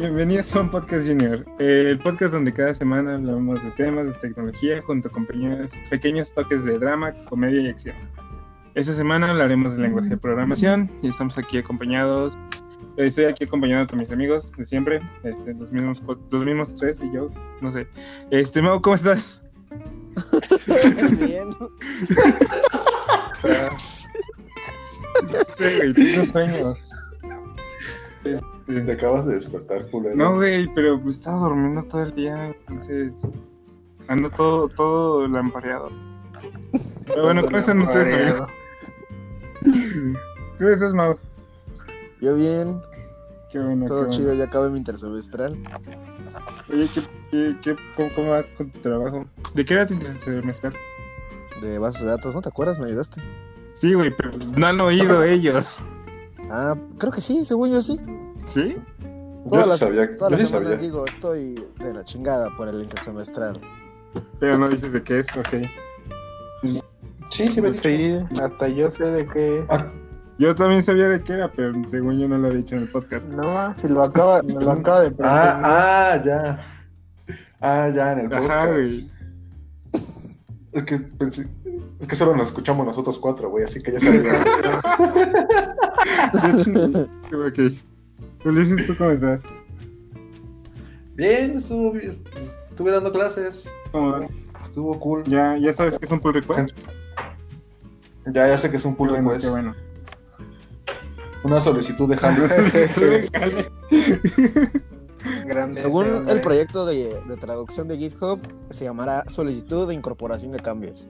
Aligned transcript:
Bienvenidos 0.00 0.56
a 0.56 0.60
un 0.62 0.70
podcast 0.70 1.06
junior, 1.06 1.44
el 1.58 1.98
podcast 1.98 2.32
donde 2.32 2.52
cada 2.54 2.72
semana 2.72 3.16
hablamos 3.16 3.62
de 3.62 3.70
temas 3.72 4.06
de 4.06 4.12
tecnología 4.14 4.80
junto 4.82 5.10
con 5.10 5.26
pequeños, 5.26 5.70
pequeños 5.90 6.32
toques 6.32 6.64
de 6.64 6.78
drama, 6.78 7.12
comedia 7.28 7.60
y 7.60 7.68
acción. 7.68 7.94
Esta 8.74 8.94
semana 8.94 9.30
hablaremos 9.30 9.72
del 9.72 9.82
lenguaje 9.82 10.08
de 10.08 10.16
programación 10.16 10.90
y 11.02 11.08
estamos 11.08 11.36
aquí 11.36 11.58
acompañados, 11.58 12.34
eh, 12.96 13.06
estoy 13.08 13.26
aquí 13.26 13.44
acompañado 13.44 13.86
con 13.86 13.98
mis 13.98 14.10
amigos 14.10 14.50
de 14.56 14.64
siempre, 14.64 15.02
este, 15.22 15.52
los, 15.54 15.70
mismos, 15.70 16.00
cu- 16.00 16.18
los 16.30 16.44
mismos 16.46 16.74
tres 16.76 16.98
y 17.02 17.12
yo, 17.12 17.30
no 17.60 17.70
sé. 17.70 17.86
Este, 18.30 18.62
Mau, 18.62 18.80
¿cómo 18.80 18.96
estás? 18.96 19.42
Bien. 21.20 21.50
Sí, 25.58 25.64
güey, 25.76 25.92
tengo 25.92 26.24
sueños. 26.24 26.86
Te 28.86 28.92
acabas 28.92 29.26
de 29.26 29.34
despertar, 29.34 29.86
culero. 29.90 30.14
no, 30.16 30.34
güey, 30.36 30.68
pero 30.74 31.00
pues 31.02 31.16
estaba 31.16 31.38
durmiendo 31.40 31.82
todo 31.84 32.02
el 32.02 32.14
día, 32.14 32.54
entonces 32.68 33.12
ando 34.08 34.30
todo, 34.30 34.68
todo 34.68 35.26
lampareado. 35.28 35.90
Pero 37.08 37.24
bueno, 37.24 37.42
¿cómo 37.42 37.56
están 37.58 37.80
ustedes, 37.80 38.14
amigos? 38.30 38.50
¿Cómo 40.58 40.70
estás, 40.70 40.94
Mau? 40.94 41.16
Yo 42.20 42.34
bien, 42.36 42.80
Qué 43.50 43.58
bueno, 43.58 43.86
todo 43.86 44.02
qué 44.02 44.06
bueno. 44.06 44.12
chido, 44.22 44.34
ya 44.34 44.44
acabé 44.44 44.70
mi 44.70 44.78
intersemestral. 44.78 45.58
Oye, 46.72 46.88
¿qué, 46.94 47.00
qué, 47.30 47.56
qué- 47.62 47.76
cómo, 47.96 48.08
cómo 48.14 48.30
va 48.30 48.44
con 48.56 48.70
tu 48.70 48.78
trabajo? 48.80 49.24
¿De 49.54 49.64
qué 49.64 49.74
era 49.74 49.86
tu 49.86 49.94
semestral? 50.22 50.74
De 51.62 51.78
bases 51.78 52.02
de 52.02 52.08
datos, 52.08 52.34
¿no 52.34 52.42
te 52.42 52.48
acuerdas? 52.48 52.78
¿Me 52.78 52.86
ayudaste? 52.86 53.20
Sí, 53.74 53.94
güey, 53.94 54.14
pero 54.16 54.30
no 54.56 54.66
han 54.66 54.80
oído 54.80 55.24
ellos. 55.24 55.82
Ah, 56.50 56.76
creo 56.98 57.12
que 57.12 57.20
sí, 57.20 57.44
según 57.44 57.70
yo 57.70 57.80
sí. 57.82 57.98
¿Sí? 58.50 58.76
Yo 59.44 59.50
Todas 59.50 59.64
sí 59.64 59.70
las, 59.70 59.78
sabía. 59.78 60.16
todas 60.16 60.30
Yo 60.32 60.36
las 60.36 60.40
sí 60.40 60.46
semanas 60.46 60.68
sabía. 60.70 60.82
digo, 60.86 61.04
estoy 61.06 61.64
de 61.78 61.94
la 61.94 62.04
chingada 62.04 62.48
por 62.56 62.68
el 62.68 62.82
intersemestral. 62.82 63.60
Pero 64.38 64.58
no 64.58 64.68
dices 64.68 64.92
de 64.92 65.02
qué 65.02 65.20
es, 65.20 65.26
ok. 65.36 65.48
Sí, 67.30 67.48
sí, 67.48 67.60
me 67.60 67.74
Sí, 67.78 68.18
hasta 68.42 68.68
yo 68.68 68.90
sé 68.90 69.04
de 69.04 69.26
qué. 69.26 69.64
Ah, 69.68 69.86
Yo 70.38 70.54
también 70.54 70.82
sabía 70.82 71.08
de 71.08 71.22
qué 71.22 71.34
era, 71.34 71.50
pero 71.52 71.72
según 71.88 72.18
yo 72.18 72.28
no 72.28 72.38
lo 72.38 72.48
había 72.48 72.58
dicho 72.58 72.74
en 72.74 72.82
el 72.82 72.90
podcast. 72.90 73.24
No, 73.28 73.74
si 73.78 73.88
lo 73.88 74.02
acaba, 74.02 74.42
me 74.42 74.54
lo 74.54 74.70
acaba 74.72 75.00
de 75.02 75.14
ah, 75.22 75.60
ah, 75.62 76.22
ya. 76.24 76.84
Ah, 77.60 77.88
ya, 77.94 78.12
en 78.12 78.18
el 78.20 78.28
podcast. 78.28 78.50
Ajá, 78.50 78.66
güey. 78.66 79.10
Es 80.72 80.82
que 80.84 80.98
pensé. 80.98 81.46
Es 82.00 82.06
que 82.06 82.14
solo 82.16 82.34
nos 82.34 82.48
escuchamos 82.48 82.86
nosotros 82.86 83.18
cuatro, 83.18 83.50
güey, 83.50 83.64
así 83.64 83.82
que 83.82 83.92
ya 83.92 84.00
sabía. 84.00 84.32
ok. 87.32 87.58
Ulises, 88.44 88.86
¿tú 88.86 88.96
cómo 88.96 89.10
estás? 89.10 89.40
Bien, 91.14 91.56
estuvo, 91.58 91.94
estuve 91.96 92.90
dando 92.90 93.12
clases. 93.12 93.68
Estuvo 94.64 94.98
cool. 94.98 95.24
¿Ya, 95.24 95.58
¿Ya 95.58 95.74
sabes 95.74 95.98
qué 95.98 96.06
es 96.06 96.12
un 96.12 96.20
pull 96.20 96.32
request? 96.34 96.76
Ya, 98.26 98.46
ya 98.48 98.58
sé 98.58 98.70
que 98.70 98.76
es 98.76 98.84
un 98.84 98.92
Qué 98.92 98.98
pull 98.98 99.08
bueno, 99.10 99.30
request. 99.30 99.44
qué 99.44 99.50
bueno. 99.50 99.74
Una 101.42 101.60
solicitud 101.60 102.08
de. 102.08 102.16
Grande 105.46 105.74
Según 105.74 106.28
el 106.28 106.40
proyecto 106.40 106.86
de, 106.86 107.20
de 107.26 107.36
traducción 107.36 107.88
de 107.88 107.98
GitHub, 107.98 108.40
se 108.70 108.84
llamará 108.84 109.24
solicitud 109.28 109.86
de 109.88 109.94
incorporación 109.94 110.52
de 110.52 110.60
cambios. 110.60 111.06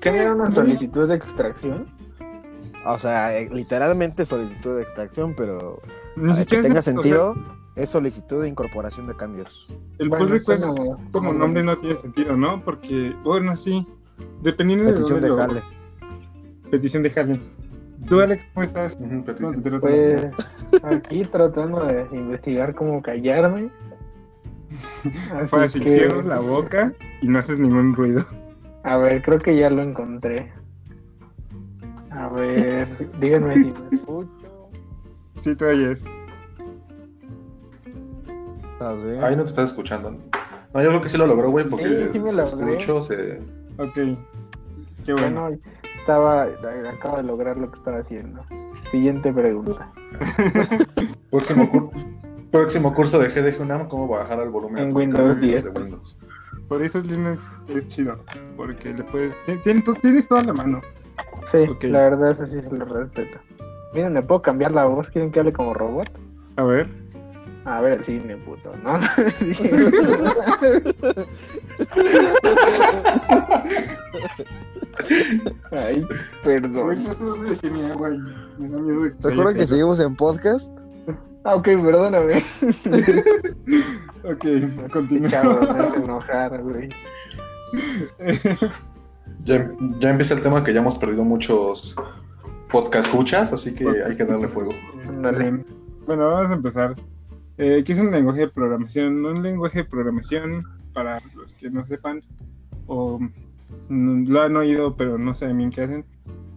¿Qué 0.00 0.10
era 0.10 0.34
una 0.34 0.50
solicitud 0.50 1.08
de 1.08 1.14
extracción? 1.14 1.86
O 2.84 2.98
sea, 2.98 3.38
eh, 3.38 3.48
literalmente 3.52 4.24
solicitud 4.26 4.76
de 4.76 4.82
extracción, 4.82 5.34
pero 5.34 5.80
para 6.16 6.28
que 6.34 6.40
siquiera 6.40 6.62
tenga 6.62 6.82
sé- 6.82 6.90
o 6.90 6.94
sea, 6.94 7.02
sentido, 7.02 7.34
es 7.76 7.88
solicitud 7.90 8.42
de 8.42 8.48
incorporación 8.48 9.06
de 9.06 9.14
cambios. 9.16 9.74
el 9.98 10.08
Bueno, 10.08 10.24
pull 10.24 10.32
request 10.32 10.62
suena- 10.64 10.96
como 11.12 11.32
nombre 11.32 11.62
no 11.62 11.76
tiene 11.78 11.98
sentido, 11.98 12.36
¿no? 12.36 12.62
Porque, 12.64 13.14
bueno, 13.24 13.56
sí. 13.56 13.86
Dependiendo 14.42 14.84
Petición 14.86 15.20
de 15.20 15.28
de 15.28 15.28
dónde 15.34 15.54
lo- 15.54 15.60
jale. 15.60 15.62
Petición 16.70 17.02
de 17.02 17.10
jale. 17.10 17.40
¿Tú, 18.08 18.20
Alex, 18.20 18.46
cómo 18.54 18.64
estás? 18.64 18.98
Pues 19.80 20.26
aquí 20.82 21.24
tratando 21.24 21.84
de 21.84 22.06
investigar 22.12 22.74
cómo 22.74 23.02
callarme. 23.02 23.70
Fácil, 25.46 25.82
que, 25.82 25.88
cierras 25.90 26.24
la 26.24 26.38
boca 26.38 26.92
y 27.22 27.28
no 27.28 27.38
haces 27.38 27.58
ningún 27.58 27.94
ruido. 27.94 28.24
A 28.84 28.96
ver, 28.98 29.20
creo 29.22 29.38
que 29.38 29.56
ya 29.56 29.68
lo 29.68 29.82
encontré. 29.82 30.50
A 32.10 32.28
ver, 32.28 33.10
díganme 33.20 33.54
si 33.54 33.72
me 33.72 33.96
escucho. 33.96 34.30
Sí, 35.40 35.54
te 35.56 35.64
oyes. 35.64 36.04
¿Estás 38.72 39.02
bien? 39.02 39.22
Ahí 39.24 39.36
no 39.36 39.42
te 39.44 39.48
estás 39.50 39.70
escuchando. 39.70 40.10
No, 40.72 40.82
yo 40.82 40.88
creo 40.88 41.02
que 41.02 41.08
sí 41.08 41.16
lo 41.16 41.26
logró, 41.26 41.50
güey, 41.50 41.68
porque 41.68 41.84
Sí, 41.86 42.08
sí 42.12 42.18
me 42.20 42.30
se 42.30 42.36
logré. 42.36 42.72
escuchó, 42.72 43.02
se... 43.02 43.40
Ok. 43.78 43.94
Qué 45.04 45.12
bueno. 45.12 45.42
Bueno, 45.42 45.58
estaba, 45.98 46.42
acabo 46.92 47.16
de 47.16 47.22
lograr 47.24 47.58
lo 47.58 47.70
que 47.70 47.78
estaba 47.78 47.98
haciendo. 47.98 48.42
Siguiente 48.90 49.32
pregunta. 49.32 49.90
Próximo, 51.30 51.64
cur- 51.70 51.90
Próximo 52.50 52.94
curso 52.94 53.18
de 53.18 53.28
GDG 53.28 53.60
UNAM, 53.60 53.88
cómo 53.88 54.08
bajar 54.08 54.40
al 54.40 54.50
volumen. 54.50 54.88
En 54.88 54.96
Windows 54.96 55.36
cambios 55.36 55.40
10. 55.40 55.64
de 55.74 55.80
Windows. 55.80 56.18
Por 56.68 56.82
eso 56.82 57.00
Linux 57.00 57.50
es 57.68 57.88
chido. 57.88 58.18
Porque 58.56 58.92
le 58.94 59.02
puedes. 59.04 59.34
tien- 59.46 59.60
tien- 59.62 59.84
tú 59.84 59.94
tienes 59.94 60.28
toda 60.28 60.42
la 60.44 60.52
mano. 60.52 60.80
Sí, 61.50 61.66
la 61.88 62.02
verdad 62.02 62.32
eso 62.32 62.46
sí 62.46 62.60
se 62.60 62.70
lo 62.76 62.84
respeto. 62.84 63.38
Miren, 63.92 64.12
¿me 64.12 64.22
puedo 64.22 64.42
cambiar 64.42 64.72
la 64.72 64.86
voz? 64.86 65.10
¿Quieren 65.10 65.30
que 65.30 65.40
hable 65.40 65.52
como 65.52 65.74
robot? 65.74 66.08
A 66.56 66.64
ver. 66.64 66.88
A 67.64 67.80
ver 67.80 67.94
el 67.94 68.04
cine, 68.04 68.36
puto, 68.36 68.72
¿no? 68.82 68.98
Ay, 75.70 76.06
perdón. 76.42 76.98
¿Recuerdan 79.22 79.54
que 79.54 79.60
se 79.60 79.66
seguimos 79.66 80.00
en 80.00 80.16
podcast? 80.16 80.80
Ah, 81.44 81.54
ok, 81.54 81.64
perdóname. 81.64 82.42
Ok, 84.24 84.44
hace 85.24 86.04
enojar, 86.04 86.62
güey. 86.62 86.88
Ya, 89.44 89.72
ya 90.00 90.10
empieza 90.10 90.34
el 90.34 90.42
tema 90.42 90.62
que 90.62 90.74
ya 90.74 90.80
hemos 90.80 90.98
perdido 90.98 91.24
muchos 91.24 91.96
podcast 92.70 93.06
escuchas, 93.06 93.52
así 93.52 93.74
que 93.74 93.88
hay 93.88 94.16
que 94.16 94.24
darle 94.24 94.48
fuego. 94.48 94.72
Ándale. 95.08 95.64
Bueno, 96.06 96.30
vamos 96.30 96.50
a 96.50 96.54
empezar. 96.54 96.94
Eh, 97.58 97.82
¿Qué 97.84 97.92
es 97.92 97.98
un 97.98 98.10
lenguaje 98.10 98.40
de 98.40 98.48
programación? 98.48 99.24
Un 99.24 99.42
lenguaje 99.42 99.80
de 99.80 99.84
programación, 99.84 100.64
para 100.92 101.20
los 101.34 101.52
que 101.54 101.70
no 101.70 101.84
sepan, 101.86 102.22
o 102.86 103.18
mm, 103.88 104.28
lo 104.28 104.42
han 104.42 104.56
oído, 104.56 104.96
pero 104.96 105.18
no 105.18 105.34
saben 105.34 105.58
bien 105.58 105.70
qué 105.70 105.82
hacen, 105.82 106.04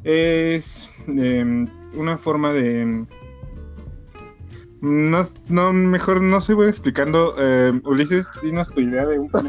es 0.03 0.93
em, 1.07 1.67
una 1.93 2.17
forma 2.17 2.53
de... 2.53 3.05
No, 4.81 5.25
no, 5.47 5.73
mejor 5.73 6.21
no 6.21 6.41
soy 6.41 6.55
bueno 6.55 6.69
explicando. 6.69 7.35
Em, 7.37 7.81
Ulises, 7.85 8.27
dinos 8.41 8.69
tu 8.69 8.81
idea 8.81 9.05
de 9.05 9.19
un 9.19 9.31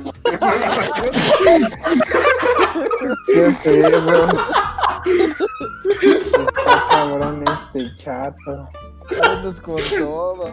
Está 6.49 6.87
cabrón 6.91 7.45
este 7.75 7.97
chato. 8.03 8.69
Vámonos 9.21 9.61
con 9.61 9.77
todo. 9.99 10.51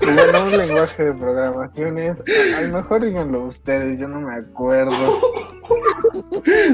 Bueno, 0.00 0.44
un 0.46 0.56
lenguaje 0.56 1.04
de 1.04 1.12
programación 1.12 1.98
es. 1.98 2.22
A 2.56 2.60
lo 2.62 2.76
mejor 2.78 3.04
díganlo 3.04 3.44
ustedes, 3.46 3.98
yo 3.98 4.06
no 4.08 4.20
me 4.20 4.34
acuerdo. 4.36 4.92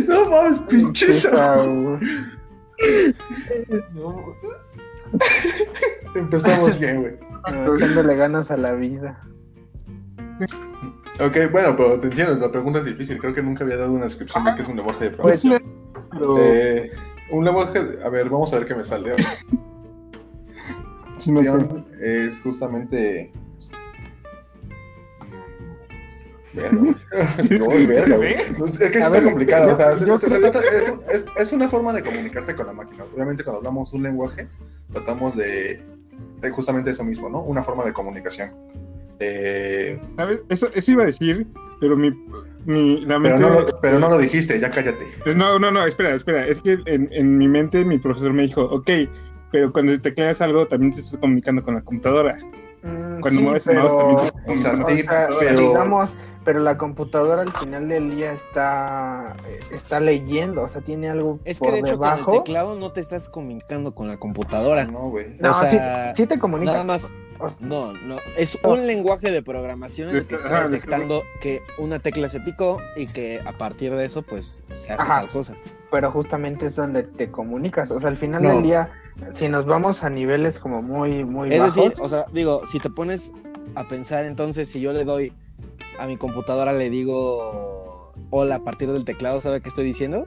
No 0.07 0.29
mames, 0.29 0.59
pinches. 0.69 1.23
Saúl. 1.23 1.99
No. 3.95 4.35
Empezamos 6.15 6.79
bien, 6.79 7.01
güey. 7.01 7.15
Echándole 7.77 8.17
ganas 8.17 8.51
a 8.51 8.57
la 8.57 8.73
vida. 8.73 9.21
Ok, 11.21 11.37
bueno, 11.51 11.75
pero 11.77 12.01
te 12.01 12.09
entiendo, 12.09 12.35
la 12.35 12.51
pregunta 12.51 12.79
es 12.81 12.85
difícil. 12.85 13.19
Creo 13.19 13.35
que 13.35 13.43
nunca 13.43 13.65
había 13.65 13.77
dado 13.77 13.93
una 13.93 14.05
descripción 14.05 14.45
de 14.45 14.55
qué 14.55 14.63
es 14.63 14.69
un 14.69 14.77
lenguaje 14.77 15.11
de 15.11 15.17
Pues, 15.17 15.41
programación. 15.43 15.73
Pero, 16.11 16.39
Eh, 16.39 16.93
un 17.33 17.45
lenguaje, 17.45 17.83
de- 17.83 18.05
a 18.05 18.09
ver, 18.09 18.29
vamos 18.29 18.53
a 18.53 18.59
ver 18.59 18.67
qué 18.67 18.75
me 18.75 18.85
sale. 18.85 19.15
si 21.19 21.31
no 21.33 21.41
te- 21.41 22.27
es 22.27 22.41
justamente. 22.41 23.33
Verga, 26.55 28.17
güey. 28.17 28.35
Es 28.65 28.79
que 28.79 28.99
ver, 29.11 29.25
complicado. 29.25 29.69
yo- 29.69 29.75
o 29.75 29.77
sea, 29.77 30.07
yo 30.07 30.19
se- 30.19 30.29
se 30.29 30.39
creo- 30.39 30.51
trata- 30.53 30.67
es, 30.69 30.93
es- 31.11 31.25
es 31.39 31.53
una 31.53 31.69
forma 31.69 31.93
de 31.93 32.03
comunicarte 32.03 32.55
con 32.55 32.67
la 32.67 32.73
máquina. 32.73 33.05
Obviamente, 33.15 33.43
cuando 33.45 33.59
hablamos 33.59 33.93
un 33.95 34.03
lenguaje, 34.03 34.49
tratamos 34.93 35.35
de, 35.37 35.81
de 36.41 36.51
justamente 36.51 36.91
eso 36.91 37.05
mismo, 37.05 37.29
¿no? 37.31 37.41
Una 37.43 37.63
forma 37.63 37.85
de 37.85 37.93
comunicación. 37.93 38.51
Eh, 39.19 39.99
¿Sabes? 40.17 40.41
Eso, 40.49 40.69
eso 40.75 40.93
iba 40.93 41.05
a 41.05 41.07
decir, 41.07 41.47
pero 41.83 41.97
mi, 41.97 42.11
mi 42.65 43.01
la 43.01 43.21
pero, 43.21 43.37
mente... 43.37 43.41
no, 43.41 43.51
lo- 43.61 43.81
pero 43.81 43.99
no 43.99 44.09
lo 44.09 44.19
dijiste, 44.19 44.61
ya 44.61 44.71
cállate. 44.71 45.05
Pues 45.25 45.35
no, 45.37 45.59
no, 45.59 45.73
no, 45.73 45.85
espera, 45.85 46.15
espera. 46.15 46.47
Es 46.47 46.61
que 46.63 46.79
en, 46.87 47.09
en 47.13 47.37
mi 47.37 47.49
mente 47.49 47.85
mi 47.85 47.99
profesor 47.99 48.33
me 48.33 48.43
dijo, 48.45 48.63
ok, 48.63 48.89
pero 49.51 49.73
cuando 49.73 50.01
tecleas 50.01 50.41
algo 50.41 50.67
también 50.69 50.93
te 50.95 51.01
estás 51.01 51.19
comunicando 51.19 51.63
con 51.65 51.75
la 51.75 51.83
computadora. 51.83 52.39
Mm, 52.85 53.21
Cuando 53.21 53.41
sí, 53.41 53.45
mueves 53.45 53.67
el 53.67 53.77
pero, 53.77 53.89
mouse 54.13 54.33
también 54.33 54.59
O 54.59 54.63
sea, 54.63 54.77
se- 54.77 54.85
sí, 54.95 55.01
o 55.01 55.05
sea, 55.05 55.29
pero- 55.41 55.61
digamos, 55.61 56.17
pero 56.45 56.61
la 56.61 56.79
computadora 56.79 57.43
al 57.43 57.53
final 57.53 57.89
del 57.89 58.15
día 58.17 58.33
está, 58.33 59.37
está 59.73 59.99
leyendo, 60.01 60.63
o 60.63 60.69
sea, 60.69 60.83
tiene 60.83 61.09
algo 61.09 61.39
Es 61.45 61.59
que 61.61 61.65
por 61.65 61.75
de 61.75 61.81
hecho 61.81 61.91
debajo. 61.93 62.25
con 62.25 62.35
el 62.35 62.41
teclado 62.45 62.77
no 62.77 62.93
te 62.93 63.01
estás 63.01 63.29
comunicando 63.29 63.95
con 63.95 64.07
la 64.09 64.19
computadora. 64.19 64.85
No, 64.85 65.11
güey. 65.11 65.37
No, 65.41 65.51
o 65.51 65.55
sea, 65.55 66.13
sí, 66.15 66.23
sí 66.23 66.27
te 66.29 66.39
comunicas. 66.39 66.75
Nada 66.75 66.85
más. 66.85 67.13
No, 67.61 67.93
no. 67.93 68.17
Es 68.37 68.59
un 68.65 68.87
lenguaje 68.87 69.31
de 69.31 69.43
programación 69.43 70.11
en 70.11 70.17
el 70.17 70.27
que 70.27 70.35
está 70.37 70.63
le 70.69 70.69
detectando 70.69 71.23
que 71.41 71.61
una 71.79 71.99
tecla 71.99 72.29
se 72.29 72.41
picó 72.41 72.81
y 72.97 73.07
que 73.07 73.41
a 73.45 73.53
partir 73.53 73.95
de 73.95 74.05
eso, 74.05 74.23
pues, 74.23 74.65
se 74.73 74.93
hace 74.93 75.03
Ajá. 75.03 75.21
tal 75.23 75.31
cosa. 75.31 75.55
pero 75.91 76.11
justamente 76.11 76.67
es 76.67 76.77
donde 76.77 77.03
te 77.03 77.31
comunicas. 77.31 77.91
O 77.91 78.01
sea, 78.01 78.09
al 78.09 78.17
final 78.17 78.43
No. 78.43 78.51
del 78.51 78.63
día, 78.63 78.91
si 79.33 79.49
nos 79.49 79.67
vamos 79.67 80.03
a 80.03 80.09
niveles 80.11 80.59
como 80.59 80.81
muy, 80.83 81.23
muy 81.25 81.53
Es 81.53 81.59
bajos, 81.59 81.75
decir, 81.75 81.93
o 82.01 82.09
sea, 82.09 82.25
digo, 82.33 82.65
si 82.67 82.79
te 82.79 82.89
pones 82.91 83.33
a 83.75 83.87
pensar 83.89 84.25
entonces, 84.25 84.69
si 84.71 84.81
yo 84.81 84.93
le 84.93 85.05
doy 85.05 85.33
a 85.99 86.07
mi 86.07 86.17
computadora, 86.17 86.73
le 86.73 86.89
digo 86.91 88.13
hola 88.31 88.57
a 88.57 88.65
partir 88.65 88.91
del 88.91 89.05
teclado, 89.05 89.41
¿sabe 89.43 89.61
qué 89.61 89.69
estoy 89.69 89.85
diciendo? 89.85 90.27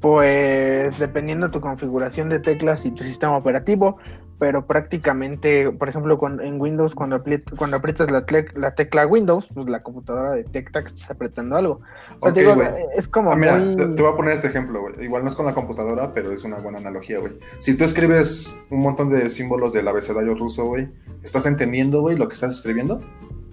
pues 0.00 0.98
dependiendo 0.98 1.46
de 1.46 1.52
tu 1.52 1.60
configuración 1.60 2.28
de 2.28 2.38
teclas 2.38 2.84
y 2.84 2.90
tu 2.90 3.02
sistema 3.02 3.36
operativo, 3.36 3.96
pero 4.38 4.66
prácticamente, 4.66 5.70
por 5.72 5.88
ejemplo, 5.88 6.18
con- 6.18 6.40
en 6.40 6.60
Windows, 6.60 6.94
cuando, 6.94 7.22
cuando 7.58 7.76
aprietas 7.76 8.10
la, 8.10 8.26
tle- 8.26 8.52
la 8.54 8.74
tecla 8.74 9.06
Windows, 9.06 9.48
pues 9.54 9.66
la 9.68 9.82
computadora 9.82 10.32
detecta 10.32 10.82
que 10.82 10.88
estás 10.88 11.10
apretando 11.10 11.56
algo. 11.56 11.80
O 12.18 12.20
sea, 12.20 12.28
Ok, 12.30 12.34
te 12.34 12.40
digo, 12.40 12.54
güey. 12.54 12.68
es 12.96 13.08
como 13.08 13.32
Ah, 13.32 13.36
mira, 13.36 13.56
muy... 13.56 13.76
te, 13.76 13.86
te 13.86 14.02
voy 14.02 14.12
a 14.12 14.16
poner 14.16 14.32
este 14.34 14.48
ejemplo, 14.48 14.80
güey. 14.80 15.04
Igual 15.04 15.24
no 15.24 15.30
es 15.30 15.36
con 15.36 15.46
la 15.46 15.54
computadora, 15.54 16.12
pero 16.12 16.32
es 16.32 16.44
una 16.44 16.56
buena 16.58 16.78
analogía, 16.78 17.18
güey. 17.18 17.32
Si 17.60 17.76
tú 17.76 17.84
escribes 17.84 18.54
un 18.70 18.80
montón 18.80 19.08
de 19.10 19.28
símbolos 19.30 19.72
del 19.72 19.88
abecedario 19.88 20.34
ruso, 20.34 20.66
güey, 20.66 20.88
¿estás 21.22 21.46
entendiendo, 21.46 22.00
güey, 22.00 22.16
lo 22.16 22.28
que 22.28 22.34
estás 22.34 22.56
escribiendo? 22.56 23.00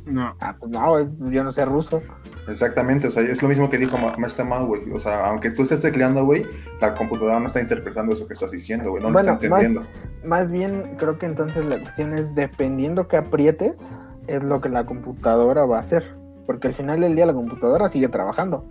No. 0.05 0.35
Ah, 0.39 0.55
pues 0.59 0.71
no, 0.71 0.89
güey, 0.89 1.07
yo 1.31 1.43
no 1.43 1.51
sé 1.51 1.63
ruso. 1.65 2.01
Exactamente, 2.47 3.07
o 3.07 3.11
sea, 3.11 3.23
es 3.23 3.41
lo 3.41 3.47
mismo 3.47 3.69
que 3.69 3.77
dijo 3.77 3.97
Ma- 3.97 4.15
Master 4.17 4.45
Mao, 4.45 4.67
güey. 4.67 4.91
O 4.91 4.99
sea, 4.99 5.27
aunque 5.27 5.49
tú 5.49 5.63
estés 5.63 5.81
tecleando, 5.81 6.25
güey, 6.25 6.45
la 6.81 6.93
computadora 6.93 7.39
no 7.39 7.47
está 7.47 7.61
interpretando 7.61 8.13
eso 8.13 8.27
que 8.27 8.33
estás 8.33 8.51
diciendo, 8.51 8.89
güey, 8.91 9.01
no 9.01 9.09
lo 9.09 9.13
Bueno, 9.13 9.31
está 9.33 9.45
entendiendo. 9.45 9.83
Más 10.25 10.51
bien, 10.51 10.95
creo 10.99 11.17
que 11.17 11.25
entonces 11.25 11.65
la 11.65 11.79
cuestión 11.79 12.13
es 12.13 12.35
dependiendo 12.35 13.07
que 13.07 13.15
aprietes, 13.17 13.91
es 14.27 14.43
lo 14.43 14.59
que 14.61 14.69
la 14.69 14.85
computadora 14.85 15.65
va 15.65 15.77
a 15.77 15.81
hacer. 15.81 16.15
Porque 16.45 16.67
al 16.67 16.73
final 16.73 16.99
del 16.99 17.15
día 17.15 17.25
la 17.25 17.33
computadora 17.33 17.87
sigue 17.87 18.09
trabajando. 18.09 18.67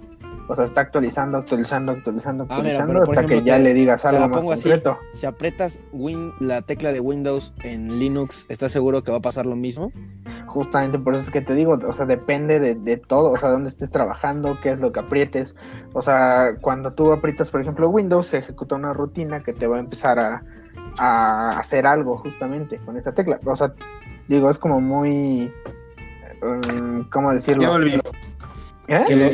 O 0.49 0.57
sea, 0.57 0.65
está 0.65 0.81
actualizando, 0.83 1.39
actualizando, 1.39 1.93
actualizando, 1.93 2.47
Ah, 2.51 2.61
mira, 2.63 2.79
actualizando 2.83 3.03
hasta 3.21 3.27
que 3.27 3.43
ya 3.43 3.57
te- 3.57 3.63
le 3.63 3.75
digas 3.75 4.05
algo 4.05 4.29
más 4.29 4.37
pongo 4.37 4.53
así. 4.53 4.65
concreto. 4.69 4.99
Si 5.13 5.25
aprietas 5.25 5.81
win, 5.93 6.33
la 6.41 6.63
tecla 6.63 6.93
de 6.93 7.01
Windows 7.01 7.55
en 7.63 7.99
Linux, 7.99 8.47
¿estás 8.49 8.73
seguro 8.73 9.03
que 9.05 9.13
va 9.13 9.19
a 9.19 9.23
pasar 9.23 9.47
lo 9.47 9.57
mismo? 9.57 9.93
Justamente 10.49 10.99
por 10.99 11.15
eso 11.15 11.25
es 11.25 11.31
que 11.31 11.41
te 11.41 11.55
digo, 11.55 11.79
o 11.89 11.93
sea, 11.93 12.05
depende 12.07 12.59
de, 12.61 12.75
de 12.75 12.97
todo, 12.99 13.31
o 13.31 13.39
sea, 13.39 13.49
dónde 13.51 13.69
estés 13.71 13.91
trabajando, 13.91 14.59
qué 14.63 14.73
es 14.73 14.79
lo 14.81 14.93
que 14.93 15.01
aprietes. 15.01 15.57
O 15.95 16.03
sea, 16.03 16.57
cuando 16.61 16.93
tú 16.93 17.13
aprietas, 17.13 17.49
por 17.51 17.61
ejemplo, 17.63 17.89
Windows, 17.89 18.27
se 18.27 18.39
ejecuta 18.39 18.75
una 18.75 18.93
rutina 18.93 19.41
que 19.43 19.53
te 19.53 19.67
va 19.67 19.77
a 19.77 19.81
empezar 19.81 20.19
a, 20.19 20.43
a 20.99 21.59
hacer 21.59 21.87
algo 21.87 22.19
justamente 22.19 22.79
con 22.85 22.97
esa 22.99 23.13
tecla. 23.13 23.39
O 23.45 23.57
sea, 23.57 23.73
digo, 24.29 24.51
es 24.51 24.59
como 24.59 24.81
muy... 24.81 25.51
um, 26.43 27.05
¿Cómo 27.11 27.33
decirlo? 27.33 27.79
¿Eh? 28.89 29.05
Que 29.07 29.17
lo, 29.17 29.27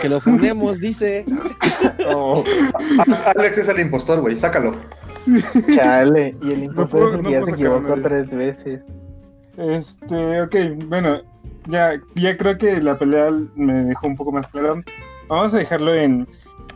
que 0.00 0.08
lo 0.08 0.20
fundemos, 0.20 0.80
dice. 0.80 1.24
Oh, 2.08 2.42
Alex 3.36 3.58
es 3.58 3.68
el 3.68 3.80
impostor, 3.80 4.20
güey, 4.20 4.38
sácalo. 4.38 4.76
chale, 5.76 6.34
y 6.42 6.52
el 6.52 6.62
impostor 6.64 7.00
puedo- 7.00 7.08
es 7.08 7.14
el 7.14 7.22
no 7.22 7.28
que 7.28 7.34
ya 7.34 7.44
se 7.44 7.50
equivocó 7.52 7.94
tres 8.02 8.30
veces. 8.30 8.84
Este, 9.56 10.40
ok, 10.42 10.54
bueno, 10.86 11.20
ya, 11.66 12.00
ya 12.14 12.36
creo 12.36 12.56
que 12.56 12.80
la 12.80 12.96
pelea 12.98 13.30
me 13.56 13.74
dejó 13.84 14.06
un 14.06 14.16
poco 14.16 14.32
más 14.32 14.46
claro. 14.48 14.80
Vamos 15.28 15.52
a 15.54 15.58
dejarlo 15.58 15.94
en. 15.94 16.26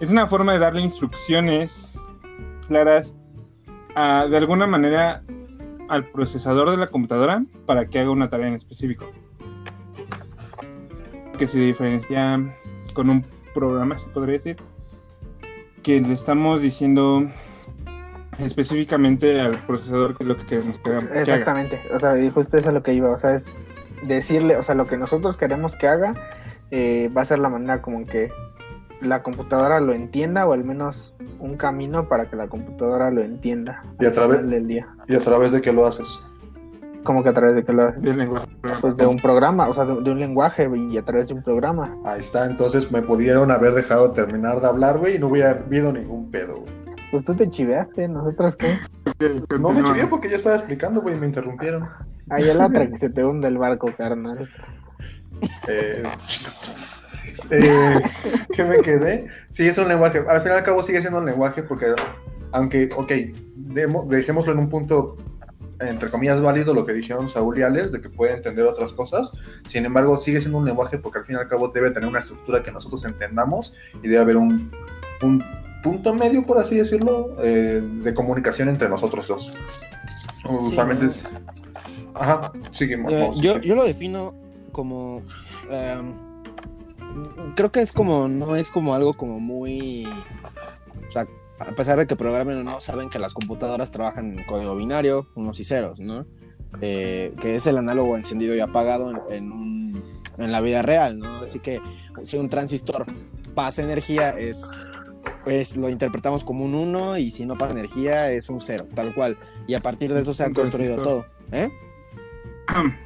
Es 0.00 0.10
una 0.10 0.26
forma 0.26 0.52
de 0.52 0.58
darle 0.58 0.82
instrucciones 0.82 1.96
claras 2.66 3.14
a, 3.94 4.26
de 4.28 4.36
alguna 4.36 4.66
manera 4.66 5.22
al 5.88 6.10
procesador 6.10 6.70
de 6.70 6.76
la 6.76 6.88
computadora 6.88 7.42
para 7.66 7.86
que 7.86 8.00
haga 8.00 8.10
una 8.10 8.28
tarea 8.28 8.48
en 8.48 8.54
específico. 8.54 9.06
Que 11.38 11.46
se 11.46 11.58
diferencia 11.60 12.40
con 12.92 13.10
un 13.10 13.24
programa, 13.54 13.98
se 13.98 14.08
podría 14.10 14.34
decir. 14.34 14.56
Que 15.82 16.00
le 16.00 16.12
estamos 16.12 16.62
diciendo 16.62 17.26
específicamente 18.38 19.40
al 19.40 19.58
procesador 19.66 20.16
que 20.16 20.24
es 20.24 20.28
lo 20.28 20.36
que 20.36 20.46
queremos 20.46 20.78
que 20.78 20.90
haga. 20.90 21.10
que. 21.10 21.20
Exactamente, 21.20 21.80
o 21.94 22.00
sea, 22.00 22.18
y 22.18 22.30
justo 22.30 22.56
eso 22.56 22.68
es 22.68 22.74
lo 22.74 22.82
que 22.82 22.94
iba, 22.94 23.10
o 23.10 23.18
sea, 23.18 23.34
es 23.34 23.52
decirle, 24.06 24.56
o 24.56 24.62
sea, 24.62 24.74
lo 24.74 24.86
que 24.86 24.96
nosotros 24.96 25.36
queremos 25.36 25.76
que 25.76 25.88
haga 25.88 26.14
eh, 26.70 27.10
va 27.16 27.22
a 27.22 27.24
ser 27.24 27.38
la 27.38 27.48
manera 27.48 27.82
como 27.82 28.06
que 28.06 28.30
la 29.00 29.22
computadora 29.22 29.80
lo 29.80 29.92
entienda 29.92 30.46
o 30.46 30.52
al 30.52 30.64
menos 30.64 31.14
un 31.38 31.56
camino 31.56 32.08
para 32.08 32.30
que 32.30 32.36
la 32.36 32.46
computadora 32.48 33.10
lo 33.10 33.20
entienda 33.22 33.82
Y 34.00 34.06
a 34.06 34.12
través, 34.12 34.48
del 34.48 34.66
día. 34.68 34.88
y 35.08 35.14
a 35.14 35.20
través 35.20 35.52
de 35.52 35.60
qué 35.60 35.72
lo 35.72 35.86
haces. 35.86 36.22
Como 37.04 37.22
que 37.22 37.30
a 37.30 37.32
través 37.32 37.56
de 37.56 37.64
que 37.64 37.72
lo 37.72 37.88
haces? 37.88 38.02
Del 38.02 38.18
lenguaje. 38.18 38.46
Pues 38.80 38.96
de 38.96 39.06
un 39.06 39.16
programa, 39.16 39.68
o 39.68 39.74
sea, 39.74 39.84
de, 39.84 40.00
de 40.00 40.10
un 40.10 40.18
lenguaje 40.18 40.70
y 40.90 40.96
a 40.96 41.02
través 41.02 41.28
de 41.28 41.34
un 41.34 41.42
programa. 41.42 41.96
Ahí 42.04 42.20
está, 42.20 42.46
entonces 42.46 42.90
me 42.92 43.02
pudieron 43.02 43.50
haber 43.50 43.74
dejado 43.74 44.12
terminar 44.12 44.60
de 44.60 44.68
hablar, 44.68 44.98
güey, 44.98 45.16
y 45.16 45.18
no 45.18 45.28
hubiera 45.28 45.50
habido 45.50 45.92
ningún 45.92 46.30
pedo, 46.30 46.60
güey. 46.60 46.82
Pues 47.12 47.24
tú 47.24 47.34
te 47.34 47.50
chiveaste, 47.50 48.08
nosotros 48.08 48.56
qué. 48.56 48.78
No 49.60 49.70
me 49.70 49.82
chivé 49.82 50.06
porque 50.06 50.30
ya 50.30 50.36
estaba 50.36 50.56
explicando, 50.56 51.02
güey, 51.02 51.14
y 51.14 51.18
me 51.18 51.26
interrumpieron. 51.26 51.88
Ahí 52.30 52.48
el 52.48 52.58
otra 52.58 52.88
que 52.88 52.96
se 52.98 53.10
te 53.10 53.22
hunde 53.22 53.48
el 53.48 53.58
barco, 53.58 53.90
carnal. 53.96 54.48
Eh, 55.68 56.02
eh, 57.50 58.00
¿Qué 58.54 58.64
me 58.64 58.78
quedé? 58.78 59.26
Sí, 59.50 59.68
es 59.68 59.76
un 59.76 59.88
lenguaje. 59.88 60.24
Al 60.26 60.40
fin 60.40 60.52
y 60.52 60.54
al 60.54 60.62
cabo 60.62 60.82
sigue 60.82 61.02
siendo 61.02 61.18
un 61.18 61.26
lenguaje 61.26 61.62
porque, 61.62 61.94
aunque, 62.52 62.88
ok, 62.96 63.12
dejémoslo 64.08 64.52
en 64.52 64.58
un 64.58 64.70
punto, 64.70 65.18
entre 65.88 66.10
comillas, 66.10 66.40
válido 66.40 66.74
lo 66.74 66.86
que 66.86 66.92
dijeron 66.92 67.28
Saúl 67.28 67.58
y 67.58 67.62
Alex, 67.62 67.92
de 67.92 68.00
que 68.00 68.08
puede 68.08 68.34
entender 68.34 68.64
otras 68.66 68.92
cosas. 68.92 69.32
Sin 69.66 69.84
embargo, 69.84 70.16
sigue 70.16 70.40
siendo 70.40 70.58
un 70.58 70.64
lenguaje 70.64 70.98
porque 70.98 71.18
al 71.18 71.24
fin 71.24 71.36
y 71.36 71.38
al 71.38 71.48
cabo 71.48 71.68
debe 71.68 71.90
tener 71.90 72.08
una 72.08 72.20
estructura 72.20 72.62
que 72.62 72.72
nosotros 72.72 73.04
entendamos 73.04 73.74
y 74.02 74.08
debe 74.08 74.20
haber 74.20 74.36
un, 74.36 74.70
un 75.22 75.44
punto 75.82 76.14
medio, 76.14 76.44
por 76.44 76.58
así 76.58 76.76
decirlo, 76.76 77.36
eh, 77.42 77.82
de 77.82 78.14
comunicación 78.14 78.68
entre 78.68 78.88
nosotros 78.88 79.26
dos. 79.28 79.58
Usualmente 80.44 81.06
es... 81.06 81.22
Ajá, 82.14 82.52
seguimos. 82.72 83.12
Eh, 83.12 83.18
vamos, 83.20 83.40
yo, 83.40 83.58
yo 83.60 83.74
lo 83.74 83.84
defino 83.84 84.34
como. 84.70 85.22
em, 85.70 86.14
creo 87.54 87.72
que 87.72 87.80
es 87.80 87.92
como. 87.92 88.28
No 88.28 88.56
es 88.56 88.70
como 88.70 88.94
algo 88.94 89.14
como 89.14 89.40
muy. 89.40 90.06
O 91.08 91.10
sea, 91.10 91.26
a 91.66 91.72
pesar 91.74 91.98
de 91.98 92.06
que 92.06 92.16
programen 92.16 92.58
o 92.58 92.62
no, 92.64 92.80
saben 92.80 93.08
que 93.08 93.18
las 93.18 93.34
computadoras 93.34 93.90
trabajan 93.92 94.38
en 94.38 94.44
código 94.44 94.76
binario, 94.76 95.28
unos 95.34 95.58
y 95.60 95.64
ceros, 95.64 96.00
¿no? 96.00 96.26
Eh, 96.80 97.34
que 97.40 97.56
es 97.56 97.66
el 97.66 97.76
análogo 97.78 98.16
encendido 98.16 98.54
y 98.56 98.60
apagado 98.60 99.10
en, 99.10 99.18
en 99.34 99.52
un- 99.52 100.02
en 100.38 100.50
la 100.52 100.60
vida 100.60 100.80
real, 100.82 101.18
¿no? 101.18 101.36
Así 101.42 101.58
que 101.60 101.80
si 102.22 102.38
un 102.38 102.48
transistor 102.48 103.04
pasa 103.54 103.82
energía, 103.82 104.30
es. 104.30 104.86
Lo 105.76 105.88
interpretamos 105.88 106.44
como 106.44 106.64
un 106.64 106.74
1 106.74 107.18
y 107.18 107.30
si 107.30 107.46
no 107.46 107.58
pasa 107.58 107.72
energía 107.72 108.30
es 108.32 108.48
un 108.48 108.60
0, 108.60 108.86
tal 108.94 109.12
cual. 109.14 109.36
Y 109.66 109.74
a 109.74 109.80
partir 109.80 110.12
de 110.14 110.20
eso 110.20 110.32
se 110.34 110.44
ha 110.44 110.50
construido 110.52 110.96
todo. 110.96 111.26
¿Eh? 111.52 111.68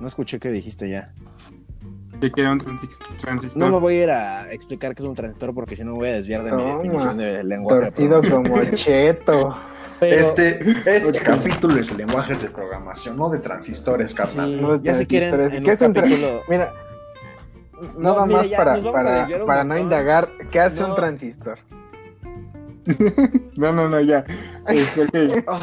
No 0.00 0.06
escuché 0.06 0.38
qué 0.38 0.50
dijiste 0.52 0.88
ya. 0.88 1.12
Que 2.20 2.30
quiera 2.32 2.52
un 2.52 2.60
transi- 2.60 3.16
transistor. 3.20 3.58
No 3.62 3.70
me 3.70 3.78
voy 3.78 3.94
a 3.98 4.02
ir 4.04 4.10
a 4.10 4.52
explicar 4.52 4.94
qué 4.94 5.02
es 5.02 5.08
un 5.08 5.14
transistor 5.14 5.54
porque 5.54 5.76
si 5.76 5.84
no 5.84 5.92
me 5.92 5.98
voy 5.98 6.08
a 6.08 6.12
desviar 6.14 6.42
de 6.44 6.52
mi 6.52 6.64
definición 6.64 7.16
de 7.18 7.44
lenguaje. 7.44 7.80
Torcido 7.92 8.20
como 8.30 8.64
cheto. 8.74 9.56
Pero, 10.00 10.14
Este, 10.20 10.60
este 10.86 11.18
capítulo 11.24 11.76
es 11.76 11.92
lenguajes 11.96 12.40
de 12.40 12.48
programación, 12.50 13.16
no 13.16 13.28
de 13.30 13.40
transistores, 13.40 14.14
carnal. 14.14 14.48
sí, 14.50 14.56
No 14.60 14.78
de 14.78 14.84
ya 14.86 14.94
si 14.94 15.06
quieren 15.06 15.40
en 15.52 15.64
¿Qué 15.64 15.72
es 15.72 15.80
un 15.80 15.92
capítulo... 15.92 16.42
Mira, 16.48 16.72
nada 17.98 18.24
mira, 18.26 18.38
más 18.38 18.48
ya, 18.48 18.56
para, 18.58 18.80
para, 18.92 19.44
para 19.44 19.64
no 19.64 19.76
indagar, 19.76 20.28
¿qué 20.52 20.60
hace 20.60 20.80
No. 20.82 20.90
un 20.90 20.94
transistor? 20.94 21.58
No, 23.56 23.72
no, 23.72 23.88
no, 23.88 24.00
ya. 24.00 24.24
Este, 24.68 25.02
ok. 25.02 25.44
Ah, 25.48 25.58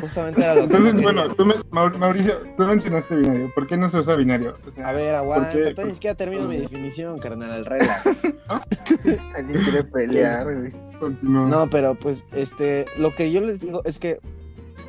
justamente 0.00 0.40
era 0.40 0.54
lo 0.54 0.60
que 0.60 0.64
Entonces, 0.66 0.94
no 0.94 1.02
bueno, 1.02 1.34
tú 1.34 1.44
me- 1.46 1.54
Mau- 1.70 1.96
Mauricio, 1.98 2.40
tú 2.56 2.64
mencionaste 2.64 3.16
binario. 3.16 3.52
¿Por 3.54 3.66
qué 3.66 3.76
no 3.76 3.88
se 3.88 3.98
usa 3.98 4.14
binario? 4.14 4.56
O 4.66 4.70
sea, 4.70 4.88
A 4.88 4.92
ver, 4.92 5.14
aguanta, 5.14 5.50
todavía 5.50 5.84
ni 5.86 5.94
siquiera 5.94 6.14
termino 6.16 6.44
mi 6.48 6.56
definición, 6.58 7.18
carnal, 7.18 7.64
relax. 7.66 8.38
Alguien 9.34 9.62
quiere 9.64 9.84
pelear, 9.84 10.44
güey. 10.44 10.72
continúa. 11.00 11.48
No, 11.48 11.68
pero 11.70 11.94
pues, 11.94 12.24
este, 12.32 12.86
lo 12.98 13.14
que 13.14 13.30
yo 13.32 13.40
les 13.40 13.60
digo 13.60 13.82
es 13.84 13.98
que 13.98 14.20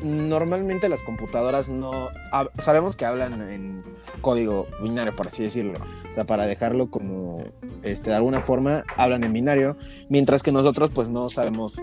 normalmente 0.03 0.89
las 0.89 1.01
computadoras 1.03 1.69
no 1.69 2.09
sabemos 2.59 2.95
que 2.95 3.05
hablan 3.05 3.41
en 3.49 3.83
código 4.21 4.67
binario, 4.81 5.15
por 5.15 5.27
así 5.27 5.43
decirlo. 5.43 5.79
O 6.09 6.13
sea, 6.13 6.23
para 6.25 6.45
dejarlo 6.45 6.89
como, 6.91 7.43
este, 7.83 8.11
de 8.11 8.15
alguna 8.15 8.41
forma, 8.41 8.83
hablan 8.95 9.23
en 9.23 9.33
binario, 9.33 9.75
mientras 10.09 10.43
que 10.43 10.51
nosotros, 10.51 10.91
pues, 10.93 11.09
no 11.09 11.29
sabemos 11.29 11.77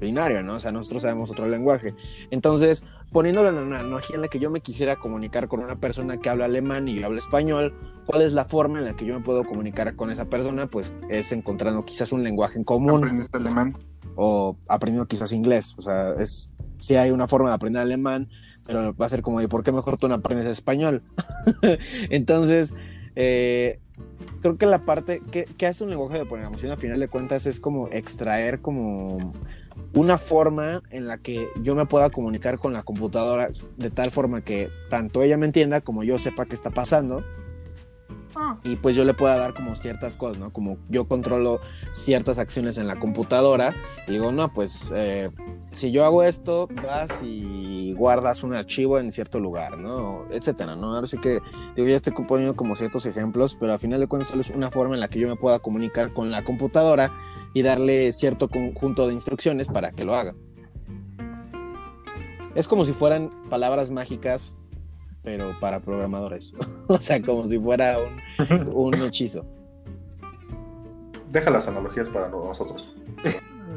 binario, 0.00 0.42
¿no? 0.42 0.54
O 0.54 0.60
sea, 0.60 0.72
nosotros 0.72 1.02
sabemos 1.02 1.30
otro 1.30 1.48
lenguaje. 1.48 1.94
Entonces, 2.30 2.86
poniéndolo 3.12 3.50
en 3.50 3.56
una 3.56 3.80
analogía 3.80 4.16
en 4.16 4.22
la 4.22 4.28
que 4.28 4.38
yo 4.38 4.50
me 4.50 4.60
quisiera 4.60 4.96
comunicar 4.96 5.48
con 5.48 5.60
una 5.60 5.76
persona 5.76 6.16
que 6.16 6.28
habla 6.28 6.46
alemán 6.46 6.88
y 6.88 6.98
yo 6.98 7.06
hablo 7.06 7.18
español, 7.18 7.74
¿cuál 8.06 8.22
es 8.22 8.32
la 8.32 8.46
forma 8.46 8.78
en 8.78 8.86
la 8.86 8.96
que 8.96 9.04
yo 9.04 9.14
me 9.14 9.24
puedo 9.24 9.44
comunicar 9.44 9.94
con 9.96 10.10
esa 10.10 10.24
persona? 10.24 10.66
Pues 10.66 10.96
es 11.08 11.32
encontrando 11.32 11.84
quizás 11.84 12.12
un 12.12 12.24
lenguaje 12.24 12.58
en 12.58 12.64
común 12.64 13.04
Aprendes 13.04 13.28
alemán. 13.32 13.74
o 14.16 14.56
aprendiendo 14.68 15.06
quizás 15.06 15.32
inglés. 15.32 15.74
O 15.76 15.82
sea, 15.82 16.14
es 16.18 16.52
sí 16.80 16.96
hay 16.96 17.10
una 17.10 17.28
forma 17.28 17.50
de 17.50 17.54
aprender 17.54 17.82
alemán, 17.82 18.28
pero 18.66 18.94
va 18.94 19.06
a 19.06 19.08
ser 19.08 19.22
como 19.22 19.40
de 19.40 19.48
por 19.48 19.62
qué 19.62 19.72
mejor 19.72 19.98
tú 19.98 20.08
no 20.08 20.14
aprendes 20.14 20.46
español. 20.46 21.02
Entonces, 22.10 22.74
eh, 23.14 23.80
creo 24.40 24.56
que 24.56 24.66
la 24.66 24.84
parte 24.84 25.22
que, 25.30 25.44
que 25.44 25.66
hace 25.66 25.84
un 25.84 25.90
lenguaje 25.90 26.18
de 26.18 26.26
programación 26.26 26.72
a 26.72 26.76
final 26.76 26.98
de 26.98 27.08
cuentas 27.08 27.46
es 27.46 27.60
como 27.60 27.88
extraer 27.88 28.60
como 28.60 29.32
una 29.94 30.18
forma 30.18 30.80
en 30.90 31.06
la 31.06 31.18
que 31.18 31.48
yo 31.62 31.74
me 31.74 31.86
pueda 31.86 32.10
comunicar 32.10 32.58
con 32.58 32.72
la 32.72 32.82
computadora 32.82 33.50
de 33.76 33.90
tal 33.90 34.10
forma 34.10 34.42
que 34.42 34.70
tanto 34.88 35.22
ella 35.22 35.36
me 35.36 35.46
entienda 35.46 35.80
como 35.80 36.04
yo 36.04 36.18
sepa 36.18 36.46
qué 36.46 36.54
está 36.54 36.70
pasando 36.70 37.24
y 38.62 38.76
pues 38.76 38.96
yo 38.96 39.04
le 39.04 39.14
pueda 39.14 39.36
dar 39.36 39.54
como 39.54 39.76
ciertas 39.76 40.16
cosas, 40.16 40.38
¿no? 40.38 40.52
Como 40.52 40.78
yo 40.88 41.06
controlo 41.06 41.60
ciertas 41.92 42.38
acciones 42.38 42.78
en 42.78 42.86
la 42.86 42.98
computadora 42.98 43.74
y 44.06 44.12
digo, 44.12 44.32
no, 44.32 44.52
pues 44.52 44.92
eh, 44.94 45.30
si 45.72 45.92
yo 45.92 46.04
hago 46.04 46.22
esto, 46.22 46.68
vas 46.82 47.22
y 47.22 47.92
guardas 47.94 48.42
un 48.42 48.54
archivo 48.54 48.98
en 48.98 49.12
cierto 49.12 49.40
lugar, 49.40 49.78
¿no? 49.78 50.24
Etcétera, 50.30 50.76
¿no? 50.76 50.94
Ahora 50.94 51.06
sí 51.06 51.18
que 51.18 51.40
digo, 51.76 51.88
ya 51.88 51.96
estoy 51.96 52.12
poniendo 52.12 52.56
como 52.56 52.74
ciertos 52.74 53.06
ejemplos, 53.06 53.56
pero 53.58 53.72
al 53.72 53.78
final 53.78 54.00
de 54.00 54.06
cuentas 54.06 54.28
solo 54.28 54.42
es 54.42 54.50
una 54.50 54.70
forma 54.70 54.94
en 54.94 55.00
la 55.00 55.08
que 55.08 55.18
yo 55.18 55.28
me 55.28 55.36
pueda 55.36 55.58
comunicar 55.58 56.12
con 56.12 56.30
la 56.30 56.44
computadora 56.44 57.12
y 57.54 57.62
darle 57.62 58.12
cierto 58.12 58.48
conjunto 58.48 59.06
de 59.06 59.14
instrucciones 59.14 59.68
para 59.68 59.92
que 59.92 60.04
lo 60.04 60.14
haga. 60.14 60.34
Es 62.54 62.66
como 62.66 62.84
si 62.84 62.92
fueran 62.92 63.30
palabras 63.48 63.90
mágicas, 63.90 64.58
pero 65.22 65.52
para 65.60 65.80
programadores. 65.80 66.54
o 66.88 66.98
sea, 66.98 67.20
como 67.22 67.46
si 67.46 67.58
fuera 67.58 67.98
un, 67.98 68.68
un 68.72 68.94
hechizo. 69.02 69.44
Deja 71.30 71.50
las 71.50 71.68
analogías 71.68 72.08
para 72.08 72.28
nosotros. 72.28 72.92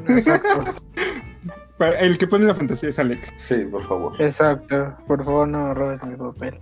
Exacto, 0.07 0.49
Para- 1.77 1.99
El 1.99 2.17
que 2.17 2.27
pone 2.27 2.45
la 2.45 2.55
fantasía 2.55 2.89
es 2.89 2.99
Alex. 2.99 3.33
Sí, 3.35 3.55
por 3.69 3.83
favor. 3.87 4.19
exacto. 4.21 4.95
Por 5.07 5.23
favor, 5.23 5.47
no 5.47 5.73
robes 5.73 6.03
mi 6.03 6.15
papel. 6.15 6.59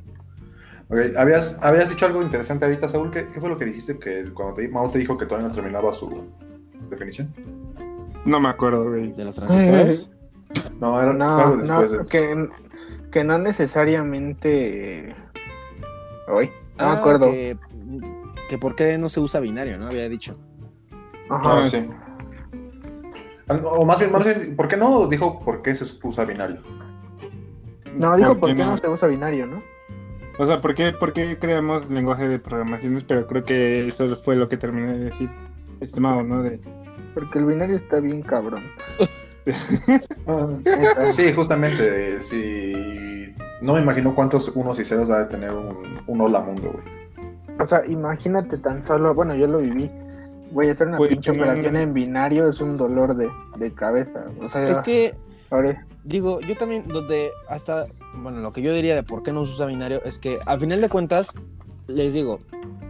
Ok, 0.90 1.16
habías, 1.18 1.58
habías 1.62 1.90
dicho 1.90 2.06
algo 2.06 2.22
interesante 2.22 2.66
ahorita, 2.66 2.90
Saúl. 2.90 3.12
¿Qué, 3.12 3.28
qué 3.30 3.40
fue 3.40 3.48
lo 3.50 3.58
que 3.58 3.66
dijiste? 3.66 3.98
Que 3.98 4.26
cuando 4.34 4.56
te, 4.56 4.68
Mao 4.68 4.90
te 4.90 5.00
dijo 5.00 5.18
que 5.18 5.26
todavía 5.26 5.48
no 5.48 5.54
terminaba 5.54 5.92
su 5.94 6.26
definición. 6.90 7.34
No 8.26 8.40
me 8.42 8.50
acuerdo, 8.50 8.90
güey. 8.90 9.14
¿De 9.14 9.24
los 9.26 9.36
transistores? 9.38 10.10
No, 10.80 11.02
era 11.02 11.14
No, 11.14 11.38
algo 11.38 11.56
no, 11.58 11.82
después 11.82 11.92
de. 11.92 12.06
que, 12.08 12.50
que 13.12 13.24
no 13.24 13.38
necesariamente. 13.38 15.15
Hoy, 16.27 16.48
no 16.48 16.86
Ah, 16.86 16.94
me 16.94 17.00
acuerdo. 17.00 17.25
Que, 17.32 17.58
que 18.50 18.58
por 18.58 18.75
qué 18.75 18.98
no 18.98 19.10
se 19.10 19.20
usa 19.20 19.39
binario, 19.39 19.77
¿no? 19.77 19.88
Había 19.88 20.10
dicho. 20.10 20.34
Ajá. 21.30 21.60
Ah, 21.60 21.63
sí. 21.63 21.88
Ah, 23.48 23.53
no, 23.56 23.68
O 23.70 23.86
más 23.86 24.00
bien, 24.00 24.12
más 24.12 24.24
bien, 24.24 24.56
¿por 24.56 24.68
qué 24.68 24.77
no 24.77 25.08
dijo 25.08 25.39
por 25.39 25.62
qué 25.62 25.75
se 25.75 25.86
usa 26.03 26.25
binario? 26.25 26.62
No, 27.96 28.15
digo, 28.15 28.38
¿por 28.38 28.50
qué 28.50 28.56
qué 28.56 28.63
no 28.63 28.77
se 28.77 28.88
usa 28.88 29.08
binario, 29.08 29.46
no? 29.46 29.62
O 30.38 30.46
sea, 30.46 30.62
¿por 30.62 30.74
qué, 30.74 30.91
por 30.94 31.13
qué 31.13 31.38
creamos 31.38 31.89
lenguaje 31.89 32.27
de 32.27 32.39
programaciones? 32.39 33.03
Pero 33.03 33.27
creo 33.27 33.44
que 33.44 33.88
eso 33.88 34.15
fue 34.15 34.36
lo 34.36 34.48
que 34.48 34.58
terminé 34.58 34.94
de 34.94 35.06
decir. 35.06 35.30
Estimado, 35.82 36.24
¿no? 36.24 36.41
De... 36.44 36.60
Porque 37.13 37.39
el 37.39 37.46
binario 37.46 37.75
está 37.75 38.00
bien 38.00 38.22
cabrón. 38.22 38.63
Sí, 41.13 41.33
justamente. 41.33 42.21
sí. 42.21 43.33
No 43.62 43.74
me 43.75 43.81
imagino 43.81 44.15
cuántos 44.15 44.50
unos 44.55 44.79
y 44.79 44.86
ceros 44.86 45.10
ha 45.12 45.19
de 45.19 45.25
tener 45.25 45.51
un, 45.51 45.77
un 46.07 46.21
hola 46.21 46.39
mundo, 46.41 46.71
güey. 46.74 46.83
O 47.60 47.67
sea, 47.67 47.86
imagínate 47.86 48.57
tan 48.57 48.86
solo, 48.88 49.13
bueno, 49.13 49.36
yo 49.36 49.48
lo 49.48 49.60
viví. 49.60 49.89
Voy 50.51 50.67
a 50.69 50.74
hacer 50.74 50.88
una 50.88 50.98
Pues, 50.98 51.12
pinche 51.12 51.31
operación 51.31 51.75
en 51.77 51.93
binario, 51.93 52.50
es 52.50 52.60
un 52.60 52.75
dolor 52.77 53.15
de, 53.15 53.29
de 53.57 53.71
cabeza. 53.74 54.25
O 54.41 54.50
sea, 54.50 54.63
Es 54.65 54.81
que, 54.81 55.13
ahora- 55.51 55.86
digo, 56.03 56.41
yo 56.41 56.57
también, 56.57 56.88
donde 56.88 57.31
hasta, 57.48 57.86
bueno, 58.15 58.39
lo 58.39 58.51
que 58.51 58.62
yo 58.63 58.74
diría 58.74 58.95
de 58.95 59.03
por 59.03 59.21
qué 59.24 59.31
no 59.31 59.45
se 59.45 59.51
usa 59.51 59.67
binario 59.67 60.01
es 60.03 60.17
que, 60.19 60.39
al 60.45 60.60
final 60.60 60.81
de 60.81 60.89
cuentas, 60.89 61.33
les 61.88 62.13
digo, 62.13 62.39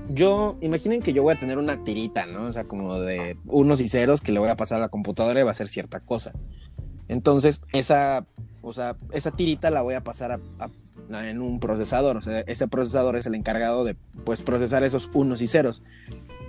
yo, 0.09 0.57
imaginen 0.61 1.01
que 1.01 1.13
yo 1.13 1.23
voy 1.23 1.35
a 1.35 1.39
tener 1.39 1.57
una 1.57 1.83
tirita, 1.83 2.25
¿no? 2.25 2.43
O 2.43 2.51
sea, 2.51 2.65
como 2.65 2.99
de 2.99 3.37
unos 3.45 3.79
y 3.81 3.87
ceros 3.87 4.21
que 4.21 4.31
le 4.31 4.39
voy 4.39 4.49
a 4.49 4.55
pasar 4.55 4.77
a 4.79 4.81
la 4.81 4.89
computadora 4.89 5.39
y 5.39 5.43
va 5.43 5.49
a 5.49 5.51
hacer 5.51 5.67
cierta 5.69 5.99
cosa. 5.99 6.33
Entonces, 7.07 7.61
esa, 7.73 8.25
o 8.61 8.73
sea, 8.73 8.95
esa 9.11 9.31
tirita 9.31 9.69
la 9.69 9.81
voy 9.81 9.95
a 9.95 10.03
pasar 10.03 10.31
a, 10.31 10.39
a- 10.59 10.69
en 11.29 11.41
un 11.41 11.59
procesador. 11.59 12.15
O 12.17 12.21
sea, 12.21 12.39
ese 12.41 12.67
procesador 12.67 13.15
es 13.17 13.25
el 13.25 13.35
encargado 13.35 13.83
de, 13.83 13.95
pues, 14.23 14.43
procesar 14.43 14.83
esos 14.83 15.09
unos 15.13 15.41
y 15.41 15.47
ceros. 15.47 15.83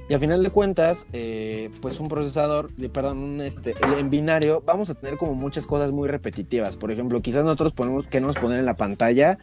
Y 0.09 0.15
al 0.15 0.21
final 0.21 0.43
de 0.43 0.51
cuentas, 0.51 1.07
eh, 1.13 1.71
pues 1.81 1.99
un 2.01 2.09
procesador, 2.09 2.71
eh, 2.81 2.89
perdón, 2.89 3.19
un, 3.19 3.41
este, 3.41 3.75
en 3.99 4.11
binario, 4.11 4.63
vamos 4.67 4.91
a 4.91 4.95
tener 4.95 5.17
como 5.17 5.35
muchas 5.35 5.67
cosas 5.67 5.91
muy 5.91 6.09
repetitivas. 6.09 6.77
Por 6.77 6.93
ejemplo, 6.93 7.23
quizás 7.23 7.45
nosotros 7.45 7.73
ponemos, 7.73 8.07
queremos 8.09 8.37
poner 8.37 8.59
en 8.59 8.67
la 8.67 8.77
pantalla 8.77 9.39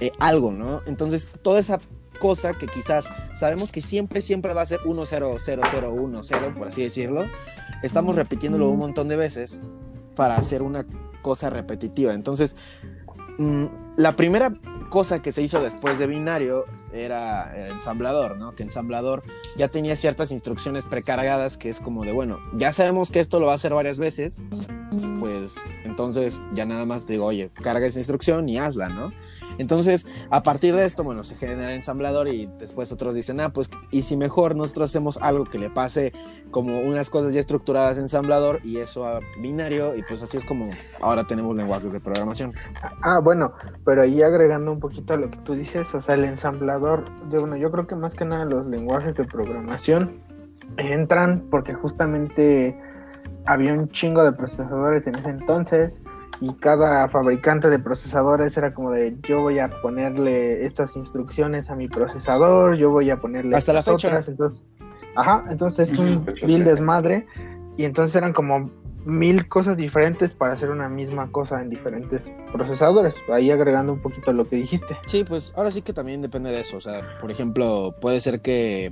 eh, 0.00 0.10
algo, 0.18 0.50
¿no? 0.52 0.80
Entonces, 0.86 1.28
toda 1.42 1.60
esa 1.60 1.80
cosa 2.22 2.54
que 2.54 2.68
quizás 2.68 3.10
sabemos 3.32 3.72
que 3.72 3.80
siempre, 3.80 4.20
siempre 4.20 4.54
va 4.54 4.62
a 4.62 4.66
ser 4.66 4.78
1, 4.84 5.06
0, 5.06 5.36
0, 5.40 5.62
0, 5.68 5.92
1, 5.92 6.22
0, 6.22 6.54
por 6.56 6.68
así 6.68 6.80
decirlo, 6.80 7.26
estamos 7.82 8.14
repitiéndolo 8.14 8.70
un 8.70 8.78
montón 8.78 9.08
de 9.08 9.16
veces 9.16 9.58
para 10.14 10.36
hacer 10.36 10.62
una 10.62 10.86
cosa 11.20 11.50
repetitiva. 11.50 12.14
Entonces, 12.14 12.54
mm, 13.38 13.64
la 13.96 14.14
primera 14.14 14.56
cosa 14.88 15.20
que 15.20 15.32
se 15.32 15.42
hizo 15.42 15.60
después 15.60 15.98
de 15.98 16.06
binario 16.06 16.64
era 16.92 17.52
ensamblador, 17.70 18.38
¿no? 18.38 18.54
Que 18.54 18.62
ensamblador 18.62 19.24
ya 19.56 19.66
tenía 19.66 19.96
ciertas 19.96 20.30
instrucciones 20.30 20.86
precargadas 20.86 21.56
que 21.56 21.70
es 21.70 21.80
como 21.80 22.04
de, 22.04 22.12
bueno, 22.12 22.38
ya 22.54 22.72
sabemos 22.72 23.10
que 23.10 23.18
esto 23.18 23.40
lo 23.40 23.46
va 23.46 23.52
a 23.52 23.54
hacer 23.56 23.74
varias 23.74 23.98
veces, 23.98 24.46
pues 25.18 25.56
entonces 25.82 26.40
ya 26.54 26.66
nada 26.66 26.86
más 26.86 27.08
digo, 27.08 27.24
oye, 27.24 27.50
carga 27.52 27.84
esa 27.84 27.98
instrucción 27.98 28.48
y 28.48 28.58
hazla, 28.58 28.90
¿no? 28.90 29.12
Entonces, 29.58 30.06
a 30.30 30.42
partir 30.42 30.74
de 30.74 30.84
esto, 30.84 31.04
bueno, 31.04 31.22
se 31.22 31.36
genera 31.36 31.68
el 31.68 31.76
ensamblador 31.76 32.28
y 32.28 32.46
después 32.58 32.92
otros 32.92 33.14
dicen, 33.14 33.40
ah, 33.40 33.52
pues, 33.52 33.70
y 33.90 34.02
si 34.02 34.16
mejor 34.16 34.56
nosotros 34.56 34.90
hacemos 34.90 35.18
algo 35.20 35.44
que 35.44 35.58
le 35.58 35.70
pase 35.70 36.12
como 36.50 36.80
unas 36.80 37.10
cosas 37.10 37.34
ya 37.34 37.40
estructuradas 37.40 37.96
en 37.96 38.04
ensamblador 38.04 38.60
y 38.64 38.78
eso 38.78 39.06
a 39.06 39.20
binario, 39.40 39.96
y 39.96 40.02
pues 40.02 40.22
así 40.22 40.36
es 40.36 40.44
como 40.44 40.70
ahora 41.00 41.24
tenemos 41.24 41.56
lenguajes 41.56 41.92
de 41.92 42.00
programación. 42.00 42.52
Ah, 43.02 43.20
bueno, 43.20 43.52
pero 43.84 44.02
ahí 44.02 44.22
agregando 44.22 44.72
un 44.72 44.80
poquito 44.80 45.14
a 45.14 45.16
lo 45.16 45.30
que 45.30 45.38
tú 45.38 45.54
dices, 45.54 45.94
o 45.94 46.00
sea, 46.00 46.14
el 46.14 46.24
ensamblador, 46.24 47.04
yo, 47.30 47.40
bueno, 47.40 47.56
yo 47.56 47.70
creo 47.70 47.86
que 47.86 47.96
más 47.96 48.14
que 48.14 48.24
nada 48.24 48.44
los 48.44 48.66
lenguajes 48.66 49.16
de 49.16 49.24
programación 49.24 50.20
entran 50.76 51.46
porque 51.50 51.74
justamente 51.74 52.78
había 53.46 53.72
un 53.72 53.88
chingo 53.88 54.24
de 54.24 54.32
procesadores 54.32 55.06
en 55.06 55.16
ese 55.16 55.30
entonces 55.30 56.00
y 56.42 56.52
cada 56.54 57.06
fabricante 57.06 57.70
de 57.70 57.78
procesadores 57.78 58.56
era 58.56 58.74
como 58.74 58.90
de 58.90 59.16
yo 59.22 59.42
voy 59.42 59.60
a 59.60 59.68
ponerle 59.80 60.66
estas 60.66 60.96
instrucciones 60.96 61.70
a 61.70 61.76
mi 61.76 61.86
procesador, 61.86 62.76
yo 62.76 62.90
voy 62.90 63.10
a 63.10 63.20
ponerle 63.20 63.54
Hasta 63.54 63.72
la 63.72 63.78
estas 63.78 63.94
fecha. 63.94 64.08
otras, 64.08 64.28
entonces, 64.28 64.64
ajá, 65.14 65.44
entonces 65.48 65.92
es 65.92 65.98
un 66.00 66.26
sí. 66.48 66.62
desmadre 66.64 67.26
y 67.76 67.84
entonces 67.84 68.16
eran 68.16 68.32
como 68.32 68.68
mil 69.04 69.48
cosas 69.48 69.76
diferentes 69.76 70.34
para 70.34 70.54
hacer 70.54 70.70
una 70.70 70.88
misma 70.88 71.30
cosa 71.30 71.62
en 71.62 71.70
diferentes 71.70 72.28
procesadores. 72.52 73.14
Ahí 73.32 73.52
agregando 73.52 73.92
un 73.92 74.02
poquito 74.02 74.32
a 74.32 74.34
lo 74.34 74.48
que 74.48 74.56
dijiste. 74.56 74.96
Sí, 75.06 75.22
pues 75.22 75.54
ahora 75.56 75.70
sí 75.70 75.82
que 75.82 75.92
también 75.92 76.22
depende 76.22 76.50
de 76.50 76.60
eso. 76.60 76.76
O 76.76 76.80
sea, 76.80 77.02
por 77.20 77.30
ejemplo, 77.30 77.94
puede 78.00 78.20
ser 78.20 78.40
que 78.40 78.90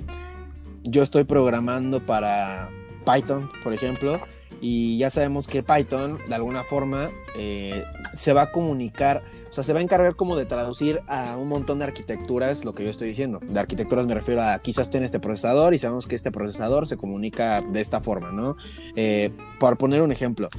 yo 0.83 1.03
estoy 1.03 1.25
programando 1.25 2.05
para 2.05 2.69
Python, 3.05 3.49
por 3.61 3.73
ejemplo, 3.73 4.21
y 4.61 4.99
ya 4.99 5.09
sabemos 5.09 5.47
que 5.47 5.63
Python, 5.63 6.19
de 6.29 6.35
alguna 6.35 6.63
forma, 6.63 7.09
eh, 7.35 7.83
se 8.13 8.31
va 8.31 8.43
a 8.43 8.51
comunicar, 8.51 9.23
o 9.49 9.51
sea, 9.51 9.63
se 9.63 9.73
va 9.73 9.79
a 9.79 9.81
encargar 9.81 10.15
como 10.15 10.35
de 10.37 10.45
traducir 10.45 11.01
a 11.07 11.35
un 11.37 11.49
montón 11.49 11.79
de 11.79 11.85
arquitecturas 11.85 12.63
lo 12.63 12.75
que 12.75 12.83
yo 12.83 12.91
estoy 12.91 13.07
diciendo. 13.07 13.39
De 13.41 13.59
arquitecturas 13.59 14.05
me 14.05 14.13
refiero 14.13 14.43
a 14.43 14.59
quizás 14.59 14.93
en 14.93 15.03
este 15.03 15.19
procesador 15.19 15.73
y 15.73 15.79
sabemos 15.79 16.07
que 16.07 16.15
este 16.15 16.31
procesador 16.31 16.85
se 16.85 16.95
comunica 16.95 17.61
de 17.61 17.81
esta 17.81 18.01
forma, 18.01 18.31
¿no? 18.31 18.55
Eh, 18.95 19.31
por 19.59 19.77
poner 19.79 20.03
un 20.03 20.11
ejemplo, 20.11 20.49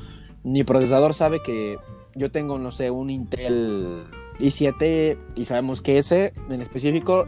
mi 0.42 0.64
procesador 0.64 1.14
sabe 1.14 1.40
que 1.40 1.78
yo 2.16 2.32
tengo, 2.32 2.59
no 2.59 2.73
sé, 2.73 2.90
un 2.90 3.09
Intel 3.09 4.04
i7 4.40 5.16
y 5.37 5.44
sabemos 5.44 5.82
que 5.82 5.99
ese 5.99 6.35
en 6.50 6.61
específico 6.61 7.26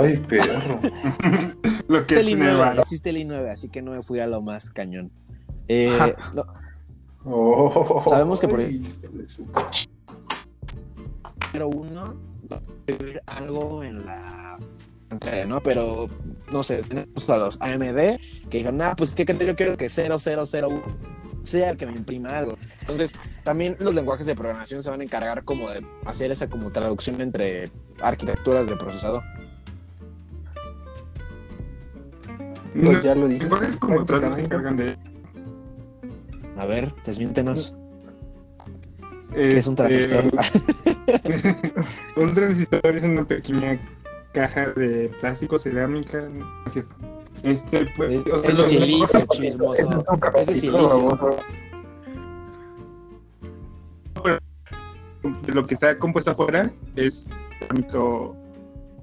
Ay, 0.00 0.18
perro. 0.18 0.80
Lo 1.88 2.06
que 2.06 2.16
existe 2.16 2.20
es 2.20 2.26
el 2.26 2.28
i9, 2.28 2.38
Neva. 2.38 2.72
existe 2.74 3.10
el 3.10 3.16
i9, 3.16 3.50
así 3.50 3.68
que 3.70 3.80
no 3.80 3.92
me 3.92 4.02
fui 4.02 4.20
a 4.20 4.26
lo 4.26 4.42
más 4.42 4.70
cañón. 4.70 5.10
Eh, 5.68 6.14
no, 6.34 6.44
Oh, 7.30 8.04
Sabemos 8.08 8.40
que 8.40 8.48
por- 8.48 8.58
número 11.52 11.68
uno 11.68 12.14
va 12.50 12.56
a 12.56 12.60
escribir 12.86 13.20
algo 13.26 13.82
en 13.82 14.06
la 14.06 14.58
pantalla, 15.08 15.44
¿no? 15.44 15.60
Pero 15.62 16.08
no 16.52 16.62
sé, 16.62 16.82
tenemos 16.82 17.28
a 17.28 17.36
los 17.38 17.60
AMD 17.60 18.18
que 18.48 18.58
dijeron, 18.58 18.80
ah, 18.80 18.94
pues, 18.96 19.14
¿qué 19.14 19.26
creo? 19.26 19.38
Yo 19.40 19.56
quiero 19.56 19.76
que 19.76 19.88
0001 19.88 20.82
sea 21.42 21.70
el 21.70 21.76
que 21.76 21.86
me 21.86 21.92
imprima 21.92 22.38
algo. 22.38 22.56
Entonces, 22.82 23.14
también 23.44 23.76
los 23.80 23.94
lenguajes 23.94 24.24
de 24.26 24.34
programación 24.34 24.82
se 24.82 24.88
van 24.90 25.00
a 25.00 25.04
encargar 25.04 25.44
como 25.44 25.68
de 25.70 25.84
hacer 26.06 26.30
esa 26.30 26.48
como 26.48 26.70
traducción 26.70 27.20
entre 27.20 27.70
arquitecturas 28.00 28.66
de 28.66 28.76
procesador. 28.76 29.22
Pues 32.84 33.02
ya 33.02 33.14
lo 33.14 33.26
dijiste. 33.26 33.44
lenguajes 33.46 33.76
como 33.76 34.04
tal 34.04 34.20
no 34.30 34.36
se 34.36 34.42
encargan 34.44 34.76
de 34.76 34.96
A 36.58 36.66
ver, 36.66 36.92
desmiéntenos. 37.04 37.74
¿Qué 39.32 39.58
es 39.58 39.66
un 39.68 39.76
Este, 39.78 40.08
transistor? 40.08 40.24
un 42.16 42.34
transistor 42.34 42.86
es 42.86 43.02
una 43.04 43.24
pequeña 43.24 43.78
caja 44.32 44.70
de 44.70 45.08
plástico, 45.20 45.58
cerámica, 45.58 46.28
no 46.28 46.44
es 46.66 46.72
cierto. 46.72 46.96
Este, 47.44 47.86
pues, 47.96 48.10
Es, 48.10 48.26
o 48.26 48.40
sea, 48.42 48.50
es 48.50 48.56
de 48.56 48.64
silicio, 48.64 49.20
chismoso. 49.30 50.04
Es 50.36 50.46
de 50.48 50.54
silicio. 50.56 51.36
lo 55.46 55.66
que 55.66 55.74
está 55.74 55.96
compuesto 55.96 56.32
afuera 56.32 56.72
es 56.96 57.30
cerámico 57.60 58.36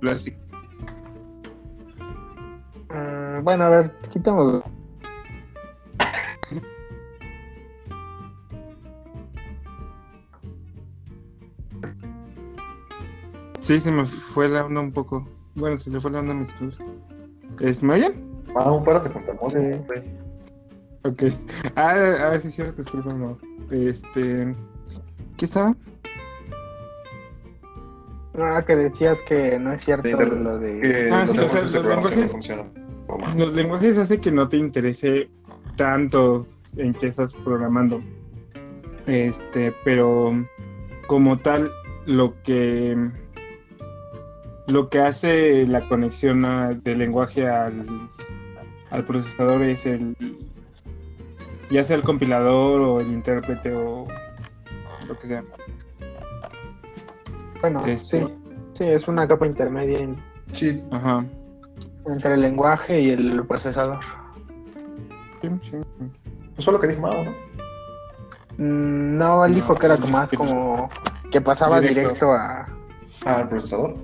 plástico. 0.01 0.37
Mm, 2.89 3.43
bueno, 3.43 3.63
a 3.63 3.69
ver, 3.69 3.91
quitamos. 4.11 4.61
Sí, 13.65 13.79
se 13.79 13.91
me 13.91 14.05
fue 14.05 14.47
la 14.47 14.63
onda 14.63 14.79
un 14.79 14.91
poco. 14.91 15.27
Bueno, 15.55 15.79
se 15.79 15.89
le 15.89 15.99
fue 15.99 16.11
la 16.11 16.19
onda 16.19 16.33
a 16.33 16.35
mis. 16.35 16.49
¿Es 17.59 17.81
¿Me 17.81 17.95
oyen? 17.95 18.43
Ah, 18.55 18.71
un 18.71 18.83
párate 18.83 19.09
con 19.09 19.25
temor. 19.25 19.51
Sí. 19.51 19.57
Ok. 21.01 21.23
Ah, 21.75 21.95
ah, 22.31 22.39
sí, 22.39 22.51
cierto, 22.51 22.83
disculpa, 22.83 23.11
no. 23.15 23.39
Este. 23.71 24.55
¿Qué 25.35 25.45
estaba? 25.45 25.75
Ah, 28.37 28.63
que 28.67 28.75
decías 28.75 29.17
que 29.27 29.57
no 29.57 29.73
es 29.73 29.83
cierto 29.83 30.09
Sí, 30.09 30.13
lo 30.13 30.59
de. 30.59 30.81
Que 30.81 31.09
Ah, 31.11 31.25
los 31.25 31.35
sí, 31.35 31.39
o 31.39 31.67
sea, 31.67 31.81
lenguajes 31.81 32.33
los 32.33 32.49
no 32.49 32.65
lenguajes-. 33.07 33.35
Los 33.35 33.53
lenguajes 33.55 33.97
hace 33.97 34.19
que 34.19 34.31
no 34.31 34.47
te 34.47 34.57
interese 34.57 35.27
tanto 35.75 36.45
en 36.77 36.93
qué 36.93 37.07
estás 37.07 37.33
programando. 37.33 37.99
Este, 39.07 39.73
pero 39.83 40.33
como 41.07 41.39
tal, 41.39 41.71
lo 42.05 42.39
que 42.43 43.24
lo 44.67 44.89
que 44.89 44.99
hace 44.99 45.67
la 45.67 45.81
conexión 45.81 46.43
a- 46.45 46.73
del 46.73 46.99
lenguaje 46.99 47.47
al, 47.47 47.85
al 48.91 49.03
procesador 49.05 49.61
es 49.63 49.85
el 49.85 50.15
ya 51.71 51.83
sea 51.83 51.95
el 51.95 52.03
compilador 52.03 52.81
o 52.81 52.99
el 53.01 53.07
intérprete 53.07 53.73
o 53.75 54.07
lo 55.07 55.17
que 55.17 55.27
sea. 55.27 55.43
Bueno, 57.61 57.85
este- 57.85 58.23
sí. 58.25 58.33
Sí, 58.73 58.83
es 58.83 59.07
una 59.07 59.27
capa 59.27 59.45
intermedia 59.47 59.99
en- 59.99 60.15
Sí, 60.53 60.83
Ajá. 60.91 61.23
entre 62.05 62.33
el 62.35 62.41
lenguaje 62.41 62.99
y 63.01 63.09
el 63.09 63.43
procesador. 63.47 63.99
Sí, 65.41 65.47
sí. 65.61 65.77
eso 66.57 66.61
fue 66.65 66.73
lo 66.73 66.79
que 66.79 66.87
dijo 66.87 67.01
Mao, 67.01 67.23
¿no? 67.23 67.31
Mm, 68.57 69.17
No, 69.17 69.45
él 69.45 69.55
dijo 69.55 69.75
que 69.75 69.85
era 69.85 69.97
como 69.97 70.17
más 70.17 70.31
como 70.31 70.89
que 71.31 71.39
pasaba 71.41 71.79
Directo. 71.81 71.99
directo 72.01 72.31
a. 72.31 72.67
Ah, 73.25 73.41
el 73.41 73.47
procesador. 73.49 73.95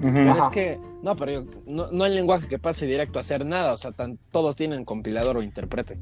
Pero 0.00 0.30
Ajá. 0.32 0.44
es 0.44 0.48
que, 0.48 0.80
no, 1.02 1.14
pero 1.16 1.32
yo- 1.32 1.44
no, 1.66 1.90
no 1.92 2.04
hay 2.04 2.14
lenguaje 2.14 2.48
que 2.48 2.58
pase 2.58 2.86
directo 2.86 3.18
a 3.18 3.20
hacer 3.20 3.44
nada, 3.44 3.72
o 3.74 3.76
sea, 3.76 3.92
tan- 3.92 4.18
todos 4.30 4.56
tienen 4.56 4.84
compilador 4.84 5.36
o 5.36 5.42
intérprete. 5.42 5.98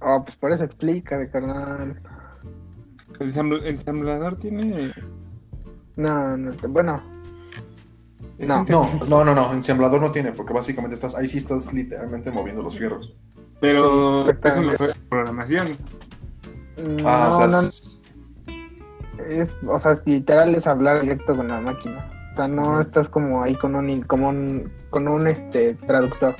Oh, 0.00 0.22
pues 0.24 0.36
por 0.36 0.52
eso 0.52 0.64
explica, 0.64 1.18
de 1.18 1.28
carnal. 1.30 2.00
El 3.20 3.32
ensambl- 3.34 3.64
ensamblador 3.66 4.38
tiene 4.38 4.92
No, 5.96 6.36
no, 6.36 6.52
bueno, 6.68 7.02
No. 8.38 8.64
No, 8.64 8.88
no, 9.08 9.24
no, 9.24 9.34
no, 9.34 9.52
ensamblador 9.52 10.00
no 10.00 10.12
tiene, 10.12 10.30
porque 10.32 10.52
básicamente 10.52 10.94
estás, 10.94 11.16
ahí 11.16 11.26
sí 11.26 11.38
estás 11.38 11.72
literalmente 11.72 12.30
moviendo 12.30 12.62
los 12.62 12.78
fierros. 12.78 13.12
Pero 13.60 14.24
Sí, 14.24 14.30
eso 14.44 14.62
no 14.62 14.72
fue 14.72 14.92
programación. 15.08 15.66
Ah, 17.04 17.30
o 17.32 17.38
sea, 17.38 17.46
no, 17.48 17.60
es- 17.66 18.00
es, 19.28 19.56
o 19.66 19.78
sea, 19.80 19.90
es 19.92 20.06
literal 20.06 20.54
es 20.54 20.68
hablar 20.68 21.00
directo 21.00 21.36
con 21.36 21.48
la 21.48 21.60
máquina. 21.60 22.08
O 22.38 22.40
sea, 22.40 22.46
no 22.46 22.78
estás 22.80 23.10
como 23.10 23.42
ahí 23.42 23.56
con 23.56 23.74
un, 23.74 24.02
como 24.02 24.28
un, 24.28 24.72
con 24.90 25.08
un 25.08 25.26
este 25.26 25.74
traductor. 25.74 26.36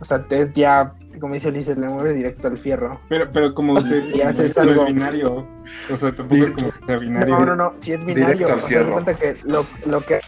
O 0.00 0.04
sea, 0.06 0.22
te 0.26 0.40
es 0.40 0.50
ya, 0.54 0.94
como 1.20 1.34
dice 1.34 1.50
Ulises, 1.50 1.76
le 1.76 1.86
mueves 1.88 2.16
directo 2.16 2.48
al 2.48 2.56
fierro. 2.56 2.98
Pero, 3.10 3.30
pero 3.30 3.52
como 3.54 3.74
usted 3.74 4.14
Y 4.14 4.22
haces 4.22 4.56
no 4.56 4.62
es 4.62 4.68
algo. 4.68 4.86
binario, 4.86 5.46
o 5.92 5.96
sea, 5.98 6.10
tampoco 6.12 6.42
es 6.42 6.50
como 6.52 6.70
que 6.70 6.86
sea 6.86 6.96
binario. 6.96 7.38
No, 7.38 7.44
no, 7.44 7.54
no, 7.54 7.74
si 7.80 7.92
es 7.92 8.02
binario, 8.02 8.46
o 8.46 8.66
sea, 8.66 8.90
cuenta 8.90 9.12
que 9.12 9.36
lo, 9.44 9.62
lo 9.84 10.00
que 10.00 10.20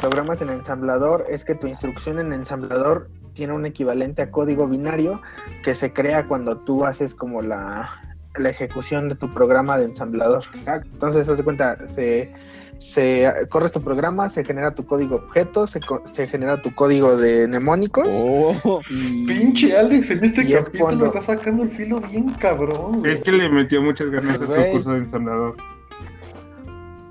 programas 0.00 0.42
en 0.42 0.48
ensamblador 0.48 1.24
es 1.30 1.44
que 1.44 1.54
tu 1.54 1.68
instrucción 1.68 2.18
en 2.18 2.32
ensamblador 2.32 3.08
tiene 3.34 3.52
un 3.52 3.66
equivalente 3.66 4.22
a 4.22 4.32
código 4.32 4.66
binario 4.66 5.22
que 5.62 5.76
se 5.76 5.92
crea 5.92 6.26
cuando 6.26 6.56
tú 6.56 6.84
haces 6.84 7.14
como 7.14 7.40
la, 7.40 7.88
la 8.36 8.48
ejecución 8.48 9.08
de 9.08 9.14
tu 9.14 9.32
programa 9.32 9.78
de 9.78 9.84
ensamblador. 9.84 10.42
Exacto. 10.54 10.88
Entonces, 10.92 11.28
haz 11.28 11.38
de 11.38 11.44
cuenta, 11.44 11.86
se, 11.86 12.34
se 12.78 13.30
corre 13.50 13.70
tu 13.70 13.82
programa, 13.82 14.28
se 14.28 14.44
genera 14.44 14.74
tu 14.74 14.86
código 14.86 15.16
objeto, 15.16 15.66
se, 15.66 15.80
co- 15.80 16.02
se 16.04 16.26
genera 16.28 16.62
tu 16.62 16.74
código 16.74 17.16
de 17.16 17.46
mnemónicos. 17.46 18.08
Oh, 18.12 18.80
y- 18.90 19.26
Pinche 19.26 19.76
Alex, 19.76 20.10
en 20.10 20.24
este 20.24 20.42
es 20.42 20.56
capítulo 20.64 20.84
cuando- 20.84 21.06
está 21.06 21.20
sacando 21.20 21.62
el 21.64 21.70
filo 21.70 22.00
bien 22.00 22.30
cabrón. 22.34 23.00
güey. 23.00 23.12
Es 23.12 23.20
que 23.20 23.32
le 23.32 23.48
metió 23.48 23.82
muchas 23.82 24.10
ganas 24.10 24.36
a 24.36 24.38
su 24.40 24.46
Güey. 24.46 24.72
curso 24.72 24.92
de 24.92 24.98
ensamblador. 24.98 25.56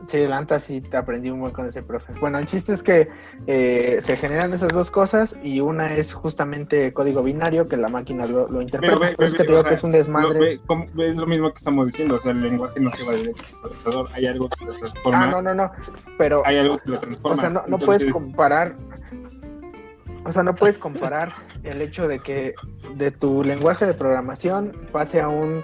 Sí, 0.07 0.25
la 0.25 0.39
neta 0.39 0.57
sí 0.59 0.79
te 0.79 0.95
aprendí 0.95 1.29
un 1.29 1.41
buen 1.41 1.51
con 1.51 1.67
ese 1.67 1.83
profe. 1.83 2.13
Bueno, 2.21 2.37
el 2.39 2.45
chiste 2.47 2.71
es 2.71 2.81
que 2.81 3.09
eh, 3.45 3.99
se 4.01 4.15
generan 4.15 4.53
esas 4.53 4.71
dos 4.71 4.89
cosas 4.89 5.35
y 5.43 5.59
una 5.59 5.93
es 5.95 6.13
justamente 6.13 6.93
código 6.93 7.21
binario 7.23 7.67
que 7.67 7.75
la 7.75 7.89
máquina 7.89 8.25
lo, 8.25 8.47
lo 8.47 8.61
interpreta. 8.61 8.95
Pero 8.97 8.99
ve- 9.17 9.31
que 9.31 9.37
te 9.37 9.43
o 9.43 9.45
digo 9.47 9.59
sea, 9.61 9.69
que 9.69 9.75
es 9.75 9.83
un 9.83 9.91
Lo- 9.91 9.97
desmadre. 9.97 10.39
ve- 10.39 10.59
como- 10.65 10.85
es 11.03 11.17
lo 11.17 11.27
mismo 11.27 11.51
que 11.51 11.57
estamos 11.57 11.87
diciendo, 11.87 12.15
o 12.15 12.19
sea, 12.21 12.31
el 12.31 12.41
lenguaje 12.41 12.79
no 12.79 12.89
se 12.91 13.03
va 13.05 13.11
directo 13.13 13.43
al 13.55 13.59
procesador, 13.69 14.07
hay 14.13 14.25
algo 14.27 14.47
que 14.49 14.65
lo 14.65 14.71
transforma, 14.73 15.23
Ah, 15.23 15.27
no, 15.29 15.41
no, 15.41 15.53
no. 15.53 15.71
Pero, 16.17 16.41
hay 16.45 16.57
algo 16.57 16.77
que 16.77 16.89
lo 16.89 16.95
o 16.95 16.99
transforma. 17.01 17.41
sea, 17.41 17.49
no, 17.49 17.59
no 17.59 17.65
Entonces, 17.65 17.85
puedes 17.85 18.11
comparar. 18.13 18.75
O 20.27 20.31
sea, 20.33 20.43
no 20.43 20.53
puedes 20.55 20.77
comparar 20.77 21.33
el 21.63 21.81
hecho 21.81 22.07
de 22.07 22.19
que 22.19 22.53
de 22.95 23.11
tu 23.11 23.43
lenguaje 23.43 23.85
de 23.85 23.93
programación 23.93 24.73
pase 24.91 25.21
a 25.21 25.29
un 25.29 25.63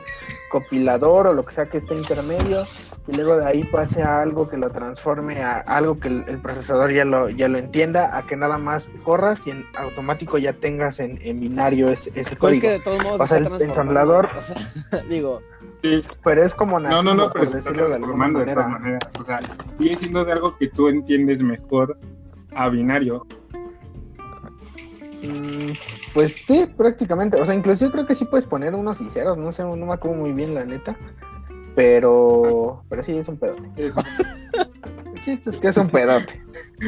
compilador 0.49 1.27
o 1.27 1.33
lo 1.33 1.45
que 1.45 1.53
sea 1.53 1.65
que 1.65 1.77
esté 1.77 1.95
intermedio 1.95 2.63
y 3.07 3.15
luego 3.15 3.37
de 3.37 3.45
ahí 3.45 3.63
pase 3.65 4.01
a 4.03 4.21
algo 4.21 4.47
que 4.47 4.55
lo 4.57 4.69
transforme 4.71 5.41
a 5.43 5.57
algo 5.57 5.99
que 5.99 6.07
el, 6.07 6.23
el 6.27 6.37
procesador 6.39 6.91
ya 6.93 7.03
lo, 7.05 7.29
ya 7.29 7.47
lo 7.47 7.57
entienda, 7.57 8.15
a 8.17 8.25
que 8.25 8.35
nada 8.37 8.57
más 8.57 8.89
corras 9.03 9.45
y 9.47 9.49
en 9.51 9.65
automático 9.75 10.37
ya 10.37 10.53
tengas 10.53 10.99
en, 10.99 11.19
en 11.21 11.39
binario 11.39 11.89
ese, 11.89 12.11
ese 12.15 12.35
pues 12.35 12.53
es 12.53 12.59
código. 12.59 12.61
que 12.61 12.69
de 12.69 12.79
todos 12.79 13.03
modos 13.03 13.21
O 13.21 13.27
sea, 13.27 13.37
el 13.37 13.45
transformando. 13.47 14.23
ensamblador- 14.23 14.29
O 14.37 14.41
sea, 14.41 14.99
digo, 15.09 15.41
sí, 15.81 16.03
Pero 16.23 16.43
es 16.43 16.53
como 16.55 16.79
no, 16.79 16.87
nativo, 16.89 17.01
no, 17.03 17.13
no, 17.15 17.29
pero 17.31 17.43
por 17.43 17.47
se 17.51 17.57
está 17.57 17.69
decirlo 17.71 17.89
de 17.89 17.95
transformando 17.95 18.39
de 18.39 18.45
todas 18.53 18.69
manera. 18.69 18.79
maneras. 18.79 19.13
O 19.19 19.23
sea, 19.23 19.39
sigue 19.79 19.95
siendo 19.97 20.23
de 20.23 20.31
algo 20.31 20.55
que 20.57 20.67
tú 20.69 20.87
entiendes 20.87 21.41
mejor 21.41 21.97
a 22.55 22.69
binario. 22.69 23.25
Mm, 25.23 25.71
Pues 26.13 26.35
sí, 26.45 26.65
prácticamente. 26.77 27.39
O 27.39 27.45
sea, 27.45 27.55
inclusive 27.55 27.91
creo 27.91 28.05
que 28.05 28.15
sí 28.15 28.25
puedes 28.25 28.45
poner 28.45 28.75
unos 28.75 29.01
y 29.01 29.09
ceros. 29.09 29.37
No 29.37 29.51
sé, 29.51 29.63
no 29.63 29.75
me 29.75 29.93
acuerdo 29.93 30.17
muy 30.17 30.31
bien 30.33 30.53
la 30.53 30.65
neta. 30.65 30.95
Pero, 31.75 32.83
pero 32.89 33.01
sí, 33.01 33.17
es 33.17 33.27
un 33.27 33.37
pedote. 33.37 33.63
Es- 33.77 33.95
que 35.59 35.67
es 35.69 35.77
un 35.77 35.87
pedote. 35.89 36.41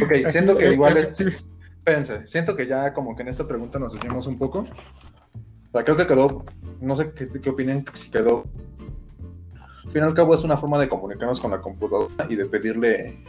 Ok, 0.03 0.29
siento 0.31 0.57
que 0.57 0.73
igual 0.73 0.97
es. 0.97 1.19
Espérense, 1.19 2.27
siento 2.27 2.55
que 2.55 2.67
ya 2.67 2.93
como 2.93 3.15
que 3.15 3.21
en 3.21 3.29
esta 3.29 3.47
pregunta 3.47 3.79
nos 3.79 3.93
decimos 3.93 4.27
un 4.27 4.37
poco. 4.37 4.59
O 4.59 5.71
sea, 5.71 5.83
creo 5.83 5.95
que 5.95 6.05
quedó, 6.07 6.43
no 6.81 6.95
sé 6.95 7.13
qué, 7.13 7.27
qué 7.29 7.49
opinan, 7.49 7.85
si 7.93 8.09
quedó. 8.11 8.43
Al 9.85 9.91
fin 9.91 10.01
y 10.01 10.05
al 10.05 10.13
cabo 10.13 10.33
es 10.35 10.43
una 10.43 10.57
forma 10.57 10.79
de 10.79 10.89
comunicarnos 10.89 11.39
con 11.39 11.51
la 11.51 11.61
computadora 11.61 12.25
y 12.29 12.35
de 12.35 12.45
pedirle, 12.45 13.23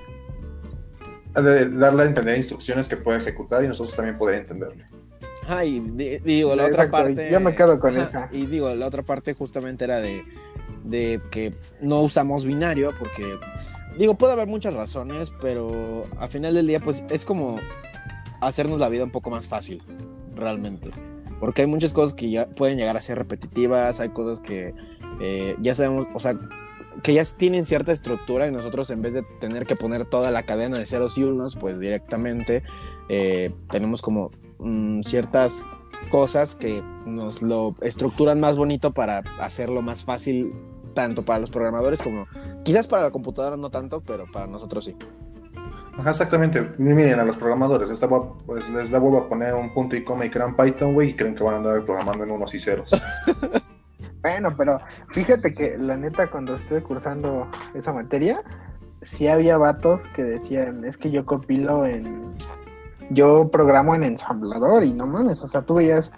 de 1.44 1.70
darle 1.70 2.02
a 2.04 2.06
entender 2.06 2.36
instrucciones 2.36 2.88
que 2.88 2.96
puede 2.96 3.18
ejecutar 3.18 3.64
y 3.64 3.68
nosotros 3.68 3.94
también 3.94 4.16
poder 4.18 4.40
entenderle. 4.40 4.84
Ajá, 5.44 5.64
y 5.64 5.80
di- 5.80 6.18
digo, 6.18 6.50
la 6.56 6.64
otra 6.66 6.84
Exacto, 6.84 6.92
parte. 7.06 7.28
yo 7.30 7.40
me 7.40 7.54
quedo 7.54 7.78
con 7.78 7.96
Ajá, 7.96 8.04
esa. 8.04 8.28
Y 8.32 8.46
digo, 8.46 8.74
la 8.74 8.86
otra 8.86 9.02
parte 9.02 9.34
justamente 9.34 9.84
era 9.84 10.00
de, 10.00 10.24
de 10.84 11.20
que 11.30 11.52
no 11.80 12.00
usamos 12.02 12.44
binario 12.44 12.92
porque, 12.98 13.38
digo, 13.98 14.14
puede 14.16 14.32
haber 14.32 14.48
muchas 14.48 14.74
razones, 14.74 15.32
pero 15.40 16.06
al 16.18 16.28
final 16.28 16.54
del 16.54 16.66
día, 16.66 16.80
pues 16.80 17.04
es 17.10 17.24
como 17.24 17.60
hacernos 18.40 18.80
la 18.80 18.88
vida 18.88 19.04
un 19.04 19.10
poco 19.12 19.30
más 19.30 19.46
fácil, 19.46 19.82
realmente. 20.34 20.90
Porque 21.38 21.62
hay 21.62 21.68
muchas 21.68 21.92
cosas 21.92 22.14
que 22.14 22.30
ya 22.30 22.46
pueden 22.48 22.76
llegar 22.78 22.96
a 22.96 23.00
ser 23.02 23.18
repetitivas, 23.18 24.00
hay 24.00 24.08
cosas 24.08 24.40
que 24.40 24.74
eh, 25.20 25.54
ya 25.60 25.74
sabemos, 25.74 26.06
o 26.14 26.18
sea, 26.18 26.34
que 27.02 27.14
ya 27.14 27.22
tienen 27.24 27.64
cierta 27.64 27.92
estructura 27.92 28.46
y 28.46 28.52
nosotros 28.52 28.90
en 28.90 29.02
vez 29.02 29.14
de 29.14 29.22
tener 29.40 29.66
que 29.66 29.76
poner 29.76 30.06
toda 30.06 30.30
la 30.30 30.44
cadena 30.44 30.78
de 30.78 30.86
ceros 30.86 31.16
y 31.18 31.24
unos, 31.24 31.56
pues 31.56 31.78
directamente 31.78 32.62
eh, 33.08 33.52
tenemos 33.70 34.02
como 34.02 34.30
mm, 34.58 35.02
ciertas 35.02 35.66
cosas 36.10 36.54
que 36.56 36.82
nos 37.06 37.42
lo 37.42 37.74
estructuran 37.80 38.40
más 38.40 38.56
bonito 38.56 38.92
para 38.92 39.22
hacerlo 39.40 39.82
más 39.82 40.04
fácil 40.04 40.52
tanto 40.94 41.24
para 41.24 41.38
los 41.40 41.50
programadores 41.50 42.00
como 42.00 42.26
quizás 42.64 42.86
para 42.86 43.02
la 43.04 43.10
computadora 43.10 43.56
no 43.56 43.70
tanto, 43.70 44.00
pero 44.00 44.24
para 44.32 44.46
nosotros 44.46 44.84
sí. 44.84 44.96
Ajá, 45.98 46.10
exactamente. 46.10 46.72
Miren 46.76 47.18
a 47.20 47.24
los 47.24 47.36
programadores, 47.36 47.88
esta 47.90 48.06
va- 48.06 48.36
pues, 48.44 48.68
les 48.70 48.90
da 48.90 48.98
huevo 48.98 49.18
a 49.18 49.28
poner 49.28 49.54
un 49.54 49.72
punto 49.72 49.96
y 49.96 50.04
coma 50.04 50.26
y 50.26 50.30
crean 50.30 50.54
Python, 50.54 50.92
güey, 50.92 51.10
y 51.10 51.14
creen 51.14 51.34
que 51.34 51.42
van 51.42 51.54
a 51.54 51.56
andar 51.56 51.84
programando 51.84 52.24
en 52.24 52.30
unos 52.32 52.52
y 52.54 52.58
ceros. 52.58 52.90
Bueno, 54.32 54.52
pero 54.56 54.80
fíjate 55.10 55.52
que 55.52 55.78
la 55.78 55.96
neta 55.96 56.28
cuando 56.28 56.56
estuve 56.56 56.82
cursando 56.82 57.46
esa 57.74 57.92
materia, 57.92 58.42
sí 59.02 59.28
había 59.28 59.56
vatos 59.56 60.08
que 60.16 60.24
decían, 60.24 60.84
es 60.84 60.96
que 60.96 61.12
yo 61.12 61.24
compilo 61.24 61.86
en... 61.86 62.34
Yo 63.10 63.48
programo 63.52 63.94
en 63.94 64.02
ensamblador 64.02 64.82
y 64.82 64.92
no 64.92 65.06
mames, 65.06 65.44
o 65.44 65.46
sea, 65.46 65.62
tú 65.62 65.74
veías 65.74 66.10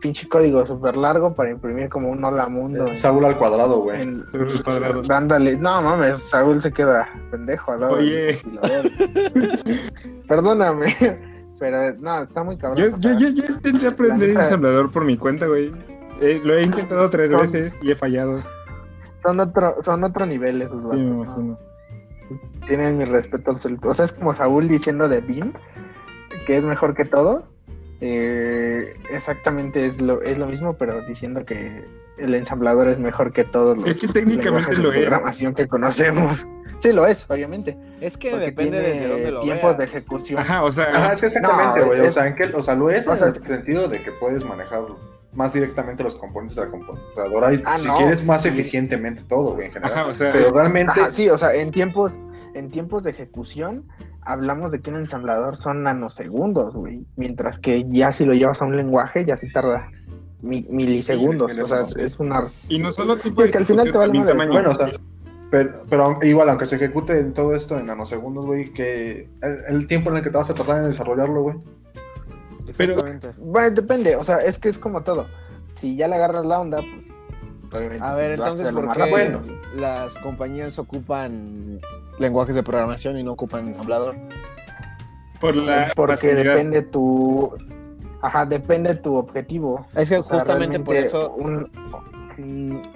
pinche 0.00 0.26
código 0.30 0.64
súper 0.66 0.96
largo 0.96 1.34
para 1.34 1.50
imprimir 1.50 1.90
como 1.90 2.08
un 2.10 2.24
hola 2.24 2.48
mundo. 2.48 2.86
en- 2.88 2.96
Saúl 2.96 3.24
al 3.26 3.36
cuadrado, 3.36 3.80
güey. 3.80 4.00
en- 4.00 4.24
Los 4.32 4.62
cuadrados. 4.62 5.06
dándole, 5.06 5.58
no 5.58 5.82
mames, 5.82 6.18
Saúl 6.30 6.62
se 6.62 6.72
queda 6.72 7.06
pendejo 7.30 7.72
al 7.72 7.80
lado. 7.80 7.94
Oye. 7.96 8.38
Perdóname, 10.26 10.96
pero 11.60 11.94
no, 12.00 12.22
está 12.22 12.42
muy 12.42 12.56
cabrón. 12.56 12.78
Yo, 12.82 12.96
yo, 12.96 13.18
yo, 13.18 13.28
yo 13.28 13.44
intenté 13.54 13.86
aprender 13.88 14.30
ensamblador 14.30 14.90
por 14.90 15.04
mi 15.04 15.18
cuenta, 15.18 15.46
güey. 15.46 15.70
Eh, 16.22 16.40
lo 16.42 16.54
he 16.56 16.62
intentado 16.62 17.10
tres 17.10 17.30
Son- 17.30 17.40
veces 17.42 17.76
y 17.82 17.90
he 17.90 17.94
fallado. 17.94 18.42
Son 19.18 19.38
otro, 19.40 19.76
son 19.84 20.02
otro 20.04 20.24
nivel 20.26 20.62
esos 20.62 20.82
Sí, 20.82 20.88
vatos. 20.88 20.98
me 21.02 21.10
¿no? 21.10 21.22
imagino. 21.24 21.58
tienen 22.66 22.96
mi 22.96 23.04
respeto 23.04 23.50
absoluto. 23.50 23.88
O 23.88 23.94
sea, 23.94 24.04
es 24.06 24.12
como 24.12 24.34
Saúl 24.34 24.68
diciendo 24.68 25.08
de 25.08 25.20
BIM, 25.20 25.52
que 26.46 26.56
es 26.56 26.64
mejor 26.64 26.94
que 26.94 27.04
todos. 27.04 27.56
Eh, 28.00 28.96
exactamente 29.12 29.86
es 29.86 30.00
lo, 30.00 30.22
es 30.22 30.38
lo 30.38 30.46
mismo, 30.46 30.74
pero 30.74 31.02
diciendo 31.02 31.44
que 31.44 31.84
el 32.18 32.34
ensamblador 32.34 32.88
es 32.88 32.98
mejor 32.98 33.32
que 33.32 33.44
todos 33.44 33.76
los 33.76 33.86
Es 33.86 33.98
que 33.98 34.08
técnicamente 34.08 34.74
de 34.74 34.82
lo 34.82 34.92
es. 34.92 34.98
programación 35.00 35.54
que 35.54 35.68
conocemos. 35.68 36.46
Sí, 36.78 36.92
lo 36.92 37.06
es, 37.06 37.30
obviamente. 37.30 37.76
Es 38.00 38.16
que 38.16 38.30
porque 38.30 38.46
depende 38.46 38.80
desde 38.80 39.08
dónde 39.08 39.30
lo 39.30 39.42
tiempos 39.42 39.64
veas. 39.64 39.78
de 39.78 39.84
ejecución. 39.84 40.40
Ajá, 40.40 40.64
o 40.64 40.72
sea, 40.72 40.88
Ajá, 40.88 41.12
es 41.12 41.20
que 41.20 41.26
exactamente, 41.28 41.80
No, 41.80 41.86
güey. 41.86 42.00
o 42.00 42.04
es- 42.04 42.14
sea, 42.14 42.26
en 42.26 42.34
que, 42.34 42.44
o 42.44 42.62
sea, 42.62 42.74
lo 42.74 42.90
es 42.90 43.06
o 43.06 43.14
en 43.14 43.22
el 43.24 43.34
sentido 43.34 43.86
de 43.88 44.02
que 44.02 44.10
puedes 44.12 44.44
manejar 44.44 44.80
más 45.32 45.52
directamente 45.52 46.02
los 46.02 46.14
componentes 46.16 46.56
de 46.56 46.64
la 46.66 46.70
computadora 46.70 47.54
y 47.54 47.62
Ah, 47.64 47.78
si 47.78 47.86
no. 47.88 47.96
quieres 47.96 48.24
más 48.24 48.42
Sí. 48.42 48.48
eficientemente 48.48 49.22
todo, 49.28 49.54
güey, 49.54 49.66
en 49.68 49.72
general. 49.72 49.92
ajá, 49.98 50.06
o 50.08 50.14
sea, 50.14 50.30
Pero 50.32 50.50
realmente, 50.52 50.92
Ajá, 51.00 51.12
sí, 51.12 51.28
o 51.30 51.38
sea, 51.38 51.54
en 51.54 51.70
tiempos, 51.70 52.12
en 52.54 52.70
tiempos 52.70 53.02
de 53.02 53.10
ejecución 53.10 53.84
hablamos 54.24 54.70
de 54.70 54.80
que 54.80 54.90
un 54.90 54.96
ensamblador 54.96 55.56
son 55.56 55.82
nanosegundos, 55.82 56.76
güey. 56.76 57.04
Mientras 57.16 57.58
que 57.58 57.84
ya 57.88 58.12
si 58.12 58.24
lo 58.24 58.34
llevas 58.34 58.60
a 58.62 58.66
un 58.66 58.76
lenguaje, 58.76 59.24
ya 59.24 59.36
sí 59.36 59.50
tarda 59.52 59.88
mi- 60.42 60.66
milisegundos. 60.70 61.52
Sí, 61.52 61.60
o 61.60 61.66
sea, 61.66 61.84
es 61.96 62.20
una... 62.20 62.42
y 62.68 62.78
no 62.78 62.92
solo 62.92 63.16
tipo 63.16 63.40
Sí, 63.40 63.46
de 63.46 63.52
que 63.52 63.58
al 63.58 63.66
final 63.66 63.90
te 63.90 63.96
vale 63.98 64.12
también 64.12 64.24
madre. 64.24 64.32
tamaño. 64.34 64.52
bueno, 64.52 64.70
o 64.70 64.74
sea, 64.74 64.88
pero, 65.50 65.82
pero 65.88 66.18
igual, 66.22 66.48
aunque 66.50 66.66
se 66.66 66.76
ejecute 66.76 67.18
en 67.18 67.32
todo 67.34 67.54
esto 67.54 67.76
en 67.78 67.86
nanosegundos, 67.86 68.46
güey, 68.46 68.72
que 68.72 69.28
el, 69.42 69.76
el 69.76 69.86
tiempo 69.86 70.10
en 70.10 70.16
el 70.18 70.22
que 70.22 70.30
te 70.30 70.36
vas 70.36 70.50
a 70.50 70.54
tardar 70.54 70.78
en 70.84 70.90
desarrollarlo, 70.90 71.42
güey. 71.42 71.56
Pero-. 72.76 73.02
Bueno, 73.38 73.70
depende, 73.70 74.16
o 74.16 74.24
sea, 74.24 74.38
es 74.38 74.58
que 74.58 74.68
es 74.68 74.78
como 74.78 75.02
todo. 75.02 75.26
Si 75.72 75.96
ya 75.96 76.08
le 76.08 76.16
agarras 76.16 76.44
la 76.44 76.60
onda, 76.60 76.80
pues, 77.70 78.00
A 78.02 78.14
ver, 78.14 78.38
lo 78.38 78.44
haces 78.44 78.66
entonces, 78.66 78.72
¿por 78.72 78.90
qué. 78.92 79.10
Bueno. 79.10 79.40
las 79.74 80.18
compañías 80.18 80.78
ocupan 80.78 81.80
lenguajes 82.18 82.54
de 82.54 82.62
programación 82.62 83.18
y 83.18 83.22
no 83.22 83.32
ocupan 83.32 83.66
ensamblador? 83.68 84.14
por 85.40 85.56
la 85.56 85.90
Porque 85.96 86.14
facilidad. 86.28 86.54
depende 86.54 86.82
tu... 86.82 87.52
Ajá, 88.20 88.46
depende 88.46 88.94
tu 88.94 89.16
objetivo. 89.16 89.84
Es 89.96 90.08
que 90.08 90.18
O 90.18 90.22
sea, 90.22 90.38
justamente 90.38 90.78
por 90.78 90.94
eso 90.94 91.32
un- 91.32 91.68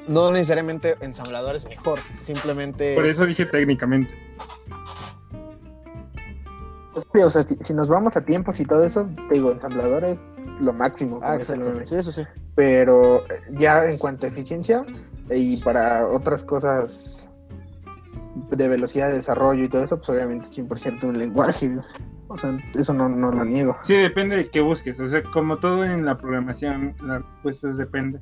no 0.07 0.31
necesariamente 0.31 0.97
ensamblador 1.01 1.57
es 1.57 1.67
mejor, 1.69 1.99
simplemente 2.21 2.95
Por 2.95 3.05
es- 3.05 3.17
eso 3.17 3.27
dije 3.27 3.47
técnicamente. 3.47 4.15
Sí, 7.15 7.23
o 7.23 7.31
sea, 7.31 7.43
si, 7.43 7.57
si 7.63 7.75
nos 7.75 7.89
vamos 7.89 8.17
a 8.17 8.21
tiempos 8.23 8.61
y 8.61 8.65
todo 8.65 8.85
eso, 8.85 9.09
te 9.29 9.35
digo, 9.35 9.53
ensamblador 9.53 10.05
es 10.05 10.21
lo 10.61 10.73
máximo. 10.73 11.21
Ah, 11.23 11.37
exacto. 11.37 11.69
meme. 11.71 11.87
Sí, 11.87 11.95
eso 11.95 12.13
sí. 12.13 12.25
pero 12.55 13.25
ya 13.53 13.85
en 13.85 13.99
cuanto 13.99 14.27
a 14.27 14.29
eficiencia 14.29 14.85
y 15.31 15.59
para 15.59 16.07
otras 16.07 16.45
cosas 16.45 17.29
de 18.51 18.69
velocidad 18.69 19.09
de 19.09 19.15
desarrollo 19.15 19.65
y 19.65 19.69
todo 19.69 19.85
eso, 19.85 19.99
pues 19.99 20.11
obviamente 20.11 20.49
100% 20.49 21.05
un 21.05 21.19
lenguaje. 21.19 21.77
O 22.29 22.37
sea, 22.37 22.59
eso 22.75 22.93
no, 22.93 23.09
no 23.09 23.31
lo 23.31 23.45
niego. 23.45 23.77
Sí, 23.83 23.95
depende 23.95 24.37
de 24.37 24.49
qué 24.49 24.61
busques. 24.61 24.99
O 24.99 25.09
sea, 25.09 25.23
como 25.23 25.59
todo 25.59 25.85
en 25.85 26.05
la 26.05 26.19
programación, 26.19 26.95
las 27.05 27.23
respuestas 27.23 27.77
depende. 27.77 28.21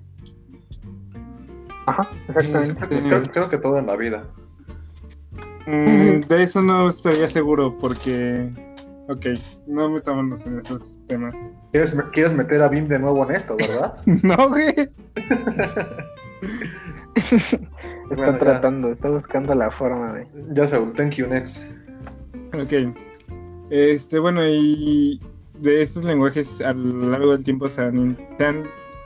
Ajá, 1.87 2.09
exactamente. 2.29 2.87
Creo, 2.87 3.23
creo 3.23 3.49
que 3.49 3.59
todo 3.59 3.79
en 3.79 3.87
la 3.87 3.97
vida. 3.97 4.25
Mm, 5.67 6.21
de 6.29 6.43
eso 6.43 6.63
no 6.63 6.89
estaría 6.89 7.29
seguro 7.29 7.77
porque... 7.79 8.51
Ok, 9.09 9.27
no 9.67 9.91
metámonos 9.91 10.45
en 10.47 10.61
esos 10.61 10.99
temas. 11.07 11.35
¿Quieres, 11.73 11.95
me- 11.95 12.09
quieres 12.11 12.33
meter 12.35 12.63
a 12.63 12.69
BIM 12.69 12.89
de 12.89 12.99
nuevo 12.99 13.25
en 13.29 13.37
esto, 13.37 13.55
¿verdad? 13.57 13.97
no, 14.23 14.49
güey. 14.49 14.75
Está 17.15 17.59
Bueno, 18.17 18.33
ya. 18.33 18.39
tratando, 18.39 18.91
está 18.91 19.09
buscando 19.09 19.55
la 19.55 19.71
forma 19.71 20.13
de... 20.13 20.27
ya 20.53 20.67
Saúl, 20.67 20.93
thank 20.95 21.13
you, 21.13 21.27
next. 21.27 21.63
Ok. 22.53 22.95
Este, 23.71 24.19
bueno, 24.19 24.43
y 24.47 25.21
de 25.61 25.83
estos 25.83 26.05
lenguajes 26.05 26.61
a 26.61 26.73
lo 26.73 27.11
largo 27.11 27.33
del 27.33 27.45
tiempo 27.45 27.69
se 27.69 27.81
han, 27.83 27.99
in- 27.99 28.19
se 28.39 28.45
han 28.45 28.63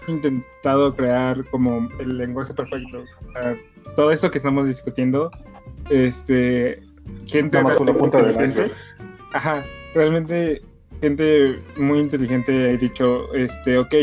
intentado 0.09 0.95
crear 0.95 1.45
como 1.51 1.89
el 2.01 2.19
lenguaje 2.19 2.53
perfecto. 2.55 2.99
O 3.29 3.33
sea, 3.33 3.57
todo 3.95 4.11
eso 4.11 4.31
que 4.31 4.39
estamos 4.39 4.67
discutiendo, 4.67 5.31
este, 5.91 6.83
gente 7.27 7.63
más 7.63 7.79
una 7.79 7.93
punta 7.93 8.21
iceberg. 8.31 8.73
ajá, 9.33 9.65
realmente 9.95 10.63
gente 11.01 11.59
muy 11.77 12.01
inteligente 12.01 12.71
ha 12.71 12.77
dicho, 12.77 13.33
este, 13.35 13.79
ok, 13.79 13.95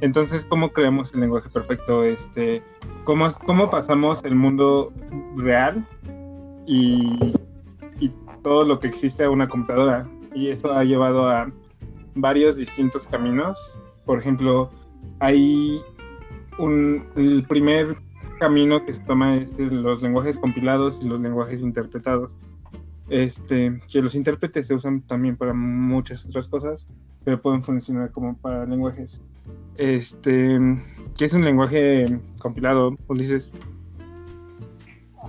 entonces, 0.00 0.44
¿cómo 0.44 0.70
creamos 0.70 1.12
el 1.12 1.20
lenguaje 1.20 1.48
perfecto? 1.50 2.04
Este, 2.04 2.62
¿cómo, 3.04 3.28
cómo 3.46 3.70
pasamos 3.70 4.24
el 4.24 4.34
mundo 4.34 4.92
real 5.36 5.84
y, 6.66 7.34
y 7.98 8.10
todo 8.42 8.64
lo 8.64 8.78
que 8.78 8.88
existe 8.88 9.24
a 9.24 9.30
una 9.30 9.48
computadora? 9.48 10.08
Y 10.34 10.48
eso 10.48 10.72
ha 10.72 10.84
llevado 10.84 11.28
a 11.28 11.50
varios 12.14 12.56
distintos 12.56 13.08
caminos. 13.08 13.80
Por 14.04 14.20
ejemplo, 14.20 14.70
hay 15.18 15.80
un, 16.58 17.02
el 17.16 17.44
primer 17.48 17.96
camino 18.38 18.84
que 18.84 18.94
se 18.94 19.00
toma 19.00 19.36
es 19.36 19.56
de 19.56 19.66
los 19.66 20.02
lenguajes 20.02 20.38
compilados 20.38 21.00
y 21.02 21.08
los 21.08 21.20
lenguajes 21.20 21.62
interpretados. 21.62 22.36
Este, 23.08 23.80
que 23.90 24.02
los 24.02 24.14
intérpretes 24.14 24.66
se 24.66 24.74
usan 24.74 25.00
también 25.00 25.36
para 25.36 25.54
muchas 25.54 26.26
otras 26.26 26.46
cosas, 26.46 26.86
pero 27.24 27.40
pueden 27.40 27.62
funcionar 27.62 28.10
como 28.10 28.36
para 28.36 28.66
lenguajes. 28.66 29.22
Este, 29.76 30.58
¿qué 31.16 31.24
es 31.24 31.32
un 31.32 31.44
lenguaje 31.44 32.06
compilado, 32.38 32.96
Ulises? 33.06 33.50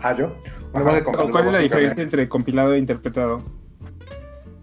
Ah, 0.01 0.15
yo. 0.17 0.27
Un 0.27 0.33
Ajá, 0.33 0.79
lenguaje 0.79 1.03
compilado, 1.03 1.31
¿Cuál 1.31 1.47
es 1.47 1.53
la 1.53 1.59
diferencia 1.59 2.03
entre 2.03 2.29
compilado 2.29 2.73
e 2.73 2.79
interpretado? 2.79 3.43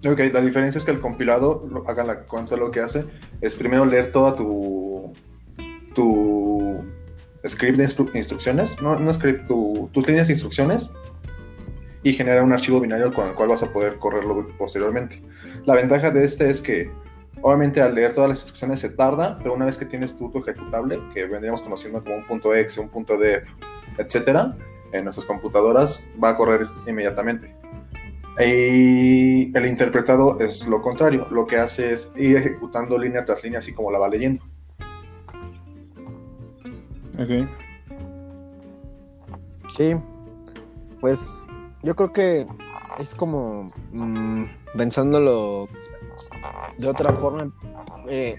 Ok, 0.07 0.21
la 0.33 0.41
diferencia 0.41 0.79
es 0.79 0.85
que 0.85 0.91
el 0.91 1.01
compilado, 1.01 1.69
hagan 1.87 2.07
la 2.07 2.21
cuenta 2.25 2.57
lo 2.57 2.71
que 2.71 2.81
hace, 2.81 3.07
es 3.41 3.57
primero 3.57 3.87
leer 3.87 4.13
toda 4.13 4.37
tu 4.37 5.13
tu 5.97 6.85
script 7.49 7.79
de 7.79 7.85
instru- 7.85 8.15
instrucciones, 8.15 8.81
no, 8.81 8.99
no 8.99 9.13
script, 9.15 9.47
tu- 9.49 9.89
tus 9.93 10.07
líneas 10.07 10.27
de 10.29 10.35
instrucciones 10.35 10.91
y 12.03 12.13
genera 12.13 12.43
un 12.43 12.53
archivo 12.53 12.81
binario 12.81 13.13
con 13.13 13.29
el 13.29 13.35
cual 13.35 13.49
vas 13.49 13.63
a 13.63 13.73
poder 13.73 13.97
correrlo 13.97 14.49
posteriormente. 14.59 15.23
La 15.65 15.75
ventaja 15.75 16.11
de 16.11 16.25
este 16.25 16.49
es 16.51 16.61
que 16.61 16.91
obviamente 17.43 17.81
al 17.83 17.95
leer 17.95 18.15
todas 18.15 18.31
las 18.31 18.39
instrucciones 18.39 18.81
se 18.81 18.91
tarda, 18.91 19.39
pero 19.39 19.55
una 19.55 19.67
vez 19.67 19.77
que 19.77 19.85
tienes 19.85 20.17
tu, 20.17 20.31
tu 20.31 20.39
ejecutable, 20.39 21.01
que 21.13 21.27
vendríamos 21.27 21.63
conociendo 21.63 22.03
como 22.03 22.17
un 22.17 22.27
punto 22.27 22.55
.exe, 22.55 22.81
un 22.81 22.89
punto 22.89 23.19
.deb, 23.19 23.45
etcétera, 23.99 24.57
en 24.93 25.05
nuestras 25.05 25.27
computadoras 25.27 26.05
va 26.23 26.31
a 26.31 26.37
correr 26.37 26.65
inmediatamente. 26.87 27.55
Y 28.39 29.57
el 29.57 29.67
interpretado 29.67 30.39
es 30.41 30.67
lo 30.67 30.83
contrario, 30.83 31.27
lo 31.31 31.47
que 31.47 31.57
hace 31.57 31.93
es 31.93 32.11
ir 32.17 32.37
ejecutando 32.37 32.99
línea 32.99 33.25
tras 33.25 33.43
línea 33.43 33.59
así 33.61 33.73
como 33.73 33.91
la 33.91 33.99
va 33.99 34.09
leyendo. 34.09 34.45
Ok. 37.18 37.48
Sí, 39.68 39.94
pues 41.00 41.46
yo 41.83 41.94
creo 41.94 42.12
que 42.12 42.46
es 42.98 43.14
como 43.14 43.66
mm, 43.92 44.44
pensándolo 44.76 45.68
de 46.79 46.88
otra 46.88 47.12
forma. 47.12 47.52
eh, 48.09 48.37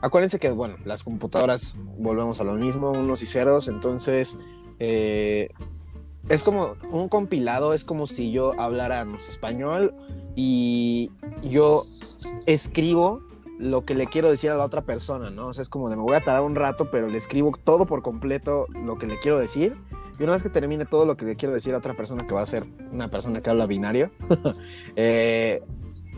acuérdense 0.00 0.38
que, 0.38 0.50
bueno, 0.50 0.76
las 0.84 1.02
computadoras 1.02 1.76
volvemos 1.98 2.40
a 2.40 2.44
lo 2.44 2.54
mismo, 2.54 2.90
unos 2.90 3.22
y 3.22 3.26
ceros, 3.26 3.68
entonces 3.68 4.38
eh, 4.78 5.50
es 6.28 6.42
como 6.42 6.74
un 6.90 7.08
compilado, 7.08 7.74
es 7.74 7.84
como 7.84 8.06
si 8.06 8.32
yo 8.32 8.58
hablara 8.60 9.06
español 9.28 9.94
y 10.34 11.10
yo 11.42 11.84
escribo 12.46 13.22
lo 13.58 13.84
que 13.84 13.94
le 13.94 14.06
quiero 14.06 14.30
decir 14.30 14.50
a 14.50 14.56
la 14.56 14.64
otra 14.64 14.82
persona, 14.82 15.30
¿no? 15.30 15.48
O 15.48 15.52
sea, 15.52 15.62
es 15.62 15.68
como 15.68 15.90
de 15.90 15.96
me 15.96 16.02
voy 16.02 16.14
a 16.14 16.20
tardar 16.20 16.42
un 16.42 16.54
rato, 16.54 16.90
pero 16.90 17.08
le 17.08 17.18
escribo 17.18 17.52
todo 17.62 17.86
por 17.86 18.02
completo 18.02 18.66
lo 18.84 18.98
que 18.98 19.06
le 19.06 19.18
quiero 19.18 19.38
decir. 19.38 19.76
Y 20.18 20.22
una 20.22 20.32
vez 20.32 20.42
que 20.42 20.50
termine 20.50 20.84
todo 20.84 21.04
lo 21.04 21.16
que 21.16 21.24
le 21.24 21.36
quiero 21.36 21.54
decir 21.54 21.74
a 21.74 21.78
otra 21.78 21.94
persona, 21.94 22.26
que 22.26 22.34
va 22.34 22.40
a 22.40 22.46
ser 22.46 22.64
una 22.92 23.08
persona 23.10 23.40
que 23.40 23.50
habla 23.50 23.66
binario, 23.66 24.10
eh, 24.96 25.62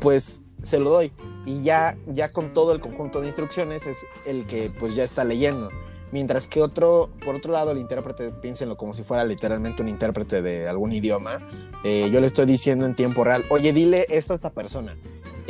pues 0.00 0.44
se 0.62 0.79
lo 0.79 0.90
doy. 0.90 1.12
Y 1.46 1.62
ya, 1.62 1.96
ya 2.07 2.31
con 2.31 2.53
todo 2.53 2.72
el 2.72 2.81
conjunto 2.81 3.20
de 3.20 3.26
instrucciones 3.26 3.87
es 3.87 4.05
el 4.26 4.46
que 4.46 4.70
pues 4.79 4.94
ya 4.94 5.05
está 5.05 5.24
leyendo. 5.24 5.70
Mientras 6.12 6.48
que 6.48 6.61
otro, 6.61 7.11
por 7.24 7.37
otro 7.37 7.53
lado, 7.53 7.70
el 7.70 7.79
intérprete, 7.79 8.33
piénsenlo 8.33 8.76
como 8.76 8.94
si 8.94 9.05
fuera 9.05 9.24
literalmente 9.24 9.81
un 9.81 9.88
intérprete 9.88 10.42
de 10.42 10.68
algún 10.68 10.92
idioma. 10.92 11.38
eh, 11.85 12.11
yo 12.12 12.20
le 12.20 12.26
estoy 12.26 12.46
diciendo 12.46 12.85
en 12.85 12.96
tiempo 12.96 13.22
real, 13.22 13.44
oye, 13.48 13.72
dile 13.72 14.07
esto 14.09 14.33
a 14.33 14.37
esta 14.37 14.50
persona. 14.50 14.96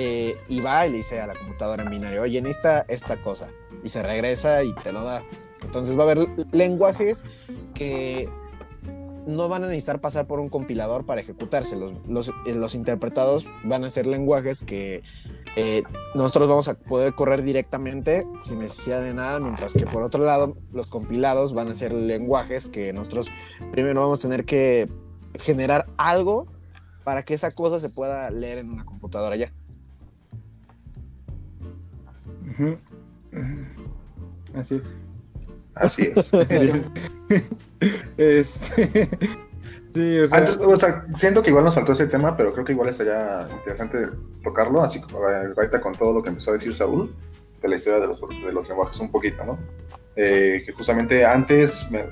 Eh, 0.03 0.35
y 0.49 0.63
va 0.63 0.87
y 0.87 0.93
le 0.93 0.97
dice 0.97 1.21
a 1.21 1.27
la 1.27 1.35
computadora 1.35 1.83
en 1.83 1.91
binario, 1.91 2.23
oye, 2.23 2.41
necesita 2.41 2.87
esta 2.89 3.21
cosa. 3.21 3.51
Y 3.85 3.91
se 3.91 4.03
regresa 4.03 4.65
y 4.65 4.75
te 4.75 4.93
lo 4.93 5.05
da. 5.05 5.23
Entonces 5.63 5.95
va 5.95 6.05
a 6.05 6.11
haber 6.11 6.27
lenguajes 6.53 7.27
que 7.75 8.27
no 9.27 9.51
van 9.51 9.63
a 9.65 9.67
necesitar 9.67 10.01
pasar 10.01 10.27
por 10.27 10.41
un 10.41 10.49
compilador 10.49 11.05
para 11.05 11.21
ejecutarse. 11.21 11.77
Los, 11.77 11.93
los, 12.09 12.29
eh, 12.47 12.55
los 12.55 12.75
interpretados 12.75 13.47
van 13.63 13.85
a 13.85 13.91
ser 13.91 14.07
lenguajes 14.07 14.63
que 14.63 15.03
eh, 15.55 15.83
nosotros 16.15 16.49
vamos 16.49 16.69
a 16.69 16.79
poder 16.79 17.13
correr 17.13 17.43
directamente 17.43 18.27
sin 18.43 18.61
necesidad 18.61 19.03
de 19.03 19.13
nada, 19.13 19.39
mientras 19.39 19.75
que 19.75 19.85
por 19.85 20.03
otro 20.03 20.25
lado 20.25 20.57
los 20.73 20.87
compilados 20.87 21.53
van 21.53 21.69
a 21.69 21.75
ser 21.75 21.93
lenguajes 21.93 22.71
que 22.71 22.95
nosotros 22.95 23.29
primero 23.71 24.01
vamos 24.01 24.21
a 24.21 24.23
tener 24.23 24.47
que 24.47 24.89
generar 25.39 25.89
algo 25.99 26.47
para 27.05 27.23
que 27.23 27.35
esa 27.35 27.51
cosa 27.51 27.79
se 27.79 27.91
pueda 27.91 28.31
leer 28.31 28.57
en 28.57 28.71
una 28.71 28.87
computadora 28.87 29.37
ya. 29.37 29.53
Así 34.55 34.77
es. 34.77 34.85
Así 35.75 36.13
es. 36.15 36.31
Este, 38.19 39.09
sí, 39.95 40.19
o 40.21 40.29
sea, 40.29 40.39
Antes, 40.39 40.57
o 40.59 40.77
sea, 40.77 41.07
siento 41.15 41.43
que 41.43 41.49
igual 41.49 41.65
nos 41.65 41.75
faltó 41.75 41.93
ese 41.93 42.07
tema, 42.09 42.37
pero 42.37 42.53
creo 42.53 42.65
que 42.65 42.73
igual 42.73 42.91
estaría 42.91 43.49
interesante 43.51 43.99
tocarlo, 44.43 44.83
así 44.83 45.01
como 45.01 45.21
ahorita 45.27 45.81
con 45.81 45.95
todo 45.95 46.13
lo 46.13 46.23
que 46.23 46.29
empezó 46.29 46.51
a 46.51 46.55
decir 46.55 46.75
Saúl, 46.75 47.15
de 47.63 47.69
la 47.69 47.77
historia 47.77 48.01
de 48.01 48.09
los, 48.09 48.21
de 48.21 48.53
los 48.53 48.69
lenguajes 48.69 49.01
un 49.01 49.11
poquito, 49.11 49.45
¿no? 49.47 49.59
Eh, 50.17 50.63
que 50.67 50.73
justamente 50.73 51.25
antes, 51.25 51.91
me- 51.91 52.05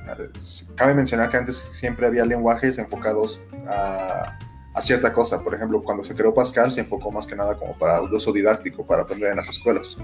cabe 0.74 0.94
mencionar 0.94 1.28
que 1.28 1.36
antes 1.36 1.62
siempre 1.74 2.06
había 2.06 2.24
lenguajes 2.24 2.78
enfocados 2.78 3.42
a, 3.66 4.38
a 4.78 4.80
cierta 4.80 5.12
cosa. 5.12 5.42
Por 5.42 5.54
ejemplo, 5.54 5.82
cuando 5.82 6.04
se 6.04 6.14
creó 6.14 6.32
Pascal 6.32 6.70
se 6.70 6.80
enfocó 6.80 7.10
más 7.10 7.26
que 7.26 7.34
nada 7.36 7.56
como 7.56 7.72
para 7.74 8.00
uso 8.02 8.32
didáctico, 8.32 8.84
para 8.86 9.02
aprender 9.02 9.30
en 9.30 9.36
las 9.36 9.48
escuelas. 9.48 9.98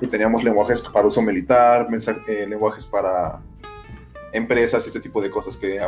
Y 0.00 0.06
teníamos 0.06 0.44
lenguajes 0.44 0.82
para 0.82 1.06
uso 1.06 1.22
militar, 1.22 1.88
mensa- 1.90 2.16
eh, 2.28 2.46
lenguajes 2.48 2.86
para 2.86 3.40
empresas, 4.32 4.86
este 4.86 5.00
tipo 5.00 5.20
de 5.20 5.30
cosas 5.30 5.56
que, 5.56 5.80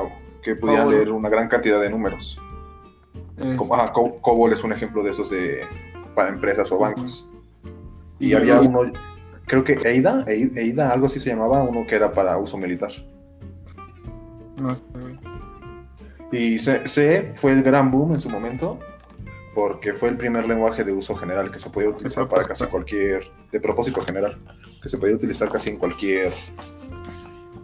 que 0.43 0.57
podían 0.57 0.83
Cobol. 0.85 0.95
leer 0.95 1.11
una 1.13 1.29
gran 1.29 1.49
cantidad 1.49 1.81
de 1.81 1.91
números. 1.91 2.41
es- 3.37 3.57
Como, 3.57 3.75
ajá, 3.75 3.93
Co- 3.93 4.17
COBOL 4.21 4.53
es 4.53 4.63
un 4.65 4.73
ejemplo 4.73 5.03
de 5.03 5.11
esos 5.11 5.31
de, 5.31 5.63
para 6.15 6.29
empresas 6.31 6.71
o 6.73 6.79
bancos. 6.79 7.29
Y 8.19 8.35
había 8.35 8.61
uno, 8.61 8.93
creo 9.47 9.65
que 9.65 9.77
EIDA, 9.85 10.25
Ei- 10.29 10.53
EIDA, 10.55 10.91
algo 10.93 11.07
así 11.07 11.19
se 11.21 11.31
llamaba, 11.31 11.63
uno 11.63 11.87
que 11.87 11.95
era 11.97 12.13
para 12.13 12.37
uso 12.39 12.57
militar. 12.57 12.91
no. 14.57 14.77
Y 16.33 16.59
C, 16.59 16.89
C 16.89 17.33
fue 17.37 17.53
el 17.53 17.63
gran 17.63 17.91
boom 17.91 18.15
en 18.15 18.21
su 18.21 18.31
momento, 18.31 18.79
porque 19.55 19.93
fue 19.93 20.09
el 20.09 20.17
primer 20.17 20.49
lenguaje 20.49 20.83
de 20.83 20.93
uso 20.93 21.15
general 21.15 21.51
que 21.51 21.59
se 21.61 21.69
podía 21.71 21.91
utilizar 21.91 22.27
para 22.29 22.45
casi 22.45 22.65
cualquier, 22.67 23.31
de 23.53 23.61
propósito 23.61 24.01
general, 24.01 24.39
que 24.83 24.89
se 24.89 24.97
podía 24.99 25.15
utilizar 25.15 25.51
casi 25.51 25.71
en 25.71 25.77
cualquier, 25.77 26.33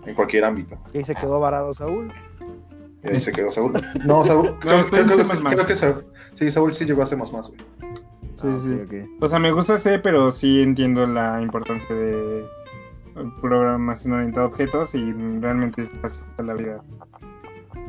en 0.05 0.15
cualquier 0.15 0.45
ámbito. 0.45 0.79
Y 0.93 0.99
ahí 0.99 1.05
se 1.05 1.15
quedó 1.15 1.41
varado 1.41 1.73
Saúl. 1.73 2.13
Y 3.03 3.09
ahí 3.09 3.21
se 3.21 3.33
quedó 3.33 3.51
Saúl. 3.51 3.73
No, 4.07 4.25
Saúl, 4.25 4.59
creo, 4.61 4.85
que 5.67 5.77
Saúl, 5.77 6.05
sí, 6.35 6.51
Saúl 6.51 6.75
sí 6.75 6.85
llegó 6.85 7.03
a 7.03 7.07
C++, 7.07 7.17
güey. 7.17 7.33
Sí, 8.35 8.45
Ah, 8.45 8.61
sí. 8.63 8.81
ok. 8.85 9.23
O 9.23 9.29
sea, 9.29 9.39
me 9.39 9.51
gusta 9.51 9.79
C, 9.79 9.99
pero 9.99 10.31
sí 10.31 10.63
entiendo 10.63 11.07
la 11.07 11.41
importancia 11.43 11.95
de 11.97 12.45
programación 13.41 14.13
orientada 14.13 14.47
a 14.47 14.49
objetos 14.49 14.95
y 14.95 15.13
realmente 15.41 15.83
es 15.83 16.45
la 16.45 16.55
vida. 16.55 16.83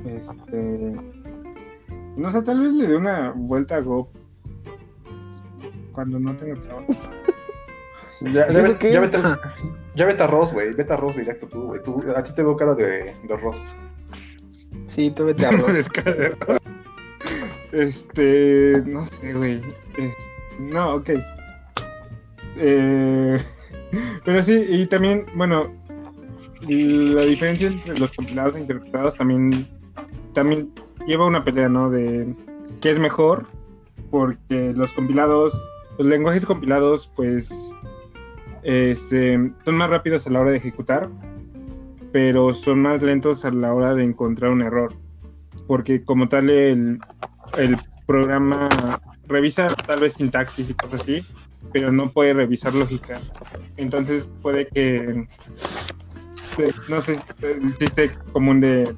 Este. 0.06 0.96
No 2.16 2.32
sé, 2.32 2.42
tal 2.42 2.62
vez 2.62 2.74
le 2.74 2.88
dé 2.88 2.96
una 2.98 3.32
vuelta 3.32 3.76
a 3.78 3.80
Go 3.82 4.12
cuando 5.94 6.20
no 6.20 6.36
tengo 6.36 6.60
trabajo. 6.62 6.88
Ya, 8.22 8.30
¿Y 8.30 8.34
ya, 8.34 8.46
ve- 8.48 8.78
ya 8.92 9.00
vete, 9.00 9.18
ya 9.96 10.06
vete 10.06 10.24
a 10.24 10.28
Ross, 10.28 10.52
güey. 10.52 10.74
Vete 10.74 10.92
a 10.92 10.98
Ross 10.98 11.16
directo 11.16 11.48
tú, 11.48 11.68
güey. 11.68 11.82
Tú- 11.82 12.04
A 12.14 12.22
ti 12.22 12.36
te 12.36 12.44
veo 12.44 12.58
cara 12.58 12.76
de, 12.76 13.16
de 13.24 13.38
Ross. 13.38 13.64
Sí, 14.88 15.10
tú 15.16 15.24
vete 15.24 15.46
a 15.46 15.52
Ross. 15.52 15.90
Este. 17.72 18.82
No 18.86 19.06
sé, 19.06 19.34
güey. 19.34 19.62
No, 20.60 20.96
ok. 20.96 21.12
Eh, 22.58 23.38
pero 24.26 24.44
sí, 24.44 24.66
y 24.68 24.86
también, 24.88 25.26
bueno, 25.36 25.72
la 26.68 27.22
diferencia 27.22 27.68
entre 27.70 27.98
los 27.98 28.12
compilados 28.12 28.56
e 28.58 28.60
interpretados 28.60 29.16
también, 29.16 29.66
también 30.34 30.72
lleva 31.06 31.26
una 31.26 31.44
pelea, 31.44 31.70
¿no? 31.70 31.90
De 31.90 32.34
qué 32.82 32.92
es 32.92 33.00
mejor, 33.00 33.48
porque 34.10 34.74
los 34.74 34.92
compilados, 34.94 35.62
los 35.98 36.08
lenguajes 36.08 36.46
compilados, 36.46 37.12
pues, 37.16 37.50
este, 38.64 39.52
son 39.66 39.76
más 39.76 39.90
rápidos 39.90 40.28
a 40.28 40.30
la 40.30 40.42
hora 40.42 40.52
de 40.52 40.58
ejecutar, 40.58 41.10
pero 42.12 42.54
son 42.54 42.82
más 42.82 43.02
lentos 43.02 43.46
a 43.46 43.52
la 43.52 43.74
hora 43.74 43.94
de 43.94 44.04
encontrar 44.04 44.52
un 44.52 44.62
error 44.62 44.94
porque 45.70 46.04
como 46.04 46.28
tal 46.28 46.50
el, 46.50 47.00
el 47.60 47.78
programa 48.08 48.68
revisa 49.28 49.68
tal 49.68 50.00
vez 50.00 50.16
sintaxis 50.16 50.72
y 50.72 50.74
cosas 50.74 51.02
así, 51.02 51.24
pero 51.72 51.92
no 51.92 52.10
puede 52.10 52.34
revisar 52.34 52.74
lógica. 52.74 53.20
Entonces 53.78 54.28
puede 54.42 54.68
que, 54.68 55.28
no 56.90 57.02
sé, 57.02 57.20
el 57.44 57.78
chiste 57.78 58.10
común 58.34 58.62
de 58.62 58.92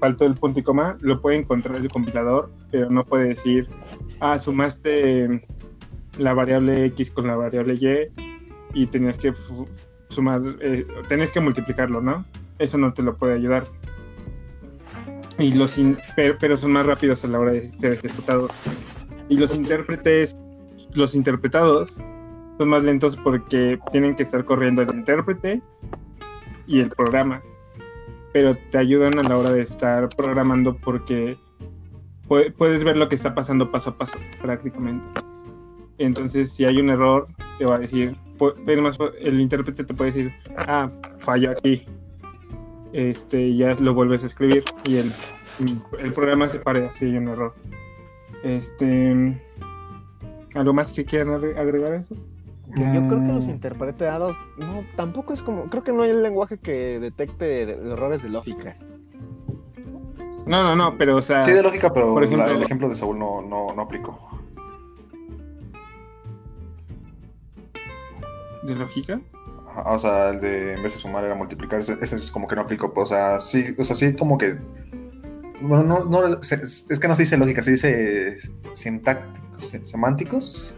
faltó 0.00 0.24
el 0.26 0.34
punto 0.34 0.58
y 0.58 0.62
coma, 0.62 0.96
lo 1.00 1.20
puede 1.20 1.36
encontrar 1.36 1.76
el 1.76 1.88
compilador, 1.90 2.50
pero 2.72 2.90
no 2.90 3.04
puede 3.04 3.28
decir, 3.28 3.68
ah, 4.20 4.38
sumaste 4.38 5.46
la 6.18 6.32
variable 6.34 6.86
X 6.86 7.10
con 7.12 7.26
la 7.26 7.36
variable 7.36 7.74
Y 7.74 8.10
y 8.82 8.86
tenías 8.86 9.18
que 9.18 9.32
sumar, 10.08 10.40
eh, 10.60 10.86
tenés 11.08 11.30
que 11.30 11.40
multiplicarlo, 11.40 12.00
¿no? 12.00 12.24
Eso 12.58 12.78
no 12.78 12.92
te 12.92 13.02
lo 13.02 13.16
puede 13.16 13.34
ayudar 13.34 13.64
y 15.38 15.52
los 15.52 15.78
in- 15.78 15.96
pero, 16.16 16.36
pero 16.38 16.56
son 16.56 16.72
más 16.72 16.84
rápidos 16.84 17.24
a 17.24 17.28
la 17.28 17.38
hora 17.38 17.52
de 17.52 17.70
ser 17.70 17.94
ejecutados. 17.94 18.50
Y 19.28 19.38
los 19.38 19.54
intérpretes, 19.54 20.36
los 20.94 21.14
interpretados 21.14 21.98
son 22.58 22.68
más 22.68 22.84
lentos 22.84 23.16
porque 23.16 23.78
tienen 23.90 24.14
que 24.16 24.24
estar 24.24 24.44
corriendo 24.44 24.82
el 24.82 24.94
intérprete 24.94 25.62
y 26.66 26.80
el 26.80 26.90
programa. 26.90 27.40
Pero 28.32 28.54
te 28.54 28.78
ayudan 28.78 29.18
a 29.18 29.22
la 29.22 29.36
hora 29.36 29.50
de 29.52 29.62
estar 29.62 30.08
programando 30.10 30.76
porque 30.76 31.36
pu- 32.28 32.52
puedes 32.54 32.84
ver 32.84 32.96
lo 32.96 33.08
que 33.08 33.16
está 33.16 33.34
pasando 33.34 33.70
paso 33.70 33.90
a 33.90 33.98
paso 33.98 34.18
prácticamente. 34.40 35.06
Entonces, 35.98 36.52
si 36.52 36.64
hay 36.64 36.78
un 36.78 36.88
error, 36.90 37.26
te 37.58 37.64
va 37.66 37.76
a 37.76 37.78
decir, 37.78 38.16
el 39.20 39.40
intérprete 39.40 39.84
te 39.84 39.92
puede 39.94 40.12
decir, 40.12 40.32
ah, 40.56 40.88
falla 41.18 41.50
aquí, 41.50 41.84
este, 42.92 43.54
ya 43.54 43.74
lo 43.74 43.92
vuelves 43.94 44.22
a 44.22 44.26
escribir 44.26 44.64
y 44.88 44.96
el, 44.96 45.12
el 46.02 46.12
programa 46.12 46.48
se 46.48 46.58
pare 46.60 46.88
si 46.94 47.04
hay 47.06 47.16
un 47.18 47.28
error. 47.28 47.54
Este, 48.42 49.38
¿algo 50.54 50.72
más 50.72 50.92
que 50.92 51.04
quieran 51.04 51.28
agre- 51.34 51.58
agregar 51.58 51.92
eso? 51.92 52.14
Yo 52.76 53.06
creo 53.08 53.20
que 53.24 53.32
los 53.32 53.48
Mm. 53.48 53.50
interpretados, 53.50 54.36
no, 54.58 54.84
tampoco 54.96 55.32
es 55.32 55.42
como, 55.42 55.64
creo 55.64 55.82
que 55.82 55.92
no 55.92 56.02
hay 56.02 56.10
un 56.12 56.22
lenguaje 56.22 56.56
que 56.58 56.98
detecte 57.00 57.44
de- 57.66 57.92
errores 57.92 58.22
de 58.22 58.28
lógica. 58.28 58.76
No, 60.46 60.62
no, 60.62 60.76
no, 60.76 60.96
pero 60.96 61.16
o 61.16 61.22
sea, 61.22 61.40
Sí, 61.42 61.52
de 61.52 61.62
lógica, 61.62 61.92
pero 61.92 62.12
por 62.14 62.24
ejemplo- 62.24 62.46
la- 62.46 62.52
el 62.52 62.62
ejemplo 62.62 62.88
de 62.88 62.94
Saúl 62.94 63.18
no, 63.18 63.42
no, 63.42 63.74
no 63.74 63.82
aplicó. 63.82 64.18
de 68.62 68.74
lógica. 68.74 69.20
Ajá, 69.68 69.92
O 69.92 69.98
sea, 69.98 70.30
el 70.30 70.40
de 70.40 70.74
en 70.74 70.82
vez 70.82 70.92
de 70.94 70.98
sumar 70.98 71.24
era 71.24 71.34
multiplicar, 71.34 71.80
ese, 71.80 71.96
ese 72.00 72.16
es 72.16 72.30
como 72.30 72.46
que 72.46 72.54
no 72.56 72.62
aplicó. 72.62 72.92
O 72.94 73.06
sea, 73.06 73.40
sí, 73.40 73.74
o 73.78 73.84
sea, 73.84 73.96
sí 73.96 74.14
como 74.14 74.36
que. 74.38 74.58
Bueno, 75.62 75.82
no, 75.84 76.04
no, 76.04 76.26
es 76.40 76.98
que 77.00 77.08
no 77.08 77.14
se 77.16 77.22
dice 77.22 77.36
lógica, 77.36 77.62
se 77.62 77.70
dice 77.72 78.36
sintácticos, 78.72 79.64
se- 79.64 79.84
semánticos. 79.84 80.74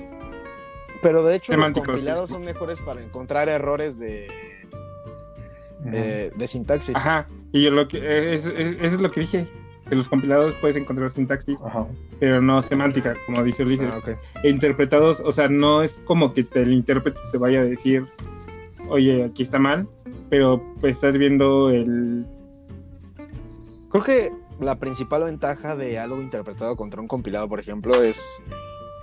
Pero 1.02 1.22
de 1.24 1.36
hecho 1.36 1.52
Semánticos, 1.52 1.88
los 1.88 1.96
compilados 1.96 2.28
sí. 2.30 2.34
son 2.34 2.44
mejores 2.44 2.80
para 2.80 3.02
encontrar 3.02 3.48
errores 3.48 3.98
de, 3.98 4.30
de 5.84 6.46
sintaxis. 6.46 6.94
Ajá, 6.94 7.26
y 7.52 7.62
yo 7.62 7.70
lo 7.70 7.88
que, 7.88 7.98
eh, 7.98 8.34
es- 8.34 8.46
es- 8.46 8.76
eso 8.80 8.94
es 8.96 9.00
lo 9.00 9.10
que 9.10 9.20
dije. 9.20 9.46
que 9.88 9.96
los 9.96 10.08
compilados 10.08 10.54
puedes 10.60 10.76
encontrar 10.76 11.10
sintaxis, 11.10 11.60
Ajá. 11.60 11.86
pero 12.18 12.40
no 12.40 12.62
semántica, 12.62 13.14
como 13.26 13.42
dice 13.42 13.62
Ulises. 13.64 13.90
Ah, 13.92 13.98
ok. 13.98 14.10
E 14.42 14.48
interpretados, 14.48 15.20
o 15.20 15.32
sea, 15.32 15.48
no 15.48 15.82
es 15.82 16.00
como 16.06 16.32
que 16.32 16.44
te, 16.44 16.62
el 16.62 16.72
intérprete 16.72 17.20
te 17.30 17.36
vaya 17.36 17.60
a 17.60 17.64
decir, 17.64 18.06
oye, 18.88 19.24
aquí 19.24 19.42
está 19.42 19.58
mal, 19.58 19.86
pero 20.30 20.62
pues 20.80 20.94
estás 20.96 21.18
viendo 21.18 21.68
el... 21.68 22.24
Creo 23.90 24.02
que 24.04 24.32
la 24.60 24.78
principal 24.78 25.24
ventaja 25.24 25.76
de 25.76 25.98
algo 25.98 26.22
interpretado 26.22 26.74
contra 26.76 27.02
un 27.02 27.08
compilado, 27.08 27.46
por 27.48 27.60
ejemplo, 27.60 27.92
es. 28.02 28.40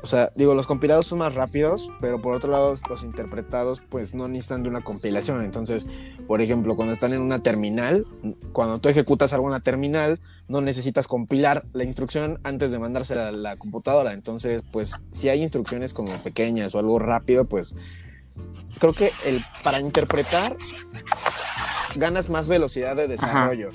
O 0.09 0.11
sea, 0.11 0.31
digo, 0.33 0.55
los 0.55 0.65
compilados 0.65 1.05
son 1.05 1.19
más 1.19 1.35
rápidos, 1.35 1.91
pero 2.01 2.19
por 2.19 2.33
otro 2.33 2.49
lado, 2.49 2.73
los 2.89 3.03
interpretados, 3.03 3.83
pues 3.91 4.15
no 4.15 4.27
necesitan 4.27 4.63
de 4.63 4.69
una 4.69 4.81
compilación. 4.81 5.43
Entonces, 5.43 5.85
por 6.25 6.41
ejemplo, 6.41 6.75
cuando 6.75 6.93
están 6.95 7.13
en 7.13 7.21
una 7.21 7.43
terminal, 7.43 8.07
cuando 8.51 8.79
tú 8.79 8.89
ejecutas 8.89 9.33
algo 9.33 9.45
en 9.45 9.51
la 9.51 9.59
terminal, 9.59 10.19
no 10.47 10.61
necesitas 10.61 11.07
compilar 11.07 11.63
la 11.73 11.83
instrucción 11.83 12.39
antes 12.43 12.71
de 12.71 12.79
mandársela 12.79 13.27
a 13.27 13.31
la 13.31 13.57
computadora. 13.57 14.13
Entonces, 14.13 14.63
pues, 14.71 14.99
si 15.11 15.29
hay 15.29 15.43
instrucciones 15.43 15.93
como 15.93 16.23
pequeñas 16.23 16.73
o 16.73 16.79
algo 16.79 16.97
rápido, 16.97 17.45
pues 17.45 17.75
creo 18.79 18.93
que 18.93 19.11
el 19.27 19.43
para 19.63 19.79
interpretar 19.79 20.57
ganas 21.97 22.31
más 22.31 22.47
velocidad 22.47 22.95
de 22.95 23.07
desarrollo. 23.07 23.69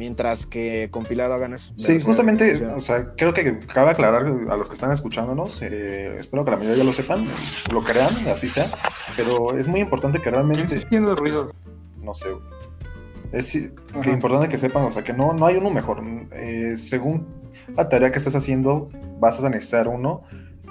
Mientras 0.00 0.46
que 0.46 0.88
compilado 0.90 1.38
ganas. 1.38 1.74
Sí, 1.76 1.92
velocidad 1.92 1.98
de 1.98 2.00
justamente, 2.00 2.66
o 2.68 2.80
sea, 2.80 3.12
creo 3.16 3.34
que 3.34 3.58
cabe 3.58 3.90
aclarar 3.90 4.24
a 4.24 4.56
los 4.56 4.66
que 4.66 4.74
están 4.74 4.92
escuchándonos, 4.92 5.60
eh, 5.60 6.16
espero 6.18 6.42
que 6.42 6.52
la 6.52 6.56
mayoría 6.56 6.84
lo 6.84 6.94
sepan, 6.94 7.26
lo 7.70 7.84
crean, 7.84 8.08
así 8.32 8.48
sea, 8.48 8.70
pero 9.14 9.58
es 9.58 9.68
muy 9.68 9.80
importante 9.80 10.16
que 10.16 10.22
¿Quién 10.22 10.36
realmente, 10.36 10.62
está 10.62 10.86
haciendo 10.86 11.14
ruido? 11.14 11.52
no 12.02 12.14
sé, 12.14 12.28
es 13.30 13.44
sí, 13.44 13.72
que 14.02 14.08
importante 14.08 14.48
que 14.48 14.56
sepan, 14.56 14.84
o 14.84 14.90
sea, 14.90 15.04
que 15.04 15.12
no, 15.12 15.34
no 15.34 15.44
hay 15.44 15.56
uno 15.56 15.68
mejor. 15.68 16.02
Eh, 16.32 16.76
según 16.78 17.26
la 17.76 17.90
tarea 17.90 18.10
que 18.10 18.16
estés 18.16 18.34
haciendo, 18.34 18.88
vas 19.18 19.44
a 19.44 19.50
necesitar 19.50 19.86
uno 19.86 20.22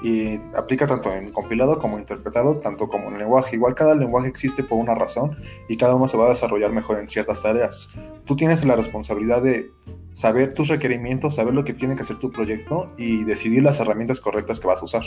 y 0.01 0.39
aplica 0.55 0.87
tanto 0.87 1.11
en 1.13 1.31
compilado 1.31 1.77
como 1.79 1.99
interpretado, 1.99 2.59
tanto 2.59 2.87
como 2.87 3.09
en 3.09 3.17
lenguaje. 3.17 3.55
Igual 3.55 3.75
cada 3.75 3.95
lenguaje 3.95 4.29
existe 4.29 4.63
por 4.63 4.77
una 4.77 4.95
razón 4.95 5.37
y 5.67 5.77
cada 5.77 5.95
uno 5.95 6.07
se 6.07 6.17
va 6.17 6.27
a 6.27 6.29
desarrollar 6.29 6.71
mejor 6.71 6.99
en 6.99 7.09
ciertas 7.09 7.41
tareas. 7.41 7.89
Tú 8.25 8.35
tienes 8.35 8.63
la 8.63 8.75
responsabilidad 8.75 9.41
de 9.41 9.71
saber 10.13 10.53
tus 10.53 10.69
requerimientos, 10.69 11.35
saber 11.35 11.53
lo 11.53 11.65
que 11.65 11.73
tiene 11.73 11.95
que 11.95 12.01
hacer 12.01 12.17
tu 12.17 12.31
proyecto 12.31 12.91
y 12.97 13.23
decidir 13.23 13.63
las 13.63 13.79
herramientas 13.79 14.21
correctas 14.21 14.59
que 14.59 14.67
vas 14.67 14.81
a 14.81 14.85
usar. 14.85 15.03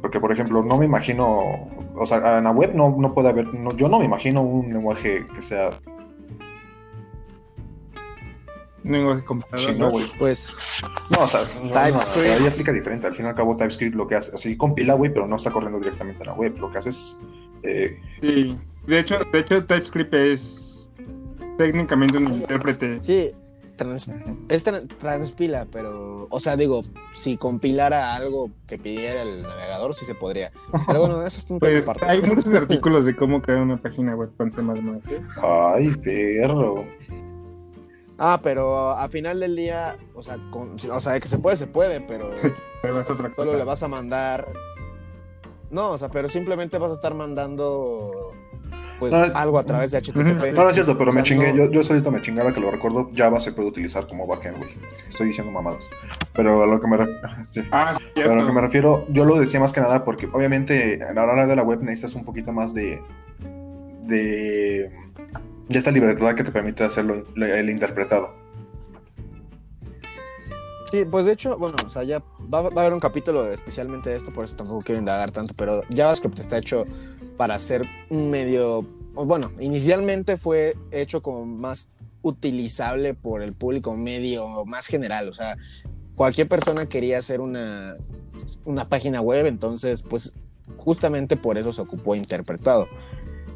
Porque, 0.00 0.20
por 0.20 0.30
ejemplo, 0.30 0.62
no 0.62 0.76
me 0.76 0.84
imagino, 0.84 1.68
o 1.96 2.06
sea, 2.06 2.38
en 2.38 2.44
la 2.44 2.50
web 2.50 2.74
no, 2.74 2.94
no 2.98 3.14
puede 3.14 3.30
haber, 3.30 3.48
yo 3.76 3.88
no 3.88 3.98
me 3.98 4.04
imagino 4.04 4.42
un 4.42 4.72
lenguaje 4.72 5.26
que 5.34 5.40
sea 5.40 5.70
lenguaje 8.92 9.24
computador. 9.24 9.58
chino, 9.66 9.90
güey. 9.90 10.06
Pues 10.18 10.54
No, 11.10 11.20
o 11.20 11.26
sea, 11.26 11.40
no, 11.62 11.68
no, 11.68 11.72
TypeScript. 11.72 12.40
ahí 12.40 12.46
aplica 12.46 12.72
diferente. 12.72 13.06
Al 13.06 13.14
fin 13.14 13.26
y 13.26 13.28
al 13.28 13.34
cabo, 13.34 13.56
TypeScript 13.56 13.94
lo 13.96 14.06
que 14.06 14.16
hace, 14.16 14.34
así 14.34 14.56
compila, 14.56 14.94
güey, 14.94 15.12
pero 15.12 15.26
no 15.26 15.36
está 15.36 15.50
corriendo 15.50 15.78
directamente 15.78 16.22
en 16.22 16.26
la 16.28 16.34
web. 16.34 16.56
Lo 16.58 16.70
que 16.70 16.78
hace 16.78 16.90
es. 16.90 17.16
eh, 17.62 17.98
Sí, 18.20 18.58
de 18.86 18.98
hecho, 18.98 19.18
de 19.32 19.38
hecho 19.38 19.64
TypeScript 19.64 20.12
es 20.14 20.90
técnicamente 21.56 22.18
un 22.18 22.32
intérprete. 22.34 23.00
sí, 23.00 23.32
trans- 23.76 24.08
es 24.48 24.66
tran- 24.66 24.86
transpila, 24.98 25.66
pero. 25.70 26.26
O 26.30 26.40
sea, 26.40 26.56
digo, 26.56 26.82
si 27.12 27.36
compilara 27.36 28.14
algo 28.14 28.50
que 28.66 28.76
pidiera 28.78 29.22
el 29.22 29.42
navegador, 29.42 29.94
sí 29.94 30.04
se 30.04 30.14
podría. 30.14 30.52
Pero 30.86 31.00
bueno, 31.00 31.24
eso 31.26 31.38
es 31.38 31.50
un 31.50 31.58
tema 31.60 31.72
Pues 31.72 31.82
aparte. 31.82 32.06
hay 32.06 32.20
muchos 32.22 32.46
artículos 32.54 33.06
de 33.06 33.14
cómo 33.16 33.40
crear 33.40 33.60
una 33.60 33.80
página 33.80 34.14
web 34.16 34.30
con 34.36 34.50
temas 34.50 34.80
más. 34.82 34.98
¿eh? 35.10 35.20
ay, 35.42 35.88
perro. 36.02 36.84
Ah, 38.18 38.40
pero 38.42 38.90
a 38.90 39.08
final 39.08 39.40
del 39.40 39.56
día, 39.56 39.96
o 40.14 40.22
sea, 40.22 40.38
con- 40.50 40.76
o 40.90 41.00
sea, 41.00 41.12
de 41.14 41.20
que 41.20 41.28
se 41.28 41.38
puede, 41.38 41.56
se 41.56 41.66
puede, 41.66 42.00
pero 42.00 42.30
Pero 42.82 43.00
es 43.00 43.10
otra 43.10 43.30
solo 43.36 43.54
le 43.56 43.64
vas 43.64 43.82
a 43.82 43.88
mandar. 43.88 44.46
No, 45.70 45.90
o 45.90 45.98
sea, 45.98 46.08
pero 46.10 46.28
simplemente 46.28 46.78
vas 46.78 46.92
a 46.92 46.94
estar 46.94 47.14
mandando 47.14 48.10
pues 49.00 49.12
No, 49.12 49.18
algo 49.36 49.58
a 49.58 49.64
través 49.64 49.90
de 49.90 49.98
HTTP. 49.98 50.52
No, 50.54 50.62
no 50.62 50.68
es 50.68 50.74
cierto, 50.74 50.96
pero 50.96 51.10
O 51.10 51.12
sea, 51.12 51.22
me 51.22 51.26
chingué. 51.28 51.52
no- 51.52 51.64
Yo, 51.64 51.70
yo 51.72 51.82
solito 51.82 52.12
me 52.12 52.22
chingaba 52.22 52.52
que 52.52 52.60
lo 52.60 52.70
recuerdo. 52.70 53.10
Java 53.16 53.40
se 53.40 53.50
puede 53.50 53.68
utilizar 53.68 54.06
como 54.06 54.24
backend, 54.28 54.58
güey. 54.58 54.70
Estoy 55.08 55.28
diciendo 55.28 55.50
mamadas. 55.50 55.90
Pero 56.32 56.62
a 56.62 56.66
lo 56.66 56.80
que 56.80 56.86
me, 56.86 56.96
re- 56.98 57.20
sí. 57.50 57.62
Ah, 57.72 57.96
sí, 57.98 58.04
Pero 58.14 58.32
a 58.32 58.36
lo 58.36 58.46
que 58.46 58.52
me 58.52 58.60
refiero, 58.60 59.04
yo 59.08 59.24
lo 59.24 59.34
decía 59.40 59.58
más 59.58 59.72
que 59.72 59.80
nada 59.80 60.04
porque 60.04 60.28
obviamente 60.32 61.02
a 61.02 61.12
la 61.12 61.24
hora 61.24 61.46
de 61.48 61.56
la 61.56 61.64
web 61.64 61.82
necesitas 61.82 62.14
un 62.14 62.24
poquito 62.24 62.52
más 62.52 62.72
de. 62.72 63.02
de. 64.04 64.92
De 65.68 65.78
esta 65.78 65.90
libertad 65.90 66.34
que 66.34 66.44
te 66.44 66.50
permite 66.50 66.84
hacerlo 66.84 67.24
el 67.36 67.70
interpretado. 67.70 68.34
Sí, 70.90 71.04
pues 71.04 71.24
de 71.24 71.32
hecho, 71.32 71.58
bueno, 71.58 71.76
o 71.84 71.90
sea, 71.90 72.04
ya 72.04 72.22
va, 72.52 72.60
a 72.60 72.80
haber 72.80 72.92
un 72.92 73.00
capítulo 73.00 73.50
especialmente 73.50 74.10
de 74.10 74.16
esto, 74.16 74.32
por 74.32 74.44
eso 74.44 74.54
tampoco 74.54 74.82
quiero 74.82 75.00
indagar 75.00 75.30
tanto, 75.32 75.54
pero 75.56 75.82
JavaScript 75.92 76.38
está 76.38 76.58
hecho 76.58 76.84
para 77.36 77.58
ser 77.58 77.84
un 78.10 78.30
medio, 78.30 78.82
bueno, 79.14 79.50
inicialmente 79.58 80.36
fue 80.36 80.76
hecho 80.92 81.20
como 81.20 81.46
más 81.46 81.88
utilizable 82.22 83.14
por 83.14 83.42
el 83.42 83.54
público 83.54 83.96
medio 83.96 84.64
más 84.66 84.86
general, 84.86 85.28
o 85.28 85.34
sea, 85.34 85.56
cualquier 86.14 86.48
persona 86.48 86.86
quería 86.86 87.18
hacer 87.18 87.40
una, 87.40 87.96
una 88.64 88.88
página 88.88 89.20
web, 89.20 89.46
entonces, 89.46 90.02
pues 90.02 90.36
justamente 90.76 91.36
por 91.36 91.58
eso 91.58 91.72
se 91.72 91.82
ocupó 91.82 92.14
interpretado. 92.14 92.88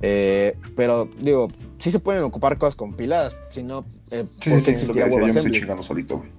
Eh, 0.03 0.57
pero 0.77 1.09
digo, 1.21 1.49
sí 1.79 1.91
se 1.91 1.99
pueden 2.01 2.23
ocupar 2.25 2.59
cosas 2.59 2.77
compiladas, 2.77 3.37
si 3.49 3.62
no, 3.62 3.85
eh, 4.11 4.25
Sí, 4.41 4.51
¿por 4.51 4.61
sí, 4.61 4.64
sí, 4.64 4.71
es 4.71 4.88
lo 4.88 4.95
que 4.95 5.01
existiría 5.01 5.05
decía, 5.05 5.19
yo 5.19 5.25
me 5.25 5.31
estoy 5.31 5.51
chingando 5.53 5.83
solito, 5.83 6.19
güey. 6.19 6.31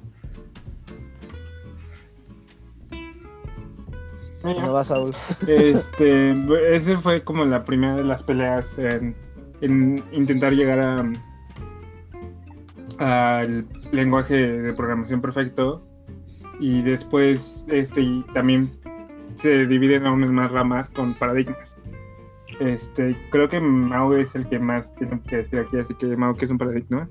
¿No 4.42 4.74
vas, 4.74 4.88
Saúl? 4.88 5.14
Este, 5.48 6.32
ese 6.74 6.98
fue 6.98 7.24
como 7.24 7.44
la 7.44 7.64
primera 7.66 7.96
de 7.98 8.06
las 8.06 8.24
peleas 8.24 8.78
en, 8.78 9.14
en 9.60 10.02
intentar 10.14 10.54
llegar 10.54 10.80
a 10.80 11.12
al 13.00 13.66
lenguaje 13.92 14.36
de 14.36 14.74
programación 14.74 15.22
perfecto 15.22 15.82
y 16.60 16.82
después 16.82 17.66
este 17.70 18.02
y 18.02 18.24
también 18.34 18.70
se 19.36 19.66
dividen 19.66 20.06
aún 20.06 20.24
en 20.24 20.34
más 20.34 20.52
ramas 20.52 20.90
con 20.90 21.14
paradigmas. 21.14 21.78
Este, 22.60 23.16
creo 23.30 23.48
que 23.48 23.60
Mao 23.60 24.16
es 24.16 24.36
el 24.36 24.48
que 24.48 24.60
más 24.60 24.94
tiene 24.96 25.22
que 25.22 25.38
decir 25.38 25.60
aquí, 25.60 25.78
así 25.78 25.94
que 25.96 26.18
Mao, 26.18 26.36
¿qué 26.36 26.46
es 26.46 26.52
un 26.52 26.58
paradigma? 26.58 27.10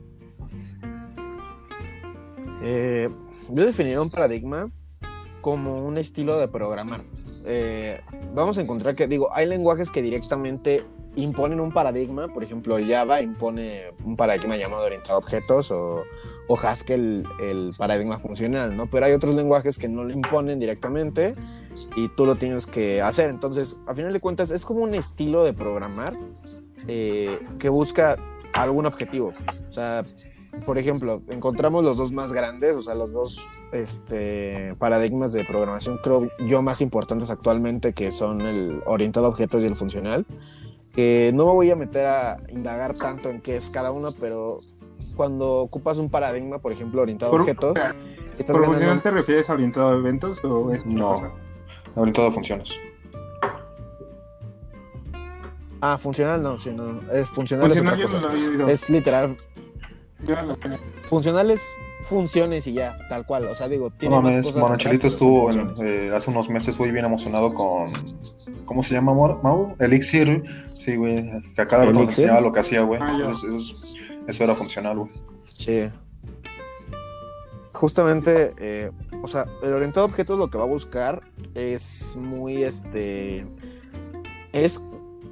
Eh, 2.63 3.09
yo 3.51 3.65
definiría 3.65 4.03
un 4.03 4.11
paradigma 4.11 4.71
como 5.41 5.87
un 5.87 5.97
estilo 5.97 6.39
de 6.39 6.49
programar. 6.49 7.03
Eh, 7.45 8.01
vamos 8.35 8.59
a 8.59 8.63
encontrar 8.63 8.95
que, 8.95 9.07
digo, 9.07 9.31
hay 9.33 9.47
lenguajes 9.47 9.91
que 9.91 10.03
directamente 10.03 10.85
imponen 11.17 11.61
un 11.61 11.73
paradigma, 11.73 12.29
por 12.29 12.45
ejemplo, 12.45 12.77
Java 12.87 13.21
impone 13.21 13.93
un 14.05 14.17
paradigma 14.17 14.57
llamado 14.57 14.85
orientado 14.85 15.15
a 15.15 15.19
objetos 15.19 15.71
o, 15.71 16.05
Haskell 16.63 17.25
el 17.41 17.75
paradigma 17.77 18.19
funcional, 18.19 18.77
¿no? 18.77 18.87
Pero 18.87 19.07
hay 19.07 19.13
otros 19.13 19.35
lenguajes 19.35 19.79
que 19.79 19.89
no 19.89 20.05
lo 20.05 20.13
imponen 20.13 20.59
directamente 20.59 21.35
y 21.97 22.09
tú 22.09 22.25
lo 22.25 22.37
tienes 22.37 22.67
que 22.67 23.03
hacer. 23.03 23.31
Entonces, 23.31 23.79
a 23.87 23.95
final 23.95 24.13
de 24.13 24.21
cuentas, 24.21 24.51
es 24.51 24.65
como 24.65 24.81
un 24.81 24.95
estilo 24.95 25.45
de 25.45 25.53
programar 25.53 26.15
eh, 26.87 27.39
que 27.59 27.69
busca 27.69 28.17
algún 28.53 28.87
objetivo. 28.87 29.35
O 29.69 29.73
sea, 29.73 30.05
por 30.65 30.79
ejemplo, 30.79 31.23
encontramos 31.29 31.85
los 31.85 31.97
dos 31.97 32.13
más 32.13 32.33
grandes, 32.33 32.77
o 32.77 32.83
sea, 32.83 32.95
los 32.95 33.13
dos 33.13 33.49
este, 33.73 34.75
paradigmas 34.79 35.33
de 35.33 35.45
programación, 35.45 35.99
creo 36.03 36.29
yo, 36.47 36.63
más 36.63 36.81
importantes 36.81 37.31
actualmente, 37.31 37.93
que 37.93 38.11
son 38.11 38.41
el 38.43 38.83
orientado 38.87 39.27
a 39.27 39.29
objetos 39.31 39.63
y 39.63 39.67
el 39.67 39.75
funcional. 39.75 40.27
Que 40.93 41.31
no 41.35 41.47
me 41.47 41.53
voy 41.53 41.71
a 41.71 41.77
meter 41.77 42.07
a 42.07 42.39
indagar 42.49 42.95
tanto 42.95 43.31
en 43.31 43.41
qué 43.41 43.57
es 43.57 43.71
cada 43.71 43.93
uno, 43.93 44.13
pero 44.19 44.59
cuando 45.17 45.57
ocupas 45.59 45.99
un 45.99 46.11
paradigma, 46.11 46.59
por 46.59 46.73
ejemplo, 46.73 47.03
orientado 47.03 47.37
a 47.37 47.41
objetos, 47.41 47.75
estás 48.39 48.57
¿Por 48.57 48.63
ganando. 48.63 48.67
funcional 48.67 49.03
te 49.03 49.11
refieres 49.11 49.49
a 49.51 49.53
orientado 49.53 49.91
a 49.91 49.95
eventos 49.95 50.43
o 50.45 50.73
es 50.73 50.85
No. 50.87 51.21
cosa? 51.21 51.33
Orientado 51.95 52.29
a 52.29 52.33
funciones. 52.33 52.71
Ah, 55.81 55.97
funcional 55.97 56.43
no, 56.43 56.59
sí, 56.59 56.71
no. 56.71 57.01
Es 57.13 57.29
funcional, 57.29 57.67
Funcional 57.69 58.01
es 58.01 58.07
otra 58.13 58.31
cosa. 58.31 58.73
Es 58.73 58.91
literal. 58.91 59.37
Yo 60.27 60.35
no 60.37 60.43
lo 60.43 60.53
sé. 60.55 60.79
Funcional 61.05 61.51
es 61.51 61.63
funciones 62.03 62.67
y 62.67 62.73
ya, 62.75 62.97
tal 63.09 63.25
cual. 63.27 63.47
O 63.49 63.55
sea, 63.55 63.69
digo, 63.69 63.91
No 63.91 63.97
tiene 63.97 64.15
más 64.17 64.25
mames, 64.25 64.47
cosas. 64.47 64.61
Monochelito 64.61 65.07
atrás, 65.09 65.13
estuvo 65.15 65.51
en- 65.51 65.75
eh, 65.85 66.13
hace 66.15 66.31
unos 66.31 66.49
meses, 66.49 66.77
güey, 66.79 66.91
bien 66.93 67.05
emocionado 67.05 67.53
con. 67.55 67.91
¿Cómo 68.65 68.83
se 68.83 68.95
llama, 68.95 69.13
amor? 69.13 69.41
Mau? 69.43 69.75
Elixir. 69.79 70.43
Sí, 70.67 70.97
güey, 70.97 71.31
que 71.55 71.63
a 71.63 71.67
cada 71.67 71.85
rato 71.87 72.01
enseñaba 72.03 72.41
lo 72.41 72.53
que 72.53 72.61
hacía, 72.61 72.83
güey. 72.83 73.01
Ah, 73.03 73.19
eso- 73.31 73.75
eso 74.27 74.45
era 74.45 74.55
funcional, 74.55 74.99
güey. 74.99 75.11
Sí. 75.55 75.89
Justamente, 77.73 78.55
eh, 78.59 78.91
o 79.23 79.29
sea, 79.29 79.47
el 79.63 79.73
orientado 79.73 80.07
a 80.07 80.09
objetos 80.09 80.37
lo 80.39 80.51
que 80.51 80.59
va 80.59 80.65
a 80.65 80.69
buscar 80.69 81.23
es 81.55 82.17
muy, 82.17 82.63
este, 82.65 83.47
es 84.53 84.81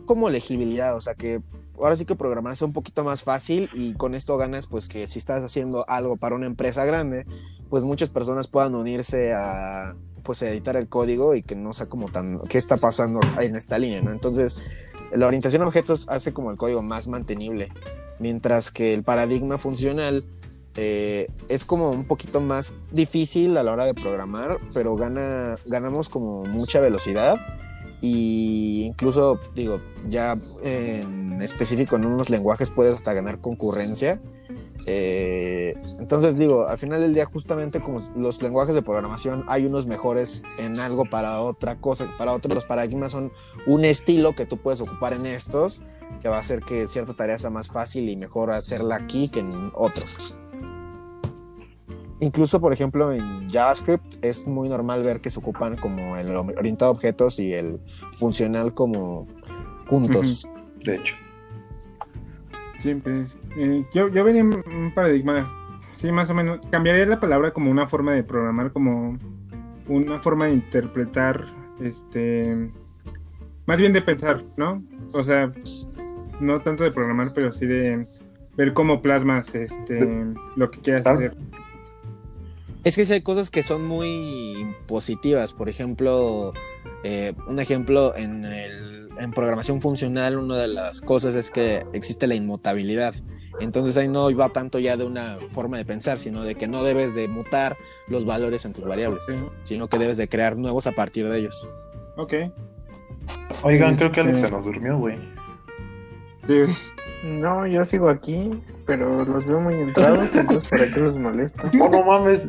como 0.05 0.31
legibilidad, 0.31 0.95
o 0.95 1.01
sea, 1.01 1.15
que 1.15 1.41
ahora 1.79 1.97
sí 1.97 2.05
que 2.05 2.17
programar 2.17 2.53
es 2.53 2.63
un 2.63 2.73
poquito 2.73 3.05
más 3.05 3.23
fácil 3.23 3.71
y 3.73 3.95
con 3.95 4.15
esto 4.15 4.37
ganas 4.37 4.67
pues 4.67 4.89
que 4.89 5.07
si 5.07 5.19
estás 5.19 5.45
haciendo 5.45 5.89
algo 5.89 6.17
para 6.17 6.35
una 6.35 6.47
empresa 6.47 6.85
grande, 6.85 7.27
pues 7.69 7.85
muchas 7.85 8.11
personas 8.11 8.49
puedan 8.49 8.75
unirse 8.75 9.33
a 9.33 9.95
pues 10.23 10.43
editar 10.43 10.77
el 10.77 10.89
código 10.89 11.35
y 11.35 11.43
que 11.43 11.55
no 11.55 11.73
sea 11.73 11.87
como 11.87 12.11
tan 12.11 12.41
qué 12.49 12.59
está 12.59 12.77
pasando 12.77 13.21
en 13.41 13.55
esta 13.55 13.79
línea. 13.79 14.01
Entonces, 14.01 14.61
la 15.13 15.27
orientación 15.27 15.63
a 15.63 15.67
objetos 15.67 16.09
hace 16.09 16.33
como 16.33 16.51
el 16.51 16.57
código 16.57 16.83
más 16.83 17.07
mantenible, 17.07 17.69
mientras 18.19 18.73
que 18.73 18.93
el 18.93 19.05
paradigma 19.05 19.57
funcional 19.57 20.25
eh, 20.75 21.29
es 21.49 21.65
como 21.65 21.91
un 21.91 22.05
poquito 22.05 22.41
más 22.41 22.75
difícil 22.91 23.57
a 23.57 23.63
la 23.63 23.73
hora 23.73 23.87
de 23.87 23.95
programar, 23.95 24.59
pero 24.75 24.97
gana, 24.97 25.59
ganamos 25.65 26.09
como 26.09 26.45
mucha 26.45 26.81
velocidad 26.81 27.39
y 28.01 28.85
incluso 28.85 29.39
digo 29.55 29.81
ya 30.09 30.37
en 30.63 31.41
específico 31.41 31.97
en 31.97 32.07
unos 32.07 32.31
lenguajes 32.31 32.71
puedes 32.71 32.95
hasta 32.95 33.13
ganar 33.13 33.41
concurrencia 33.41 34.21
eh, 34.85 35.75
entonces 35.99 36.39
digo 36.39 36.69
al 36.69 36.79
final 36.79 37.01
del 37.01 37.15
día 37.15 37.25
justamente 37.25 37.81
como 37.81 38.01
los 38.15 38.43
lenguajes 38.43 38.75
de 38.75 38.83
programación 38.83 39.45
hay 39.49 39.65
unos 39.67 39.87
mejores 39.87 40.45
en 40.59 40.79
algo 40.79 41.05
para 41.05 41.41
otra 41.41 41.77
cosa 41.77 42.07
para 42.19 42.33
otros 42.33 42.55
los 42.55 42.65
paradigmas 42.65 43.13
son 43.13 43.33
un 43.67 43.85
estilo 43.85 44.35
que 44.35 44.47
tú 44.47 44.59
puedes 44.59 44.81
ocupar 44.81 45.15
en 45.15 45.27
estos 45.27 45.83
que 46.21 46.29
va 46.29 46.37
a 46.37 46.41
hacer 46.41 46.61
que 46.61 46.87
cierta 46.87 47.15
tarea 47.15 47.39
sea 47.39 47.51
más 47.51 47.69
fácil 47.69 48.09
y 48.09 48.17
mejor 48.17 48.53
hacerla 48.53 48.97
aquí 48.97 49.29
que 49.29 49.41
en 49.41 49.51
otros 49.75 50.39
Incluso, 52.21 52.61
por 52.61 52.73
ejemplo, 52.73 53.13
en 53.13 53.51
JavaScript 53.51 54.25
es 54.25 54.47
muy 54.47 54.69
normal 54.69 55.03
ver 55.03 55.21
que 55.21 55.31
se 55.31 55.39
ocupan 55.39 55.77
como 55.77 56.17
el 56.17 56.35
orientado 56.35 56.91
a 56.91 56.95
objetos 56.95 57.39
y 57.39 57.53
el 57.53 57.79
funcional 58.13 58.73
como 58.73 59.27
juntos. 59.87 60.49
De 60.85 60.97
hecho. 60.97 61.15
Sí, 62.79 62.95
pues, 62.95 63.39
eh, 63.57 63.85
yo, 63.93 64.09
yo 64.09 64.25
venía 64.25 64.43
en 64.43 64.53
un 64.53 64.93
paradigma, 64.95 65.51
sí, 65.97 66.11
más 66.13 66.31
o 66.31 66.35
menos, 66.35 66.61
cambiaría 66.71 67.07
la 67.07 67.21
palabra 67.21 67.51
como 67.51 67.71
una 67.71 67.87
forma 67.87 68.13
de 68.13 68.23
programar, 68.23 68.73
como 68.73 69.19
una 69.89 70.21
forma 70.21 70.47
de 70.47 70.55
interpretar, 70.55 71.45
este, 71.81 72.71
más 73.67 73.79
bien 73.79 73.93
de 73.93 74.03
pensar, 74.03 74.41
¿no? 74.57 74.83
O 75.13 75.23
sea, 75.23 75.53
no 76.41 76.61
tanto 76.61 76.85
de 76.85 76.93
programar, 76.93 77.29
pero 77.35 77.53
sí 77.53 77.67
de 77.67 78.07
ver 78.57 78.73
cómo 78.73 79.03
plasmas 79.03 79.55
este, 79.55 80.27
lo 80.57 80.71
que 80.71 80.81
quieras 80.81 81.07
hacer. 81.07 81.37
Es 82.85 82.97
que 82.97 83.05
sí 83.05 83.13
hay 83.13 83.23
cosas 83.23 83.51
que 83.51 83.63
son 83.63 83.85
muy 83.85 84.75
positivas. 84.87 85.53
Por 85.53 85.69
ejemplo, 85.69 86.53
eh, 87.03 87.35
un 87.49 87.59
ejemplo 87.59 88.17
en, 88.17 88.45
el, 88.45 89.09
en 89.19 89.33
programación 89.33 89.81
funcional, 89.81 90.37
una 90.39 90.57
de 90.57 90.69
las 90.69 91.01
cosas 91.01 91.35
es 91.35 91.51
que 91.51 91.85
existe 91.93 92.27
la 92.27 92.35
inmutabilidad. 92.35 93.15
Entonces 93.61 93.97
ahí 93.97 94.09
no 94.09 94.35
va 94.37 94.51
tanto 94.51 94.79
ya 94.79 94.97
de 94.97 95.05
una 95.05 95.39
forma 95.51 95.79
de 95.79 95.85
pensar, 95.85 96.19
sino 96.19 96.43
de 96.43 96.55
que 96.55 96.69
no 96.69 96.85
debes 96.85 97.15
de 97.15 97.27
mutar 97.27 97.77
los 98.07 98.25
valores 98.25 98.65
en 98.65 98.73
tus 98.73 98.85
variables, 98.85 99.25
sino 99.65 99.89
que 99.89 99.99
debes 99.99 100.19
de 100.19 100.29
crear 100.29 100.57
nuevos 100.57 100.87
a 100.87 100.93
partir 100.93 101.29
de 101.29 101.39
ellos. 101.39 101.69
Ok. 102.17 102.35
Oigan, 103.63 103.97
creo 103.97 104.13
que 104.13 104.21
Alex 104.21 104.41
se 104.41 104.51
nos 104.51 104.65
durmió, 104.65 104.99
güey. 104.99 105.17
Sí. 106.47 106.65
No, 107.25 107.67
yo 107.67 107.83
sigo 107.85 108.09
aquí, 108.09 108.51
pero 108.87 109.25
los 109.25 109.45
veo 109.47 109.61
muy 109.61 109.75
entrados, 109.75 110.35
entonces 110.35 110.69
¿para 110.71 110.87
qué 110.91 111.01
los 111.01 111.17
molesto? 111.17 111.63
No, 111.75 111.89
no 111.89 112.03
mames. 112.05 112.49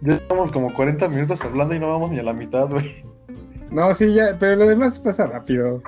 Ya 0.00 0.14
estamos 0.14 0.50
como 0.50 0.72
40 0.74 1.08
minutos 1.08 1.42
hablando 1.44 1.74
y 1.74 1.78
no 1.78 1.88
vamos 1.88 2.10
ni 2.10 2.18
a 2.18 2.22
la 2.24 2.32
mitad, 2.32 2.68
güey. 2.68 3.04
No, 3.70 3.94
sí, 3.94 4.12
ya, 4.14 4.36
pero 4.38 4.56
lo 4.56 4.66
demás 4.66 4.98
pasa 4.98 5.26
rápido. 5.28 5.80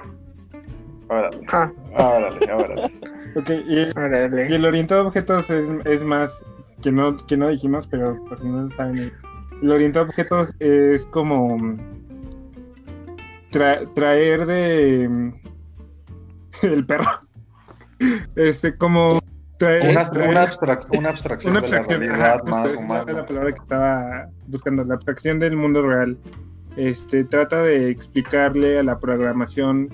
Órale, 1.08 1.40
Ah, 1.52 1.70
órale, 1.96 2.52
órale. 2.52 2.82
Ok, 3.36 3.50
y, 3.66 3.80
y 3.80 3.90
órale. 3.96 4.54
el 4.54 4.64
orientado 4.64 5.02
a 5.02 5.06
objetos 5.08 5.50
es, 5.50 5.66
es 5.84 6.02
más, 6.02 6.44
que 6.82 6.92
no, 6.92 7.16
que 7.26 7.36
no 7.36 7.48
dijimos, 7.48 7.86
pero 7.88 8.22
por 8.26 8.38
si 8.40 8.46
no 8.46 8.62
lo 8.62 8.70
saben, 8.74 9.12
el 9.62 9.70
orientado 9.70 10.06
a 10.06 10.08
objetos 10.08 10.54
es 10.60 11.04
como 11.06 11.58
tra- 13.50 13.92
traer 13.94 14.46
de 14.46 15.04
el 16.62 16.86
perro. 16.86 17.04
Este, 18.36 18.76
como 18.76 19.18
Una, 19.60 20.10
traer- 20.10 20.28
una, 20.28 20.44
abstrac- 20.46 20.98
una 20.98 21.08
abstracción 21.10 21.52
una 21.52 21.60
de 21.60 21.68
la 21.70 21.82
realidad 21.82 22.34
ajá, 22.34 22.44
más 22.50 22.66
era 22.68 22.74
la 22.74 22.80
humana. 22.84 23.24
palabra 23.26 23.52
que 23.52 23.60
estaba 23.62 24.26
buscando, 24.48 24.84
la 24.84 24.94
abstracción 24.94 25.38
del 25.38 25.56
mundo 25.56 25.82
real. 25.82 26.18
Este 26.76 27.22
trata 27.24 27.62
de 27.62 27.88
explicarle 27.90 28.78
a 28.78 28.82
la 28.82 28.98
programación 28.98 29.88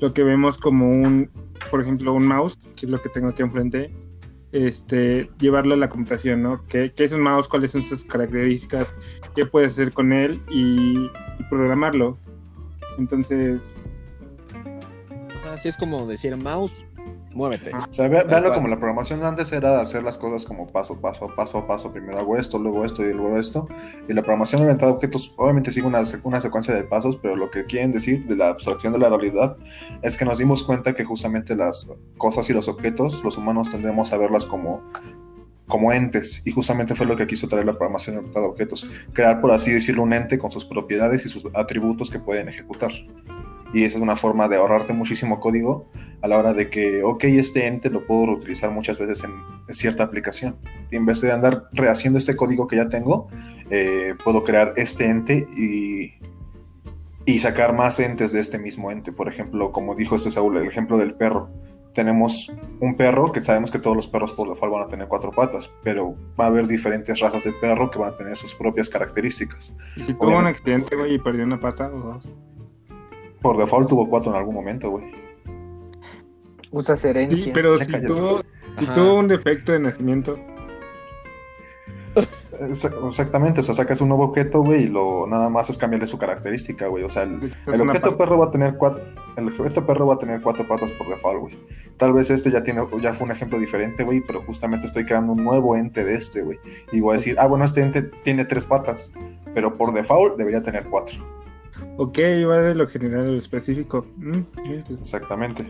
lo 0.00 0.12
que 0.12 0.22
vemos 0.22 0.58
como 0.58 0.90
un, 0.90 1.30
por 1.70 1.80
ejemplo, 1.80 2.12
un 2.12 2.26
mouse, 2.26 2.58
que 2.76 2.86
es 2.86 2.92
lo 2.92 3.00
que 3.00 3.08
tengo 3.08 3.28
aquí 3.28 3.42
enfrente, 3.42 3.92
este, 4.52 5.30
llevarlo 5.38 5.74
a 5.74 5.76
la 5.78 5.88
computación, 5.88 6.42
¿no? 6.42 6.64
¿Qué, 6.68 6.92
qué 6.94 7.04
es 7.04 7.12
un 7.12 7.22
mouse? 7.22 7.48
¿Cuáles 7.48 7.70
son 7.72 7.82
sus 7.82 8.04
características? 8.04 8.94
¿Qué 9.34 9.46
puedes 9.46 9.72
hacer 9.72 9.92
con 9.92 10.12
él? 10.12 10.42
Y, 10.50 11.10
y 11.38 11.44
programarlo. 11.48 12.18
Entonces, 12.98 13.62
Así 15.52 15.68
es 15.68 15.76
como 15.78 16.06
decir 16.06 16.36
mouse, 16.36 16.84
muévete. 17.34 17.70
O 17.74 17.94
sea, 17.94 18.08
ve- 18.08 18.24
cual. 18.24 18.54
como 18.54 18.68
la 18.68 18.76
programación 18.76 19.22
antes 19.24 19.52
era 19.52 19.80
hacer 19.80 20.02
las 20.02 20.18
cosas 20.18 20.44
como 20.44 20.66
paso, 20.66 21.00
paso, 21.00 21.28
paso 21.36 21.58
a 21.58 21.66
paso. 21.66 21.92
Primero 21.92 22.18
hago 22.18 22.36
esto, 22.36 22.58
luego 22.58 22.84
esto 22.84 23.04
y 23.04 23.12
luego 23.12 23.36
esto. 23.38 23.68
Y 24.08 24.12
la 24.12 24.22
programación 24.22 24.62
orientada 24.62 24.92
a 24.92 24.94
objetos 24.94 25.32
obviamente 25.36 25.72
sigue 25.72 25.86
una, 25.86 26.02
una 26.24 26.40
secuencia 26.40 26.74
de 26.74 26.84
pasos, 26.84 27.16
pero 27.16 27.36
lo 27.36 27.50
que 27.50 27.64
quieren 27.64 27.92
decir 27.92 28.26
de 28.26 28.36
la 28.36 28.48
abstracción 28.48 28.92
de 28.92 28.98
la 28.98 29.08
realidad 29.08 29.56
es 30.02 30.16
que 30.16 30.24
nos 30.24 30.38
dimos 30.38 30.62
cuenta 30.62 30.94
que 30.94 31.04
justamente 31.04 31.54
las 31.54 31.88
cosas 32.16 32.48
y 32.50 32.52
los 32.52 32.68
objetos, 32.68 33.22
los 33.24 33.36
humanos 33.36 33.70
tendremos 33.70 34.12
a 34.12 34.16
verlas 34.18 34.46
como 34.46 34.82
como 35.66 35.92
entes, 35.92 36.40
y 36.46 36.50
justamente 36.50 36.94
fue 36.94 37.04
lo 37.04 37.14
que 37.14 37.26
quiso 37.26 37.46
traer 37.46 37.66
la 37.66 37.72
programación 37.72 38.16
orientada 38.16 38.46
a 38.46 38.48
objetos, 38.48 38.90
crear, 39.12 39.38
por 39.42 39.52
así 39.52 39.70
decirlo, 39.70 40.02
un 40.02 40.14
ente 40.14 40.38
con 40.38 40.50
sus 40.50 40.64
propiedades 40.64 41.26
y 41.26 41.28
sus 41.28 41.46
atributos 41.54 42.08
que 42.08 42.18
pueden 42.18 42.48
ejecutar. 42.48 42.90
Y 43.72 43.84
esa 43.84 43.98
es 43.98 44.02
una 44.02 44.16
forma 44.16 44.48
de 44.48 44.56
ahorrarte 44.56 44.92
muchísimo 44.92 45.40
código 45.40 45.86
a 46.22 46.28
la 46.28 46.38
hora 46.38 46.52
de 46.52 46.70
que, 46.70 47.02
ok, 47.02 47.24
este 47.24 47.66
ente 47.66 47.90
lo 47.90 48.06
puedo 48.06 48.26
reutilizar 48.26 48.70
muchas 48.70 48.98
veces 48.98 49.24
en, 49.24 49.32
en 49.68 49.74
cierta 49.74 50.04
aplicación. 50.04 50.56
Y 50.90 50.96
en 50.96 51.06
vez 51.06 51.20
de 51.20 51.32
andar 51.32 51.68
rehaciendo 51.72 52.18
este 52.18 52.34
código 52.34 52.66
que 52.66 52.76
ya 52.76 52.88
tengo, 52.88 53.28
eh, 53.70 54.14
puedo 54.24 54.42
crear 54.42 54.72
este 54.76 55.06
ente 55.06 55.46
y, 55.56 56.14
y 57.30 57.38
sacar 57.38 57.74
más 57.74 58.00
entes 58.00 58.32
de 58.32 58.40
este 58.40 58.58
mismo 58.58 58.90
ente. 58.90 59.12
Por 59.12 59.28
ejemplo, 59.28 59.70
como 59.70 59.94
dijo 59.94 60.16
este 60.16 60.30
Saúl, 60.30 60.56
el 60.56 60.66
ejemplo 60.66 60.96
del 60.96 61.14
perro. 61.14 61.50
Tenemos 61.94 62.52
un 62.80 62.96
perro 62.96 63.32
que 63.32 63.42
sabemos 63.42 63.70
que 63.70 63.78
todos 63.78 63.96
los 63.96 64.06
perros 64.06 64.32
por 64.32 64.48
default 64.48 64.72
van 64.72 64.82
a 64.84 64.88
tener 64.88 65.08
cuatro 65.08 65.32
patas, 65.32 65.70
pero 65.82 66.14
va 66.38 66.44
a 66.44 66.46
haber 66.46 66.68
diferentes 66.68 67.18
razas 67.18 67.44
de 67.44 67.52
perro 67.52 67.90
que 67.90 67.98
van 67.98 68.12
a 68.12 68.16
tener 68.16 68.36
sus 68.36 68.54
propias 68.54 68.88
características. 68.88 69.74
si 69.96 70.14
tuvo 70.14 70.38
un 70.38 70.46
accidente, 70.46 70.94
güey, 70.96 71.14
y 71.14 71.18
perdió 71.18 71.44
una 71.44 71.58
pata 71.58 71.88
o 71.88 71.98
dos. 71.98 72.32
Por 73.42 73.56
default 73.56 73.88
tuvo 73.88 74.08
cuatro 74.08 74.30
en 74.32 74.38
algún 74.38 74.54
momento, 74.54 74.90
güey. 74.90 75.04
Usas 76.70 77.04
herencia. 77.04 77.38
Sí, 77.44 77.50
pero 77.54 77.78
si 77.78 77.90
tuvo, 78.02 78.40
si 78.78 78.84
Ajá. 78.84 78.94
tuvo 78.94 79.14
un 79.14 79.28
defecto 79.28 79.72
de 79.72 79.80
nacimiento, 79.80 80.36
Exa- 82.60 82.92
Exactamente, 83.06 83.60
o 83.60 83.62
sea, 83.62 83.74
sacas 83.74 84.00
un 84.00 84.08
nuevo 84.08 84.24
objeto, 84.24 84.62
güey, 84.62 84.84
y 84.84 84.88
lo 84.88 85.26
nada 85.28 85.48
más 85.48 85.70
es 85.70 85.78
cambiarle 85.78 86.08
su 86.08 86.18
característica, 86.18 86.88
güey. 86.88 87.04
O 87.04 87.08
sea, 87.08 87.22
el, 87.22 87.38
el 87.72 87.80
objeto 87.80 88.16
perro 88.18 88.36
va 88.38 88.46
a 88.46 88.50
tener 88.50 88.74
cuatro, 88.76 89.04
el 89.36 89.46
objeto 89.46 89.86
perro 89.86 90.06
va 90.08 90.14
a 90.14 90.18
tener 90.18 90.40
cuatro 90.42 90.66
patas 90.66 90.90
por 90.92 91.08
default, 91.08 91.40
güey. 91.40 91.58
Tal 91.96 92.12
vez 92.12 92.30
este 92.30 92.50
ya 92.50 92.64
tiene, 92.64 92.82
ya 93.00 93.12
fue 93.14 93.26
un 93.26 93.30
ejemplo 93.30 93.60
diferente, 93.60 94.02
güey, 94.02 94.20
pero 94.26 94.42
justamente 94.42 94.86
estoy 94.86 95.04
creando 95.04 95.32
un 95.34 95.44
nuevo 95.44 95.76
ente 95.76 96.04
de 96.04 96.16
este, 96.16 96.42
güey. 96.42 96.58
Y 96.90 96.98
voy 97.00 97.12
a 97.14 97.18
decir, 97.18 97.36
ah, 97.38 97.46
bueno, 97.46 97.64
este 97.64 97.80
ente 97.82 98.02
tiene 98.24 98.44
tres 98.44 98.66
patas, 98.66 99.12
pero 99.54 99.76
por 99.76 99.92
default 99.92 100.36
debería 100.36 100.60
tener 100.60 100.86
cuatro. 100.86 101.16
Ok, 101.96 102.18
va 102.48 102.58
de 102.58 102.74
lo 102.74 102.88
general 102.88 103.20
a 103.26 103.28
lo 103.30 103.38
específico. 103.38 104.06
Mm. 104.16 104.40
Exactamente. 105.00 105.68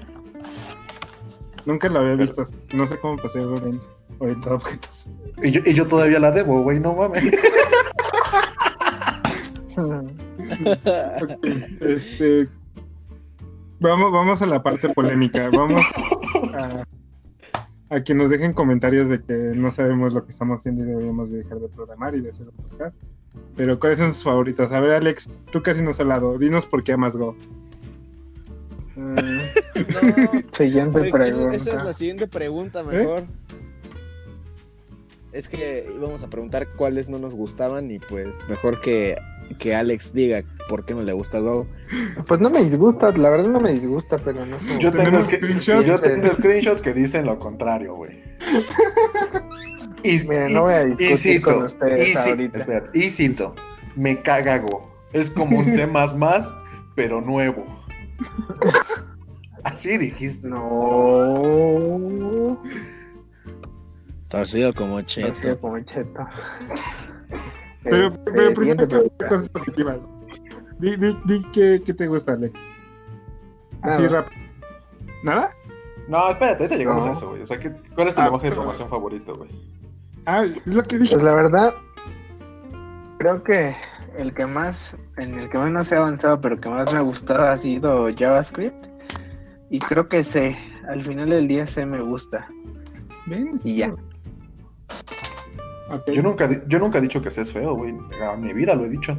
Nunca 1.67 1.89
lo 1.89 2.01
había 2.01 2.15
visto. 2.15 2.45
No 2.75 2.87
sé 2.87 2.97
cómo 2.99 3.17
pasé 3.17 3.41
orient- 3.41 3.87
orientado 4.19 4.55
a 4.55 4.59
objetos. 4.59 5.11
Y 5.43 5.51
yo, 5.51 5.61
y 5.65 5.75
yo 5.75 5.87
todavía 5.87 6.19
la 6.19 6.31
debo, 6.33 6.63
güey, 6.63 6.81
no 6.81 6.95
mames. 6.95 7.25
Este, 11.81 12.49
vamos, 13.81 14.13
vamos 14.13 14.43
a 14.43 14.47
la 14.47 14.63
parte 14.63 14.89
polémica. 14.91 15.51
Vamos 15.51 15.83
a, 16.55 16.85
a 17.91 18.03
que 18.03 18.15
nos 18.15 18.31
dejen 18.31 18.53
comentarios 18.53 19.09
de 19.09 19.23
que 19.23 19.33
no 19.33 19.71
sabemos 19.71 20.15
lo 20.15 20.25
que 20.25 20.33
estamos 20.33 20.61
haciendo 20.61 20.85
y 20.85 20.87
deberíamos 20.87 21.31
de 21.31 21.39
dejar 21.39 21.59
de 21.59 21.69
programar 21.69 22.15
y 22.15 22.21
de 22.21 22.31
hacer 22.31 22.49
un 22.49 22.55
podcast. 22.55 23.03
Pero 23.57 23.79
¿cuáles 23.79 23.99
son 23.99 24.13
sus 24.13 24.23
favoritos? 24.23 24.73
A 24.73 24.81
ver, 24.81 24.93
Alex, 24.93 25.29
tú 25.51 25.63
casi 25.63 25.83
nos 25.83 25.97
has 25.97 26.01
hablado. 26.01 26.39
Dinos 26.39 26.67
por 26.67 26.85
qué 26.85 26.93
amas 26.93 27.17
Go. 27.17 27.35
No, 28.97 29.15
Siguiente 30.53 31.01
Oye, 31.01 31.09
esa, 31.09 31.49
esa 31.49 31.57
es 31.57 31.67
la 31.67 31.73
pregunta. 31.73 31.93
siguiente 31.93 32.27
pregunta, 32.27 32.83
mejor. 32.83 33.25
Es 35.33 35.49
que 35.49 35.89
íbamos 35.95 36.23
a 36.25 36.31
preguntar 36.31 36.69
cuáles 36.77 37.09
no 37.09 37.19
nos 37.19 37.35
gustaban 37.35 37.91
y 37.91 37.99
pues 38.01 38.47
mejor 38.49 38.81
que 38.81 39.17
que 39.59 39.75
Alex 39.75 40.13
diga 40.13 40.43
por 40.69 40.85
qué 40.85 40.95
no 40.95 41.03
le 41.03 41.13
gusta 41.13 41.39
Go. 41.39 41.67
Pues 42.27 42.41
no 42.41 42.51
me 42.51 42.63
disgusta, 42.65 43.11
la 43.13 43.31
verdad 43.31 43.49
no 43.49 43.61
me 43.61 43.73
disgusta, 43.73 44.19
pero 44.19 44.45
no 44.45 44.59
sé. 44.61 44.79
Yo 44.79 44.93
tengo, 44.93 45.23
screenshots. 45.23 45.87
yo 45.87 45.99
tengo 46.01 46.29
screenshots 46.29 46.83
que 46.83 46.93
dicen 46.93 47.25
lo 47.27 47.39
contrario, 47.39 47.95
güey. 47.95 48.23
Y, 50.03 50.19
Mira, 50.29 50.49
no 50.49 50.63
voy 50.63 50.75
a 50.75 50.85
discutir 50.85 51.17
cito, 51.17 51.55
con 51.55 51.65
ustedes 51.65 52.15
y 52.15 52.17
ahorita. 52.17 52.59
espérate, 52.59 52.99
y 52.99 53.11
cito, 53.11 53.55
me 53.97 54.17
caga 54.17 54.59
Go. 54.59 54.89
Es 55.13 55.31
como 55.31 55.59
un 55.59 55.67
C++, 55.67 55.89
pero 56.95 57.21
nuevo. 57.21 57.65
Así 59.65 59.99
dijiste. 59.99 60.49
No. 60.49 61.79
Torcido 64.29 64.75
como 64.75 65.01
cheto. 65.01 65.35
sé, 65.35 65.59
como 65.59 65.81
cheto. 65.81 66.27
Pero, 67.91 68.09
Este, 68.09 68.31
pero 68.33 68.55
primero 68.55 68.87
cosas 69.29 69.49
positivas. 69.49 70.09
Di, 70.79 70.97
di, 70.97 71.19
di 71.25 71.43
qué, 71.53 71.83
qué 71.85 71.95
te 71.95 72.07
gusta, 72.07 72.33
Alex. 72.33 72.59
Así 73.83 74.03
Nada. 74.03 74.21
rápido. 74.23 74.43
¿Nada? 75.25 75.51
No, 76.09 76.31
espérate, 76.31 76.63
ahorita 76.65 76.77
llegamos 76.77 77.05
No. 77.05 77.11
a 77.11 77.13
eso, 77.13 77.29
güey. 77.31 77.43
O 77.43 77.47
sea, 77.47 77.59
¿qué- 77.59 77.73
¿cuál 77.95 78.09
es 78.09 78.15
tu 78.15 78.21
Ah, 78.21 78.25
lenguaje 78.25 78.47
de 78.47 78.53
programación 78.53 78.89
favorito, 78.89 79.35
güey? 79.35 79.51
Ah, 80.27 80.45
es 80.45 80.75
lo 80.75 80.83
que 80.83 80.99
dije. 80.99 81.15
Pues 81.15 81.25
la 81.25 81.35
verdad, 81.35 81.75
creo 83.19 83.43
que 83.43 83.75
el 84.17 84.33
que 84.35 84.47
más, 84.47 84.97
en 85.17 85.39
el 85.39 85.49
que 85.49 85.59
menos 85.59 85.91
he 85.93 85.97
avanzado, 85.97 86.41
pero 86.41 86.61
que 86.61 86.69
más 86.69 86.93
me 86.93 86.99
ha 86.99 87.03
gustado 87.03 87.43
ha 87.51 87.57
sido 87.59 88.09
JavaScript. 88.17 88.87
Y 89.71 89.79
creo 89.81 90.09
que 90.09 90.25
C, 90.25 90.57
al 90.89 91.03
final 91.03 91.29
del 91.31 91.47
día 91.49 91.67
C 91.67 91.85
me 91.85 92.01
gusta. 92.01 92.47
Ven. 93.27 93.61
Y 93.65 93.77
ya. 93.77 93.95
Yo 96.13 96.23
nunca, 96.23 96.49
yo 96.67 96.79
nunca 96.79 96.99
he 96.99 97.01
dicho 97.01 97.21
que 97.23 97.31
seas 97.31 97.51
feo, 97.51 97.75
güey. 97.75 97.95
A 98.23 98.37
mi 98.37 98.53
vida 98.53 98.75
lo 98.75 98.85
he 98.85 98.89
dicho. 98.89 99.17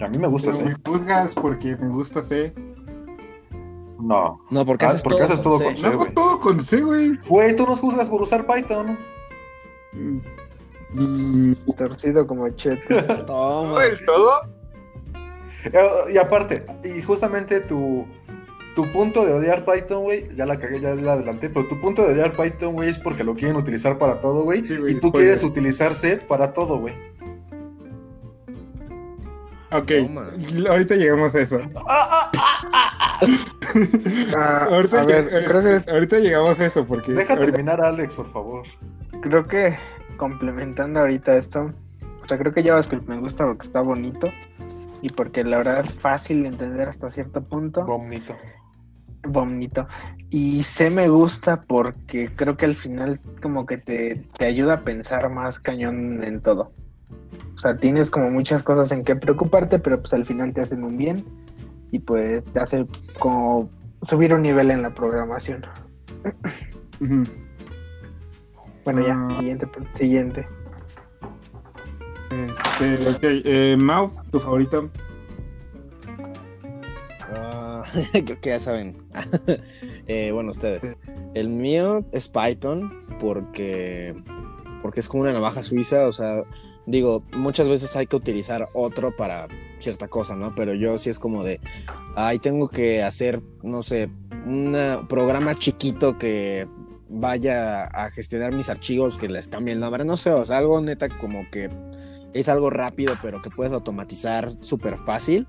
A 0.00 0.08
mí 0.08 0.18
me 0.18 0.28
gusta 0.28 0.50
Pero 0.52 0.62
C. 0.62 0.68
me 0.70 0.74
juzgas 0.84 1.34
porque 1.34 1.76
me 1.76 1.88
gusta 1.88 2.22
C. 2.22 2.52
No. 3.98 4.38
No, 4.50 4.64
porque 4.66 4.84
Ah, 4.84 4.88
haces 4.88 5.02
porque 5.02 5.18
todo. 5.18 5.26
haces 5.32 5.42
todo 5.42 5.58
C. 5.58 5.64
con 5.64 5.76
C. 5.76 5.86
No 5.86 5.92
hago 5.92 6.06
todo 6.14 6.40
con 6.40 6.62
C, 6.64 6.80
güey. 6.82 7.16
Güey, 7.28 7.56
tú 7.56 7.66
nos 7.66 7.80
juzgas 7.80 8.08
por 8.08 8.22
usar 8.22 8.46
Python. 8.46 8.98
Mm, 9.92 11.52
Torcido 11.76 12.26
como 12.26 12.48
cheto. 12.50 13.04
Toma. 13.26 13.70
¿No 13.72 13.80
es 13.80 14.04
todo? 14.04 14.30
Eh, 15.64 16.12
Y 16.14 16.18
aparte, 16.18 16.64
y 16.84 17.02
justamente 17.02 17.60
tu, 17.60 18.06
tu 18.76 18.92
punto 18.92 19.24
de 19.26 19.32
odiar 19.32 19.64
Python, 19.64 20.04
güey, 20.04 20.28
ya 20.36 20.46
la 20.46 20.58
cagué, 20.60 20.78
ya 20.80 20.94
la 20.94 21.14
adelanté, 21.14 21.48
pero 21.50 21.66
tu 21.66 21.80
punto 21.80 22.02
de 22.06 22.12
odiar 22.12 22.32
Python, 22.36 22.74
güey, 22.74 22.90
es 22.90 22.98
porque 22.98 23.24
lo 23.24 23.34
quieren 23.34 23.56
utilizar 23.56 23.98
para 23.98 24.20
todo, 24.20 24.44
güey. 24.44 24.60
Sí, 24.66 24.74
y 24.74 24.94
tú 24.94 25.08
spoiler. 25.08 25.12
quieres 25.12 25.42
utilizar 25.42 25.94
C 25.94 26.18
para 26.18 26.52
todo, 26.52 26.78
güey. 26.78 26.94
Ok, 29.72 29.90
Toma. 30.06 30.30
ahorita 30.70 30.94
llegamos 30.94 31.34
a 31.34 31.40
eso. 31.40 31.58
Ah, 31.88 32.30
Ahorita, 34.70 35.00
a 35.00 35.04
ver, 35.06 35.30
lleg- 35.30 35.46
creo 35.48 35.62
que, 35.84 35.90
ahorita 35.90 36.18
llegamos 36.18 36.60
a 36.60 36.66
eso 36.66 36.84
porque 36.86 37.12
Deja 37.12 37.34
ahorita- 37.34 37.52
terminar 37.52 37.80
a 37.82 37.88
Alex, 37.88 38.14
por 38.14 38.30
favor. 38.30 38.62
creo 39.22 39.46
que 39.48 39.76
complementando 40.16 41.00
ahorita 41.00 41.36
esto, 41.36 41.72
o 42.22 42.28
sea, 42.28 42.38
creo 42.38 42.52
que 42.52 42.62
JavaScript 42.62 43.08
me 43.08 43.18
gusta 43.18 43.44
porque 43.44 43.66
está 43.66 43.80
bonito 43.80 44.30
y 45.02 45.08
porque 45.10 45.44
la 45.44 45.58
verdad 45.58 45.80
es 45.80 45.94
fácil 45.94 46.42
de 46.42 46.48
entender 46.50 46.88
hasta 46.88 47.10
cierto 47.10 47.42
punto. 47.42 47.84
Bonito. 47.84 48.34
Bonito. 49.26 49.86
Y 50.30 50.62
C 50.62 50.90
me 50.90 51.08
gusta 51.08 51.60
porque 51.60 52.28
creo 52.34 52.56
que 52.56 52.64
al 52.66 52.74
final 52.74 53.20
como 53.42 53.64
que 53.66 53.78
te, 53.78 54.22
te 54.36 54.46
ayuda 54.46 54.74
a 54.74 54.80
pensar 54.80 55.28
más 55.30 55.58
cañón 55.60 56.22
en 56.24 56.40
todo. 56.40 56.72
O 57.54 57.58
sea, 57.58 57.76
tienes 57.76 58.10
como 58.10 58.30
muchas 58.30 58.62
cosas 58.62 58.90
en 58.92 59.04
que 59.04 59.16
preocuparte, 59.16 59.78
pero 59.78 60.00
pues 60.00 60.12
al 60.12 60.26
final 60.26 60.52
te 60.52 60.60
hacen 60.62 60.82
un 60.84 60.96
bien 60.96 61.24
y 61.92 61.98
pues 62.00 62.44
te 62.46 62.60
hace 62.60 62.86
como 63.18 63.70
subir 64.02 64.34
un 64.34 64.42
nivel 64.42 64.70
en 64.70 64.82
la 64.82 64.90
programación. 64.94 65.64
Bueno, 68.84 69.06
ya, 69.06 69.14
Ah. 69.14 69.36
siguiente, 69.38 69.66
siguiente. 69.94 70.46
Este, 72.30 73.08
ok, 73.10 73.42
eh, 73.44 73.76
Mau, 73.78 74.10
tu 74.30 74.38
favorito. 74.38 74.90
Creo 78.12 78.40
que 78.40 78.50
ya 78.50 78.58
saben. 78.58 78.96
Eh, 80.08 80.30
bueno, 80.32 80.52
ustedes. 80.52 80.94
El 81.34 81.48
mío 81.48 82.06
es 82.12 82.28
Python 82.28 83.06
porque, 83.18 84.14
porque 84.82 85.00
es 85.00 85.08
como 85.08 85.24
una 85.24 85.32
navaja 85.32 85.64
suiza. 85.64 86.06
O 86.06 86.12
sea, 86.12 86.44
digo, 86.86 87.24
muchas 87.32 87.68
veces 87.68 87.96
hay 87.96 88.06
que 88.06 88.14
utilizar 88.14 88.68
otro 88.72 89.16
para 89.16 89.48
cierta 89.80 90.06
cosa, 90.06 90.36
¿no? 90.36 90.54
Pero 90.54 90.74
yo 90.74 90.96
sí 90.96 91.10
es 91.10 91.18
como 91.18 91.42
de, 91.42 91.60
ay, 92.14 92.38
tengo 92.38 92.68
que 92.68 93.02
hacer, 93.02 93.42
no 93.64 93.82
sé, 93.82 94.08
un 94.46 94.76
programa 95.08 95.56
chiquito 95.56 96.18
que 96.18 96.68
vaya 97.08 97.84
a 97.84 98.10
gestionar 98.10 98.52
mis 98.52 98.68
archivos, 98.68 99.18
que 99.18 99.28
les 99.28 99.48
cambie 99.48 99.74
el 99.74 99.80
nombre, 99.80 100.04
no 100.04 100.16
sé, 100.16 100.30
o 100.30 100.44
sea, 100.44 100.58
algo 100.58 100.80
neta 100.80 101.08
como 101.08 101.50
que 101.50 101.68
es 102.32 102.48
algo 102.48 102.70
rápido, 102.70 103.14
pero 103.22 103.42
que 103.42 103.50
puedes 103.50 103.72
automatizar 103.72 104.52
súper 104.60 104.98
fácil 104.98 105.48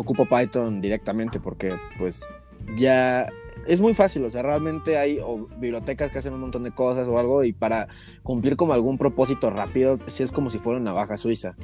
ocupo 0.00 0.26
Python 0.26 0.80
directamente 0.80 1.40
porque 1.40 1.74
pues 1.98 2.28
ya 2.76 3.28
es 3.66 3.80
muy 3.80 3.94
fácil, 3.94 4.24
o 4.24 4.30
sea, 4.30 4.42
realmente 4.42 4.96
hay 4.96 5.18
o 5.22 5.46
bibliotecas 5.58 6.10
que 6.10 6.18
hacen 6.18 6.32
un 6.34 6.40
montón 6.40 6.64
de 6.64 6.72
cosas 6.72 7.08
o 7.08 7.18
algo 7.18 7.44
y 7.44 7.52
para 7.52 7.88
cumplir 8.22 8.56
como 8.56 8.72
algún 8.72 8.98
propósito 8.98 9.50
rápido, 9.50 9.98
sí 10.06 10.22
es 10.22 10.32
como 10.32 10.50
si 10.50 10.58
fuera 10.58 10.78
una 10.78 10.90
navaja 10.90 11.16
suiza. 11.16 11.54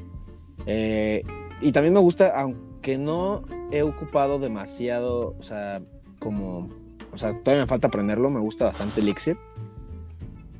Eh, 0.66 1.22
y 1.60 1.72
también 1.72 1.94
me 1.94 2.00
gusta, 2.00 2.38
aunque 2.38 2.98
no 2.98 3.42
he 3.70 3.82
ocupado 3.82 4.38
demasiado, 4.38 5.34
o 5.38 5.42
sea, 5.42 5.82
como, 6.18 6.68
o 7.12 7.18
sea, 7.18 7.38
todavía 7.42 7.64
me 7.64 7.68
falta 7.68 7.88
aprenderlo, 7.88 8.30
me 8.30 8.40
gusta 8.40 8.66
bastante 8.66 9.00
Elixir. 9.00 9.38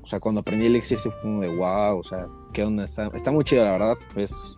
O 0.02 0.06
sea, 0.06 0.20
cuando 0.20 0.40
aprendí 0.40 0.66
Elixir 0.66 0.96
sí 0.96 1.10
fue 1.10 1.20
como 1.20 1.42
de 1.42 1.54
wow, 1.54 1.98
o 1.98 2.04
sea, 2.04 2.28
qué 2.52 2.64
onda, 2.64 2.84
está, 2.84 3.10
está 3.14 3.30
muy 3.30 3.44
chido, 3.44 3.64
la 3.64 3.72
verdad, 3.72 3.96
es 4.16 4.56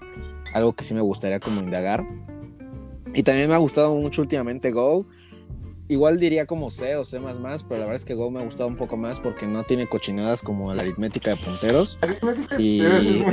algo 0.54 0.74
que 0.74 0.84
sí 0.84 0.94
me 0.94 1.00
gustaría 1.00 1.40
como 1.40 1.60
indagar. 1.60 2.06
Y 3.14 3.22
también 3.22 3.48
me 3.48 3.54
ha 3.54 3.58
gustado 3.58 3.94
mucho 3.94 4.22
últimamente 4.22 4.70
Go. 4.70 5.06
Igual 5.90 6.18
diría 6.20 6.44
como 6.46 6.70
C 6.70 6.96
o 6.96 7.04
C++, 7.04 7.18
pero 7.18 7.30
la 7.32 7.86
verdad 7.86 7.94
es 7.94 8.04
que 8.04 8.14
Go 8.14 8.30
me 8.30 8.40
ha 8.40 8.44
gustado 8.44 8.68
un 8.68 8.76
poco 8.76 8.96
más 8.98 9.20
porque 9.20 9.46
no 9.46 9.64
tiene 9.64 9.88
cochinadas 9.88 10.42
como 10.42 10.72
la 10.74 10.82
aritmética 10.82 11.30
de 11.30 11.36
punteros. 11.36 11.98
Y- 12.58 12.82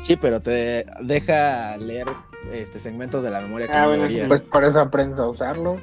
Sí, 0.00 0.16
pero 0.16 0.40
te 0.40 0.86
deja 1.02 1.76
leer 1.76 2.06
este, 2.52 2.78
segmentos 2.78 3.24
de 3.24 3.30
la 3.30 3.40
memoria 3.40 3.66
que 3.66 3.72
Ah, 3.72 3.82
no 3.82 3.88
bueno, 3.88 4.02
deberías. 4.04 4.28
Pues 4.28 4.42
por 4.42 4.62
eso 4.62 4.80
aprendes 4.80 5.18
a 5.18 5.26
usarlo. 5.26 5.76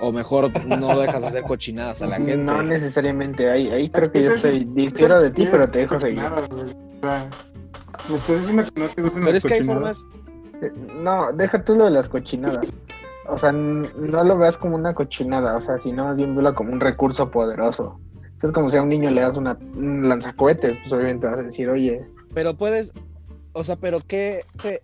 O 0.00 0.10
mejor 0.10 0.50
no 0.66 0.98
dejas 0.98 1.22
hacer 1.22 1.44
cochinadas 1.44 2.02
a 2.02 2.06
la 2.08 2.16
gente. 2.16 2.36
No 2.36 2.64
necesariamente, 2.64 3.48
ahí, 3.48 3.68
ahí 3.70 3.88
creo 3.90 4.10
que 4.10 4.24
yo 4.24 4.32
estoy, 4.34 4.64
difiero 4.64 5.20
de 5.22 5.30
ti, 5.30 5.46
pero 5.48 5.70
te 5.70 5.78
dejo 5.80 6.00
seguir. 6.00 6.22
Me 8.08 8.16
estás 8.16 8.38
diciendo 8.40 8.62
que 8.74 8.80
no 8.80 8.88
te 8.88 9.02
gustan 9.02 9.20
Pero 9.22 9.32
las 9.34 9.44
es 9.44 9.44
que 9.44 9.54
hay 9.54 9.62
formas... 9.64 10.06
Eh, 10.60 10.72
No, 11.00 11.32
deja 11.32 11.64
tú 11.64 11.74
lo 11.76 11.84
de 11.84 11.90
las 11.90 12.08
cochinadas. 12.08 12.66
O 13.28 13.38
sea, 13.38 13.52
no 13.52 14.24
lo 14.24 14.36
veas 14.36 14.58
como 14.58 14.74
una 14.76 14.94
cochinada, 14.94 15.56
o 15.56 15.60
sea, 15.60 15.78
sino 15.78 16.04
más 16.06 16.16
bien 16.16 16.34
velo 16.34 16.54
como 16.54 16.72
un 16.72 16.80
recurso 16.80 17.30
poderoso. 17.30 17.84
O 17.84 18.40
sea, 18.40 18.48
es 18.48 18.52
como 18.52 18.68
si 18.70 18.76
a 18.76 18.82
un 18.82 18.88
niño 18.88 19.10
le 19.10 19.20
das 19.20 19.36
una, 19.36 19.56
un 19.76 20.08
lanzacohetes, 20.08 20.76
pues 20.78 20.92
obviamente 20.92 21.26
vas 21.28 21.38
a 21.38 21.42
decir, 21.42 21.68
oye, 21.68 22.04
Pero 22.34 22.54
puedes... 22.54 22.92
O 23.52 23.62
sea, 23.62 23.76
pero 23.76 24.00
¿qué... 24.06 24.40
qué- 24.60 24.80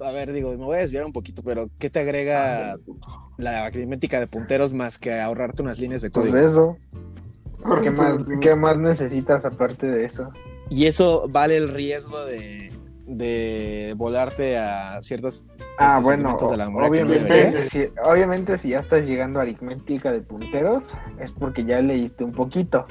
A 0.00 0.12
ver, 0.12 0.32
digo, 0.32 0.50
me 0.50 0.64
voy 0.64 0.76
a 0.76 0.80
desviar 0.80 1.04
un 1.04 1.12
poquito, 1.12 1.42
pero 1.42 1.68
¿qué 1.78 1.90
te 1.90 1.98
agrega 2.00 2.76
la 3.38 3.64
aritmética 3.66 4.20
de 4.20 4.26
punteros 4.28 4.72
más 4.72 4.98
que 4.98 5.18
ahorrarte 5.20 5.62
unas 5.62 5.78
líneas 5.78 6.02
de 6.02 6.10
pues 6.10 6.26
código? 6.30 6.38
eso. 6.46 6.76
¿Qué 7.82 7.90
más, 7.90 8.18
¿Qué 8.40 8.54
más 8.54 8.78
necesitas 8.78 9.44
aparte 9.44 9.86
de 9.86 10.04
eso? 10.06 10.30
Y 10.70 10.86
eso 10.86 11.26
vale 11.28 11.56
el 11.56 11.68
riesgo 11.68 12.24
de, 12.24 12.72
de 13.06 13.94
volarte 13.96 14.56
a 14.56 15.02
ciertos 15.02 15.46
Ah, 15.82 15.98
bueno, 16.02 16.36
de 16.38 16.56
la 16.58 16.68
no 16.68 16.76
obviamente, 16.86 17.52
si, 17.52 17.88
obviamente 18.04 18.58
si 18.58 18.68
ya 18.70 18.80
estás 18.80 19.06
llegando 19.06 19.40
a 19.40 19.42
aritmética 19.42 20.12
de 20.12 20.20
punteros, 20.20 20.92
es 21.18 21.32
porque 21.32 21.64
ya 21.64 21.80
leíste 21.80 22.22
un 22.22 22.32
poquito. 22.32 22.86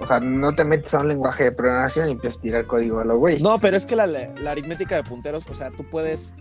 O 0.00 0.06
sea, 0.06 0.20
no 0.20 0.54
te 0.54 0.64
metes 0.64 0.94
a 0.94 1.00
un 1.00 1.08
lenguaje 1.08 1.44
de 1.44 1.52
programación 1.52 2.08
y 2.08 2.12
empiezas 2.12 2.38
a 2.38 2.40
tirar 2.40 2.66
código 2.66 3.00
a 3.00 3.04
lo 3.04 3.18
güey. 3.18 3.42
No, 3.42 3.58
pero 3.58 3.76
es 3.76 3.86
que 3.86 3.96
la, 3.96 4.06
la 4.06 4.50
aritmética 4.52 4.94
de 4.94 5.02
punteros, 5.02 5.48
o 5.48 5.54
sea, 5.54 5.72
tú 5.72 5.84
puedes 5.90 6.34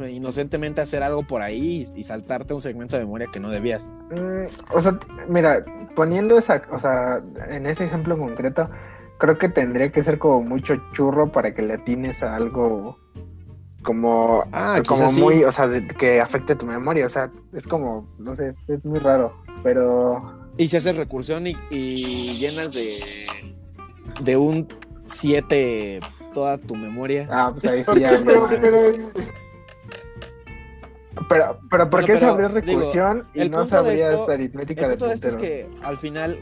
eh, 0.00 0.10
inocentemente 0.10 0.80
hacer 0.80 1.02
algo 1.02 1.26
por 1.26 1.42
ahí 1.42 1.84
y, 1.94 2.00
y 2.00 2.04
saltarte 2.04 2.54
un 2.54 2.62
segmento 2.62 2.96
de 2.96 3.04
memoria 3.04 3.28
que 3.30 3.38
no 3.38 3.50
debías. 3.50 3.90
Mm, 4.10 4.74
o 4.74 4.80
sea, 4.80 4.98
mira, 5.28 5.62
poniendo 5.94 6.38
esa, 6.38 6.62
o 6.72 6.78
sea, 6.78 7.18
en 7.50 7.66
ese 7.66 7.84
ejemplo 7.84 8.16
concreto, 8.16 8.70
creo 9.22 9.38
que 9.38 9.48
tendría 9.48 9.92
que 9.92 10.02
ser 10.02 10.18
como 10.18 10.42
mucho 10.42 10.74
churro 10.94 11.30
para 11.30 11.54
que 11.54 11.62
le 11.62 11.74
atines 11.74 12.24
a 12.24 12.34
algo 12.34 12.98
como, 13.84 14.42
Ah, 14.52 14.82
como 14.86 15.08
sí. 15.08 15.20
muy, 15.20 15.44
o 15.44 15.52
sea, 15.52 15.68
de- 15.68 15.86
que 15.86 16.20
afecte 16.20 16.56
tu 16.56 16.66
memoria. 16.66 17.06
O 17.06 17.08
sea, 17.08 17.30
es 17.52 17.68
como, 17.68 18.08
no 18.18 18.34
sé, 18.34 18.54
es 18.66 18.84
muy 18.84 18.98
raro, 18.98 19.32
pero 19.62 20.22
Y 20.56 20.66
si 20.66 20.76
haces 20.76 20.96
recursión 20.96 21.46
y, 21.46 21.56
y 21.70 21.94
llenas 22.40 22.74
de, 22.74 22.94
de 24.24 24.36
un 24.36 24.66
7 25.04 26.00
toda 26.34 26.58
tu 26.58 26.74
memoria. 26.74 27.28
Ah, 27.30 27.50
pues 27.52 27.64
ahí 27.64 27.84
sí 27.84 28.00
ya. 28.00 28.20
pero, 28.26 28.48
pero, 28.60 28.78
Pero, 31.28 31.58
pero 31.70 31.90
¿por 31.90 31.90
Bueno, 31.90 32.06
qué 32.06 32.12
pero, 32.14 32.26
sabría 32.26 32.48
digo, 32.48 32.60
recursión 32.80 33.28
y 33.34 33.40
el 33.42 33.50
no 33.50 33.58
punto 33.60 33.76
de 33.76 33.82
sabrías 33.98 34.12
esto- 34.20 34.32
aritmética 34.32 34.82
El 34.82 34.88
de 34.90 34.92
punto 34.96 35.06
de 35.08 35.14
esto 35.14 35.28
es 35.28 35.36
que 35.36 35.68
al 35.82 35.98
final. 35.98 36.38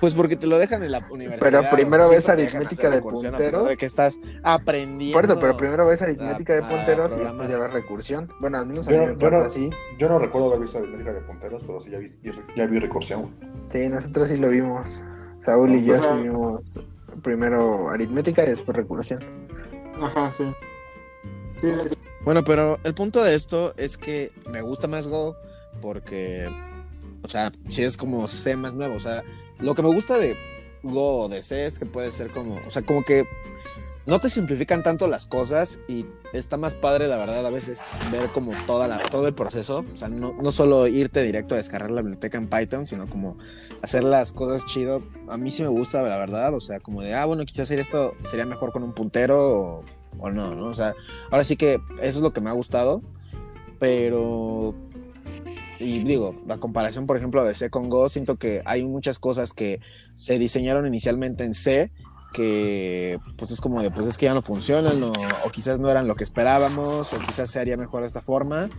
Pues 0.00 0.14
porque 0.14 0.34
te 0.34 0.48
lo 0.48 0.58
dejan 0.58 0.82
en 0.82 0.90
la 0.90 1.06
universidad. 1.10 1.38
Pero 1.38 1.62
primero 1.70 2.08
ves 2.10 2.28
aritmética 2.28 2.90
de 2.90 2.96
a 2.98 3.00
punteros. 3.02 3.68
de 3.68 3.76
que 3.76 3.86
estás 3.86 4.18
aprendiendo. 4.42 5.16
Por 5.16 5.24
eso, 5.26 5.38
pero 5.38 5.56
primero 5.56 5.86
ves 5.86 6.02
aritmética 6.02 6.54
de 6.54 6.62
a- 6.62 6.66
a 6.66 6.68
punteros 6.68 7.12
y 7.16 7.22
después 7.22 7.48
ya 7.48 7.58
ves 7.58 7.72
recursión. 7.72 8.28
Bueno, 8.40 8.58
al 8.58 8.66
menos 8.66 8.88
a 8.88 8.90
Yo 8.90 8.98
mí 8.98 9.06
no- 9.06 9.14
me 9.14 9.22
yo 9.22 9.30
no- 9.30 9.44
así. 9.44 9.70
Yo 10.00 10.08
no 10.08 10.18
recuerdo 10.18 10.48
haber 10.48 10.62
visto 10.62 10.78
aritmética 10.78 11.12
de 11.12 11.20
punteros, 11.20 11.62
pero 11.64 11.80
sí 11.80 11.90
ya 11.90 11.98
vi, 11.98 12.12
ya 12.56 12.66
vi 12.66 12.80
recursión. 12.80 13.30
Sí, 13.70 13.88
nosotros 13.88 14.28
sí 14.28 14.38
lo 14.38 14.48
vimos. 14.48 15.04
Saúl 15.40 15.70
y 15.72 15.84
yo 15.84 16.02
sí 16.02 16.08
vimos 16.20 16.62
primero 17.22 17.88
aritmética 17.90 18.42
y 18.44 18.48
después 18.50 18.76
recursión. 18.76 19.20
Ajá, 20.02 20.32
sí. 20.32 20.52
Sí, 21.60 21.68
Bueno, 22.24 22.42
pero 22.42 22.76
el 22.82 22.94
punto 22.94 23.22
de 23.22 23.36
esto 23.36 23.72
es 23.76 23.96
que 23.96 24.30
me 24.50 24.62
gusta 24.62 24.88
más 24.88 25.06
Go 25.06 25.36
porque, 25.80 26.48
o 27.22 27.28
sea, 27.28 27.52
si 27.68 27.82
es 27.82 27.96
como 27.96 28.28
C 28.28 28.56
más 28.56 28.74
nuevo, 28.74 28.96
o 28.96 29.00
sea, 29.00 29.22
lo 29.58 29.74
que 29.74 29.82
me 29.82 29.92
gusta 29.92 30.18
de 30.18 30.36
Go 30.82 31.24
o 31.24 31.28
de 31.28 31.42
C 31.42 31.64
es 31.64 31.78
que 31.78 31.86
puede 31.86 32.12
ser 32.12 32.30
como, 32.30 32.60
o 32.66 32.70
sea, 32.70 32.82
como 32.82 33.04
que 33.04 33.26
no 34.04 34.18
te 34.18 34.28
simplifican 34.28 34.82
tanto 34.82 35.06
las 35.06 35.26
cosas 35.26 35.80
y 35.86 36.06
está 36.32 36.56
más 36.56 36.74
padre, 36.74 37.06
la 37.06 37.16
verdad, 37.16 37.46
a 37.46 37.50
veces 37.50 37.82
ver 38.10 38.26
como 38.30 38.50
toda 38.66 38.98
todo 39.10 39.28
el 39.28 39.34
proceso, 39.34 39.84
o 39.92 39.96
sea, 39.96 40.08
no, 40.08 40.32
no 40.32 40.50
solo 40.50 40.88
irte 40.88 41.22
directo 41.22 41.54
a 41.54 41.58
descargar 41.58 41.92
la 41.92 42.02
biblioteca 42.02 42.36
en 42.38 42.48
Python, 42.48 42.86
sino 42.86 43.08
como 43.08 43.38
hacer 43.80 44.02
las 44.02 44.32
cosas 44.32 44.66
chido. 44.66 45.02
A 45.28 45.36
mí 45.36 45.50
sí 45.50 45.62
me 45.62 45.68
gusta, 45.68 46.02
la 46.02 46.16
verdad, 46.16 46.52
o 46.54 46.60
sea, 46.60 46.80
como 46.80 47.02
de, 47.02 47.14
ah, 47.14 47.26
bueno, 47.26 47.44
quizás 47.44 47.60
hacer 47.60 47.78
esto 47.78 48.14
sería 48.24 48.44
mejor 48.46 48.72
con 48.72 48.82
un 48.82 48.92
puntero 48.92 49.60
o, 49.60 49.84
o 50.18 50.30
no, 50.30 50.54
¿no? 50.54 50.66
O 50.66 50.74
sea, 50.74 50.94
ahora 51.30 51.44
sí 51.44 51.56
que 51.56 51.74
eso 52.00 52.18
es 52.18 52.22
lo 52.22 52.32
que 52.32 52.40
me 52.40 52.50
ha 52.50 52.54
gustado, 52.54 53.02
pero... 53.78 54.74
Y 55.82 56.00
digo, 56.04 56.34
la 56.46 56.58
comparación, 56.58 57.06
por 57.06 57.16
ejemplo, 57.16 57.44
de 57.44 57.54
C 57.54 57.70
con 57.70 57.90
Go, 57.90 58.08
siento 58.08 58.36
que 58.36 58.62
hay 58.64 58.84
muchas 58.84 59.18
cosas 59.18 59.52
que 59.52 59.80
se 60.14 60.38
diseñaron 60.38 60.86
inicialmente 60.86 61.44
en 61.44 61.54
C 61.54 61.90
que 62.32 63.18
pues 63.36 63.50
es 63.50 63.60
como 63.60 63.82
de, 63.82 63.90
pues 63.90 64.06
es 64.06 64.16
que 64.16 64.24
ya 64.24 64.32
no 64.34 64.40
funcionan 64.40 65.02
o, 65.02 65.12
o 65.44 65.50
quizás 65.50 65.80
no 65.80 65.90
eran 65.90 66.08
lo 66.08 66.14
que 66.14 66.24
esperábamos 66.24 67.12
o 67.12 67.18
quizás 67.18 67.50
se 67.50 67.60
haría 67.60 67.76
mejor 67.76 68.00
de 68.00 68.06
esta 68.06 68.22
forma. 68.22 68.70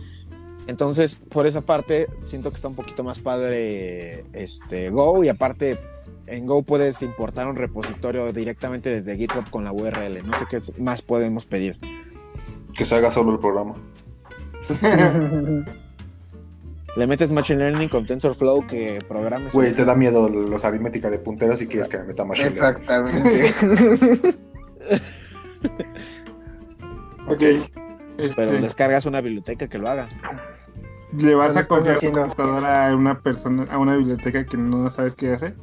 Entonces, 0.66 1.16
por 1.16 1.46
esa 1.46 1.60
parte, 1.60 2.08
siento 2.24 2.50
que 2.50 2.56
está 2.56 2.68
un 2.68 2.74
poquito 2.74 3.04
más 3.04 3.20
padre 3.20 4.24
este 4.32 4.90
Go 4.90 5.22
y 5.24 5.28
aparte 5.28 5.78
en 6.26 6.46
Go 6.46 6.62
puedes 6.62 7.02
importar 7.02 7.46
un 7.46 7.56
repositorio 7.56 8.32
directamente 8.32 8.90
desde 8.90 9.16
GitHub 9.16 9.48
con 9.50 9.64
la 9.64 9.72
URL. 9.72 10.26
No 10.26 10.36
sé 10.38 10.46
qué 10.48 10.60
más 10.80 11.02
podemos 11.02 11.44
pedir. 11.44 11.78
Que 12.76 12.84
se 12.84 12.94
haga 12.96 13.10
solo 13.10 13.32
el 13.32 13.38
programa. 13.38 13.74
Le 16.96 17.06
metes 17.08 17.32
Machine 17.32 17.58
Learning 17.58 17.88
con 17.88 18.06
TensorFlow 18.06 18.64
que 18.66 18.98
programes. 19.08 19.52
Güey, 19.52 19.74
te 19.74 19.84
da 19.84 19.94
miedo 19.96 20.28
los 20.28 20.64
aritmética 20.64 21.10
de 21.10 21.18
punteros 21.18 21.60
y 21.62 21.66
quieres 21.66 21.88
que 21.88 21.98
me 21.98 22.04
meta 22.04 22.24
machine 22.24 22.50
learning. 22.50 22.82
Exactamente. 22.82 24.34
Ok. 27.26 27.38
Pero 27.38 27.58
Este, 28.18 28.46
descargas 28.60 29.06
una 29.06 29.22
biblioteca 29.22 29.66
que 29.66 29.78
lo 29.78 29.88
haga. 29.88 30.10
¿Le 31.16 31.34
vas 31.34 31.56
a 31.56 31.64
confiar 31.64 31.98
tu 31.98 32.12
computadora 32.12 32.88
a 32.88 32.94
una 32.94 33.18
persona, 33.20 33.64
a 33.70 33.78
una 33.78 33.96
biblioteca 33.96 34.44
que 34.44 34.58
no 34.58 34.90
sabes 34.90 35.14
qué 35.14 35.32
hace? 35.32 35.54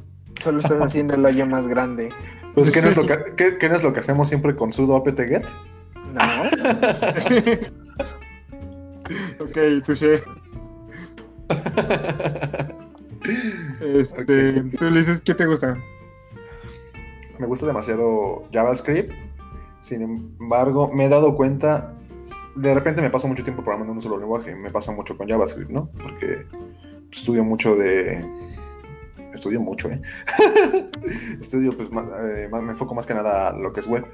Solo 0.42 0.58
estás 0.60 0.80
haciendo 0.82 1.14
el 1.14 1.24
hoyo 1.24 1.46
más 1.46 1.64
grande. 1.68 2.08
Pues, 2.54 2.72
¿qué 2.72 2.82
no, 2.82 2.88
es 2.88 2.96
lo 2.96 3.06
que, 3.06 3.16
qué- 3.36 3.58
qué 3.58 3.68
no 3.68 3.76
es 3.76 3.82
lo 3.84 3.92
que 3.92 4.00
hacemos 4.00 4.26
siempre 4.28 4.56
con 4.56 4.72
sudo 4.72 4.96
apt-get? 4.96 5.44
No. 6.12 6.20
ok, 9.44 9.84
touché. 9.86 10.20
Este, 13.80 14.62
tú 14.62 14.84
le 14.90 14.98
dices, 15.00 15.20
¿qué 15.20 15.34
te 15.34 15.46
gusta? 15.46 15.76
me 17.38 17.46
gusta 17.46 17.66
demasiado 17.66 18.44
JavaScript. 18.52 19.12
Sin 19.80 20.02
embargo, 20.02 20.92
me 20.92 21.06
he 21.06 21.08
dado 21.08 21.34
cuenta, 21.34 21.94
de 22.54 22.72
repente 22.72 23.02
me 23.02 23.10
paso 23.10 23.26
mucho 23.26 23.42
tiempo 23.42 23.62
programando 23.64 23.92
en 23.92 23.96
un 23.96 24.02
solo 24.02 24.16
lenguaje. 24.18 24.54
Me 24.54 24.70
pasa 24.70 24.92
mucho 24.92 25.16
con 25.16 25.28
JavaScript, 25.28 25.70
¿no? 25.70 25.90
Porque 26.00 26.46
estudio 27.10 27.42
mucho 27.44 27.74
de... 27.74 28.24
Estudio 29.34 29.60
mucho, 29.60 29.90
¿eh? 29.90 30.00
estudio, 31.40 31.72
pues, 31.72 31.90
más- 31.90 32.04
eh, 32.22 32.48
más- 32.50 32.62
me 32.62 32.72
enfoco 32.72 32.94
más 32.94 33.06
que 33.06 33.14
nada 33.14 33.48
a 33.48 33.52
lo 33.52 33.72
que 33.72 33.80
es 33.80 33.86
web. 33.88 34.04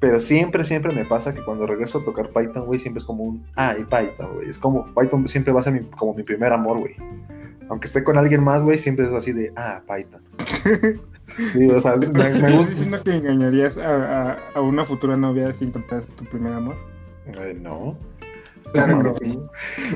Pero 0.00 0.20
siempre, 0.20 0.64
siempre 0.64 0.94
me 0.94 1.04
pasa 1.04 1.32
que 1.34 1.42
cuando 1.44 1.66
regreso 1.66 1.98
a 1.98 2.04
tocar 2.04 2.28
Python, 2.30 2.66
güey, 2.66 2.78
siempre 2.80 2.98
es 2.98 3.04
como 3.04 3.24
un, 3.24 3.44
ah, 3.56 3.74
y 3.78 3.84
Python, 3.84 4.34
güey. 4.34 4.48
Es 4.48 4.58
como, 4.58 4.86
Python 4.94 5.26
siempre 5.28 5.52
va 5.52 5.60
a 5.60 5.62
ser 5.62 5.72
mi- 5.72 5.80
como 5.90 6.14
mi 6.14 6.22
primer 6.22 6.52
amor, 6.52 6.78
güey. 6.78 6.94
Aunque 7.68 7.86
esté 7.86 8.04
con 8.04 8.18
alguien 8.18 8.42
más, 8.42 8.62
güey, 8.62 8.76
siempre 8.76 9.06
es 9.06 9.12
así 9.12 9.32
de, 9.32 9.52
ah, 9.56 9.80
Python. 9.86 10.22
Sí, 11.38 11.66
o 11.70 11.80
sea, 11.80 11.96
me, 11.96 12.06
me 12.08 12.20
¿Estás 12.28 12.52
gusta. 12.54 12.70
diciendo 12.74 12.98
que 13.02 13.16
engañarías 13.16 13.78
a, 13.78 14.32
a- 14.32 14.38
a 14.54 14.60
una 14.60 14.84
futura 14.84 15.16
novia 15.16 15.52
si 15.54 15.64
encontraras 15.64 16.06
tu 16.16 16.24
primer 16.26 16.52
amor? 16.52 16.76
Eh, 17.26 17.58
no. 17.60 17.96
Claro 18.72 19.02
que 19.04 19.12
sí. 19.14 19.38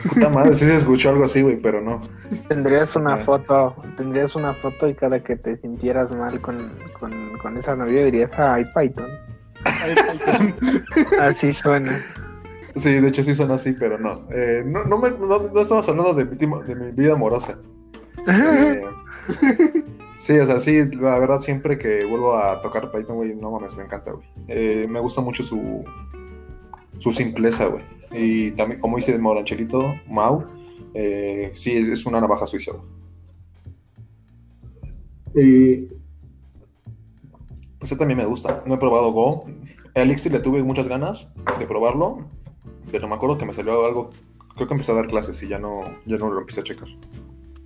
Puta 0.09 0.31
madre, 0.31 0.55
sí 0.55 0.65
se 0.65 0.77
escuchó 0.77 1.11
algo 1.11 1.25
así, 1.25 1.43
güey, 1.43 1.57
pero 1.61 1.83
no. 1.83 2.01
Tendrías 2.49 2.97
una 2.97 3.15
Ah. 3.15 3.19
foto, 3.19 3.75
tendrías 3.99 4.35
una 4.37 4.55
foto 4.55 4.89
y 4.89 4.95
cada 4.95 5.23
que 5.23 5.37
te 5.37 5.55
sintieras 5.55 6.17
mal 6.17 6.41
con, 6.41 6.71
con, 6.99 7.13
con 7.43 7.57
esa 7.59 7.77
novia 7.77 8.05
dirías, 8.07 8.33
ay, 8.39 8.65
Python. 8.75 9.11
Así 11.21 11.53
suena. 11.55 12.05
Sí, 12.77 12.93
de 13.01 13.09
hecho 13.09 13.23
sí 13.23 13.35
son 13.35 13.51
así, 13.51 13.73
pero 13.73 13.99
no. 13.99 14.27
Eh, 14.31 14.63
no, 14.65 14.85
no, 14.85 14.99
me- 14.99 15.11
no- 15.11 15.27
no 15.53 15.61
estamos 15.61 15.89
hablando 15.89 16.15
de, 16.15 16.25
mi 16.27 16.37
timo- 16.37 16.63
de 16.63 16.75
mi 16.77 16.93
vida 16.93 17.15
amorosa. 17.15 17.59
Eh, 18.29 18.83
sí, 20.17 20.39
o 20.39 20.47
sea, 20.47 20.61
sí, 20.61 20.85
la 20.95 21.19
verdad 21.19 21.41
siempre 21.41 21.77
que 21.79 22.05
vuelvo 22.05 22.37
a 22.37 22.61
tocar 22.63 22.91
Python, 22.93 23.17
güey, 23.17 23.35
no 23.35 23.51
mames, 23.51 23.77
me 23.77 23.83
encanta, 23.85 24.13
güey. 24.13 24.27
Eh, 24.47 24.87
me 24.89 25.01
gusta 25.01 25.21
mucho 25.21 25.43
su, 25.43 25.85
su 26.99 27.11
simpleza, 27.11 27.67
güey. 27.67 27.83
Y 28.13 28.53
también, 28.53 28.81
como 28.81 28.97
dice 28.97 29.19
Moranchelito, 29.19 29.95
Mau, 30.07 30.45
eh, 30.95 31.51
sí, 31.55 31.73
es 31.91 32.07
una 32.07 32.21
navaja 32.21 32.47
suiza, 32.47 32.73
güey. 32.73 32.85
Y... 35.35 35.98
Ese 37.81 37.97
también 37.97 38.19
me 38.19 38.25
gusta. 38.25 38.63
No 38.67 38.75
he 38.75 38.79
probado 38.79 39.13
Go. 39.13 39.47
Elixir 39.95 40.33
le 40.33 40.41
tuve 40.41 40.63
muchas 40.63 40.89
ganas 40.89 41.29
de 41.59 41.67
probarlo, 41.67 42.27
pero 42.91 43.09
me 43.09 43.15
acuerdo 43.15 43.39
que 43.39 43.47
me 43.47 43.53
salió 43.55 43.85
algo. 43.87 44.11
Creo 44.55 44.67
que 44.69 44.75
empecé 44.75 44.93
a 44.93 44.97
dar 44.97 45.07
clases 45.07 45.43
y 45.43 45.49
ya 45.49 45.59
no, 45.59 45.83
ya 46.05 46.17
no 46.19 46.31
lo 46.31 46.41
empecé 46.41 46.61
a 46.61 46.65
checar. 46.65 46.89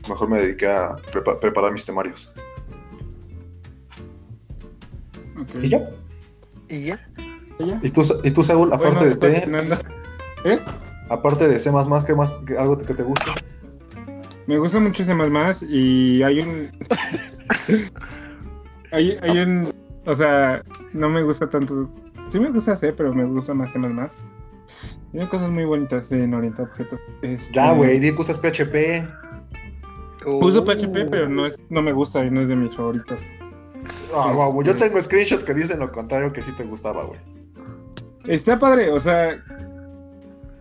Mejor 0.09 0.29
me 0.29 0.39
dediqué 0.41 0.67
a 0.69 0.97
prepa- 1.13 1.39
preparar 1.41 1.73
mis 1.73 1.85
temarios. 1.87 2.31
Y 5.63 5.69
ya. 5.69 5.91
Y 6.69 6.85
ya. 6.87 7.09
¿Y 7.59 7.67
ya? 7.67 7.81
¿Y 7.83 7.91
tú, 7.91 8.03
y 8.23 8.31
tú 8.31 8.43
Saúl, 8.43 8.73
aparte 8.73 8.99
Bueno, 9.07 9.15
de 9.15 9.41
C. 9.43 9.79
¿Eh? 10.45 10.59
aparte 11.09 11.49
de 11.49 11.59
C, 11.59 11.71
¿qué 12.07 12.15
más? 12.15 12.33
qué- 12.47 12.57
¿Algo 12.59 12.79
que 12.79 12.95
te 12.95 13.03
gusta? 13.03 13.33
Me 14.47 14.59
gusta 14.59 14.81
mucho 14.81 15.05
C++ 15.05 15.13
y 15.69 16.23
hay 16.23 16.41
un... 16.41 16.69
hay, 18.91 19.19
hay 19.23 19.39
un... 19.39 19.73
O 20.07 20.15
sea, 20.15 20.63
no 20.93 21.09
me 21.09 21.23
gusta 21.23 21.49
tanto... 21.49 21.89
Sí 22.29 22.41
me 22.41 22.51
gusta 22.51 22.77
C, 22.77 22.93
pero 22.93 23.15
me 23.15 23.25
gusta 23.25 23.55
más 23.55 23.73
C++. 23.73 23.79
Tiene 25.13 25.29
cosas 25.29 25.51
muy 25.51 25.65
bonitas 25.65 26.11
en 26.13 26.33
orientado 26.33 26.69
a 26.69 26.71
objetos. 26.71 27.01
Este, 27.21 27.53
Ya, 27.53 27.73
güey, 27.73 28.01
di 28.01 28.15
que 28.15 28.21
usas 28.21 28.39
PHP. 28.39 29.07
Uso 30.27 30.65
PHP, 30.65 31.11
pero 31.11 31.29
no, 31.29 31.47
es, 31.47 31.59
no 31.69 31.83
me 31.83 31.93
gusta 31.93 32.25
y 32.25 32.31
no 32.31 32.41
es 32.41 32.49
de 32.49 32.57
mis 32.57 32.75
favoritos. 32.75 33.19
Ah, 34.15 34.33
guau, 34.35 34.63
yo 34.63 34.75
tengo 34.75 35.01
screenshots 35.01 35.45
que 35.45 35.55
dicen 35.55 35.81
lo 35.81 35.91
contrario, 35.91 36.33
que 36.33 36.43
sí 36.43 36.53
te 36.53 36.65
gustaba, 36.65 37.05
güey. 37.05 37.21
Está 38.27 38.59
padre, 38.59 38.91
o 38.91 39.01
sea, 39.01 39.43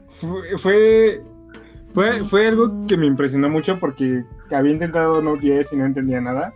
fue, 0.09 0.57
fue, 0.57 1.23
fue, 1.93 2.25
fue 2.25 2.47
algo 2.47 2.85
que 2.87 2.97
me 2.97 3.05
impresionó 3.05 3.49
mucho 3.49 3.79
porque 3.79 4.23
había 4.51 4.71
intentado 4.71 5.21
Node.js 5.21 5.71
y 5.71 5.75
no 5.75 5.85
entendía 5.85 6.19
nada. 6.19 6.53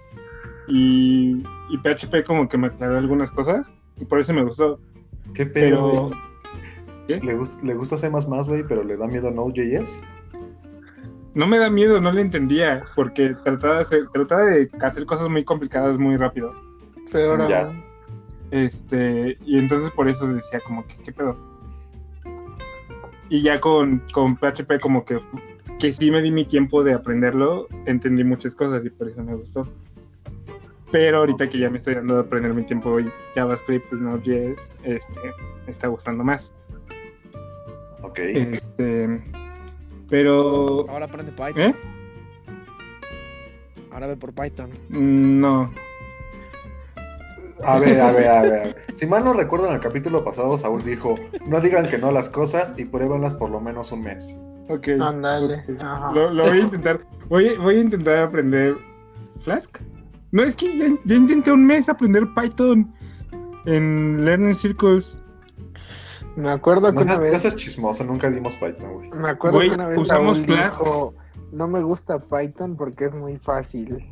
Y, 0.67 1.43
y 1.70 1.78
PHP 1.78 2.24
como 2.26 2.47
que 2.47 2.57
me 2.57 2.68
aclaró 2.68 2.97
algunas 2.97 3.32
cosas 3.32 3.72
y 3.99 4.05
por 4.05 4.20
eso 4.20 4.34
me 4.34 4.43
gustó. 4.43 4.80
¿Qué 5.34 5.45
pedo, 5.45 5.91
Pero? 5.91 6.11
¿Qué? 7.07 7.20
Le, 7.26 7.38
gust- 7.38 7.61
le 7.61 7.74
gusta 7.76 7.97
C++, 7.97 8.09
güey, 8.09 8.63
pero 8.68 8.84
le 8.84 8.97
da 8.97 9.07
miedo 9.07 9.28
a 9.28 9.32
Node.js. 9.32 9.99
no 11.34 11.47
me 11.47 11.57
da 11.59 11.70
miedo, 11.70 11.99
no 12.01 12.11
le 12.11 12.22
entendía 12.22 12.84
porque 12.95 13.36
trataba 13.43 13.76
de 13.76 13.82
hacer, 13.82 14.07
trataba 14.13 14.45
de 14.45 14.70
hacer 14.82 15.05
cosas 15.05 15.30
muy 15.30 15.43
complicadas 15.43 15.97
muy 15.97 16.18
rápido. 16.18 16.53
Pero 17.11 17.47
Ya. 17.49 17.72
Este, 18.51 19.38
y 19.45 19.57
entonces 19.57 19.91
por 19.91 20.07
eso 20.07 20.28
decía 20.28 20.59
como 20.66 20.86
que, 20.88 20.95
¿qué 21.03 21.11
pedo? 21.11 21.36
Y 23.30 23.41
ya 23.41 23.59
con, 23.59 24.01
con 24.13 24.36
PHP 24.38 24.80
como 24.80 25.03
que, 25.03 25.16
que 25.16 25.78
que 25.80 25.91
sí 25.91 26.09
me 26.11 26.22
di 26.22 26.32
mi 26.32 26.45
tiempo 26.45 26.84
de 26.84 26.93
aprenderlo, 26.93 27.68
entendí 27.86 28.24
muchas 28.24 28.55
cosas 28.55 28.86
y 28.86 28.89
por 28.91 29.09
eso 29.09 29.22
me 29.24 29.36
gustó. 29.36 29.68
Pero 30.91 31.17
ahorita 31.19 31.49
que 31.49 31.57
ya 31.57 31.69
me 31.69 31.79
estoy 31.79 31.95
dando 31.95 32.17
a 32.17 32.21
aprender 32.21 32.53
mi 32.53 32.63
tiempo 32.63 32.97
JavaScript, 33.33 33.91
Node.js, 33.91 34.69
este, 34.83 35.19
me 35.65 35.71
está 35.71 35.88
gustando 35.88 36.23
más. 36.23 36.53
Ok. 38.01 38.19
Este, 38.19 39.21
pero, 40.09 40.86
Ahora 40.89 41.05
aprende 41.05 41.31
Python. 41.31 41.61
¿eh? 41.61 41.75
Ahora 43.91 44.07
ve 44.07 44.15
por 44.17 44.33
Python. 44.33 44.69
No, 44.89 45.71
A 47.63 47.79
ver, 47.79 47.99
a 47.99 48.11
ver, 48.11 48.29
a 48.29 48.41
ver. 48.41 48.75
Si 48.93 49.05
mal 49.05 49.23
no 49.23 49.33
recuerdo, 49.33 49.67
en 49.67 49.73
el 49.73 49.79
capítulo 49.79 50.23
pasado, 50.23 50.57
Saúl 50.57 50.83
dijo: 50.83 51.15
No 51.47 51.59
digan 51.61 51.88
que 51.89 51.97
no 51.97 52.09
a 52.09 52.11
las 52.11 52.29
cosas 52.29 52.73
y 52.77 52.86
pruébenlas 52.86 53.33
por 53.33 53.49
lo 53.49 53.59
menos 53.59 53.91
un 53.91 54.01
mes. 54.03 54.38
ok. 54.69 54.89
Ándale. 55.01 55.63
Ajá. 55.81 56.11
Lo, 56.13 56.29
lo 56.31 56.43
voy 56.45 56.59
a 56.59 56.61
intentar. 56.61 56.99
Voy, 57.27 57.55
voy 57.57 57.75
a 57.77 57.81
intentar 57.81 58.17
aprender 58.17 58.75
Flask. 59.39 59.79
No, 60.36 60.43
es 60.43 60.53
que 60.57 60.77
ya, 60.77 60.86
ya 61.05 61.15
intenté 61.15 61.49
un 61.53 61.65
mes 61.65 61.88
aprender 61.88 62.27
Python 62.36 62.93
en 63.65 64.25
Learning 64.25 64.53
Circles. 64.53 65.17
Me 66.36 66.49
acuerdo 66.49 66.89
que 66.89 66.95
No 66.95 67.01
una 67.03 67.17
vez. 67.19 67.41
seas 67.41 67.55
chismoso, 67.55 68.03
nunca 68.03 68.29
dimos 68.29 68.53
Python, 68.55 68.93
güey. 68.95 69.09
Me 69.11 69.29
acuerdo 69.29 69.59
Güey, 69.59 69.69
que 69.69 69.75
una 69.75 69.88
vez 69.88 69.97
usamos 69.97 70.45
dijo, 70.45 71.13
no 71.53 71.69
me 71.69 71.81
gusta 71.81 72.19
Python 72.19 72.75
porque 72.75 73.05
es 73.05 73.13
muy 73.13 73.38
fácil. 73.38 74.05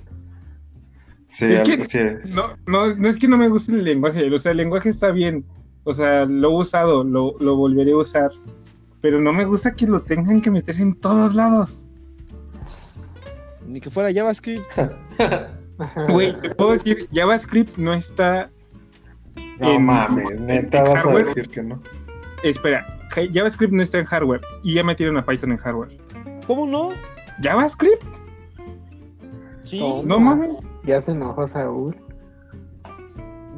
Sí, 1.27 1.43
Es 1.51 1.63
que- 1.67 1.85
sí. 1.87 1.99
No, 2.33 2.55
no, 2.67 2.95
no 2.95 3.09
es 3.09 3.19
que 3.19 3.27
no 3.27 3.35
me 3.37 3.49
guste 3.49 3.73
el 3.73 3.83
lenguaje. 3.83 4.33
O 4.33 4.39
sea, 4.39 4.51
el 4.51 4.57
lenguaje 4.59 4.87
está 4.87 5.11
bien. 5.11 5.43
O 5.83 5.93
sea, 5.93 6.23
lo 6.23 6.51
he 6.51 6.55
usado, 6.55 7.03
lo, 7.03 7.35
lo 7.39 7.57
volveré 7.57 7.91
a 7.91 7.97
usar. 7.97 8.31
Pero 9.01 9.19
no 9.19 9.33
me 9.33 9.43
gusta 9.43 9.73
que 9.73 9.87
lo 9.87 10.01
tengan 10.01 10.39
que 10.39 10.49
meter 10.49 10.79
en 10.79 10.93
todos 10.93 11.35
lados. 11.35 11.85
Ni 13.67 13.81
que 13.81 13.89
fuera 13.89 14.13
JavaScript. 14.13 14.71
Güey, 16.09 16.39
te 16.41 16.49
puedo 16.55 16.71
decir, 16.71 17.07
JavaScript 17.11 17.77
no 17.77 17.93
está. 17.93 18.49
No 19.59 19.71
en- 19.73 19.85
mames, 19.85 20.39
neta, 20.41 20.79
en 20.79 20.93
vas 20.93 21.05
a 21.05 21.11
decir 21.11 21.49
que 21.49 21.61
no. 21.63 21.81
Espera, 22.43 22.99
Ja- 23.11 23.21
JavaScript 23.31 23.71
no 23.73 23.83
está 23.83 23.99
en 23.99 24.05
hardware. 24.05 24.41
Y 24.63 24.73
ya 24.73 24.83
metieron 24.83 25.17
a 25.17 25.25
Python 25.25 25.51
en 25.51 25.57
hardware. 25.57 25.97
¿Cómo 26.47 26.65
no? 26.65 26.89
¿JavaScript? 27.41 28.03
Sí. 29.63 29.79
No 30.05 30.19
mames. 30.19 30.51
Ya 30.83 30.99
se 31.01 31.11
enojó 31.11 31.47
Saúl. 31.47 31.95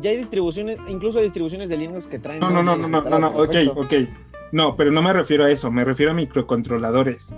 Ya 0.02 0.12
hay 0.12 0.18
distribuciones, 0.18 0.78
incluso 0.88 1.18
hay 1.18 1.24
distribuciones 1.24 1.70
de 1.70 1.78
Linux 1.78 2.06
que 2.06 2.20
traen. 2.20 2.40
No, 2.42 2.50
no, 2.52 2.62
no, 2.62 2.76
no, 2.76 2.88
no, 2.88 3.02
no, 3.10 3.18
no, 3.20 3.30
ok, 3.30 3.56
ok. 3.76 3.94
No, 4.52 4.76
pero 4.76 4.92
no 4.92 5.02
me 5.02 5.12
refiero 5.14 5.46
a 5.46 5.52
eso, 5.52 5.72
me 5.72 5.84
refiero 5.84 6.12
a 6.12 6.16
microcontroladores. 6.16 7.36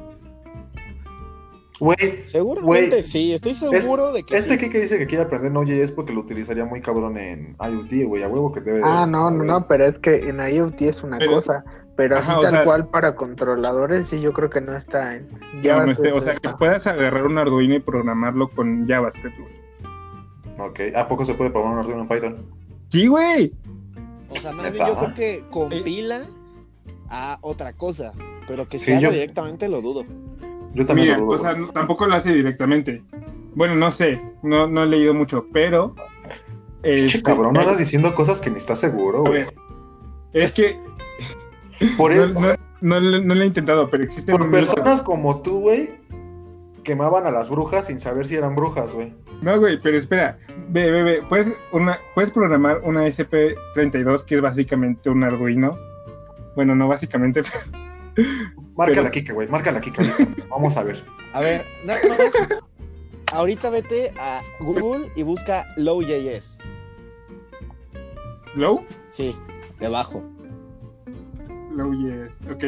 Güey, 1.80 2.22
Seguramente 2.26 2.90
Güey, 2.90 3.04
sí, 3.04 3.34
estoy 3.34 3.54
seguro 3.54 4.12
de 4.12 4.24
que 4.24 4.36
este 4.36 4.58
sí. 4.58 4.70
que, 4.70 4.80
dice 4.82 4.98
que 4.98 5.06
quiere 5.06 5.26
aprender 5.26 5.52
Node.js 5.52 5.92
porque 5.92 6.12
lo 6.12 6.22
utilizaría 6.22 6.66
muy 6.66 6.82
cabrón 6.82 7.18
en 7.18 7.56
IoT, 7.60 8.08
güey, 8.08 8.24
a 8.24 8.28
huevo 8.28 8.52
que 8.52 8.62
debe. 8.62 8.82
Ah, 8.84 9.06
no, 9.08 9.30
no, 9.30 9.44
no, 9.44 9.68
pero 9.68 9.86
es 9.86 10.00
que 10.00 10.28
en 10.30 10.40
IoT 10.40 10.82
es 10.82 11.04
una 11.04 11.18
Pero- 11.20 11.34
cosa. 11.34 11.64
Pero 11.96 12.16
Ajá, 12.18 12.34
así 12.34 12.42
tal 12.44 12.52
sea- 12.52 12.64
cual 12.64 12.88
para 12.90 13.16
controladores, 13.16 14.06
sí, 14.08 14.22
yo 14.22 14.32
creo 14.32 14.52
que 14.52 14.62
no 14.62 14.76
está 14.78 15.16
en. 15.16 15.30
No, 15.32 15.38
no 15.40 15.64
JavaScript 15.64 16.00
esté- 16.00 16.12
o 16.14 16.22
sea, 16.22 16.36
que 16.36 16.50
puedas 16.50 16.86
agarrar 16.86 17.26
un 17.26 17.40
Arduino 17.40 17.74
y 17.76 17.80
programarlo 17.80 18.50
con 18.50 18.86
JavaScript, 18.88 19.36
güey. 19.40 19.54
Ok, 20.60 20.96
¿a 20.96 21.08
poco 21.08 21.26
se 21.26 21.34
puede 21.34 21.50
programar 21.50 21.80
un 21.80 21.80
Arduino 21.80 22.02
en 22.04 22.08
Python? 22.08 22.46
Sí, 22.90 23.08
güey. 23.08 23.52
O 24.30 24.36
sea, 24.36 24.52
más 24.52 24.72
bien 24.72 24.86
yo 24.86 24.96
creo 24.96 25.14
que 25.16 25.44
compila 25.50 26.22
a 27.10 27.40
otra 27.42 27.74
cosa, 27.74 28.12
pero 28.48 28.68
que 28.68 28.78
Sí, 28.78 28.86
se 28.86 28.92
haga 28.94 29.02
yo- 29.02 29.12
directamente 29.12 29.68
lo 29.68 29.82
dudo. 29.82 30.06
Yo 30.78 30.86
también 30.86 31.08
Mira, 31.08 31.18
lo 31.20 31.28
o 31.28 31.38
sea, 31.40 31.54
no- 31.54 31.68
tampoco 31.70 32.06
lo 32.06 32.14
hace 32.14 32.32
directamente. 32.34 33.02
Bueno, 33.56 33.74
no 33.76 33.92
sé, 33.92 34.22
no, 34.44 34.68
no 34.68 34.84
he 34.84 34.86
leído 34.86 35.14
mucho, 35.16 35.48
pero. 35.52 35.96
Che, 36.84 37.06
este, 37.06 37.24
cabrón, 37.24 37.54
no 37.54 37.62
andas 37.62 37.80
diciendo 37.80 38.14
cosas 38.14 38.40
que 38.40 38.52
ni 38.52 38.58
estás 38.58 38.80
seguro, 38.80 39.22
güey. 39.22 39.44
ver, 39.46 39.54
es 40.34 40.52
que 40.52 40.80
Por, 41.98 42.16
no, 42.16 42.24
el- 42.24 42.34
no, 42.36 42.50
no, 42.82 43.00
lo- 43.00 43.42
he 43.42 43.46
intentado, 43.48 43.90
pero 43.90 44.04
existen 44.04 44.38
por 44.38 44.50
personas 44.52 45.02
como 45.02 45.42
tú, 45.42 45.62
güey, 45.62 45.90
quemaban 46.84 47.26
a 47.26 47.32
las 47.32 47.50
brujas 47.50 47.88
sin 47.88 48.00
saber 48.00 48.28
si 48.28 48.36
eran 48.36 48.56
brujas, 48.56 48.94
güey. 48.94 49.14
No, 49.42 49.58
güey, 49.60 49.80
pero 49.82 49.98
espera. 49.98 50.38
Ve, 50.70 50.92
ve, 50.92 51.02
ve. 51.04 51.24
Puedes, 51.28 51.52
una, 51.72 51.98
puedes 52.14 52.30
programar 52.32 52.82
una 52.84 53.08
SP32 53.08 54.24
que 54.26 54.36
es 54.36 54.42
básicamente 54.42 55.10
un 55.10 55.24
Arduino. 55.24 55.76
Bueno, 56.56 56.76
no 56.76 56.88
básicamente. 56.88 57.42
Márcala, 58.78 59.02
Pero- 59.02 59.12
Kika, 59.12 59.34
güey, 59.34 59.48
márcala, 59.48 59.82
Kika. 59.82 60.02
ahorita. 60.04 60.48
Vamos 60.50 60.78
a 60.78 60.84
ver. 60.84 61.04
A 61.34 61.42
ver, 61.42 61.66
más. 61.86 62.00
Ahorita 63.34 63.70
vete 63.70 64.14
a 64.18 64.42
Google 64.60 65.12
y 65.16 65.24
busca 65.24 65.66
Low.js. 65.76 66.60
Low. 68.56 68.86
Sí, 69.10 69.36
debajo. 69.80 70.24
Low 71.76 71.92
yes. 71.94 72.32
Ok. 72.50 72.64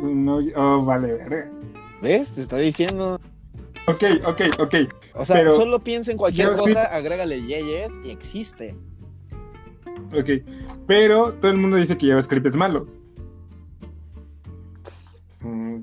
No, 0.00 0.38
oh, 0.56 0.84
vale, 0.84 1.14
verga. 1.14 1.50
¿Ves? 2.00 2.32
Te 2.32 2.42
estoy 2.42 2.62
diciendo. 2.66 3.20
Ok, 3.86 4.04
ok, 4.26 4.40
ok. 4.60 4.74
O 5.14 5.24
sea, 5.24 5.36
Pero- 5.36 5.52
solo 5.54 5.80
piensa 5.80 6.12
en 6.12 6.18
cualquier 6.18 6.52
cosa, 6.52 6.84
agrégale 6.94 7.40
JS 7.40 8.00
y 8.04 8.10
existe. 8.10 8.76
Ok. 10.16 10.30
Pero 10.86 11.32
todo 11.34 11.50
el 11.50 11.56
mundo 11.56 11.76
dice 11.78 11.96
que 11.98 12.06
JavaScript 12.08 12.46
es 12.46 12.54
malo. 12.54 12.86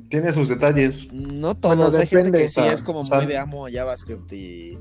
Tiene 0.09 0.31
sus 0.31 0.47
detalles. 0.47 1.11
No 1.11 1.55
todos, 1.55 1.75
Bueno, 1.77 1.97
hay 1.97 2.07
gente 2.07 2.31
que 2.31 2.49
sí 2.49 2.61
es 2.61 2.83
como 2.83 3.03
muy 3.03 3.25
de 3.25 3.37
amo 3.37 3.65
a 3.65 3.71
JavaScript 3.71 4.31
y, 4.33 4.77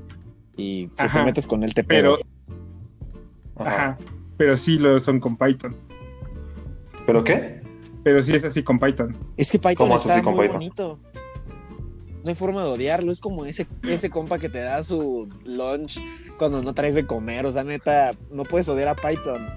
y 0.55 0.89
si 0.95 1.03
Ajá, 1.03 1.19
te 1.19 1.25
metes 1.25 1.47
con 1.47 1.63
él 1.63 1.73
te 1.73 1.83
Pero, 1.83 2.15
pega. 2.17 3.69
Ajá. 3.69 3.75
ajá. 3.89 3.97
Pero 4.37 4.57
sí 4.57 4.77
lo 4.77 4.99
son 4.99 5.19
con 5.19 5.37
Python. 5.37 5.75
¿Pero 7.05 7.23
qué? 7.23 7.61
Pero 8.03 8.21
sí 8.21 8.35
es 8.35 8.43
así 8.43 8.61
con 8.63 8.77
Python. 8.79 9.17
Es 9.37 9.51
que 9.51 9.57
Python 9.59 9.75
¿Cómo 9.75 9.95
haces 9.95 10.11
está 10.11 10.21
muy 10.29 10.41
Python? 10.41 10.53
bonito. 10.53 10.99
No 12.23 12.29
hay 12.29 12.35
forma 12.35 12.63
de 12.63 12.69
odiarlo, 12.69 13.11
es 13.11 13.19
como 13.19 13.45
ese, 13.45 13.67
ese 13.83 14.09
compa 14.09 14.39
que 14.39 14.49
te 14.49 14.57
da 14.59 14.83
su 14.83 15.29
lunch 15.45 15.99
cuando 16.39 16.61
no 16.63 16.73
traes 16.73 16.95
de 16.95 17.05
comer, 17.05 17.45
o 17.45 17.51
sea, 17.51 17.63
neta, 17.63 18.13
no 18.31 18.43
puedes 18.45 18.67
odiar 18.67 18.87
a 18.87 18.95
Python. 18.95 19.47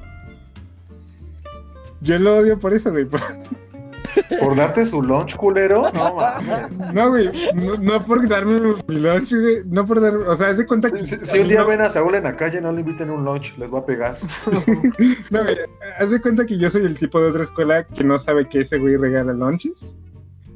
Yo 2.03 2.19
lo 2.19 2.37
odio 2.37 2.59
por 2.59 2.73
eso, 2.75 2.91
güey. 2.91 3.07
¿Por 4.41 4.57
darte 4.57 4.85
su 4.87 5.03
lunch, 5.03 5.37
culero? 5.37 5.91
No, 5.95 6.15
mames. 6.17 6.95
No, 6.95 7.09
güey. 7.11 7.31
No, 7.55 7.77
no 7.77 8.03
por 8.05 8.27
darme 8.29 8.61
mi 8.89 8.99
lunch, 9.01 9.33
güey. 9.35 9.63
No 9.67 9.87
por 9.87 10.01
dar. 10.01 10.15
O 10.17 10.37
sea, 10.37 10.49
haz 10.49 10.57
de 10.59 10.67
cuenta 10.67 10.91
que. 10.91 10.99
Si, 11.05 11.17
si- 11.17 11.25
si 11.27 11.39
un 11.41 11.49
día 11.49 11.61
no- 11.63 11.67
ven 11.69 11.81
a 11.81 11.91
Saúl 11.91 12.15
en 12.15 12.25
la 12.25 12.37
calle, 12.37 12.61
no 12.61 12.73
le 12.73 12.81
inviten 12.81 13.11
un 13.11 13.25
lunch, 13.25 13.57
les 13.59 13.73
va 13.73 13.81
a 13.81 13.87
pegar. 13.87 14.17
No, 15.31 15.43
güey, 15.43 15.57
haz 15.99 16.11
de 16.11 16.21
cuenta 16.21 16.47
que 16.47 16.59
yo 16.59 16.71
soy 16.71 16.83
el 16.85 16.97
tipo 16.99 17.21
de 17.21 17.29
otra 17.29 17.43
escuela 17.45 17.85
que 17.85 18.03
no 18.05 18.19
sabe 18.19 18.49
que 18.49 18.61
ese 18.63 18.79
güey 18.79 18.97
regala 18.97 19.33
lunches. 19.33 19.93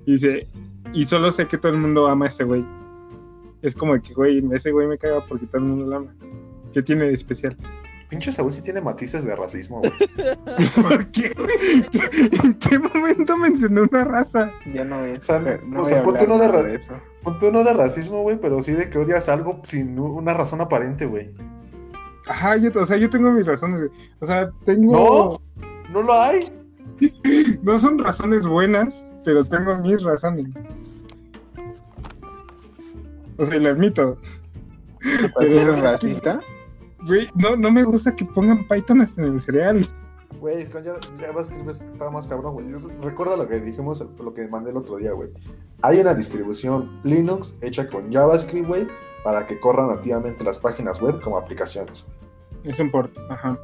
Y 0.06 0.12
dice, 0.12 0.48
y 0.92 1.04
solo 1.04 1.30
sé 1.32 1.46
que 1.46 1.58
todo 1.58 1.72
el 1.72 1.78
mundo 1.78 2.06
ama 2.08 2.26
a 2.26 2.28
ese 2.28 2.44
güey. 2.44 2.64
Es 3.62 3.74
como 3.76 3.92
que, 4.00 4.12
güey, 4.14 4.42
ese 4.52 4.72
güey 4.72 4.86
me 4.88 4.98
caga 4.98 5.24
porque 5.24 5.46
todo 5.46 5.58
el 5.58 5.64
mundo 5.68 5.86
lo 5.86 5.96
ama. 5.96 6.14
¿Qué 6.72 6.82
tiene 6.82 7.04
de 7.04 7.12
especial? 7.12 7.56
Pinche 8.12 8.30
Saúl 8.30 8.52
sí 8.52 8.60
tiene 8.60 8.82
matices 8.82 9.24
de 9.24 9.34
racismo, 9.34 9.80
güey. 9.80 9.90
¿Por 10.82 11.06
qué, 11.06 11.32
güey? 11.34 11.82
¿En 12.44 12.54
qué 12.58 12.78
momento 12.78 13.38
mencionó 13.38 13.84
una 13.90 14.04
raza? 14.04 14.52
Yo 14.66 14.84
no 14.84 15.06
a, 15.06 15.16
O 15.16 15.22
sea, 15.22 15.38
no 15.66 15.80
o 15.80 15.84
sea, 15.86 16.02
ponte 16.04 16.20
hablar 16.24 16.36
uno 16.36 16.38
de 16.44 16.48
ra- 16.52 16.62
de 16.62 16.74
eso. 16.76 16.92
Ponte 17.22 17.48
uno 17.48 17.64
de 17.64 17.72
racismo, 17.72 18.20
güey, 18.20 18.38
pero 18.38 18.62
sí 18.62 18.72
de 18.72 18.90
que 18.90 18.98
odias 18.98 19.30
algo 19.30 19.62
sin 19.66 19.98
una 19.98 20.34
razón 20.34 20.60
aparente, 20.60 21.06
güey. 21.06 21.30
Ajá, 22.26 22.58
yo, 22.58 22.70
o 22.78 22.84
sea, 22.84 22.98
yo 22.98 23.08
tengo 23.08 23.30
mis 23.32 23.46
razones. 23.46 23.78
güey. 23.78 23.90
O 24.20 24.26
sea, 24.26 24.50
tengo. 24.66 25.40
No 25.90 26.02
lo 26.02 26.12
hay. 26.12 26.44
No 27.62 27.78
son 27.78 27.98
razones 27.98 28.46
buenas, 28.46 29.10
pero 29.24 29.42
tengo 29.42 29.74
mis 29.78 30.02
razones. 30.02 30.48
O 33.38 33.46
sea, 33.46 33.58
lo 33.58 33.70
admito. 33.70 34.18
¿Pero 35.38 35.60
eres 35.60 35.80
racista? 35.80 36.40
Güey, 37.06 37.28
no, 37.34 37.56
no 37.56 37.70
me 37.70 37.82
gusta 37.84 38.14
que 38.14 38.24
pongan 38.24 38.66
Python 38.68 39.00
hasta 39.00 39.22
en 39.22 39.34
el 39.34 39.40
cereal. 39.40 39.86
Güey, 40.40 40.62
es 40.62 40.68
que 40.68 40.82
ya 40.82 40.94
JavaScript 41.20 41.68
está 41.68 42.10
más 42.10 42.26
cabrón, 42.26 42.54
güey. 42.54 42.66
Recuerda 43.00 43.36
lo 43.36 43.46
que 43.46 43.60
dijimos, 43.60 44.04
lo 44.18 44.34
que 44.34 44.48
mandé 44.48 44.70
el 44.70 44.76
otro 44.76 44.96
día, 44.96 45.12
güey. 45.12 45.30
Hay 45.82 46.00
una 46.00 46.14
distribución 46.14 47.00
Linux 47.04 47.54
hecha 47.60 47.88
con 47.88 48.12
JavaScript, 48.12 48.66
güey, 48.66 48.86
para 49.24 49.46
que 49.46 49.60
corran 49.60 49.88
nativamente 49.88 50.42
las 50.42 50.58
páginas 50.58 51.00
web 51.00 51.20
como 51.20 51.36
aplicaciones. 51.36 52.06
Es 52.64 52.78
un 52.78 52.90
port, 52.90 53.16
ajá. 53.28 53.58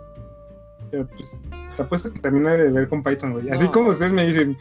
Pero 0.91 1.07
pues, 1.09 1.41
te 1.77 1.83
apuesto 1.83 2.13
que 2.13 2.21
también 2.21 2.47
hay 2.47 2.59
de 2.59 2.71
ver 2.71 2.89
con 2.89 3.03
Python, 3.03 3.33
güey. 3.33 3.51
Así 3.51 3.65
No. 3.65 3.73
como 3.73 3.91
ustedes 3.91 4.13
me 4.13 4.27
dicen. 4.27 4.57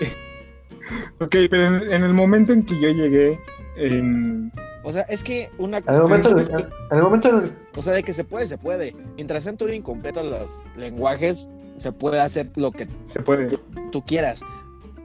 ok, 1.20 1.36
pero 1.50 1.66
en, 1.66 1.92
en 1.92 2.04
el 2.04 2.14
momento 2.14 2.52
en 2.52 2.64
que 2.64 2.78
yo 2.80 2.88
llegué 2.90 3.38
en. 3.76 4.52
O 4.84 4.92
sea, 4.92 5.02
es 5.02 5.24
que 5.24 5.50
una... 5.58 5.78
En 5.78 5.84
el 5.94 6.02
momento, 6.02 6.30
en 6.30 6.38
el, 6.38 6.50
en 6.90 6.96
el 6.98 7.02
momento 7.02 7.42
O 7.74 7.82
sea, 7.82 7.92
de 7.94 8.02
que 8.02 8.12
se 8.12 8.22
puede, 8.24 8.46
se 8.46 8.58
puede. 8.58 8.94
Mientras 9.16 9.44
sean 9.44 9.56
Turing 9.56 9.82
completo 9.82 10.22
los 10.22 10.62
lenguajes, 10.76 11.48
se 11.78 11.90
puede 11.92 12.20
hacer 12.20 12.50
lo 12.54 12.70
que 12.70 12.86
Se 13.06 13.20
puede. 13.20 13.58
tú 13.90 14.02
quieras. 14.02 14.42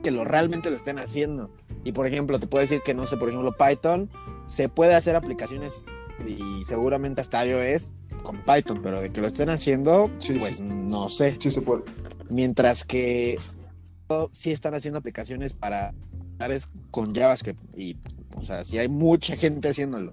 que 0.02 0.10
lo 0.10 0.24
realmente 0.24 0.70
lo 0.70 0.76
estén 0.76 0.98
haciendo. 0.98 1.50
Y 1.84 1.92
por 1.92 2.06
ejemplo, 2.06 2.38
te 2.38 2.46
puedo 2.46 2.60
decir 2.62 2.82
que 2.84 2.94
no 2.94 3.06
sé, 3.06 3.16
por 3.16 3.28
ejemplo, 3.30 3.54
Python 3.56 4.10
se 4.46 4.68
puede 4.68 4.94
hacer 4.94 5.16
aplicaciones 5.16 5.84
y 6.26 6.62
seguramente 6.64 7.20
hasta 7.22 7.44
iOS 7.46 7.92
con 8.22 8.42
Python, 8.44 8.80
pero 8.82 9.00
de 9.00 9.10
que 9.10 9.22
lo 9.22 9.26
estén 9.28 9.48
haciendo, 9.48 10.10
Sí, 10.18 10.34
pues 10.34 10.56
sí. 10.58 10.62
no 10.62 11.08
sé. 11.08 11.36
Sí 11.38 11.50
se 11.50 11.62
puede. 11.62 11.82
Mientras 12.28 12.84
que 12.84 13.38
sí 14.32 14.50
están 14.50 14.74
haciendo 14.74 14.98
aplicaciones 14.98 15.54
para 15.54 15.94
con 16.90 17.14
JavaScript 17.14 17.60
y 17.76 17.96
o 18.36 18.44
sea, 18.44 18.64
sí 18.64 18.78
hay 18.78 18.88
mucha 18.88 19.36
gente 19.36 19.68
haciéndolo. 19.68 20.12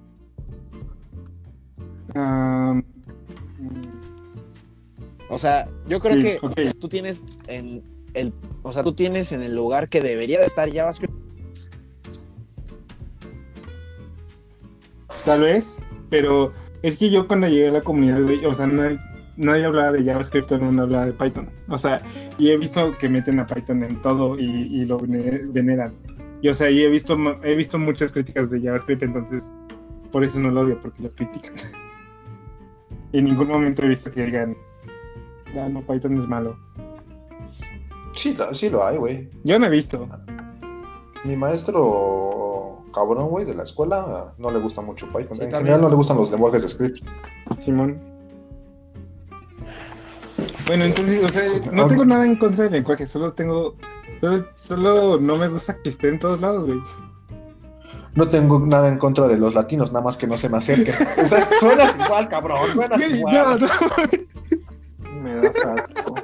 O 5.29 5.37
sea, 5.39 5.67
yo 5.87 5.99
creo 5.99 6.15
Sí, 6.15 6.21
que 6.55 6.71
tú 6.79 6.87
tienes 6.87 7.23
en 7.47 7.83
el, 8.13 8.33
o 8.63 8.71
sea, 8.71 8.83
tú 8.83 8.93
tienes 8.93 9.31
en 9.31 9.41
el 9.43 9.55
lugar 9.55 9.89
que 9.89 10.01
debería 10.01 10.39
de 10.39 10.45
estar 10.45 10.71
JavaScript. 10.71 11.13
Tal 15.25 15.41
vez, 15.41 15.77
pero 16.09 16.53
es 16.81 16.97
que 16.97 17.09
yo 17.09 17.27
cuando 17.27 17.47
llegué 17.47 17.67
a 17.69 17.73
la 17.73 17.81
comunidad, 17.81 18.21
o 18.45 18.55
sea, 18.55 18.67
nadie, 18.67 18.97
nadie 19.35 19.65
hablaba 19.65 19.91
de 19.91 20.03
JavaScript, 20.05 20.47
todo 20.47 20.59
el 20.59 20.65
mundo 20.65 20.83
hablaba 20.83 21.05
de 21.07 21.13
Python. 21.13 21.49
O 21.67 21.77
sea, 21.77 22.01
y 22.37 22.49
he 22.51 22.57
visto 22.57 22.97
que 22.97 23.09
meten 23.09 23.39
a 23.41 23.45
Python 23.45 23.83
en 23.83 24.01
todo 24.01 24.39
y, 24.39 24.45
y 24.45 24.85
lo 24.85 24.97
vene- 24.99 25.41
veneran. 25.51 25.93
Y 26.41 26.49
o 26.49 26.53
sea, 26.53 26.69
y 26.69 26.81
he 26.83 26.87
visto, 26.89 27.17
he 27.43 27.55
visto 27.55 27.79
muchas 27.79 28.11
críticas 28.11 28.49
de 28.51 28.61
JavaScript, 28.61 29.03
entonces 29.03 29.43
por 30.11 30.23
eso 30.23 30.39
no 30.39 30.51
lo 30.51 30.61
odio, 30.61 30.79
porque 30.81 31.03
lo 31.03 31.09
critican. 31.09 31.53
en 33.13 33.25
ningún 33.25 33.47
momento 33.47 33.83
he 33.83 33.89
visto 33.89 34.11
que 34.11 34.25
digan, 34.25 34.55
ah, 35.59 35.67
no, 35.69 35.81
Python 35.81 36.17
es 36.21 36.27
malo. 36.27 36.57
Sí, 38.13 38.33
lo- 38.33 38.53
sí 38.53 38.69
lo 38.69 38.85
hay, 38.85 38.97
güey. 38.97 39.29
Yo 39.43 39.57
no 39.59 39.65
he 39.65 39.69
visto. 39.69 40.07
Mi 41.23 41.35
maestro 41.35 42.83
cabrón, 42.93 43.29
güey, 43.29 43.45
de 43.45 43.53
la 43.53 43.63
escuela, 43.63 44.33
no 44.37 44.49
le 44.51 44.59
gusta 44.59 44.81
mucho 44.81 45.05
Python. 45.07 45.35
Sí, 45.37 45.43
en 45.43 45.49
también. 45.49 45.59
general 45.75 45.81
no 45.81 45.89
le 45.89 45.95
gustan 45.95 46.17
los 46.17 46.31
lenguajes 46.31 46.61
de 46.63 46.67
script. 46.69 47.05
Simón. 47.61 47.99
Bueno, 50.67 50.83
entonces, 50.85 51.23
o 51.23 51.27
sea, 51.29 51.43
no 51.71 51.87
tengo 51.87 52.05
nada 52.05 52.25
en 52.25 52.35
contra 52.35 52.63
del 52.65 52.73
lenguaje, 52.73 53.07
solo 53.07 53.33
tengo. 53.33 53.75
Solo, 54.21 54.45
solo 54.67 55.19
no 55.19 55.37
me 55.37 55.47
gusta 55.47 55.75
que 55.81 55.89
esté 55.89 56.09
en 56.09 56.19
todos 56.19 56.41
lados, 56.41 56.65
güey. 56.65 56.79
No 58.15 58.27
tengo 58.27 58.59
nada 58.59 58.87
en 58.87 58.97
contra 58.97 59.27
de 59.27 59.37
los 59.37 59.53
latinos, 59.53 59.91
nada 59.91 60.03
más 60.05 60.17
que 60.17 60.25
no 60.27 60.37
se 60.37 60.49
me 60.49 60.57
acerquen. 60.57 60.95
O 61.21 61.25
sea, 61.25 61.41
suenas 61.59 61.95
igual, 62.03 62.27
cabrón, 62.29 62.59
suenas 62.73 62.97
Güey, 62.99 63.19
igual. 63.19 63.59
no, 63.61 63.67
no. 63.67 65.21
Me 65.21 65.35
das 65.35 65.55
asco. 65.65 66.15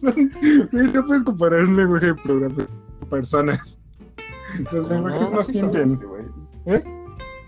Son- 0.00 0.30
güey, 0.72 0.86
no 0.92 1.04
puedes 1.04 1.24
comparar 1.24 1.60
un 1.64 1.76
lenguaje 1.76 2.06
de 2.06 2.14
programa 2.14 2.66
con 3.00 3.08
personas. 3.08 3.78
Los 4.72 4.88
lenguajes 4.88 5.30
no, 5.30 5.40
así 5.40 5.52
sienten. 5.52 5.96
güey. 5.98 6.24
¿Eh? 6.66 6.82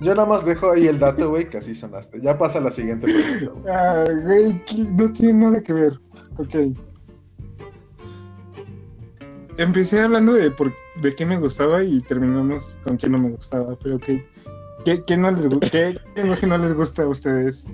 Yo 0.05 0.14
nada 0.14 0.28
más 0.28 0.44
dejo 0.44 0.70
ahí 0.70 0.86
el 0.86 0.98
dato, 0.98 1.30
güey, 1.30 1.48
que 1.48 1.57
así 1.57 1.74
sonaste. 1.74 2.20
Ya 2.20 2.36
pasa 2.36 2.59
a 2.59 2.61
la 2.61 2.70
siguiente 2.70 3.07
pregunta. 3.07 3.61
güey. 3.62 3.74
Ah, 3.74 4.05
güey, 4.22 4.64
que 4.66 4.84
no 4.92 5.11
tiene 5.11 5.32
nada 5.44 5.62
que 5.62 5.72
ver. 5.72 5.98
Ok. 6.36 6.55
Empecé 9.57 10.00
hablando 10.02 10.34
de 10.34 10.50
por, 10.50 10.72
de 11.00 11.14
qué 11.14 11.24
me 11.24 11.38
gustaba 11.38 11.82
y 11.82 12.00
terminamos 12.02 12.78
con 12.84 12.98
qué 12.98 13.09
no 13.09 13.18
me 13.18 13.30
gustaba, 13.30 13.78
pero 13.82 13.96
ok. 13.96 14.05
¿Qué, 14.84 15.02
qué 15.07 15.16
no 15.16 15.30
les 15.30 15.48
gusta? 15.48 15.70
¿Qué 15.70 15.94
lenguaje 16.16 16.46
no 16.46 16.59
les 16.59 16.74
gusta 16.74 17.05
a 17.05 17.09
ustedes? 17.09 17.66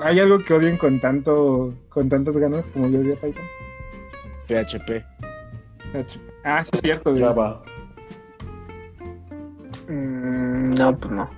¿Hay 0.00 0.20
algo 0.20 0.38
que 0.40 0.52
odien 0.52 0.76
con 0.76 1.00
tanto 1.00 1.72
con 1.88 2.10
tantas 2.10 2.36
ganas 2.36 2.66
como 2.66 2.88
yo 2.88 3.00
odio 3.00 3.14
a 3.14 3.16
Python? 3.16 3.44
PHP. 4.48 5.02
Ah, 6.44 6.62
sí, 6.62 6.70
es 6.74 6.80
cierto. 6.82 7.12
güey. 7.12 7.24
Mm, 9.88 10.74
no, 10.74 10.96
pues 10.96 11.12
no. 11.12 11.28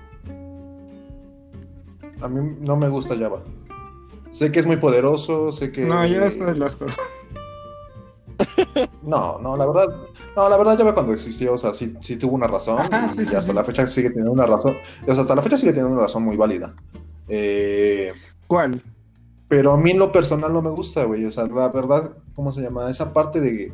A 2.21 2.27
mí 2.27 2.57
no 2.61 2.75
me 2.75 2.89
gusta 2.89 3.17
Java. 3.17 3.41
Sé 4.31 4.51
que 4.51 4.59
es 4.59 4.65
muy 4.65 4.77
poderoso, 4.77 5.51
sé 5.51 5.71
que. 5.71 5.85
No, 5.85 6.05
ya 6.05 6.25
está 6.25 6.45
del 6.45 6.63
asco. 6.63 6.85
No, 9.01 9.37
no, 9.39 9.55
la 9.55 9.65
verdad. 9.67 9.95
No, 10.35 10.49
la 10.49 10.57
verdad 10.57 10.77
Java 10.77 10.93
cuando 10.93 11.13
existió, 11.13 11.53
o 11.53 11.57
sea, 11.57 11.73
sí, 11.73 11.95
sí 12.01 12.17
tuvo 12.17 12.35
una 12.35 12.47
razón. 12.47 12.79
Ajá, 12.79 13.11
y 13.13 13.25
sí, 13.25 13.35
hasta 13.35 13.41
sí. 13.41 13.53
la 13.53 13.63
fecha 13.63 13.87
sigue 13.87 14.09
teniendo 14.09 14.31
una 14.31 14.45
razón. 14.45 14.75
O 15.07 15.13
sea, 15.13 15.21
hasta 15.21 15.35
la 15.35 15.41
fecha 15.41 15.57
sigue 15.57 15.71
teniendo 15.71 15.93
una 15.93 16.01
razón 16.01 16.23
muy 16.23 16.35
válida. 16.35 16.75
Eh, 17.27 18.11
¿Cuál? 18.47 18.81
Pero 19.47 19.73
a 19.73 19.77
mí 19.77 19.91
en 19.91 19.99
lo 19.99 20.11
personal 20.11 20.51
no 20.51 20.61
me 20.61 20.71
gusta, 20.71 21.03
güey. 21.03 21.23
O 21.25 21.31
sea, 21.31 21.45
la 21.45 21.69
verdad, 21.69 22.11
¿cómo 22.35 22.51
se 22.51 22.61
llama? 22.61 22.89
Esa 22.89 23.13
parte 23.13 23.39
de 23.39 23.71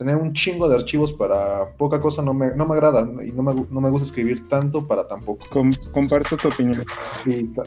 tener 0.00 0.16
un 0.16 0.32
chingo 0.32 0.66
de 0.66 0.76
archivos 0.76 1.12
para 1.12 1.76
poca 1.76 2.00
cosa 2.00 2.22
no 2.22 2.32
me, 2.32 2.54
no 2.56 2.64
me 2.66 2.72
agrada. 2.74 3.02
Y 3.22 3.32
no 3.32 3.42
me, 3.42 3.66
no 3.68 3.80
me 3.82 3.90
gusta 3.90 4.06
escribir 4.06 4.48
tanto 4.48 4.86
para 4.88 5.06
tan 5.06 5.20
poco. 5.20 5.44
Com- 5.50 5.70
comparto 5.92 6.38
tu 6.38 6.48
opinión. 6.48 6.82
Y, 7.26 7.44
ta- 7.48 7.64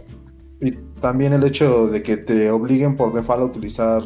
y 0.59 0.71
también 0.99 1.33
el 1.33 1.43
hecho 1.43 1.85
de 1.85 2.01
que 2.01 2.17
te 2.17 2.49
obliguen 2.49 2.95
por 2.95 3.13
default 3.13 3.41
a 3.43 3.45
utilizar 3.45 4.01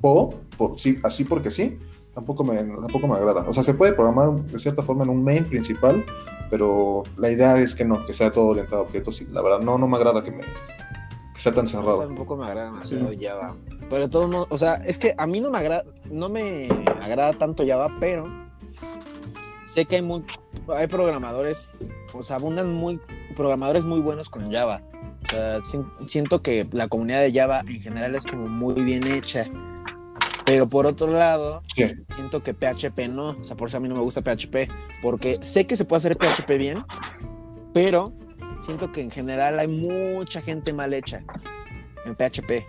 PO, 0.00 0.34
por, 0.56 0.78
sí, 0.78 1.00
así 1.02 1.24
porque 1.24 1.50
sí, 1.50 1.78
tampoco 2.14 2.44
me, 2.44 2.62
tampoco 2.62 3.08
me 3.08 3.16
agrada. 3.16 3.44
O 3.48 3.52
sea, 3.52 3.64
se 3.64 3.74
puede 3.74 3.92
programar 3.94 4.36
de 4.40 4.58
cierta 4.60 4.82
forma 4.82 5.02
en 5.02 5.10
un 5.10 5.24
main 5.24 5.44
principal, 5.44 6.04
pero 6.48 7.02
la 7.16 7.28
idea 7.28 7.58
es 7.58 7.74
que 7.74 7.84
no, 7.84 8.06
que 8.06 8.12
sea 8.12 8.30
todo 8.30 8.46
orientado 8.46 8.82
a 8.82 8.84
objetos. 8.84 9.20
Y 9.20 9.26
la 9.26 9.42
verdad, 9.42 9.58
no, 9.58 9.78
no 9.78 9.88
me 9.88 9.96
agrada 9.96 10.22
que, 10.22 10.30
me, 10.30 10.44
sea 11.42 11.52
tan 11.52 11.66
cerrado. 11.66 12.00
Tampoco 12.06 12.36
me 12.36 12.44
agrada 12.46 12.66
demasiado 12.70 13.08
Sí. 13.10 13.18
Java. 13.24 13.56
Pero 13.90 14.08
todo 14.08 14.28
no, 14.28 14.46
o 14.48 14.58
sea, 14.58 14.76
es 14.86 14.98
que 14.98 15.14
a 15.18 15.26
mí 15.26 15.40
no 15.40 15.50
me 15.50 15.58
agrada, 15.58 15.84
no 16.10 16.28
me 16.28 16.68
agrada 17.00 17.32
tanto 17.34 17.66
Java, 17.66 17.90
pero 18.00 18.26
sé 19.64 19.84
que 19.84 19.96
hay 19.96 20.02
muy, 20.02 20.24
hay 20.68 20.86
programadores, 20.86 21.70
o 22.14 22.22
sea, 22.22 22.36
abundan 22.36 22.72
muy 22.72 23.00
programadores 23.36 23.84
muy 23.84 24.00
buenos 24.00 24.28
con 24.28 24.50
Java. 24.52 24.82
O 25.26 25.28
sea, 25.30 25.60
sien- 25.60 25.86
siento 26.06 26.42
que 26.42 26.66
la 26.72 26.88
comunidad 26.88 27.20
de 27.22 27.32
Java 27.32 27.60
en 27.60 27.80
general 27.80 28.14
es 28.14 28.24
como 28.24 28.48
muy 28.48 28.82
bien 28.82 29.06
hecha. 29.06 29.46
Pero 30.44 30.68
por 30.68 30.86
otro 30.86 31.06
lado, 31.06 31.62
Sí. 31.76 31.84
siento 32.14 32.42
que 32.42 32.52
PHP 32.52 33.08
no. 33.08 33.30
O 33.40 33.44
sea, 33.44 33.56
por 33.56 33.68
eso 33.68 33.76
a 33.76 33.80
mí 33.80 33.88
no 33.88 33.94
me 33.94 34.00
gusta 34.00 34.22
PHP. 34.22 34.68
Porque 35.00 35.38
sé 35.42 35.66
que 35.68 35.76
se 35.76 35.84
puede 35.84 35.98
hacer 35.98 36.16
PHP 36.18 36.58
bien, 36.58 36.84
pero 37.72 38.12
siento 38.62 38.92
que 38.92 39.02
en 39.02 39.10
general 39.10 39.58
hay 39.58 39.68
mucha 39.68 40.40
gente 40.40 40.72
mal 40.72 40.94
hecha 40.94 41.22
en 42.06 42.14
PHP. 42.14 42.64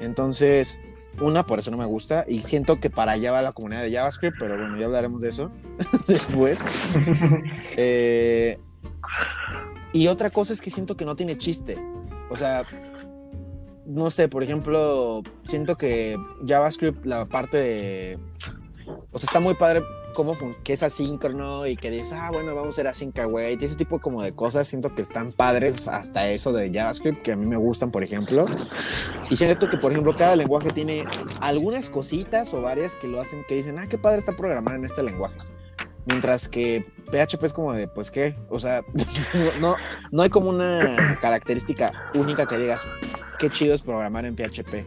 Entonces, 0.00 0.82
una, 1.20 1.44
por 1.44 1.58
eso 1.58 1.70
no 1.70 1.76
me 1.76 1.86
gusta. 1.86 2.24
Y 2.28 2.42
siento 2.42 2.78
que 2.80 2.90
para 2.90 3.12
allá 3.12 3.32
va 3.32 3.42
la 3.42 3.52
comunidad 3.52 3.82
de 3.82 3.92
JavaScript, 3.92 4.36
pero 4.38 4.56
bueno, 4.56 4.78
ya 4.78 4.86
hablaremos 4.86 5.20
de 5.20 5.30
eso 5.30 5.50
después. 6.06 6.60
Eh, 7.80 8.58
y 9.92 10.08
otra 10.08 10.30
cosa 10.30 10.52
es 10.52 10.60
que 10.60 10.70
siento 10.70 10.96
que 10.96 11.04
no 11.04 11.14
tiene 11.14 11.38
chiste. 11.38 11.78
O 12.28 12.36
sea, 12.36 12.64
no 13.86 14.10
sé, 14.10 14.28
por 14.28 14.42
ejemplo, 14.42 15.22
siento 15.44 15.76
que 15.76 16.16
JavaScript, 16.44 17.06
la 17.06 17.24
parte 17.24 17.56
de. 17.56 18.18
O 19.12 19.18
sea, 19.18 19.26
está 19.26 19.38
muy 19.38 19.54
padre 19.54 19.82
cómo 20.14 20.36
que 20.64 20.72
es 20.72 20.82
asíncrono 20.82 21.66
y 21.66 21.76
que 21.76 21.90
dices, 21.90 22.12
ah, 22.12 22.30
bueno, 22.32 22.54
vamos 22.54 22.74
a 22.74 22.76
ser 22.76 22.86
async 22.88 23.18
await. 23.18 23.62
Ese 23.62 23.76
tipo 23.76 24.00
como 24.00 24.22
de 24.22 24.32
cosas 24.32 24.66
siento 24.68 24.94
que 24.94 25.02
están 25.02 25.32
padres 25.32 25.88
hasta 25.88 26.28
eso 26.28 26.52
de 26.52 26.72
JavaScript, 26.72 27.22
que 27.22 27.32
a 27.32 27.36
mí 27.36 27.46
me 27.46 27.56
gustan, 27.56 27.90
por 27.90 28.02
ejemplo. 28.02 28.46
Y 29.30 29.36
siento 29.36 29.68
que, 29.68 29.76
por 29.76 29.92
ejemplo, 29.92 30.16
cada 30.16 30.36
lenguaje 30.36 30.70
tiene 30.70 31.04
algunas 31.40 31.90
cositas 31.90 32.52
o 32.54 32.60
varias 32.60 32.96
que 32.96 33.08
lo 33.08 33.20
hacen, 33.20 33.44
que 33.46 33.54
dicen, 33.54 33.78
ah, 33.78 33.86
qué 33.88 33.98
padre 33.98 34.18
está 34.18 34.32
programar 34.32 34.74
en 34.74 34.84
este 34.84 35.02
lenguaje. 35.02 35.38
Mientras 36.06 36.48
que 36.48 36.86
PHP 37.10 37.44
es 37.44 37.52
como 37.52 37.74
de, 37.74 37.86
pues 37.86 38.10
qué, 38.10 38.34
o 38.48 38.58
sea, 38.58 38.82
no, 39.60 39.76
no 40.10 40.22
hay 40.22 40.30
como 40.30 40.48
una 40.48 41.18
característica 41.20 42.10
única 42.14 42.46
que 42.46 42.56
digas, 42.56 42.88
qué 43.38 43.50
chido 43.50 43.74
es 43.74 43.82
programar 43.82 44.24
en 44.24 44.34
PHP. 44.34 44.86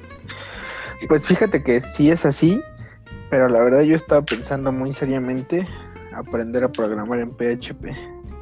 Pues 1.07 1.25
fíjate 1.25 1.63
que 1.63 1.81
sí 1.81 2.11
es 2.11 2.25
así, 2.25 2.61
pero 3.31 3.47
la 3.49 3.63
verdad 3.63 3.81
yo 3.81 3.95
estaba 3.95 4.21
pensando 4.23 4.71
muy 4.71 4.93
seriamente 4.93 5.65
aprender 6.13 6.63
a 6.63 6.71
programar 6.71 7.19
en 7.21 7.31
PHP. 7.31 7.95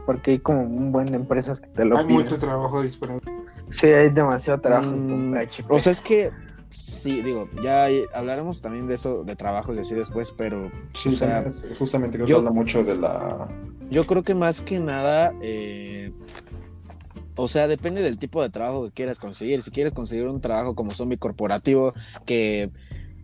Porque 0.06 0.32
hay 0.32 0.40
como 0.40 0.64
un 0.64 0.92
buen 0.92 1.06
de 1.06 1.18
empresas 1.18 1.62
que 1.62 1.68
te 1.68 1.86
lo 1.86 1.96
Hay 1.98 2.06
piden. 2.06 2.22
mucho 2.24 2.40
trabajo 2.40 2.82
disponible. 2.82 3.22
Sí, 3.70 3.86
hay 3.88 4.10
demasiado 4.10 4.60
trabajo 4.60 4.90
Mm, 4.96 5.08
con 5.10 5.32
PHP. 5.34 5.66
O 5.72 5.80
sea, 5.80 5.92
es 5.92 6.02
que, 6.02 6.32
sí, 6.72 7.22
digo, 7.22 7.48
ya 7.62 7.86
hablaremos 8.16 8.60
también 8.60 8.88
de 8.88 8.96
eso, 8.96 9.24
de 9.24 9.36
trabajos 9.36 9.76
y 9.78 9.80
así 9.82 9.94
después, 9.94 10.34
pero 10.36 10.72
Sí, 10.96 11.10
O 11.10 11.12
sea, 11.12 11.46
justamente 11.78 12.18
creo 12.18 12.28
yo- 12.28 12.36
que 12.36 12.40
habla 12.40 12.52
mucho 12.52 12.84
de 12.84 12.96
la. 12.96 13.48
Yo 13.92 14.08
creo 14.08 14.24
que 14.24 14.34
más 14.34 14.62
que 14.62 14.80
nada, 14.80 15.32
eh, 15.42 16.12
o 17.36 17.48
sea, 17.48 17.68
depende 17.68 18.02
del 18.02 18.18
tipo 18.18 18.42
de 18.42 18.50
trabajo 18.50 18.86
que 18.86 18.92
quieras 18.92 19.20
conseguir. 19.20 19.62
Si 19.62 19.70
quieres 19.72 19.94
conseguir 19.94 20.26
un 20.28 20.42
trabajo 20.42 20.74
como 20.76 20.92
zombie 20.92 21.18
corporativo, 21.20 21.94
que 22.26 22.72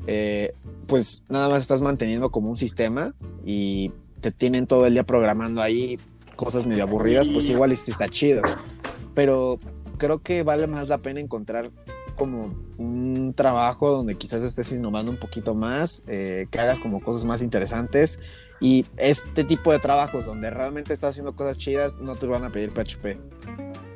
eh, 0.08 0.54
pues 0.88 1.24
nada 1.30 1.50
más 1.50 1.62
estás 1.62 1.82
manteniendo 1.82 2.32
como 2.32 2.50
un 2.50 2.58
sistema 2.58 3.14
y 3.44 3.92
te 4.22 4.32
tienen 4.32 4.68
todo 4.68 4.86
el 4.86 4.94
día 4.94 5.04
programando 5.04 5.62
ahí 5.62 6.00
cosas 6.36 6.66
medio 6.66 6.84
aburridas, 6.84 7.28
pues 7.30 7.50
igual 7.50 7.72
está 7.72 8.08
chido. 8.10 8.42
Pero 9.14 9.60
creo 9.98 10.20
que 10.20 10.44
vale 10.44 10.68
más 10.68 10.90
la 10.90 10.98
pena 10.98 11.20
encontrar 11.20 11.72
como 12.16 12.50
un 12.78 13.34
trabajo 13.36 13.92
donde 13.92 14.16
quizás 14.16 14.44
estés 14.44 14.72
innovando 14.72 15.12
un 15.12 15.18
poquito 15.18 15.54
más, 15.54 16.04
eh, 16.08 16.48
que 16.50 16.60
hagas 16.60 16.80
como 16.80 17.02
cosas 17.02 17.26
más 17.26 17.42
interesantes 17.42 18.20
y 18.62 18.86
este 18.98 19.44
tipo 19.44 19.72
de 19.72 19.80
trabajos 19.80 20.26
donde 20.26 20.50
realmente 20.50 20.94
estás 20.94 21.12
haciendo 21.12 21.36
cosas 21.36 21.58
chidas 21.58 22.00
no 22.00 22.16
te 22.16 22.26
van 22.26 22.46
a 22.46 22.50
pedir 22.50 22.72
PHP. 22.72 23.18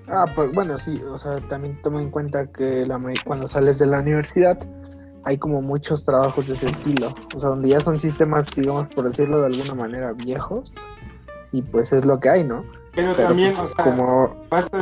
Ah, 0.08 0.26
pues 0.36 0.52
bueno, 0.52 0.78
sí, 0.78 1.00
o 1.10 1.18
sea, 1.18 1.40
también 1.48 1.80
toma 1.82 2.02
en 2.02 2.10
cuenta 2.10 2.48
que 2.48 2.86
cuando 3.26 3.48
sales 3.48 3.78
de 3.80 3.86
la 3.86 4.00
universidad 4.00 4.60
hay 5.24 5.38
como 5.38 5.62
muchos 5.62 6.06
trabajos 6.06 6.48
de 6.48 6.54
ese 6.54 6.70
estilo, 6.70 7.14
o 7.36 7.40
sea, 7.40 7.50
donde 7.50 7.70
ya 7.70 7.80
son 7.80 8.00
sistemas, 8.00 8.46
digamos, 8.56 8.88
por 8.94 9.06
decirlo 9.06 9.40
de 9.42 9.48
alguna 9.48 9.74
manera, 9.76 10.14
viejos, 10.14 10.74
y 11.52 11.62
pues 11.62 11.92
es 11.94 12.06
lo 12.06 12.20
que 12.20 12.30
hay, 12.30 12.44
¿no? 12.44 12.64
Pero, 12.96 13.14
Pero 13.16 13.28
también, 13.28 13.54
pues, 13.56 13.72
o 13.72 13.76
sea, 13.76 13.86
como, 13.86 14.36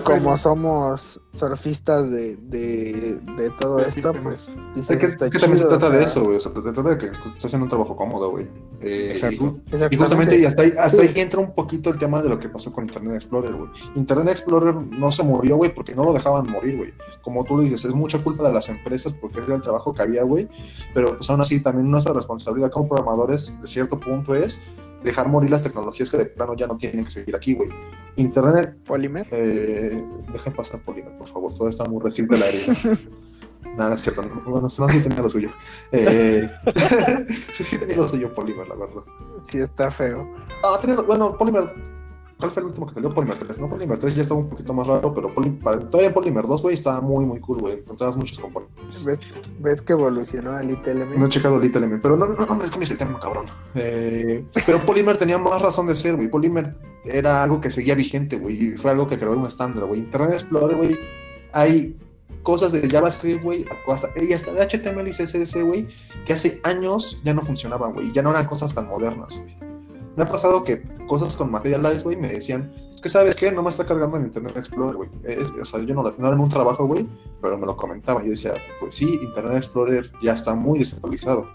como 0.03 0.37
somos 0.37 1.21
surfistas 1.33 2.09
de, 2.09 2.37
de, 2.37 3.19
de 3.37 3.49
todo 3.59 3.79
esto, 3.79 3.91
sistema. 4.13 4.19
pues 4.23 4.53
dices, 4.73 4.91
Es 4.91 4.97
que, 4.99 5.05
está 5.07 5.25
es 5.25 5.31
que 5.31 5.39
también 5.39 5.57
se 5.59 5.65
chido, 5.65 5.77
trata 5.77 5.87
o 5.87 5.89
de 5.91 5.97
sea, 5.99 6.07
eso, 6.07 6.23
güey. 6.23 6.37
O 6.37 6.39
sea, 6.39 6.51
se 6.53 6.61
trata 6.61 6.83
de 6.89 6.97
que 6.97 7.05
estás 7.07 7.45
haciendo 7.45 7.65
un 7.65 7.69
trabajo 7.69 7.95
cómodo, 7.95 8.31
güey. 8.31 8.47
Eh, 8.81 9.09
Exacto. 9.11 9.55
y 9.89 9.93
Y 9.93 9.97
justamente 9.97 10.39
y 10.39 10.45
hasta 10.45 10.61
ahí, 10.63 10.73
hasta 10.77 11.01
Sí. 11.01 11.07
ahí 11.07 11.21
entra 11.21 11.39
un 11.39 11.53
poquito 11.53 11.89
el 11.89 11.99
tema 11.99 12.21
de 12.21 12.29
lo 12.29 12.39
que 12.39 12.49
pasó 12.49 12.71
con 12.71 12.85
Internet 12.85 13.15
Explorer, 13.15 13.53
güey. 13.53 13.69
Internet 13.95 14.29
Explorer 14.29 14.73
no 14.75 15.11
se 15.11 15.23
murió, 15.23 15.57
güey, 15.57 15.73
porque 15.73 15.93
no 15.93 16.03
lo 16.03 16.13
dejaban 16.13 16.49
morir, 16.49 16.77
güey. 16.77 16.93
Como 17.21 17.43
tú 17.43 17.57
lo 17.57 17.63
dices, 17.63 17.83
es 17.85 17.93
mucha 17.93 18.19
culpa 18.19 18.43
de 18.47 18.53
las 18.53 18.69
empresas 18.69 19.13
porque 19.13 19.39
era 19.41 19.55
el 19.55 19.61
trabajo 19.61 19.93
que 19.93 20.01
había, 20.01 20.23
güey. 20.23 20.47
Pero 20.93 21.17
pues 21.17 21.29
aún 21.29 21.41
así, 21.41 21.59
también 21.59 21.89
nuestra 21.91 22.13
responsabilidad 22.13 22.71
como 22.71 22.87
programadores, 22.87 23.53
de 23.61 23.67
cierto 23.67 23.99
punto, 23.99 24.33
es 24.33 24.61
dejar 25.03 25.27
morir 25.27 25.49
las 25.51 25.61
tecnologías 25.61 26.09
que 26.09 26.17
de 26.17 26.25
plano 26.25 26.55
ya 26.55 26.67
no 26.67 26.77
tienen 26.77 27.05
que 27.05 27.11
seguir 27.11 27.35
aquí, 27.35 27.53
güey. 27.53 27.69
Internet, 28.15 28.77
Polymer. 28.85 29.27
eh, 29.31 30.03
deja 30.31 30.51
pasar 30.51 30.81
Polina, 30.81 31.09
por 31.17 31.27
favor, 31.27 31.53
todo 31.53 31.69
está 31.69 31.85
muy 31.85 32.01
reciente 32.01 32.37
la 32.37 32.47
herida. 32.47 32.75
Nada, 33.77 33.93
es 33.93 34.01
cierto, 34.01 34.23
no, 34.23 34.41
bueno, 34.41 34.61
no, 34.61 34.69
sí 34.69 34.99
tenía 35.01 35.21
lo 35.21 35.29
suyo. 35.29 35.51
Eh, 35.91 36.49
sí, 37.53 37.63
sí 37.63 37.77
tenía 37.77 37.97
lo 37.97 38.07
suyo 38.07 38.33
Polymer, 38.33 38.67
la 38.67 38.75
verdad. 38.75 39.03
Sí 39.47 39.59
está 39.59 39.91
feo. 39.91 40.27
Ah, 40.63 40.79
tenía, 40.81 40.95
bueno, 41.01 41.37
Polymer. 41.37 41.65
¿Cuál 42.39 42.51
fue 42.51 42.61
el 42.61 42.67
último 42.67 42.85
que 42.87 42.93
salió? 42.93 43.13
Polymer 43.13 43.37
3. 43.39 43.59
No, 43.59 43.67
Polymer 43.69 43.97
3 43.97 44.15
ya 44.15 44.21
estaba 44.21 44.39
un 44.39 44.49
poquito 44.49 44.71
más 44.73 44.85
raro, 44.85 45.11
pero 45.13 45.33
Poly- 45.33 45.57
todavía 45.89 46.13
Polymer 46.13 46.45
2, 46.45 46.61
güey, 46.61 46.75
estaba 46.75 47.01
muy, 47.01 47.25
muy 47.25 47.39
cool, 47.39 47.59
güey. 47.59 47.73
Encontrabas 47.79 48.15
muchos 48.15 48.37
componentes. 48.39 49.03
¿Ves, 49.05 49.19
ves 49.59 49.81
que 49.81 49.93
evolucionó 49.93 50.59
el 50.59 50.69
ITLM? 50.69 51.19
No 51.19 51.25
he 51.25 51.29
checado 51.29 51.57
Little 51.59 51.79
Element, 51.79 52.01
pero 52.01 52.15
no, 52.15 52.27
no, 52.27 52.45
no, 52.45 52.63
es 52.63 52.69
que 52.69 52.77
me 52.79 52.85
el 52.85 52.97
tema, 52.97 53.19
cabrón. 53.19 53.47
Eh, 53.73 54.45
pero 54.65 54.79
Polymer 54.85 55.17
tenía 55.17 55.37
más 55.39 55.59
razón 55.61 55.87
de 55.87 55.95
ser, 55.95 56.15
güey. 56.15 56.27
Polymer 56.27 56.75
era 57.05 57.41
algo 57.41 57.59
que 57.59 57.71
seguía 57.71 57.95
vigente, 57.95 58.37
güey, 58.37 58.73
y 58.73 58.77
fue 58.77 58.91
algo 58.91 59.07
que 59.07 59.17
creó 59.17 59.31
un 59.33 59.45
estándar, 59.47 59.85
güey. 59.85 60.01
Internet 60.01 60.33
Explorer, 60.33 60.77
güey, 60.77 60.97
hay 61.53 61.97
cosas 62.43 62.71
de 62.71 62.87
JavaScript, 62.89 63.43
güey, 63.43 63.65
hasta, 63.87 64.09
y 64.21 64.31
hasta 64.31 64.53
de 64.53 64.61
HTML 64.61 65.07
y 65.07 65.11
CSS, 65.11 65.63
güey, 65.63 65.87
que 66.25 66.33
hace 66.33 66.61
años 66.63 67.19
ya 67.23 67.33
no 67.33 67.41
funcionaban, 67.41 67.93
güey, 67.93 68.11
ya 68.13 68.21
no 68.21 68.29
eran 68.29 68.45
cosas 68.45 68.73
tan 68.73 68.87
modernas, 68.87 69.37
güey. 69.37 69.56
Me 70.17 70.23
ha 70.23 70.25
pasado 70.25 70.63
que 70.63 70.81
cosas 71.05 71.35
con 71.35 71.51
Materialize, 71.51 72.03
güey, 72.03 72.17
me 72.17 72.27
decían, 72.27 72.73
es 72.91 72.99
que 72.99 73.07
sabes 73.07 73.35
qué, 73.35 73.51
no 73.51 73.61
me 73.61 73.69
está 73.69 73.85
cargando 73.85 74.17
en 74.17 74.23
Internet 74.23 74.57
Explorer, 74.57 74.95
güey. 74.95 75.09
Eh, 75.23 75.45
o 75.61 75.63
sea, 75.63 75.79
yo 75.81 75.93
no, 75.93 76.01
no 76.01 76.27
era 76.27 76.35
un 76.35 76.49
trabajo, 76.49 76.87
güey, 76.87 77.07
pero 77.39 77.55
me 77.55 77.67
lo 77.67 77.77
comentaban. 77.77 78.23
Yo 78.23 78.31
decía, 78.31 78.55
pues 78.79 78.95
sí, 78.95 79.19
Internet 79.21 79.57
Explorer 79.57 80.11
ya 80.23 80.33
está 80.33 80.55
muy 80.55 80.79
desactualizado. 80.79 81.47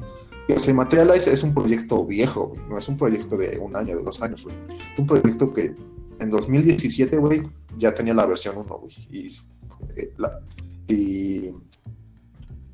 O 0.48 0.58
sea, 0.60 0.74
Materialize 0.74 1.32
es 1.32 1.42
un 1.42 1.52
proyecto 1.52 2.06
viejo, 2.06 2.50
güey, 2.50 2.60
no 2.68 2.78
es 2.78 2.88
un 2.88 2.96
proyecto 2.96 3.36
de 3.36 3.58
un 3.58 3.74
año, 3.74 3.96
de 3.96 4.02
dos 4.04 4.22
años, 4.22 4.44
güey. 4.44 4.54
Es 4.92 4.98
un 4.98 5.08
proyecto 5.08 5.52
que 5.52 5.74
en 6.20 6.30
2017, 6.30 7.16
güey, 7.16 7.42
ya 7.78 7.92
tenía 7.92 8.14
la 8.14 8.26
versión 8.26 8.56
1, 8.56 8.78
güey. 8.78 8.94
Y, 9.10 9.40
eh, 9.96 10.14
y, 10.86 11.50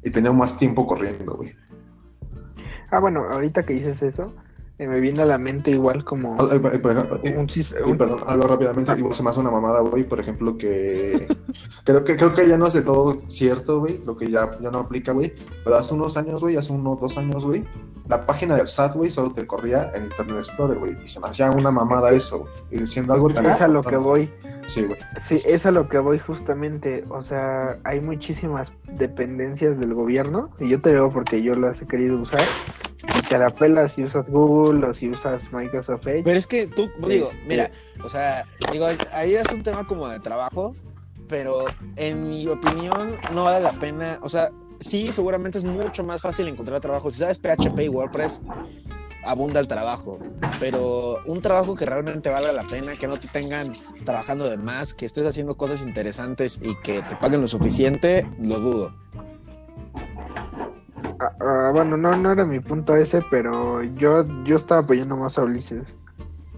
y 0.07 0.11
tenía 0.11 0.32
más 0.32 0.59
tiempo 0.59 0.86
corriendo, 0.86 1.34
güey. 1.34 1.55
Ah, 2.91 3.01
bueno, 3.01 3.24
ahorita 3.30 3.64
que 3.64 3.72
dices 3.72 4.03
eso, 4.03 4.34
me 4.87 5.01
viene 5.01 5.22
a 5.22 5.24
la 5.24 5.39
mente 5.39 5.72
igual 5.72 6.05
como 6.05 6.37
Ah, 6.41 6.49
eh, 6.53 6.61
eh, 6.62 6.81
eh, 7.24 7.37
un, 7.37 7.49
Y 7.49 7.91
un- 7.91 7.99
perdón, 7.99 8.20
algo 8.26 8.47
rápidamente, 8.47 8.93
igual 8.97 9.12
se 9.14 9.22
me 9.24 9.31
hace 9.31 9.41
una 9.41 9.51
mamada, 9.51 9.81
güey, 9.81 10.05
por 10.05 10.20
ejemplo, 10.20 10.57
que 10.57 11.26
creo 11.85 12.05
que 12.05 12.16
creo 12.16 12.33
que 12.33 12.47
ya 12.49 12.57
no 12.57 12.66
es 12.68 12.74
de 12.74 12.83
todo 12.83 13.22
cierto, 13.26 13.81
güey, 13.81 14.01
lo 14.05 14.16
que 14.16 14.31
ya, 14.31 14.57
ya 14.61 14.70
no 14.70 14.79
aplica, 14.79 15.12
güey, 15.12 15.35
pero 15.64 15.76
hace 15.76 15.95
unos 15.95 16.16
años, 16.16 16.41
güey, 16.41 16.57
hace 16.57 16.72
unos 16.72 17.01
dos 17.01 17.16
años, 17.18 17.45
güey, 17.45 17.64
la 18.07 18.24
página 18.24 18.55
del 18.57 18.68
SAT, 18.68 18.95
güey, 18.95 19.11
solo 19.11 19.33
te 19.33 19.47
corría 19.47 19.91
en 19.95 20.05
Internet 20.05 20.39
Explorer, 20.39 20.79
güey, 20.79 20.97
y 21.05 21.09
se 21.09 21.18
me 21.18 21.26
hacía 21.26 21.51
una 21.51 21.70
mamada 21.72 22.11
eso, 22.12 22.39
güey, 22.41 22.53
y 22.70 22.79
diciendo 22.79 23.14
algo 23.14 23.31
tan 23.31 23.47
es 23.47 23.61
a 23.61 23.66
lo 23.68 23.83
que 23.83 23.97
voy. 23.97 24.31
Sí, 24.66 24.83
güey. 24.85 24.99
Sí, 25.26 25.41
es 25.47 25.64
a 25.64 25.70
lo 25.70 25.89
que 25.89 25.99
voy 25.99 26.18
justamente. 26.18 27.03
O 27.09 27.22
sea, 27.22 27.79
hay 27.85 28.03
muchísimas 28.03 28.70
dependencias 28.99 29.81
del 29.81 29.95
gobierno, 29.95 30.51
y 30.61 30.68
yo 30.68 30.83
te 30.83 30.93
digo 30.93 31.11
porque 31.11 31.43
yo 31.43 31.55
las 31.55 31.81
he 31.81 31.87
querido 31.87 32.20
usar. 32.20 32.43
Y 33.03 33.22
te 33.28 33.38
la 33.38 33.51
pelas 33.51 33.92
si 33.92 34.05
usas 34.05 34.28
Google 34.28 34.86
o 34.86 34.94
si 34.94 35.09
usas 35.11 35.53
Microsoft 35.53 36.07
Edge. 36.07 36.24
Pero 36.24 36.38
es 36.38 36.46
que 36.46 36.66
tú, 36.66 36.90
digo, 37.07 37.30
Este- 37.30 37.44
mira, 37.46 37.70
o 38.03 38.09
sea, 38.09 38.44
digo, 38.72 38.86
ahí 39.12 39.34
es 39.34 39.46
un 39.53 39.62
tema 39.62 39.86
como 39.86 40.09
de 40.09 40.18
trabajo, 40.20 40.72
pero 41.28 41.64
en 41.96 42.28
mi 42.28 42.46
opinión 42.49 43.16
no 43.34 43.44
vale 43.44 43.61
la 43.62 43.72
pena, 43.72 44.18
o 44.22 44.28
sea, 44.28 44.51
sí, 44.80 45.12
seguramente 45.12 45.59
es 45.59 45.64
mucho 45.64 46.03
más 46.05 46.20
fácil 46.20 46.49
encontrar 46.49 46.80
trabajo. 46.80 47.11
Si 47.11 47.18
sabes 47.18 47.38
PHP 47.38 47.84
y 47.84 47.88
WordPress, 47.88 48.40
abunda 49.24 49.61
el 49.61 49.68
trabajo, 49.68 50.18
pero 50.59 51.18
un 51.26 51.40
trabajo 51.42 51.74
que 51.74 51.84
realmente 51.84 52.30
valga 52.30 52.53
la 52.53 52.66
pena, 52.66 52.96
que 52.96 53.07
no 53.07 53.18
te 53.20 53.28
tengan 53.28 53.74
trabajando 54.05 54.49
de 54.49 54.57
más, 54.57 54.94
que 54.94 55.07
estés 55.07 55.26
haciendo 55.26 55.57
cosas 55.57 55.82
interesantes 55.82 56.61
y 56.62 56.74
que 56.82 57.03
te 57.03 57.16
paguen 57.16 57.40
lo 57.42 57.49
suficiente, 57.49 58.26
lo 58.40 58.59
dudo. 58.59 58.94
Ah, 61.41 61.70
bueno, 61.72 61.97
no, 61.97 62.16
no 62.16 62.33
era 62.33 62.45
mi 62.45 62.61
punto 62.61 62.95
ese, 62.97 63.22
pero 63.31 63.83
yo, 63.83 64.24
yo 64.45 64.57
estaba 64.57 64.83
apoyando 64.83 65.16
más 65.16 65.39
a 65.39 65.43
Ulises. 65.45 65.97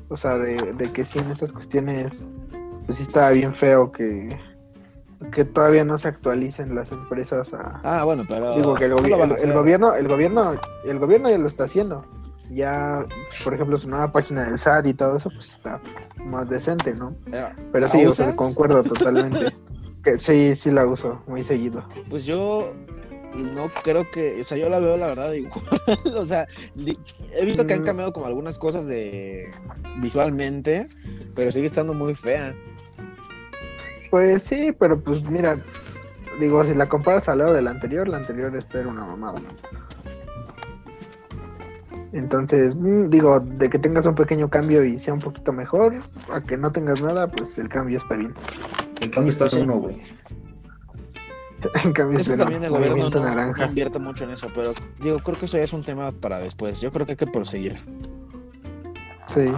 O 0.08 0.16
sea, 0.16 0.38
de, 0.38 0.56
de 0.76 0.92
que 0.92 1.04
sí, 1.04 1.18
en 1.20 1.30
esas 1.30 1.52
cuestiones, 1.52 2.24
pues 2.86 2.98
sí 2.98 3.04
estaba 3.04 3.30
bien 3.30 3.54
feo 3.54 3.92
que, 3.92 4.36
que 5.32 5.44
todavía 5.44 5.84
no 5.84 5.98
se 5.98 6.08
actualicen 6.08 6.74
las 6.74 6.90
empresas 6.90 7.54
a... 7.54 7.80
Ah, 7.84 8.04
bueno, 8.04 8.24
pero 8.28 8.56
Digo 8.56 8.74
que 8.74 8.86
el, 8.86 8.94
gobi- 8.94 9.40
el- 9.42 9.52
gobierno, 9.52 9.94
el 9.94 10.08
gobierno, 10.08 10.52
el 10.84 10.98
gobierno 10.98 11.30
ya 11.30 11.38
lo 11.38 11.46
está 11.46 11.64
haciendo. 11.64 12.04
Ya, 12.50 13.06
por 13.44 13.54
ejemplo, 13.54 13.76
su 13.76 13.88
nueva 13.88 14.10
página 14.10 14.42
del 14.44 14.58
SAT 14.58 14.86
y 14.88 14.94
todo 14.94 15.16
eso, 15.16 15.30
pues 15.30 15.52
está 15.52 15.80
más 16.26 16.48
decente, 16.50 16.92
¿no? 16.94 17.14
Pero 17.70 17.84
¿la 17.84 17.88
sí, 17.88 18.04
o 18.04 18.10
sea, 18.10 18.34
concuerdo 18.34 18.82
totalmente. 18.82 19.54
que 20.02 20.18
sí, 20.18 20.56
sí 20.56 20.72
la 20.72 20.84
uso 20.84 21.22
muy 21.28 21.44
seguido. 21.44 21.84
Pues 22.08 22.26
yo 22.26 22.72
no 23.34 23.70
creo 23.82 24.10
que, 24.10 24.40
o 24.40 24.44
sea, 24.44 24.58
yo 24.58 24.68
la 24.68 24.80
veo 24.80 24.96
la 24.96 25.06
verdad 25.08 25.32
igual. 25.34 25.62
o 26.16 26.24
sea, 26.26 26.46
he 27.34 27.44
visto 27.44 27.66
que 27.66 27.74
han 27.74 27.82
Mm. 27.82 27.84
cambiado 27.86 28.12
como 28.12 28.26
algunas 28.26 28.58
cosas 28.58 28.86
de 28.86 29.50
visualmente, 29.98 30.86
pero 31.34 31.50
sigue 31.50 31.66
estando 31.66 31.94
muy 31.94 32.14
fea. 32.14 32.54
Pues 34.10 34.42
sí, 34.42 34.72
pero 34.78 35.00
pues 35.00 35.22
mira, 35.30 35.58
digo, 36.40 36.64
si 36.64 36.74
la 36.74 36.88
comparas 36.88 37.28
a 37.28 37.34
lo 37.36 37.52
de 37.52 37.62
la 37.62 37.70
anterior, 37.70 38.08
la 38.08 38.16
anterior 38.16 38.54
esta 38.56 38.80
era 38.80 38.88
una 38.88 39.06
mamada, 39.06 39.38
¿no? 39.40 39.48
Entonces, 42.12 42.74
mm, 42.76 43.08
digo, 43.08 43.38
de 43.38 43.70
que 43.70 43.78
tengas 43.78 44.04
un 44.06 44.16
pequeño 44.16 44.50
cambio 44.50 44.82
y 44.84 44.98
sea 44.98 45.14
un 45.14 45.20
poquito 45.20 45.52
mejor, 45.52 45.92
a 46.32 46.40
que 46.40 46.56
no 46.56 46.72
tengas 46.72 47.00
nada, 47.02 47.28
pues 47.28 47.56
el 47.58 47.68
cambio 47.68 47.98
está 47.98 48.16
bien. 48.16 48.34
El 49.00 49.10
cambio 49.12 49.30
está 49.30 49.48
Sí. 49.48 49.58
en 49.60 49.70
uno, 49.70 49.78
güey. 49.78 50.02
Cambio 51.94 52.18
Eso 52.18 52.36
también 52.36 52.64
el 52.64 52.70
gobierno 52.70 53.10
no, 53.10 53.10
no 53.10 53.24
naranja. 53.24 53.66
invierte 53.66 53.98
mucho 53.98 54.24
en 54.24 54.30
eso, 54.30 54.48
pero 54.54 54.72
digo, 55.00 55.18
creo 55.18 55.38
que 55.38 55.46
eso 55.46 55.56
ya 55.56 55.64
es 55.64 55.72
un 55.72 55.82
tema 55.82 56.12
para 56.12 56.38
después. 56.38 56.80
Yo 56.80 56.90
creo 56.90 57.06
que 57.06 57.12
hay 57.12 57.16
que 57.16 57.26
proseguir. 57.26 57.80
Sí. 59.26 59.50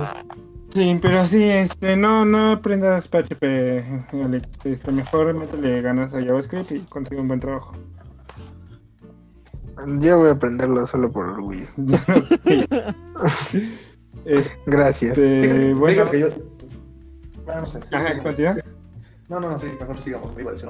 Sí, 0.70 0.98
pero 1.02 1.24
sí, 1.26 1.42
este, 1.44 1.96
no, 1.96 2.24
no 2.24 2.52
aprendas 2.52 3.06
PHP, 3.06 4.14
Alex. 4.24 4.48
Este, 4.64 4.90
mejor 4.90 5.34
métele 5.34 5.82
ganas 5.82 6.14
a 6.14 6.22
JavaScript 6.22 6.72
y 6.72 6.78
consigue 6.80 7.20
un 7.20 7.28
buen 7.28 7.40
trabajo. 7.40 7.74
Yo 9.98 10.18
voy 10.18 10.28
a 10.28 10.32
aprenderlo 10.32 10.86
solo 10.86 11.10
por 11.10 11.26
orgullo. 11.26 11.66
Este, 14.24 14.56
Gracias. 14.66 15.16
bueno, 15.76 16.08
que 16.08 16.20
yo... 16.20 16.28
Ah, 17.48 17.56
no 17.58 17.64
sé. 17.64 17.80
ajá, 17.90 18.22
continúa. 18.22 18.56
No, 19.28 19.40
no, 19.40 19.50
no, 19.50 19.58
sí, 19.58 19.66
mejor 19.80 20.00
sigamos. 20.00 20.32
Me 20.36 20.42
iba 20.42 20.50
a 20.50 20.54
decir 20.54 20.68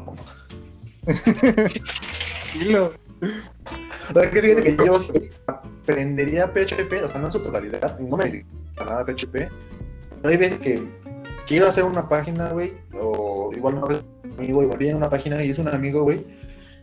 Dilo. 2.55 2.93
¿Sabes 4.13 4.31
qué? 4.31 4.43
Fíjate 4.43 4.77
que 4.77 4.87
yo 4.87 4.99
aprendería 5.47 6.53
PHP, 6.53 7.05
o 7.05 7.09
sea, 7.09 7.19
no 7.19 7.27
en 7.27 7.33
su 7.33 7.41
totalidad, 7.41 7.99
no 7.99 8.17
me 8.17 8.25
dedico 8.25 8.49
a 8.79 8.85
nada 8.85 9.05
PHP. 9.05 9.49
Hay 10.25 10.37
veces 10.37 10.61
que 10.61 10.83
quiero 11.47 11.69
hacer 11.69 11.85
una 11.85 12.09
página, 12.09 12.51
güey, 12.51 12.75
o 13.01 13.51
igual 13.55 13.75
una 13.75 13.87
vez 13.87 14.05
un 14.25 14.33
amigo, 14.33 14.63
igual 14.63 14.79
viene 14.79 14.95
una 14.95 15.11
página 15.11 15.43
y 15.43 15.51
es 15.51 15.59
un 15.59 15.69
amigo, 15.69 16.03
güey. 16.03 16.25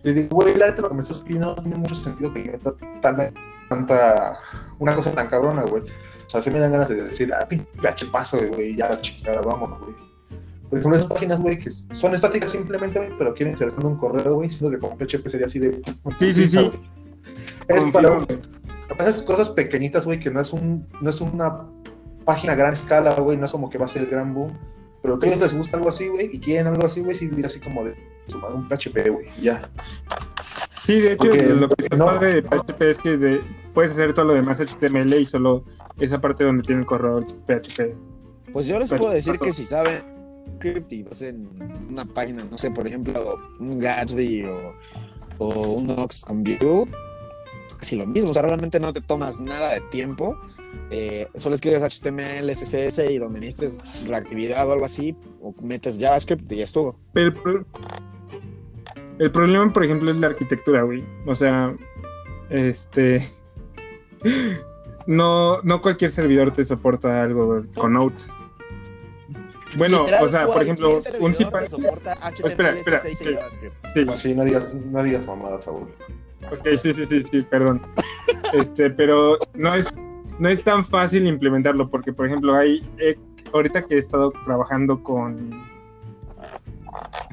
Le 0.04 0.14
digo, 0.14 0.36
güey, 0.36 0.56
la 0.56 0.68
lo 0.70 0.90
que 0.90 0.96
me 0.96 1.02
estás 1.02 1.20
pidiendo 1.20 1.56
no 1.56 1.62
tiene 1.62 1.78
mucho 1.78 1.96
sentido 1.96 2.34
que 2.34 2.44
meta 2.44 2.74
tanta, 3.02 3.32
tanta, 3.70 4.40
una 4.80 4.96
cosa 4.96 5.12
tan 5.12 5.28
cabrona, 5.28 5.64
güey. 5.64 5.84
O 5.84 6.30
sea, 6.30 6.42
se 6.42 6.52
me 6.52 6.60
dan 6.60 6.72
ganas 6.72 6.90
de 6.90 6.96
decir, 7.04 7.34
ah, 7.34 7.46
pinche 7.48 8.06
paso, 8.08 8.38
güey, 8.54 8.76
ya 8.76 8.90
la 8.90 9.02
chingada, 9.02 9.42
vámonos, 9.42 9.80
güey. 9.82 10.09
Por 10.70 10.80
ejemplo, 10.80 10.98
esas 11.00 11.10
páginas, 11.12 11.40
güey, 11.40 11.58
que 11.58 11.72
son 11.92 12.14
estáticas 12.14 12.52
simplemente, 12.52 13.00
güey, 13.00 13.12
pero 13.18 13.34
quieren 13.34 13.54
insertar 13.54 13.86
un 13.86 13.96
correo, 13.98 14.36
güey, 14.36 14.52
siendo 14.52 14.70
que 14.70 14.80
con 14.80 14.98
PHP 14.98 15.28
sería 15.30 15.48
así 15.48 15.58
de. 15.60 15.82
Sí, 16.20 16.34
sí, 16.34 16.48
sí. 16.48 16.72
Es 17.68 17.84
para 18.98 19.10
esas 19.10 19.24
cosas 19.24 19.50
pequeñitas, 19.50 20.06
güey, 20.06 20.20
que 20.20 20.30
no 20.32 20.42
es 20.42 20.52
un, 20.54 20.88
no 21.02 21.10
es 21.10 21.22
una 21.22 21.66
página 22.26 22.54
a 22.54 22.56
gran 22.56 22.74
escala, 22.74 23.14
güey, 23.16 23.38
no 23.38 23.46
es 23.46 23.52
como 23.52 23.70
que 23.70 23.78
va 23.78 23.86
a 23.86 23.88
ser 23.88 24.04
el 24.04 24.10
gran 24.10 24.34
boom. 24.34 24.58
Pero 25.02 25.18
que 25.18 25.28
a 25.28 25.30
ellos 25.30 25.42
les 25.42 25.58
gusta 25.58 25.78
algo 25.78 25.90
así, 25.90 26.08
güey, 26.08 26.30
y 26.34 26.40
quieren 26.40 26.68
algo 26.68 26.86
así, 26.86 27.00
güey, 27.02 27.16
sí, 27.16 27.28
diría 27.28 27.46
así 27.48 27.60
como 27.60 27.84
de 27.86 27.96
un 28.54 28.68
PHP, 28.68 29.10
güey, 29.10 29.28
ya. 29.42 29.70
Sí, 30.86 31.00
de 31.00 31.14
hecho, 31.14 31.30
Porque 31.30 31.44
lo 31.48 31.70
que 31.70 31.84
está 31.84 31.96
no- 31.98 32.06
padre 32.08 32.34
de 32.34 32.42
PHP 32.44 32.82
es 32.90 32.98
que 32.98 33.18
de- 33.18 33.42
puedes 33.74 33.92
hacer 33.92 34.14
todo 34.14 34.26
lo 34.26 34.34
demás 34.34 34.60
HTML 34.60 35.14
y 35.20 35.26
solo 35.26 35.64
esa 36.00 36.20
parte 36.20 36.44
donde 36.44 36.64
tiene 36.64 36.82
el 36.82 36.88
correo 36.88 37.24
PHP. 37.48 37.96
Pues 38.52 38.66
yo 38.66 38.80
les 38.80 38.90
puedo 38.92 39.12
decir 39.12 39.40
que 39.40 39.54
si 39.54 39.64
saben 39.66 40.02
y 40.64 41.06
hacen 41.10 41.50
una 41.90 42.06
página, 42.06 42.44
no 42.44 42.58
sé, 42.58 42.72
por 42.72 42.88
ejemplo, 42.88 43.40
un 43.60 43.80
Gatsby 43.80 44.46
o, 45.40 45.74
un 45.74 45.90
Ox 45.92 46.22
con 46.22 46.44
Vue, 46.44 46.86
si 47.82 47.96
lo 47.96 48.06
mismo, 48.06 48.32
o 48.32 48.34
sea, 48.34 48.42
realmente 48.42 48.80
no 48.80 48.92
te 48.92 49.02
tomas 49.02 49.40
nada 49.40 49.74
de 49.74 49.82
tiempo, 49.90 50.38
eh, 50.92 51.28
solo 51.36 51.56
escribes 51.56 51.82
HTML, 51.82 52.50
CSS 52.52 53.10
y 53.10 53.18
donde 53.18 53.40
necesites 53.40 53.80
reactividad 54.08 54.68
o 54.68 54.74
algo 54.74 54.86
así, 54.86 55.16
o 55.42 55.54
metes 55.62 55.98
JavaScript 56.00 56.52
y 56.52 56.58
ya 56.58 56.64
estuvo. 56.64 57.00
Pero 57.14 57.34
el 59.20 59.32
problema, 59.32 59.72
por 59.72 59.84
ejemplo, 59.84 60.10
es 60.12 60.18
la 60.18 60.28
arquitectura, 60.28 60.84
güey. 60.84 61.04
O 61.26 61.36
sea, 61.36 61.76
este. 62.50 63.28
No, 65.08 65.60
no 65.64 65.82
cualquier 65.82 66.12
servidor 66.12 66.52
te 66.52 66.64
soporta 66.64 67.24
algo 67.24 67.64
con 67.74 67.94
Node. 67.94 68.14
Bueno, 69.78 70.00
Literal, 70.00 70.24
o 70.26 70.30
sea, 70.30 70.46
por 70.46 70.62
ejemplo, 70.64 71.00
un 71.20 71.36
cipar. 71.36 71.68
soporta 71.68 72.14
HTML, 72.16 72.48
Espera, 72.50 72.70
espera. 72.76 73.00
Sí, 73.00 74.06
Sí, 74.18 74.34
no 74.36 74.44
digas, 74.44 74.70
no 74.74 75.04
digas 75.04 75.26
mamadas, 75.28 75.66
Saúl. 75.66 75.88
ok, 76.52 76.68
sí, 76.82 76.94
sí, 76.94 77.06
sí, 77.06 77.24
sí, 77.24 77.42
perdón. 77.44 77.82
Este, 78.54 78.90
pero 78.90 79.38
no 79.54 79.76
es, 79.76 79.94
no 80.40 80.50
es 80.50 80.64
tan 80.64 80.84
fácil 80.84 81.28
implementarlo, 81.28 81.88
porque, 81.88 82.12
por 82.14 82.26
ejemplo, 82.26 82.56
hay. 82.56 82.82
eh, 82.98 83.16
ahorita 83.54 83.84
que 83.84 83.96
he 83.96 84.00
estado 84.00 84.32
trabajando 84.44 85.04
con. 85.04 85.52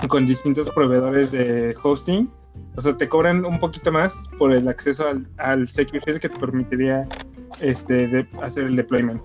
con 0.09 0.27
distintos 0.27 0.71
proveedores 0.71 1.33
de 1.33 1.75
hosting. 1.83 2.31
O 2.77 2.83
sea, 2.83 2.95
te 2.97 3.09
cobran 3.09 3.45
un 3.47 3.59
poquito 3.59 3.91
más 3.91 4.29
por 4.39 4.53
el 4.53 4.69
acceso 4.69 5.09
al, 5.09 5.27
al 5.39 5.67
Secure 5.67 6.01
Shell 6.05 6.21
que 6.21 6.29
te 6.29 6.39
permitiría 6.39 7.09
este, 7.61 8.07
de- 8.09 8.27
hacer 8.43 8.65
el 8.65 8.77
deployment. 8.77 9.23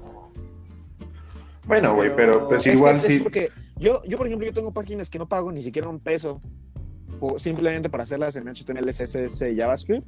Bueno, 1.67 1.95
güey, 1.95 2.11
pero 2.15 2.47
pues 2.47 2.65
es 2.65 2.75
igual 2.75 2.99
que- 2.99 3.07
es 3.07 3.13
sí. 3.13 3.19
porque 3.19 3.49
yo, 3.77 4.01
yo, 4.07 4.17
por 4.17 4.27
ejemplo, 4.27 4.45
yo 4.47 4.53
tengo 4.53 4.71
páginas 4.73 5.09
que 5.09 5.19
no 5.19 5.27
pago 5.27 5.51
ni 5.51 5.61
siquiera 5.61 5.87
un 5.89 5.99
peso. 5.99 6.41
simplemente 7.37 7.87
para 7.87 8.01
hacerlas 8.03 8.35
en 8.35 8.47
HTML, 8.47 8.89
CSS 8.91 9.51
y 9.51 9.55
JavaScript, 9.55 10.07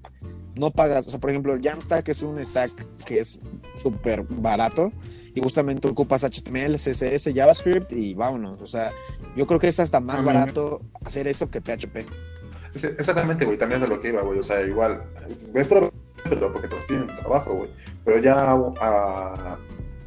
no 0.56 0.72
pagas. 0.72 1.06
O 1.06 1.12
sea, 1.12 1.20
por 1.20 1.30
ejemplo, 1.30 1.54
el 1.54 1.62
Jamstack 1.62 2.10
es 2.10 2.24
un 2.24 2.44
stack 2.44 2.72
que 3.06 3.20
es 3.20 3.40
súper 3.76 4.24
barato 4.24 4.92
y 5.36 5.40
justamente 5.40 5.88
ocupas 5.88 6.24
HTML, 6.24 6.74
CSS, 6.80 7.32
JavaScript 7.32 7.92
y 7.92 8.16
vámonos. 8.16 8.60
O 8.62 8.66
sea, 8.66 8.92
yo 9.36 9.46
creo 9.46 9.60
que 9.60 9.68
es 9.68 9.80
hasta 9.80 10.00
más 10.00 10.24
barato 10.24 10.82
hacer 11.06 11.28
eso 11.28 11.52
que 11.52 11.62
PHP. 11.62 12.06
Es- 12.74 12.84
Exactamente, 12.84 13.46
güey, 13.46 13.60
también 13.60 13.84
es 13.84 13.88
de 13.88 13.96
lo 13.96 14.02
que 14.02 14.08
iba, 14.08 14.24
güey. 14.24 14.40
O 14.40 14.44
sea, 14.44 14.62
igual, 14.66 15.04
es 15.54 15.68
pero 15.68 15.94
porque 16.52 16.68
te 16.68 16.76
piden 16.88 17.06
trabajo, 17.06 17.54
güey. 17.54 17.70
Pero 18.06 18.18
ya 18.24 18.54
ah, 18.82 19.58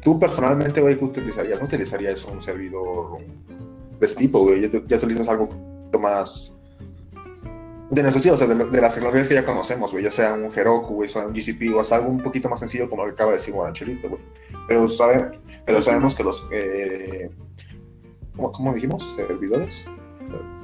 tú 0.07 0.17
personalmente, 0.17 0.79
güey, 0.79 0.97
¿qué 0.97 1.03
utilizarías? 1.03 1.59
No 1.59 1.65
utilizarías 1.65 2.23
un 2.23 2.41
servidor 2.41 3.17
de 3.99 4.05
este 4.05 4.19
tipo, 4.19 4.39
güey. 4.39 4.71
Ya, 4.87 4.95
utilizas 4.95 5.27
algo 5.27 5.49
más 5.99 6.53
de 7.91 8.03
necesidad, 8.03 8.35
o 8.35 8.37
sea, 8.37 8.47
de, 8.47 8.55
de 8.55 8.81
las 8.81 8.93
tecnologías 8.95 9.27
que 9.27 9.33
ya 9.33 9.43
conocemos, 9.43 9.91
güey. 9.91 10.05
Ya 10.05 10.09
sea 10.09 10.31
un 10.31 10.45
Heroku, 10.45 10.93
güey, 10.93 11.09
sea 11.09 11.27
un 11.27 11.33
GCP, 11.33 11.75
o 11.75 11.81
hasta 11.81 11.97
algo 11.97 12.07
un 12.07 12.23
poquito 12.23 12.47
más 12.47 12.61
sencillo 12.61 12.89
como 12.89 13.01
lo 13.01 13.09
que 13.09 13.15
acaba 13.15 13.31
de 13.31 13.37
decir 13.39 13.53
Guaranchelito, 13.53 14.07
güey. 14.07 14.21
Pero, 14.69 14.87
sabe, 14.87 15.41
pero 15.65 15.81
sabemos 15.81 16.15
que 16.15 16.23
los... 16.23 16.47
Eh, 16.53 17.29
¿cómo, 18.33 18.53
cómo 18.53 18.73
dijimos? 18.73 19.13
¿Servidores? 19.13 19.83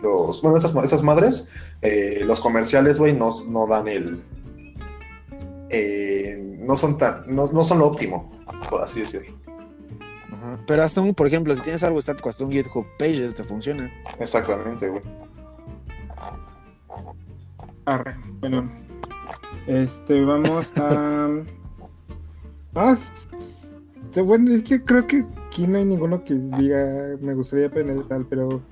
Los, 0.01 0.41
bueno, 0.41 0.55
estas, 0.55 0.73
estas 0.73 1.03
madres, 1.03 1.49
eh, 1.81 2.21
los 2.25 2.39
comerciales, 2.39 2.97
güey, 2.97 3.11
no, 3.11 3.29
no 3.45 3.67
dan 3.67 3.89
el... 3.89 4.23
eh, 5.73 6.57
no 6.59 6.75
son 6.75 6.97
tan... 6.97 7.23
No, 7.27 7.47
no 7.51 7.63
son 7.63 7.79
lo 7.79 7.87
óptimo, 7.87 8.31
por 8.69 8.81
así 8.81 9.01
decirlo. 9.01 9.35
Ajá. 10.31 10.59
Pero 10.67 10.83
hasta 10.83 11.01
un, 11.01 11.15
por 11.15 11.27
ejemplo, 11.27 11.55
si 11.55 11.61
tienes 11.61 11.83
algo 11.83 11.99
estático, 11.99 12.29
hasta 12.29 12.45
un 12.45 12.51
GitHub 12.51 12.85
Pages 12.99 13.35
te 13.35 13.43
funciona. 13.43 13.91
Exactamente, 14.19 14.87
güey. 14.87 15.01
Arre, 17.85 18.15
bueno. 18.39 18.69
Este, 19.67 20.23
vamos 20.23 20.71
a. 20.77 21.29
Ah, 22.75 22.97
bueno, 24.25 24.51
es 24.51 24.63
que 24.63 24.81
creo 24.81 25.05
que 25.05 25.23
aquí 25.45 25.67
no 25.67 25.77
hay 25.77 25.85
ninguno 25.85 26.23
que 26.23 26.33
diga 26.33 27.15
me 27.21 27.35
gustaría 27.35 27.67
aprender 27.67 28.01
tal, 28.07 28.25
pero. 28.25 28.63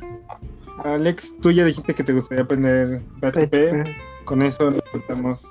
Alex, 0.83 1.35
tú 1.39 1.51
ya 1.51 1.65
dijiste 1.65 1.93
que 1.93 2.03
te 2.03 2.11
gustaría 2.11 2.43
aprender 2.43 3.03
PHP. 3.19 3.87
Con 4.25 4.41
eso 4.41 4.71
nos 4.71 4.81
pasamos 4.91 5.45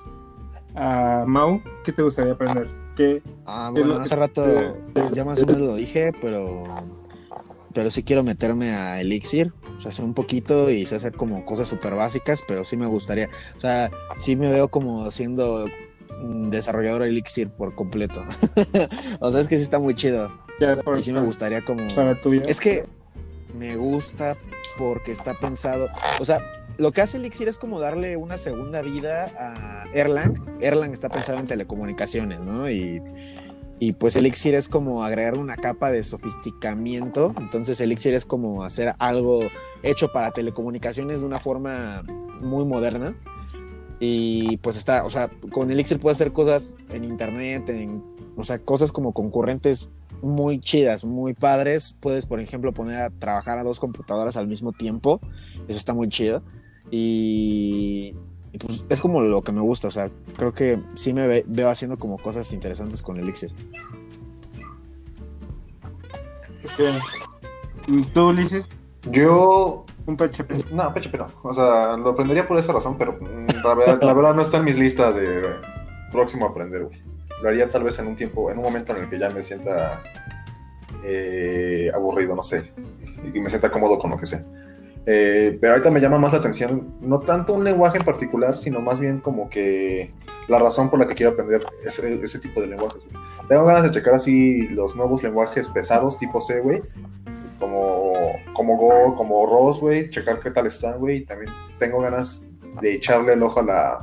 a 0.74 1.24
Mau. 1.26 1.60
¿Qué 1.84 1.92
te 1.92 2.02
gustaría 2.02 2.32
aprender? 2.32 2.68
¿Qué? 2.96 3.22
Ah, 3.46 3.70
bueno, 3.72 3.96
que- 3.96 4.02
hace 4.02 4.16
rato 4.16 4.76
ya 5.12 5.24
más 5.24 5.42
o 5.42 5.46
menos 5.46 5.62
lo 5.62 5.74
dije, 5.76 6.12
pero 6.20 6.64
pero 7.72 7.88
sí 7.90 8.02
quiero 8.02 8.24
meterme 8.24 8.70
a 8.70 9.00
Elixir, 9.00 9.52
o 9.76 9.80
sea, 9.80 9.92
hacer 9.92 10.04
un 10.04 10.12
poquito 10.12 10.68
y 10.70 10.82
hacer 10.84 11.12
como 11.14 11.44
cosas 11.44 11.68
súper 11.68 11.94
básicas, 11.94 12.42
pero 12.46 12.64
sí 12.64 12.76
me 12.76 12.86
gustaría, 12.86 13.28
o 13.56 13.60
sea, 13.60 13.90
sí 14.16 14.34
me 14.34 14.50
veo 14.50 14.68
como 14.68 15.08
siendo 15.12 15.66
desarrollador 16.50 17.02
Elixir 17.02 17.48
por 17.50 17.74
completo. 17.76 18.24
o 19.20 19.30
sea, 19.30 19.40
es 19.40 19.46
que 19.48 19.56
sí 19.56 19.62
está 19.62 19.78
muy 19.78 19.94
chido 19.94 20.32
Ya 20.60 20.74
por- 20.76 20.98
y 20.98 21.02
sí 21.02 21.12
me 21.12 21.20
gustaría 21.20 21.64
como... 21.64 21.94
para 21.94 22.20
tu 22.20 22.30
vida. 22.30 22.44
Es 22.48 22.58
que 22.60 22.82
me 23.56 23.76
gusta 23.76 24.36
porque 24.76 25.12
está 25.12 25.34
pensado, 25.34 25.88
o 26.18 26.24
sea, 26.24 26.40
lo 26.80 26.92
que 26.92 27.02
hace 27.02 27.18
Elixir 27.18 27.46
es 27.46 27.58
como 27.58 27.78
darle 27.78 28.16
una 28.16 28.38
segunda 28.38 28.80
vida 28.80 29.30
a 29.38 29.84
Erlang. 29.92 30.32
Erlang 30.62 30.94
está 30.94 31.10
pensado 31.10 31.38
en 31.38 31.46
telecomunicaciones, 31.46 32.40
¿no? 32.40 32.70
Y, 32.70 33.02
y 33.78 33.92
pues 33.92 34.16
Elixir 34.16 34.54
es 34.54 34.66
como 34.66 35.04
agregar 35.04 35.36
una 35.36 35.56
capa 35.56 35.90
de 35.90 36.02
sofisticamiento. 36.02 37.34
Entonces 37.36 37.78
Elixir 37.82 38.14
es 38.14 38.24
como 38.24 38.64
hacer 38.64 38.94
algo 38.98 39.40
hecho 39.82 40.10
para 40.10 40.30
telecomunicaciones 40.30 41.20
de 41.20 41.26
una 41.26 41.38
forma 41.38 42.02
muy 42.40 42.64
moderna. 42.64 43.14
Y 43.98 44.56
pues 44.56 44.78
está, 44.78 45.04
o 45.04 45.10
sea, 45.10 45.30
con 45.52 45.70
Elixir 45.70 46.00
puedes 46.00 46.16
hacer 46.16 46.32
cosas 46.32 46.76
en 46.88 47.04
internet, 47.04 47.70
o 48.36 48.44
sea, 48.44 48.58
cosas 48.58 48.90
como 48.90 49.12
concurrentes 49.12 49.90
muy 50.22 50.60
chidas, 50.60 51.04
muy 51.04 51.34
padres. 51.34 51.94
Puedes, 52.00 52.24
por 52.24 52.40
ejemplo, 52.40 52.72
poner 52.72 53.00
a 53.00 53.10
trabajar 53.10 53.58
a 53.58 53.64
dos 53.64 53.80
computadoras 53.80 54.38
al 54.38 54.46
mismo 54.46 54.72
tiempo. 54.72 55.20
Eso 55.68 55.76
está 55.76 55.92
muy 55.92 56.08
chido. 56.08 56.42
Y, 56.90 58.14
y, 58.52 58.58
pues 58.58 58.84
es 58.88 59.00
como 59.00 59.20
lo 59.20 59.42
que 59.42 59.52
me 59.52 59.60
gusta. 59.60 59.88
O 59.88 59.90
sea, 59.90 60.10
creo 60.36 60.52
que 60.52 60.80
sí 60.94 61.12
me 61.14 61.26
ve- 61.26 61.44
veo 61.46 61.68
haciendo 61.68 61.98
como 61.98 62.18
cosas 62.18 62.52
interesantes 62.52 63.02
con 63.02 63.18
Elixir. 63.18 63.52
Sí. 66.66 66.84
¿Y 67.86 68.02
¿Tú, 68.04 68.28
Ulises? 68.28 68.68
Yo 69.10 69.84
Un 70.06 70.16
PHP. 70.16 70.70
No, 70.72 70.92
PHP 70.92 71.14
no. 71.18 71.28
O 71.42 71.54
sea, 71.54 71.96
lo 71.96 72.10
aprendería 72.10 72.46
por 72.46 72.58
esa 72.58 72.72
razón, 72.72 72.96
pero 72.98 73.12
mm, 73.20 73.64
la 73.64 73.74
verdad, 73.74 74.02
la 74.02 74.12
verdad 74.12 74.34
no 74.34 74.42
está 74.42 74.58
en 74.58 74.64
mis 74.64 74.78
listas 74.78 75.14
de 75.14 75.42
próximo 76.12 76.46
a 76.46 76.50
aprender, 76.50 76.84
güey. 76.84 77.00
Lo 77.42 77.48
haría 77.48 77.68
tal 77.68 77.84
vez 77.84 77.98
en 77.98 78.06
un 78.08 78.16
tiempo, 78.16 78.50
en 78.50 78.58
un 78.58 78.64
momento 78.64 78.94
en 78.94 79.04
el 79.04 79.08
que 79.08 79.18
ya 79.18 79.30
me 79.30 79.42
sienta 79.42 80.02
eh, 81.04 81.90
aburrido, 81.94 82.36
no 82.36 82.42
sé. 82.42 82.72
Y 83.32 83.40
me 83.40 83.48
sienta 83.48 83.70
cómodo 83.70 83.98
con 83.98 84.10
lo 84.10 84.18
que 84.18 84.26
sé. 84.26 84.44
Eh, 85.06 85.56
pero 85.60 85.72
ahorita 85.72 85.90
me 85.90 86.00
llama 86.00 86.18
más 86.18 86.32
la 86.32 86.38
atención, 86.38 86.94
no 87.00 87.20
tanto 87.20 87.54
un 87.54 87.64
lenguaje 87.64 87.98
en 87.98 88.04
particular, 88.04 88.56
sino 88.56 88.80
más 88.80 89.00
bien 89.00 89.20
como 89.20 89.48
que 89.48 90.12
la 90.48 90.58
razón 90.58 90.90
por 90.90 90.98
la 90.98 91.08
que 91.08 91.14
quiero 91.14 91.32
aprender 91.32 91.60
ese, 91.84 92.22
ese 92.22 92.38
tipo 92.38 92.60
de 92.60 92.66
lenguajes. 92.68 93.02
Tengo 93.48 93.64
ganas 93.64 93.82
de 93.84 93.90
checar 93.90 94.14
así 94.14 94.68
los 94.68 94.94
nuevos 94.96 95.22
lenguajes 95.22 95.68
pesados 95.68 96.18
tipo 96.18 96.40
C, 96.40 96.60
güey 96.60 96.82
como, 97.58 98.12
como 98.54 98.76
Go, 98.78 99.14
como 99.16 99.44
Rose, 99.46 99.80
güey, 99.80 100.08
checar 100.08 100.40
qué 100.40 100.50
tal 100.50 100.66
están, 100.66 100.98
güey. 100.98 101.26
También 101.26 101.52
tengo 101.78 102.00
ganas 102.00 102.42
de 102.80 102.94
echarle 102.94 103.34
el 103.34 103.42
ojo 103.42 103.60
a 103.60 103.62
la. 103.64 104.00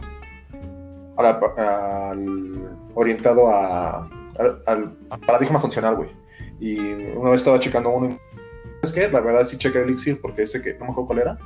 a 1.18 1.24
la- 1.24 2.18
orientado 2.94 3.48
a, 3.48 4.07
al, 4.68 4.95
al 5.10 5.19
paradigma 5.26 5.60
funcional, 5.60 5.95
güey. 5.95 6.10
Y 6.60 6.78
una 7.15 7.32
vez 7.32 7.41
estaba 7.41 7.60
checando 7.60 7.90
uno. 7.90 8.18
Es 8.88 8.93
que 8.93 9.09
la 9.09 9.19
verdad 9.19 9.45
sí 9.45 9.57
chequé 9.57 9.81
Elixir 9.81 10.22
porque 10.22 10.43
ese 10.43 10.61
que 10.61 10.73
no 10.76 10.85
me 10.85 10.91
acuerdo 10.91 11.07
cuál 11.07 11.19
era. 11.19 11.38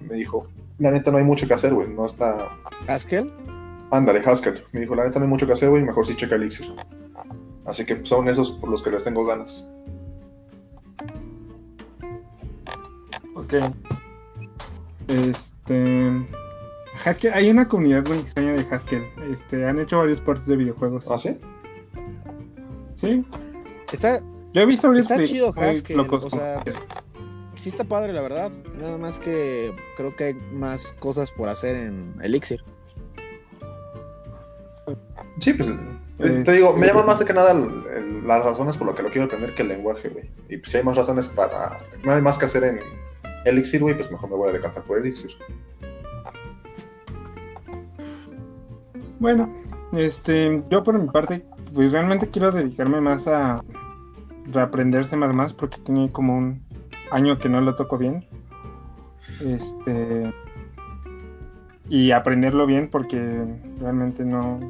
Me 0.00 0.14
dijo, 0.14 0.46
la 0.78 0.90
neta 0.90 1.10
no 1.10 1.18
hay 1.18 1.24
mucho 1.24 1.48
que 1.48 1.54
hacer, 1.54 1.74
güey. 1.74 1.88
No 1.88 2.06
está. 2.06 2.50
Haskell, 2.86 3.32
Ándale, 3.90 4.20
Haskell. 4.24 4.64
Me 4.72 4.80
dijo, 4.80 4.94
la 4.94 5.04
neta 5.04 5.18
no 5.18 5.24
hay 5.24 5.30
mucho 5.30 5.46
que 5.46 5.54
hacer, 5.54 5.70
güey. 5.70 5.82
Mejor 5.82 6.06
sí 6.06 6.14
checa 6.14 6.36
Elixir. 6.36 6.72
Así 7.64 7.84
que 7.84 8.04
son 8.04 8.28
esos 8.28 8.52
por 8.52 8.70
los 8.70 8.82
que 8.82 8.90
les 8.90 9.02
tengo 9.02 9.24
ganas. 9.24 9.66
Ok. 13.34 13.54
Este. 15.08 16.26
Haskell, 17.04 17.34
hay 17.34 17.50
una 17.50 17.66
comunidad 17.66 18.06
muy 18.06 18.18
extraña 18.18 18.52
de 18.52 18.66
Haskell. 18.70 19.04
Este, 19.32 19.66
han 19.66 19.80
hecho 19.80 19.98
varios 19.98 20.20
ports 20.20 20.46
de 20.46 20.56
videojuegos. 20.56 21.08
¿Ah, 21.10 21.18
sí? 21.18 21.38
Sí. 22.94 23.24
Está, 23.92 24.20
Yo 24.54 24.62
he 24.62 24.66
visto 24.66 24.92
Está 24.92 25.22
chido 25.24 25.50
Haskell, 25.54 25.98
o 26.00 26.30
sea, 26.30 26.62
sí 27.54 27.68
está 27.68 27.84
padre, 27.84 28.12
la 28.12 28.20
verdad. 28.22 28.52
Nada 28.78 28.96
más 28.98 29.18
que 29.18 29.74
creo 29.96 30.14
que 30.14 30.24
hay 30.24 30.34
más 30.34 30.94
cosas 31.00 31.30
por 31.32 31.48
hacer 31.48 31.74
en 31.76 32.14
Elixir. 32.22 32.62
Sí, 35.40 35.52
pues. 35.54 35.68
Eh, 36.20 36.42
te 36.44 36.52
digo, 36.52 36.76
me 36.76 36.86
llama 36.86 37.02
más 37.02 37.18
de 37.18 37.24
que 37.24 37.32
nada 37.32 37.50
el- 37.50 37.84
el- 37.96 38.26
las 38.28 38.44
razones 38.44 38.76
por 38.76 38.86
lo 38.86 38.94
que 38.94 39.02
lo 39.02 39.08
quiero 39.10 39.24
aprender 39.26 39.52
que 39.54 39.62
el 39.62 39.68
lenguaje, 39.68 40.08
güey. 40.08 40.30
Y 40.48 40.58
pues 40.58 40.70
si 40.70 40.76
hay 40.78 40.84
más 40.84 40.96
razones 40.96 41.26
para. 41.26 41.80
No 42.04 42.12
hay 42.12 42.22
más 42.22 42.38
que 42.38 42.44
hacer 42.44 42.62
en 42.62 42.78
Elixir, 43.44 43.80
güey, 43.80 43.96
pues 43.96 44.10
mejor 44.12 44.30
me 44.30 44.36
voy 44.36 44.50
a 44.50 44.52
decantar 44.52 44.84
por 44.84 44.98
Elixir. 44.98 45.32
Bueno, 49.18 49.52
este, 49.92 50.62
yo 50.70 50.84
por 50.84 50.98
mi 50.98 51.08
parte, 51.08 51.44
pues 51.74 51.90
realmente 51.92 52.28
quiero 52.28 52.52
dedicarme 52.52 53.00
más 53.00 53.26
a 53.26 53.62
reaprender 54.46 55.06
C++ 55.06 55.16
porque 55.56 55.78
tiene 55.78 56.10
como 56.10 56.36
un 56.36 56.62
año 57.10 57.38
que 57.38 57.48
no 57.48 57.60
lo 57.60 57.74
toco 57.74 57.98
bien. 57.98 58.26
Este, 59.40 60.32
y 61.88 62.10
aprenderlo 62.10 62.66
bien 62.66 62.88
porque 62.88 63.44
realmente 63.78 64.24
no. 64.24 64.60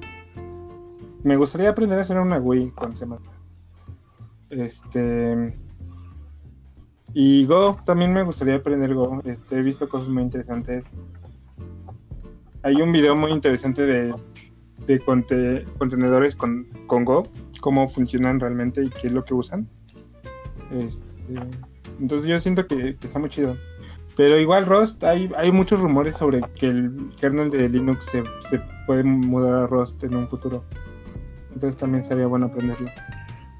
Me 1.22 1.36
gustaría 1.36 1.70
aprender 1.70 1.98
a 1.98 2.02
hacer 2.02 2.18
una 2.18 2.38
Wii 2.38 2.70
con 2.70 2.96
C++. 2.96 3.06
Este. 4.51 5.56
Y 7.12 7.46
Go, 7.46 7.78
también 7.86 8.12
me 8.12 8.24
gustaría 8.24 8.56
aprender 8.56 8.94
Go. 8.94 9.20
Este, 9.24 9.59
he 9.59 9.62
visto 9.62 9.88
cosas 9.88 10.09
muy 10.09 10.22
interesantes. 10.22 10.84
Hay 12.62 12.80
un 12.80 12.92
video 12.92 13.14
muy 13.14 13.30
interesante 13.30 13.82
de 13.82 14.14
de 14.86 15.01
conte- 15.01 15.65
contenedores 15.78 16.36
con, 16.36 16.66
con 16.86 17.05
Go, 17.05 17.23
cómo 17.61 17.89
funcionan 17.89 18.40
realmente 18.40 18.82
y 18.82 18.90
qué 18.90 19.09
es 19.09 19.12
lo 19.12 19.24
que 19.24 19.35
usan. 19.35 19.69
Este, 20.73 21.35
entonces 22.01 22.28
yo 22.28 22.40
siento 22.40 22.66
que, 22.66 22.97
que 22.97 23.06
está 23.06 23.19
muy 23.19 23.31
chido. 23.31 23.56
Pero 24.16 24.39
igual 24.39 24.66
Rust, 24.66 25.02
hay, 25.02 25.31
hay 25.36 25.51
muchos 25.51 25.81
rumores 25.81 26.16
sobre 26.16 26.40
que 26.56 26.66
el 26.66 27.11
kernel 27.20 27.51
de 27.51 27.69
Linux 27.69 28.05
se, 28.05 28.23
se 28.48 28.61
puede 28.86 29.02
mudar 29.02 29.65
a 29.65 29.66
Rust 29.66 30.05
en 30.05 30.15
un 30.15 30.28
futuro. 30.28 30.65
Entonces 31.52 31.77
también 31.77 32.05
sería 32.05 32.27
bueno 32.27 32.47
aprenderlo. 32.47 32.90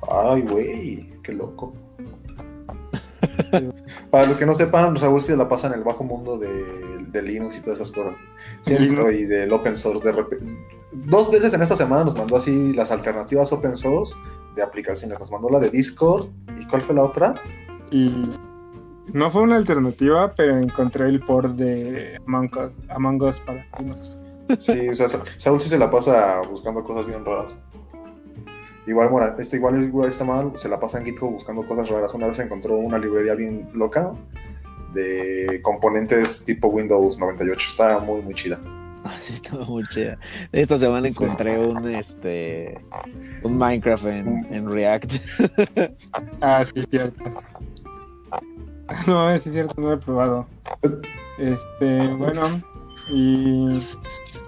Ay, 0.09 0.43
güey, 0.43 1.13
qué 1.23 1.33
loco. 1.33 1.75
Para 4.11 4.27
los 4.27 4.37
que 4.37 4.47
no 4.47 4.55
sepan, 4.55 4.95
Raúl 4.97 5.21
se 5.21 5.37
la 5.37 5.49
pasa 5.49 5.67
en 5.67 5.75
el 5.75 5.83
bajo 5.83 6.05
mundo 6.05 6.39
de, 6.39 7.05
de 7.09 7.23
Linux 7.23 7.59
y 7.59 7.61
todas 7.63 7.81
esas 7.81 7.91
cosas. 7.91 8.15
Siempre, 8.61 9.19
y 9.19 9.25
del 9.25 9.53
open 9.53 9.77
source. 9.77 10.05
De 10.05 10.13
repente, 10.13 10.47
dos 10.95 11.31
veces 11.31 11.53
en 11.55 11.62
esta 11.62 11.77
semana 11.77 12.05
nos 12.05 12.16
mandó 12.16 12.37
así 12.37 12.73
las 12.73 12.91
alternativas 12.91 13.53
open 13.53 13.77
source 13.77 14.15
de 14.57 14.62
aplicaciones. 14.62 15.19
Nos 15.19 15.31
mandó 15.31 15.49
la 15.51 15.61
de 15.61 15.71
Discord. 15.71 16.27
¿Y 16.61 16.66
cuál 16.66 16.83
fue 16.83 16.95
la 16.95 17.03
otra? 17.03 17.35
Y 17.91 18.31
no 19.12 19.31
fue 19.31 19.43
una 19.43 19.57
alternativa, 19.57 20.33
pero 20.37 20.57
encontré 20.57 21.07
el 21.09 21.21
port 21.21 21.55
de 21.57 22.19
Among 22.27 22.51
Us, 22.57 22.71
Among 22.89 23.23
Us 23.23 23.39
para 23.41 23.66
Linux. 23.79 24.19
Sí, 24.59 24.89
o 24.89 24.95
sea, 24.95 25.09
Sa- 25.09 25.23
Saúl 25.37 25.61
sí 25.61 25.69
se 25.69 25.79
la 25.79 25.91
pasa 25.91 26.41
buscando 26.51 26.83
cosas 26.85 27.07
bien 27.07 27.25
raras. 27.25 27.57
Igual, 28.87 29.11
Mora, 29.11 29.35
esto 29.39 29.57
igual, 29.57 29.83
igual 29.83 30.11
está 30.11 30.25
mal, 30.25 30.53
se 30.57 30.69
la 30.69 30.79
pasa 30.79 30.99
en 30.99 31.07
GitHub 31.07 31.31
buscando 31.33 31.66
cosas 31.66 31.89
raras. 31.89 32.12
Una 32.12 32.27
vez 32.27 32.39
encontró 32.39 32.77
una 32.77 32.99
librería 32.99 33.35
bien 33.35 33.71
loca 33.73 34.12
de 34.93 35.61
componentes 35.62 36.45
tipo 36.45 36.69
Windows 36.69 37.19
98. 37.19 37.66
Está 37.71 37.99
muy, 37.99 38.21
muy 38.23 38.35
chida. 38.35 38.61
Así 39.17 39.35
estaba 39.35 39.65
muy 39.67 39.85
chida. 39.89 40.19
Esta 40.51 40.79
semana 40.79 41.09
encontré 41.09 41.59
un 41.59 41.89
este 41.95 42.83
un 43.43 43.59
Minecraft 43.59 44.07
en, 44.07 44.47
en 44.51 44.69
React. 44.69 45.13
Ah, 46.41 46.65
sí, 46.65 46.73
es 46.77 46.89
cierto. 46.89 47.23
No, 49.07 49.31
es 49.31 49.43
cierto, 49.45 49.81
no 49.81 49.89
lo 49.89 49.95
he 49.95 49.97
probado. 49.97 50.47
Este, 51.39 52.07
bueno, 52.19 52.63
y 53.11 53.81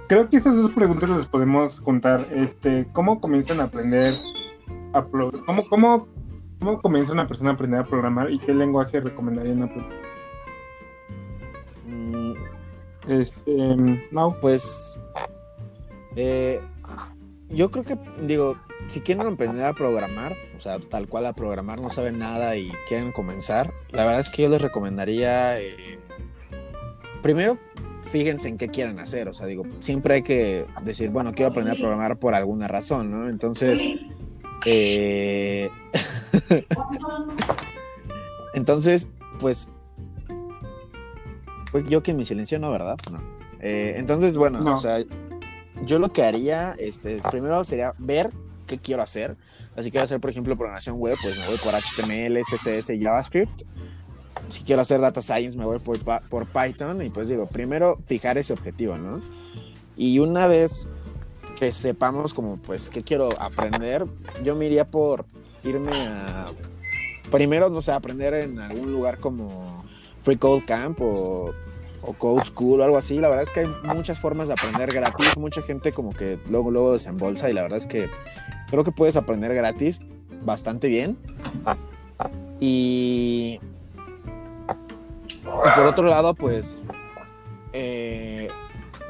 creo 0.09 0.29
que 0.29 0.37
esas 0.37 0.55
dos 0.55 0.73
preguntas 0.73 1.09
las 1.09 1.27
podemos 1.27 1.81
juntar. 1.81 2.27
Este, 2.31 2.87
¿cómo 2.93 3.19
comienzan 3.19 3.61
a 3.61 3.65
aprender 3.65 4.15
a 4.93 5.03
cómo, 5.47 5.67
cómo, 5.69 6.07
cómo 6.61 6.83
comienza 6.83 7.15
una 7.15 7.27
persona 7.27 7.51
a 7.51 7.53
aprender 7.55 7.81
a 7.81 7.85
programar 7.85 8.31
y 8.31 8.39
qué 8.39 8.53
lenguaje 8.53 9.01
recomendarían 9.01 9.63
aprender? 9.63 10.06
Este, 13.09 13.77
no, 14.11 14.37
Pues 14.41 14.99
eh, 16.17 16.61
yo 17.49 17.71
creo 17.71 17.85
que 17.85 17.97
digo, 18.23 18.57
si 18.89 19.01
quieren 19.01 19.27
aprender 19.27 19.65
a 19.65 19.75
programar, 19.75 20.37
o 20.57 20.61
sea, 20.61 20.79
tal 20.79 21.09
cual 21.09 21.27
a 21.27 21.33
programar, 21.33 21.81
no 21.81 21.91
saben 21.91 22.19
nada 22.19 22.57
y 22.57 22.71
quieren 22.89 23.13
comenzar, 23.13 23.73
la 23.91 24.05
verdad 24.05 24.21
es 24.21 24.31
que 24.31 24.43
yo 24.43 24.49
les 24.49 24.63
recomendaría 24.63 25.61
eh, 25.61 25.99
primero 27.23 27.59
fíjense 28.07 28.49
en 28.49 28.57
qué 28.57 28.69
quieren 28.69 28.99
hacer, 28.99 29.29
o 29.29 29.33
sea, 29.33 29.47
digo, 29.47 29.65
siempre 29.81 30.15
hay 30.15 30.23
que 30.23 30.67
decir, 30.83 31.11
bueno, 31.11 31.33
quiero 31.35 31.51
aprender 31.51 31.75
a 31.75 31.79
programar 31.79 32.19
por 32.19 32.35
alguna 32.35 32.69
razón, 32.69 33.11
¿no? 33.11 33.29
Entonces, 33.29 33.83
eh, 34.65 35.71
entonces, 38.55 39.11
pues, 39.39 39.71
fue 41.83 41.91
yo 41.91 42.03
quien 42.03 42.17
me 42.17 42.25
silenció, 42.25 42.59
¿no? 42.59 42.71
¿Verdad? 42.71 42.97
No. 43.11 43.21
Eh, 43.61 43.95
entonces, 43.97 44.37
bueno, 44.37 44.61
No. 44.61 44.75
o 44.75 44.79
sea, 44.79 44.99
yo 45.85 45.99
lo 45.99 46.13
que 46.13 46.23
haría, 46.23 46.75
este, 46.79 47.21
primero 47.31 47.65
sería 47.65 47.95
ver 47.99 48.31
qué 48.67 48.79
quiero 48.79 49.03
hacer. 49.03 49.37
Así 49.77 49.91
quiero 49.91 50.05
hacer, 50.05 50.21
por 50.21 50.31
ejemplo, 50.31 50.57
programación 50.57 50.97
web, 50.97 51.17
pues 51.21 51.39
me 51.39 51.47
voy 51.47 51.57
por 51.59 51.75
HTML, 51.75 52.41
CSS, 52.43 52.99
JavaScript. 52.99 53.63
Si 54.49 54.63
quiero 54.65 54.83
hacer 54.83 55.01
data 55.01 55.21
science, 55.21 55.57
me 55.59 55.65
voy 55.65 55.79
por, 55.79 55.99
por 56.29 56.47
Python. 56.47 57.03
Y 57.03 57.11
pues 57.11 57.29
digo, 57.29 57.47
primero 57.47 57.99
fijar 58.07 58.39
ese 58.39 58.53
objetivo, 58.53 58.97
¿no? 58.97 59.21
Y 59.97 60.19
una 60.19 60.47
vez 60.47 60.89
que 61.59 61.73
sepamos 61.73 62.33
como, 62.33 62.57
pues, 62.59 62.91
qué 62.91 63.03
quiero 63.03 63.29
aprender, 63.41 64.07
yo 64.43 64.55
me 64.55 64.67
iría 64.67 64.87
por 64.87 65.25
irme 65.65 66.07
a, 66.07 66.47
primero, 67.31 67.69
no 67.71 67.83
sé, 67.83 67.93
aprender 67.93 68.35
en 68.35 68.59
algún 68.61 68.93
lugar 68.93 69.19
como 69.19 69.85
Free 70.23 70.37
Code 70.37 70.65
Camp 70.65 71.01
o, 71.01 71.55
o 72.07 72.13
Code 72.13 72.45
School 72.45 72.81
o 72.81 72.85
algo 72.85 72.97
así. 72.97 73.19
La 73.19 73.29
verdad 73.29 73.45
es 73.45 73.53
que 73.53 73.61
hay 73.61 73.95
muchas 73.95 74.19
formas 74.19 74.49
de 74.49 74.55
aprender 74.55 74.93
gratis. 74.93 75.37
Mucha 75.37 75.63
gente 75.63 75.93
como 75.93 76.13
que 76.13 76.39
luego, 76.49 76.71
luego 76.71 76.93
desembolsa 76.93 77.51
y 77.51 77.53
la 77.53 77.63
verdad 77.63 77.79
es 77.79 77.87
que 77.87 78.09
creo 78.71 78.85
que 78.85 78.93
puedes 78.93 79.17
aprender 79.17 79.55
gratis 79.55 80.01
bastante 80.43 80.89
bien. 80.89 81.17
Y, 82.61 83.61
y 85.43 85.71
por 85.75 85.85
otro 85.85 86.05
lado, 86.05 86.35
pues 86.35 86.83
eh, 87.73 88.49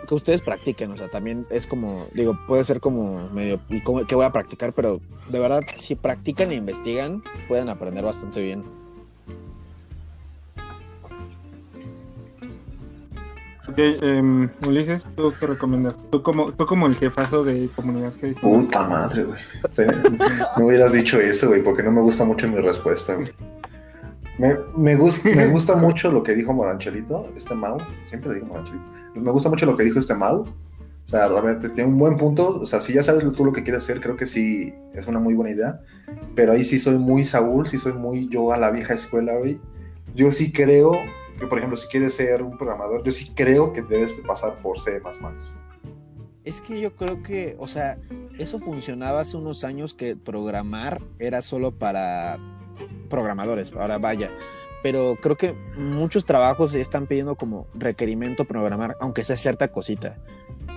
que 0.06 0.14
ustedes 0.14 0.40
practiquen, 0.40 0.90
o 0.92 0.96
sea, 0.96 1.08
también 1.08 1.46
es 1.50 1.66
como, 1.66 2.06
digo, 2.14 2.38
puede 2.46 2.64
ser 2.64 2.80
como 2.80 3.28
medio, 3.30 3.60
¿y 3.68 3.80
cómo, 3.80 4.06
qué 4.06 4.14
voy 4.14 4.24
a 4.24 4.32
practicar? 4.32 4.72
Pero 4.72 5.00
de 5.28 5.38
verdad, 5.38 5.60
si 5.76 5.94
practican 5.94 6.52
e 6.52 6.54
investigan, 6.54 7.22
pueden 7.48 7.68
aprender 7.68 8.04
bastante 8.04 8.42
bien. 8.42 8.64
Ok, 13.68 13.78
em, 13.78 14.48
Ulises, 14.66 15.04
¿tú 15.16 15.32
qué 15.38 15.46
recomiendas? 15.46 15.94
Tú 16.10 16.22
como, 16.22 16.52
tú 16.52 16.66
como 16.66 16.86
el 16.86 16.94
jefazo 16.94 17.44
de 17.44 17.68
comunidad 17.74 18.12
que. 18.14 18.28
Puta 18.32 18.82
madre, 18.84 19.24
güey. 19.24 19.38
Me 20.58 20.64
hubieras 20.64 20.92
dicho 20.92 21.18
eso, 21.18 21.48
güey, 21.48 21.62
porque 21.62 21.82
no 21.82 21.92
me 21.92 22.00
gusta 22.00 22.24
mucho 22.24 22.48
mi 22.48 22.60
respuesta, 22.60 23.14
güey. 23.14 23.28
Me, 24.38 24.54
me, 24.76 24.96
gus- 24.96 25.24
me 25.24 25.46
gusta 25.46 25.76
mucho 25.76 26.12
lo 26.12 26.22
que 26.22 26.34
dijo 26.34 26.52
Moranchelito, 26.52 27.30
este 27.36 27.54
Mau, 27.54 27.78
siempre 28.04 28.34
digo 28.34 28.46
Moranchelito. 28.46 28.84
Me 29.14 29.30
gusta 29.30 29.48
mucho 29.48 29.64
lo 29.66 29.76
que 29.76 29.84
dijo 29.84 29.98
este 29.98 30.14
Mau. 30.14 30.40
O 30.42 31.08
sea, 31.08 31.28
realmente 31.28 31.68
tiene 31.70 31.88
un 31.88 31.98
buen 31.98 32.16
punto. 32.16 32.58
O 32.60 32.66
sea, 32.66 32.80
si 32.80 32.92
ya 32.92 33.02
sabes 33.02 33.24
tú 33.34 33.44
lo 33.44 33.52
que 33.52 33.62
quieres 33.62 33.84
hacer, 33.84 34.00
creo 34.00 34.16
que 34.16 34.26
sí 34.26 34.74
es 34.92 35.06
una 35.06 35.20
muy 35.20 35.34
buena 35.34 35.52
idea. 35.52 35.80
Pero 36.34 36.52
ahí 36.52 36.64
sí 36.64 36.78
soy 36.80 36.98
muy 36.98 37.24
Saúl, 37.24 37.66
sí 37.66 37.78
soy 37.78 37.92
muy 37.92 38.28
yo 38.28 38.52
a 38.52 38.58
la 38.58 38.70
vieja 38.70 38.92
escuela, 38.94 39.36
güey. 39.36 39.58
Yo 40.14 40.32
sí 40.32 40.50
creo 40.52 40.98
que, 41.38 41.46
por 41.46 41.58
ejemplo, 41.58 41.76
si 41.76 41.88
quieres 41.88 42.14
ser 42.14 42.42
un 42.42 42.56
programador, 42.56 43.02
yo 43.02 43.12
sí 43.12 43.32
creo 43.34 43.72
que 43.72 43.82
debes 43.82 44.16
de 44.16 44.22
pasar 44.22 44.60
por 44.62 44.78
C++. 44.78 45.00
Es 46.44 46.60
que 46.60 46.80
yo 46.80 46.94
creo 46.94 47.22
que, 47.22 47.56
o 47.58 47.66
sea, 47.66 47.98
eso 48.38 48.58
funcionaba 48.58 49.20
hace 49.20 49.36
unos 49.36 49.64
años 49.64 49.94
que 49.94 50.16
programar 50.16 51.02
era 51.18 51.42
solo 51.42 51.72
para 51.72 52.38
programadores, 53.08 53.72
ahora 53.72 53.98
vaya. 53.98 54.30
Pero 54.82 55.16
creo 55.20 55.36
que 55.36 55.54
muchos 55.76 56.24
trabajos 56.24 56.74
están 56.74 57.06
pidiendo 57.06 57.34
como 57.34 57.66
requerimiento 57.74 58.44
programar, 58.44 58.94
aunque 59.00 59.24
sea 59.24 59.36
cierta 59.36 59.68
cosita. 59.72 60.16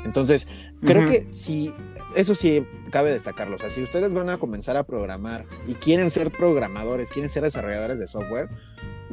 Entonces, 0.06 0.48
creo 0.84 1.07
que 1.07 1.27
si, 1.31 1.73
eso 2.15 2.34
sí 2.34 2.65
cabe 2.90 3.11
destacarlo, 3.11 3.56
o 3.56 3.60
sea, 3.60 3.69
si 3.69 3.84
ustedes 3.84 4.14
van 4.14 4.30
a 4.30 4.38
comenzar 4.38 4.77
a 4.77 4.84
programar 4.84 5.45
y 5.68 5.73
quieren 5.73 6.10
ser 6.10 6.31
programadores, 6.31 7.10
quieren 7.10 7.30
ser 7.30 7.44
desarrolladores 7.44 7.99
de 7.99 8.07
software, 8.07 8.49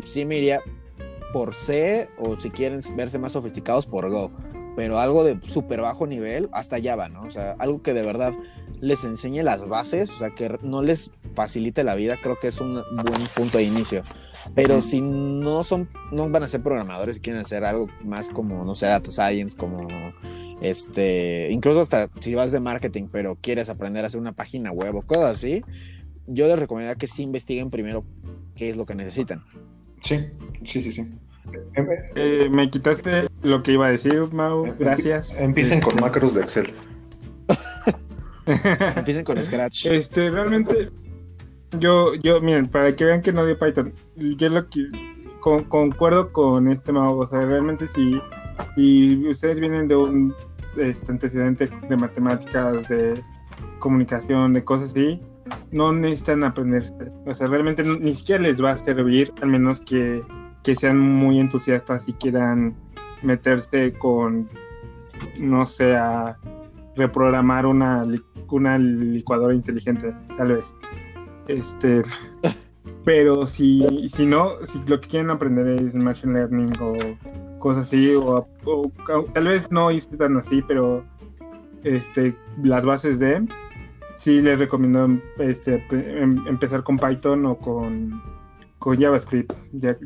sí 0.02 0.24
me 0.24 0.38
iría 0.38 0.62
por 1.32 1.54
C 1.54 2.08
o 2.18 2.38
si 2.38 2.50
quieren 2.50 2.80
verse 2.96 3.18
más 3.18 3.32
sofisticados 3.32 3.86
por 3.86 4.10
Go. 4.10 4.30
Pero 4.76 4.98
algo 4.98 5.24
de 5.24 5.38
súper 5.46 5.80
bajo 5.80 6.06
nivel 6.06 6.50
hasta 6.52 6.80
Java, 6.80 7.08
¿no? 7.08 7.22
O 7.22 7.30
sea, 7.30 7.56
algo 7.58 7.80
que 7.80 7.94
de 7.94 8.02
verdad 8.02 8.34
les 8.80 9.04
enseñe 9.04 9.42
las 9.42 9.66
bases, 9.66 10.10
o 10.10 10.18
sea, 10.18 10.30
que 10.30 10.58
no 10.62 10.82
les 10.82 11.12
facilite 11.34 11.82
la 11.82 11.94
vida, 11.94 12.18
creo 12.22 12.38
que 12.38 12.48
es 12.48 12.60
un 12.60 12.74
buen 12.74 13.26
punto 13.34 13.56
de 13.56 13.64
inicio. 13.64 14.02
Pero 14.54 14.82
si 14.82 15.00
no 15.00 15.64
son, 15.64 15.88
no 16.12 16.28
van 16.28 16.42
a 16.42 16.48
ser 16.48 16.62
programadores 16.62 17.16
y 17.16 17.20
quieren 17.20 17.40
hacer 17.40 17.64
algo 17.64 17.88
más 18.04 18.28
como, 18.28 18.64
no 18.64 18.74
sé, 18.74 18.86
data 18.86 19.10
science, 19.10 19.56
como 19.56 19.88
este, 20.60 21.48
incluso 21.50 21.80
hasta 21.80 22.10
si 22.20 22.34
vas 22.34 22.52
de 22.52 22.60
marketing, 22.60 23.08
pero 23.10 23.36
quieres 23.40 23.68
aprender 23.68 24.04
a 24.04 24.08
hacer 24.08 24.20
una 24.20 24.32
página 24.32 24.72
web 24.72 24.96
o 24.96 25.02
cosas 25.02 25.38
así, 25.38 25.62
yo 26.26 26.46
les 26.48 26.58
recomendaría 26.58 26.96
que 26.96 27.06
sí 27.06 27.22
investiguen 27.22 27.70
primero 27.70 28.04
qué 28.54 28.70
es 28.70 28.76
lo 28.76 28.86
que 28.86 28.94
necesitan. 28.94 29.44
Sí, 30.06 30.26
sí, 30.64 30.82
sí, 30.82 30.92
sí. 30.92 31.10
Eh, 32.14 32.48
me 32.50 32.68
quitaste 32.70 33.28
lo 33.42 33.62
que 33.62 33.72
iba 33.72 33.86
a 33.86 33.90
decir, 33.90 34.22
Mau. 34.32 34.74
Gracias. 34.78 35.38
Empiecen 35.40 35.80
con 35.80 35.90
Este, 35.92 36.00
macros 36.02 36.34
de 36.34 36.42
Excel. 36.42 36.72
Empiecen 38.96 39.24
con 39.24 39.42
Scratch. 39.42 39.86
Este, 39.86 40.30
realmente, 40.30 40.88
yo, 41.78 42.14
yo, 42.14 42.40
miren, 42.40 42.68
para 42.68 42.94
que 42.94 43.04
vean 43.04 43.22
que 43.22 43.32
no 43.32 43.44
de 43.44 43.56
Python, 43.56 43.92
yo 44.16 44.48
lo 44.48 44.68
que 44.68 44.86
con- 45.40 45.64
concuerdo 45.64 46.32
con 46.32 46.68
este 46.68 46.92
Mau, 46.92 47.18
o 47.18 47.26
sea, 47.26 47.40
realmente 47.40 47.88
si, 47.88 48.20
si 48.76 49.28
ustedes 49.28 49.58
vienen 49.60 49.88
de 49.88 49.96
un 49.96 50.34
este, 50.76 51.10
antecedente 51.10 51.68
de 51.88 51.96
matemáticas, 51.96 52.88
de 52.88 53.20
comunicación, 53.78 54.52
de 54.52 54.64
cosas 54.64 54.90
así, 54.90 55.20
no 55.72 55.92
necesitan 55.92 56.44
aprenderse. 56.44 56.94
O 57.26 57.34
sea, 57.34 57.46
realmente 57.46 57.82
ni 57.82 58.14
siquiera 58.14 58.42
les 58.42 58.62
va 58.62 58.72
a 58.72 58.76
servir, 58.76 59.32
al 59.42 59.48
menos 59.48 59.80
que, 59.80 60.20
que 60.62 60.74
sean 60.74 60.98
muy 60.98 61.38
entusiastas 61.40 62.08
y 62.08 62.12
quieran 62.14 62.74
meterse 63.22 63.92
con, 63.94 64.48
no 65.38 65.66
sé, 65.66 65.96
a 65.96 66.36
reprogramar 66.96 67.66
una, 67.66 68.04
una 68.50 68.78
licuadora 68.78 69.54
inteligente, 69.54 70.14
tal 70.36 70.52
vez. 70.52 70.74
Este, 71.48 72.02
pero 73.04 73.46
si, 73.46 74.08
si 74.08 74.26
no, 74.26 74.52
si 74.64 74.80
lo 74.86 75.00
que 75.00 75.08
quieren 75.08 75.30
aprender 75.30 75.66
es 75.80 75.94
machine 75.94 76.32
learning 76.34 76.72
o 76.80 76.94
cosas 77.58 77.86
así, 77.86 78.14
o, 78.14 78.46
o- 78.64 78.92
tal 79.32 79.44
vez 79.44 79.70
no 79.70 79.90
irse 79.90 80.16
tan 80.16 80.36
así, 80.36 80.62
pero 80.66 81.04
este, 81.84 82.34
las 82.62 82.84
bases 82.84 83.18
de, 83.18 83.44
sí 84.16 84.40
les 84.40 84.58
recomiendo 84.58 85.08
este, 85.38 85.84
em- 85.90 86.46
empezar 86.46 86.82
con 86.82 86.98
Python 86.98 87.46
o 87.46 87.56
con, 87.56 88.22
JavaScript. 88.80 89.52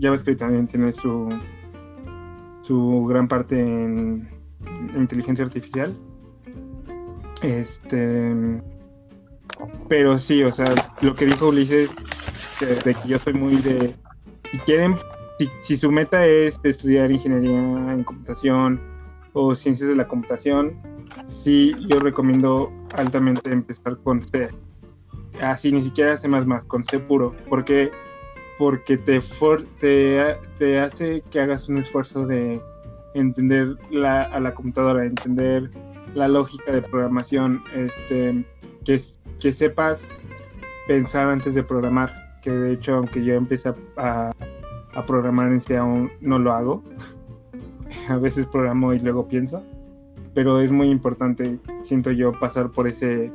JavaScript 0.01 0.41
también 0.41 0.67
tiene 0.67 0.93
su, 0.93 1.29
su 2.63 3.07
gran 3.07 3.29
parte 3.29 3.61
en 3.61 4.29
inteligencia 4.95 5.45
artificial. 5.45 5.95
Este. 7.43 8.35
Pero 9.89 10.19
sí, 10.19 10.43
o 10.43 10.53
sea, 10.53 10.67
lo 11.03 11.15
que 11.15 11.27
dijo 11.27 11.49
Ulises, 11.49 11.91
que, 12.59 12.67
de 12.67 12.95
que 12.95 13.09
yo 13.09 13.19
soy 13.19 13.35
muy 13.35 13.57
de. 13.57 13.95
Si 14.51 14.59
quieren, 14.61 14.95
si, 15.39 15.51
si 15.61 15.77
su 15.77 15.91
meta 15.91 16.27
es 16.27 16.59
estudiar 16.63 17.11
ingeniería 17.11 17.59
en 17.93 18.03
computación 18.05 18.81
o 19.33 19.55
ciencias 19.55 19.89
de 19.89 19.97
la 19.97 20.09
computación, 20.09 20.81
sí, 21.27 21.75
yo 21.89 21.99
recomiendo 22.01 22.73
altamente 22.97 23.53
empezar 23.53 23.97
con 23.99 24.23
C. 24.23 24.49
Así, 25.43 25.73
ni 25.73 25.83
siquiera 25.83 26.17
C, 26.17 26.29
con 26.67 26.85
C 26.85 26.99
puro. 26.99 27.35
porque 27.49 27.91
Porque 28.59 28.99
te, 28.99 29.21
for- 29.23 29.65
te, 29.79 30.37
te 30.59 30.79
hace 30.79 31.23
que 31.31 31.41
hagas 31.41 31.69
un 31.71 31.79
esfuerzo 31.79 32.27
de 32.27 32.61
entender 33.15 33.77
la, 33.91 34.23
a 34.25 34.39
la 34.39 34.53
computadora, 34.55 35.05
entender 35.07 35.71
la 36.15 36.29
lógica 36.29 36.73
de 36.73 36.83
programación, 36.83 37.63
este, 37.75 38.45
que, 38.85 39.01
que 39.41 39.53
sepas 39.53 40.09
pensar 40.87 41.29
antes 41.31 41.55
de 41.55 41.63
programar, 41.63 42.11
que 42.43 42.51
de 42.51 42.73
hecho 42.73 42.97
aunque 42.97 43.25
yo 43.25 43.35
empecé 43.35 43.73
a, 43.97 44.31
a 44.95 45.07
programar 45.07 45.49
en 45.53 45.61
C 45.61 45.77
aún 45.79 46.11
no 46.21 46.39
lo 46.39 46.53
hago, 46.53 46.83
a 48.11 48.17
veces 48.17 48.45
programo 48.47 48.93
y 48.93 48.99
luego 48.99 49.27
pienso, 49.27 49.65
pero 50.35 50.61
es 50.61 50.71
muy 50.71 50.89
importante, 50.91 51.59
siento 51.83 52.11
yo, 52.11 52.33
pasar 52.39 52.71
por 52.71 52.89
ese 52.89 53.33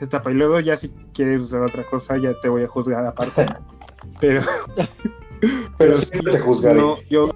etapa 0.00 0.30
y 0.30 0.34
luego 0.34 0.60
ya 0.60 0.76
si 0.76 0.90
quieres 1.14 1.40
usar 1.40 1.62
otra 1.62 1.84
cosa 1.84 2.18
ya 2.18 2.38
te 2.38 2.48
voy 2.48 2.62
a 2.62 2.68
juzgar 2.68 3.06
aparte, 3.06 3.46
pero, 4.20 4.42
Pero 5.78 5.96
siempre 5.96 6.32
te 6.32 6.40
juzgaré. 6.40 6.80
no, 6.80 6.96
yo 7.10 7.30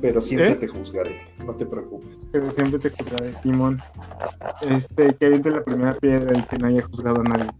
Pero 0.00 0.20
siempre 0.20 0.52
¿Eh? 0.52 0.56
te 0.56 0.68
juzgaré. 0.68 1.22
No 1.44 1.52
te 1.54 1.66
preocupes. 1.66 2.18
pero 2.32 2.50
siempre 2.50 2.78
te 2.78 2.90
juzgaré, 2.90 3.32
Timón. 3.42 3.78
Este, 4.68 5.14
que 5.14 5.26
aviente 5.26 5.50
la 5.50 5.64
primera 5.64 5.92
piedra 5.94 6.38
y 6.38 6.42
que 6.42 6.58
no 6.58 6.68
haya 6.68 6.82
juzgado 6.82 7.20
a 7.20 7.24
nadie. 7.24 7.50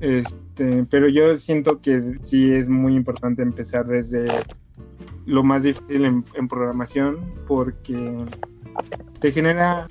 Este, 0.00 0.84
pero 0.90 1.08
yo 1.08 1.38
siento 1.38 1.80
que 1.80 2.14
sí 2.24 2.52
es 2.52 2.68
muy 2.68 2.96
importante 2.96 3.42
empezar 3.42 3.86
desde 3.86 4.24
lo 5.26 5.42
más 5.44 5.62
difícil 5.62 6.04
en, 6.04 6.24
en 6.34 6.48
programación 6.48 7.18
porque 7.46 7.94
te 9.20 9.30
genera, 9.30 9.88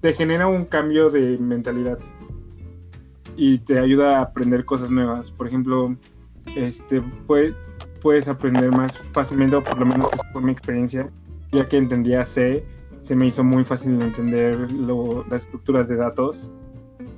te 0.00 0.12
genera 0.12 0.46
un 0.46 0.64
cambio 0.64 1.10
de 1.10 1.38
mentalidad 1.38 1.98
y 3.36 3.58
te 3.58 3.78
ayuda 3.78 4.18
a 4.18 4.22
aprender 4.22 4.64
cosas 4.64 4.90
nuevas. 4.90 5.30
Por 5.30 5.46
ejemplo, 5.46 5.96
este, 6.56 7.00
puede- 7.26 7.54
puedes 8.00 8.28
aprender 8.28 8.70
más 8.72 8.96
fácilmente, 9.12 9.56
o 9.56 9.62
por 9.62 9.78
lo 9.78 9.86
menos 9.86 10.12
esa 10.12 10.24
fue 10.32 10.42
mi 10.42 10.52
experiencia, 10.52 11.10
ya 11.52 11.68
que 11.68 11.76
entendía 11.76 12.24
C, 12.24 12.64
se 13.00 13.14
me 13.16 13.26
hizo 13.26 13.42
muy 13.44 13.64
fácil 13.64 14.00
entender 14.00 14.70
lo- 14.72 15.24
las 15.28 15.44
estructuras 15.44 15.88
de 15.88 15.96
datos. 15.96 16.50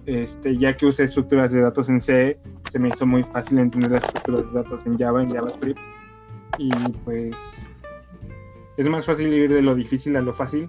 Este, 0.06 0.55
ya 0.56 0.76
que 0.76 0.86
usé 0.86 1.05
estructuras 1.05 1.52
de 1.52 1.60
datos 1.60 1.89
en 1.89 2.01
C, 2.01 2.39
se 2.70 2.78
me 2.78 2.89
hizo 2.89 3.06
muy 3.06 3.22
fácil 3.22 3.59
entender 3.59 3.93
las 3.93 4.05
estructuras 4.05 4.52
de 4.52 4.62
datos 4.62 4.86
en 4.86 4.98
Java, 4.98 5.22
en 5.22 5.31
JavaScript. 5.31 5.81
Y 6.59 6.70
pues 7.05 7.35
es 8.76 8.89
más 8.89 9.06
fácil 9.06 9.32
ir 9.32 9.51
de 9.52 9.62
lo 9.62 9.74
difícil 9.74 10.16
a 10.16 10.20
lo 10.20 10.35
fácil 10.35 10.68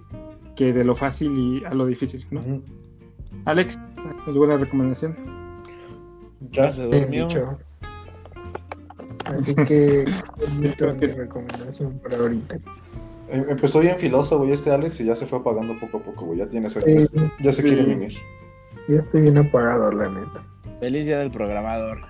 que 0.56 0.72
de 0.72 0.84
lo 0.84 0.94
fácil 0.94 1.38
y 1.38 1.64
a 1.64 1.74
lo 1.74 1.86
difícil, 1.86 2.26
¿no? 2.30 2.40
Ujú. 2.40 2.62
Alex, 3.44 3.78
¿alguna 4.26 4.56
recomendación? 4.56 5.14
Ya. 6.52 6.70
Se 6.72 6.84
durmió. 6.84 7.28
dicho. 7.28 7.58
Así 9.26 9.54
que 9.54 10.04
creo 10.76 10.96
recomendación 11.16 11.98
para 12.00 12.16
ahorita. 12.16 12.56
Em- 13.28 13.50
Empezó 13.50 13.80
bien 13.80 13.98
filoso, 13.98 14.38
güey, 14.38 14.52
este 14.52 14.70
Alex, 14.70 15.00
y 15.00 15.04
ya 15.04 15.16
se 15.16 15.26
fue 15.26 15.38
apagando 15.40 15.78
poco 15.80 15.98
a 15.98 16.00
poco, 16.02 16.26
güey. 16.26 16.38
Ya 16.38 16.46
tiene 16.48 16.68
Sí, 16.70 16.80
sueño. 16.80 17.06
Ya 17.40 17.52
se 17.52 17.62
Sí. 17.62 17.68
quiere 17.68 17.82
mimir. 17.86 18.16
ya 18.88 18.98
estoy 18.98 19.22
bien 19.22 19.38
apagado, 19.38 19.90
la 19.92 20.08
neta. 20.08 20.42
Feliz 20.80 21.06
día 21.06 21.18
del 21.18 21.30
programador. 21.30 22.00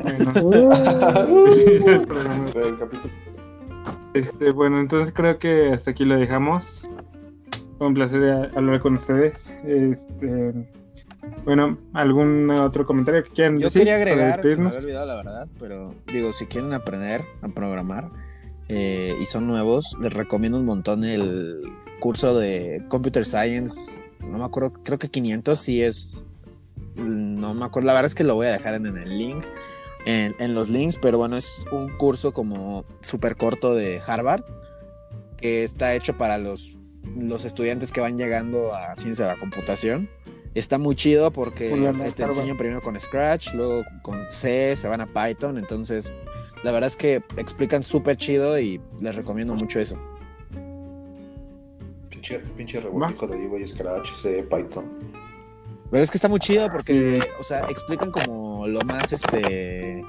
Bueno, 0.42 1.46
el 1.86 2.06
programa. 2.06 2.44
El 2.54 2.78
capítulo. 2.78 3.14
Este, 4.12 4.50
bueno, 4.50 4.80
entonces 4.80 5.12
creo 5.14 5.38
que 5.38 5.70
hasta 5.72 5.90
aquí 5.92 6.04
lo 6.04 6.16
dejamos. 6.18 6.86
Un 7.78 7.94
placer 7.94 8.50
hablar 8.56 8.80
con 8.80 8.94
ustedes. 8.94 9.52
Este, 9.64 10.52
bueno, 11.44 11.78
¿algún 11.92 12.50
otro 12.50 12.86
comentario 12.86 13.22
que 13.22 13.30
quieran 13.30 13.58
Yo 13.58 13.66
decir 13.66 13.82
quería 13.82 13.98
para 13.98 14.34
agregar, 14.34 14.42
se 14.42 14.56
me 14.56 14.68
había 14.68 14.78
olvidado 14.80 15.06
la 15.06 15.16
verdad, 15.16 15.48
pero 15.58 15.94
digo, 16.12 16.32
si 16.32 16.46
quieren 16.46 16.72
aprender 16.72 17.24
a 17.42 17.48
programar 17.48 18.10
eh, 18.68 19.14
y 19.20 19.26
son 19.26 19.46
nuevos, 19.46 19.96
les 20.00 20.12
recomiendo 20.12 20.58
un 20.58 20.64
montón 20.64 21.04
el 21.04 21.62
curso 22.00 22.38
de 22.38 22.82
Computer 22.88 23.26
Science. 23.26 24.02
No 24.20 24.38
me 24.38 24.44
acuerdo, 24.44 24.72
creo 24.82 24.98
que 24.98 25.08
500 25.08 25.58
sí 25.58 25.82
es. 25.82 26.26
No 26.96 27.52
me 27.52 27.66
acuerdo, 27.66 27.88
la 27.88 27.92
verdad 27.92 28.06
es 28.06 28.14
que 28.14 28.24
lo 28.24 28.34
voy 28.34 28.46
a 28.46 28.52
dejar 28.52 28.74
en, 28.74 28.86
en 28.86 28.96
el 28.96 29.18
link, 29.18 29.44
en, 30.06 30.34
en 30.38 30.54
los 30.54 30.70
links, 30.70 30.98
pero 31.00 31.18
bueno, 31.18 31.36
es 31.36 31.66
un 31.70 31.90
curso 31.98 32.32
como 32.32 32.86
súper 33.00 33.36
corto 33.36 33.74
de 33.74 34.00
Harvard 34.04 34.42
que 35.36 35.62
está 35.62 35.94
hecho 35.94 36.16
para 36.16 36.38
los, 36.38 36.78
los 37.14 37.44
estudiantes 37.44 37.92
que 37.92 38.00
van 38.00 38.18
llegando 38.18 38.74
a 38.74 38.96
ciencia 38.96 39.26
de 39.26 39.32
la 39.34 39.38
computación. 39.38 40.08
Está 40.54 40.78
muy 40.78 40.96
chido 40.96 41.30
porque 41.30 41.70
se 41.96 42.12
te 42.12 42.22
enseñan 42.22 42.56
primero 42.56 42.80
con 42.80 42.98
Scratch, 42.98 43.52
luego 43.52 43.84
con 44.02 44.24
C, 44.30 44.74
se 44.74 44.88
van 44.88 45.02
a 45.02 45.06
Python, 45.06 45.58
entonces 45.58 46.14
la 46.62 46.72
verdad 46.72 46.88
es 46.88 46.96
que 46.96 47.22
explican 47.36 47.82
súper 47.82 48.16
chido 48.16 48.58
y 48.58 48.80
les 49.00 49.14
recomiendo 49.14 49.54
mucho 49.54 49.78
eso. 49.78 49.98
Pinche, 52.08 52.38
pinche 52.56 52.80
revoltijo 52.80 53.26
de 53.26 53.46
güey, 53.46 53.66
Scratch, 53.66 54.14
C, 54.14 54.42
Python. 54.44 54.84
Pero 55.90 56.02
es 56.02 56.10
que 56.10 56.16
está 56.16 56.28
muy 56.28 56.40
chido 56.40 56.68
porque, 56.70 57.20
o 57.38 57.44
sea, 57.44 57.66
explican 57.68 58.10
como 58.10 58.66
lo 58.66 58.80
más, 58.80 59.12
este... 59.12 60.02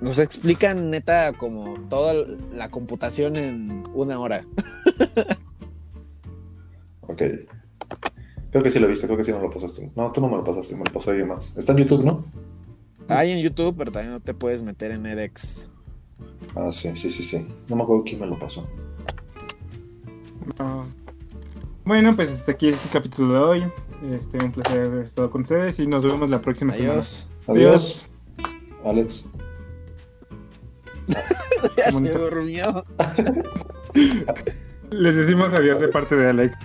Nos 0.00 0.18
explican 0.18 0.90
neta 0.90 1.32
como 1.32 1.74
toda 1.88 2.14
la 2.52 2.70
computación 2.70 3.36
en 3.36 3.84
una 3.94 4.18
hora. 4.18 4.44
ok. 7.02 7.22
Creo 8.50 8.62
que 8.62 8.70
sí 8.70 8.78
lo 8.78 8.88
viste, 8.88 9.06
creo 9.06 9.18
que 9.18 9.24
sí 9.24 9.32
no 9.32 9.40
lo 9.40 9.50
pasaste. 9.50 9.90
No, 9.96 10.12
tú 10.12 10.20
no 10.20 10.28
me 10.28 10.36
lo 10.36 10.44
pasaste, 10.44 10.76
me 10.76 10.84
lo 10.84 10.92
pasó 10.92 11.10
alguien 11.10 11.28
más. 11.28 11.54
Está 11.56 11.72
en 11.72 11.78
YouTube, 11.78 12.04
¿no? 12.04 12.24
Hay 13.08 13.32
en 13.32 13.42
YouTube, 13.42 13.74
pero 13.76 13.92
también 13.92 14.12
no 14.12 14.20
te 14.20 14.34
puedes 14.34 14.62
meter 14.62 14.90
en 14.90 15.06
edX. 15.06 15.70
Ah, 16.54 16.72
sí, 16.72 16.90
sí, 16.94 17.10
sí, 17.10 17.22
sí. 17.22 17.46
No 17.68 17.76
me 17.76 17.82
acuerdo 17.82 18.04
quién 18.04 18.20
me 18.20 18.26
lo 18.26 18.38
pasó. 18.38 18.66
Bueno, 21.84 22.16
pues 22.16 22.30
hasta 22.30 22.52
aquí 22.52 22.68
es 22.68 22.84
el 22.84 22.90
capítulo 22.90 23.32
de 23.32 23.38
hoy. 23.38 23.72
Este, 24.10 24.42
un 24.44 24.52
placer 24.52 24.86
haber 24.86 25.06
estado 25.06 25.30
con 25.30 25.42
ustedes 25.42 25.78
y 25.78 25.86
nos 25.86 26.04
vemos 26.04 26.28
la 26.28 26.40
próxima 26.40 26.74
Adiós. 26.74 27.28
Adiós. 27.46 28.08
Alex. 28.84 29.24
ya 31.76 31.92
se 31.92 32.12
durmió. 32.12 32.84
Les 34.90 35.16
decimos 35.16 35.52
adiós 35.52 35.80
de 35.80 35.88
parte 35.88 36.16
de 36.16 36.28
Alex. 36.30 36.56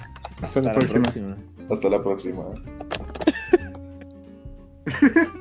Hasta, 0.41 0.61
la, 0.61 0.73
próxima. 0.75 1.37
Hasta 1.69 1.89
la 1.89 2.01
próxima. 2.03 2.43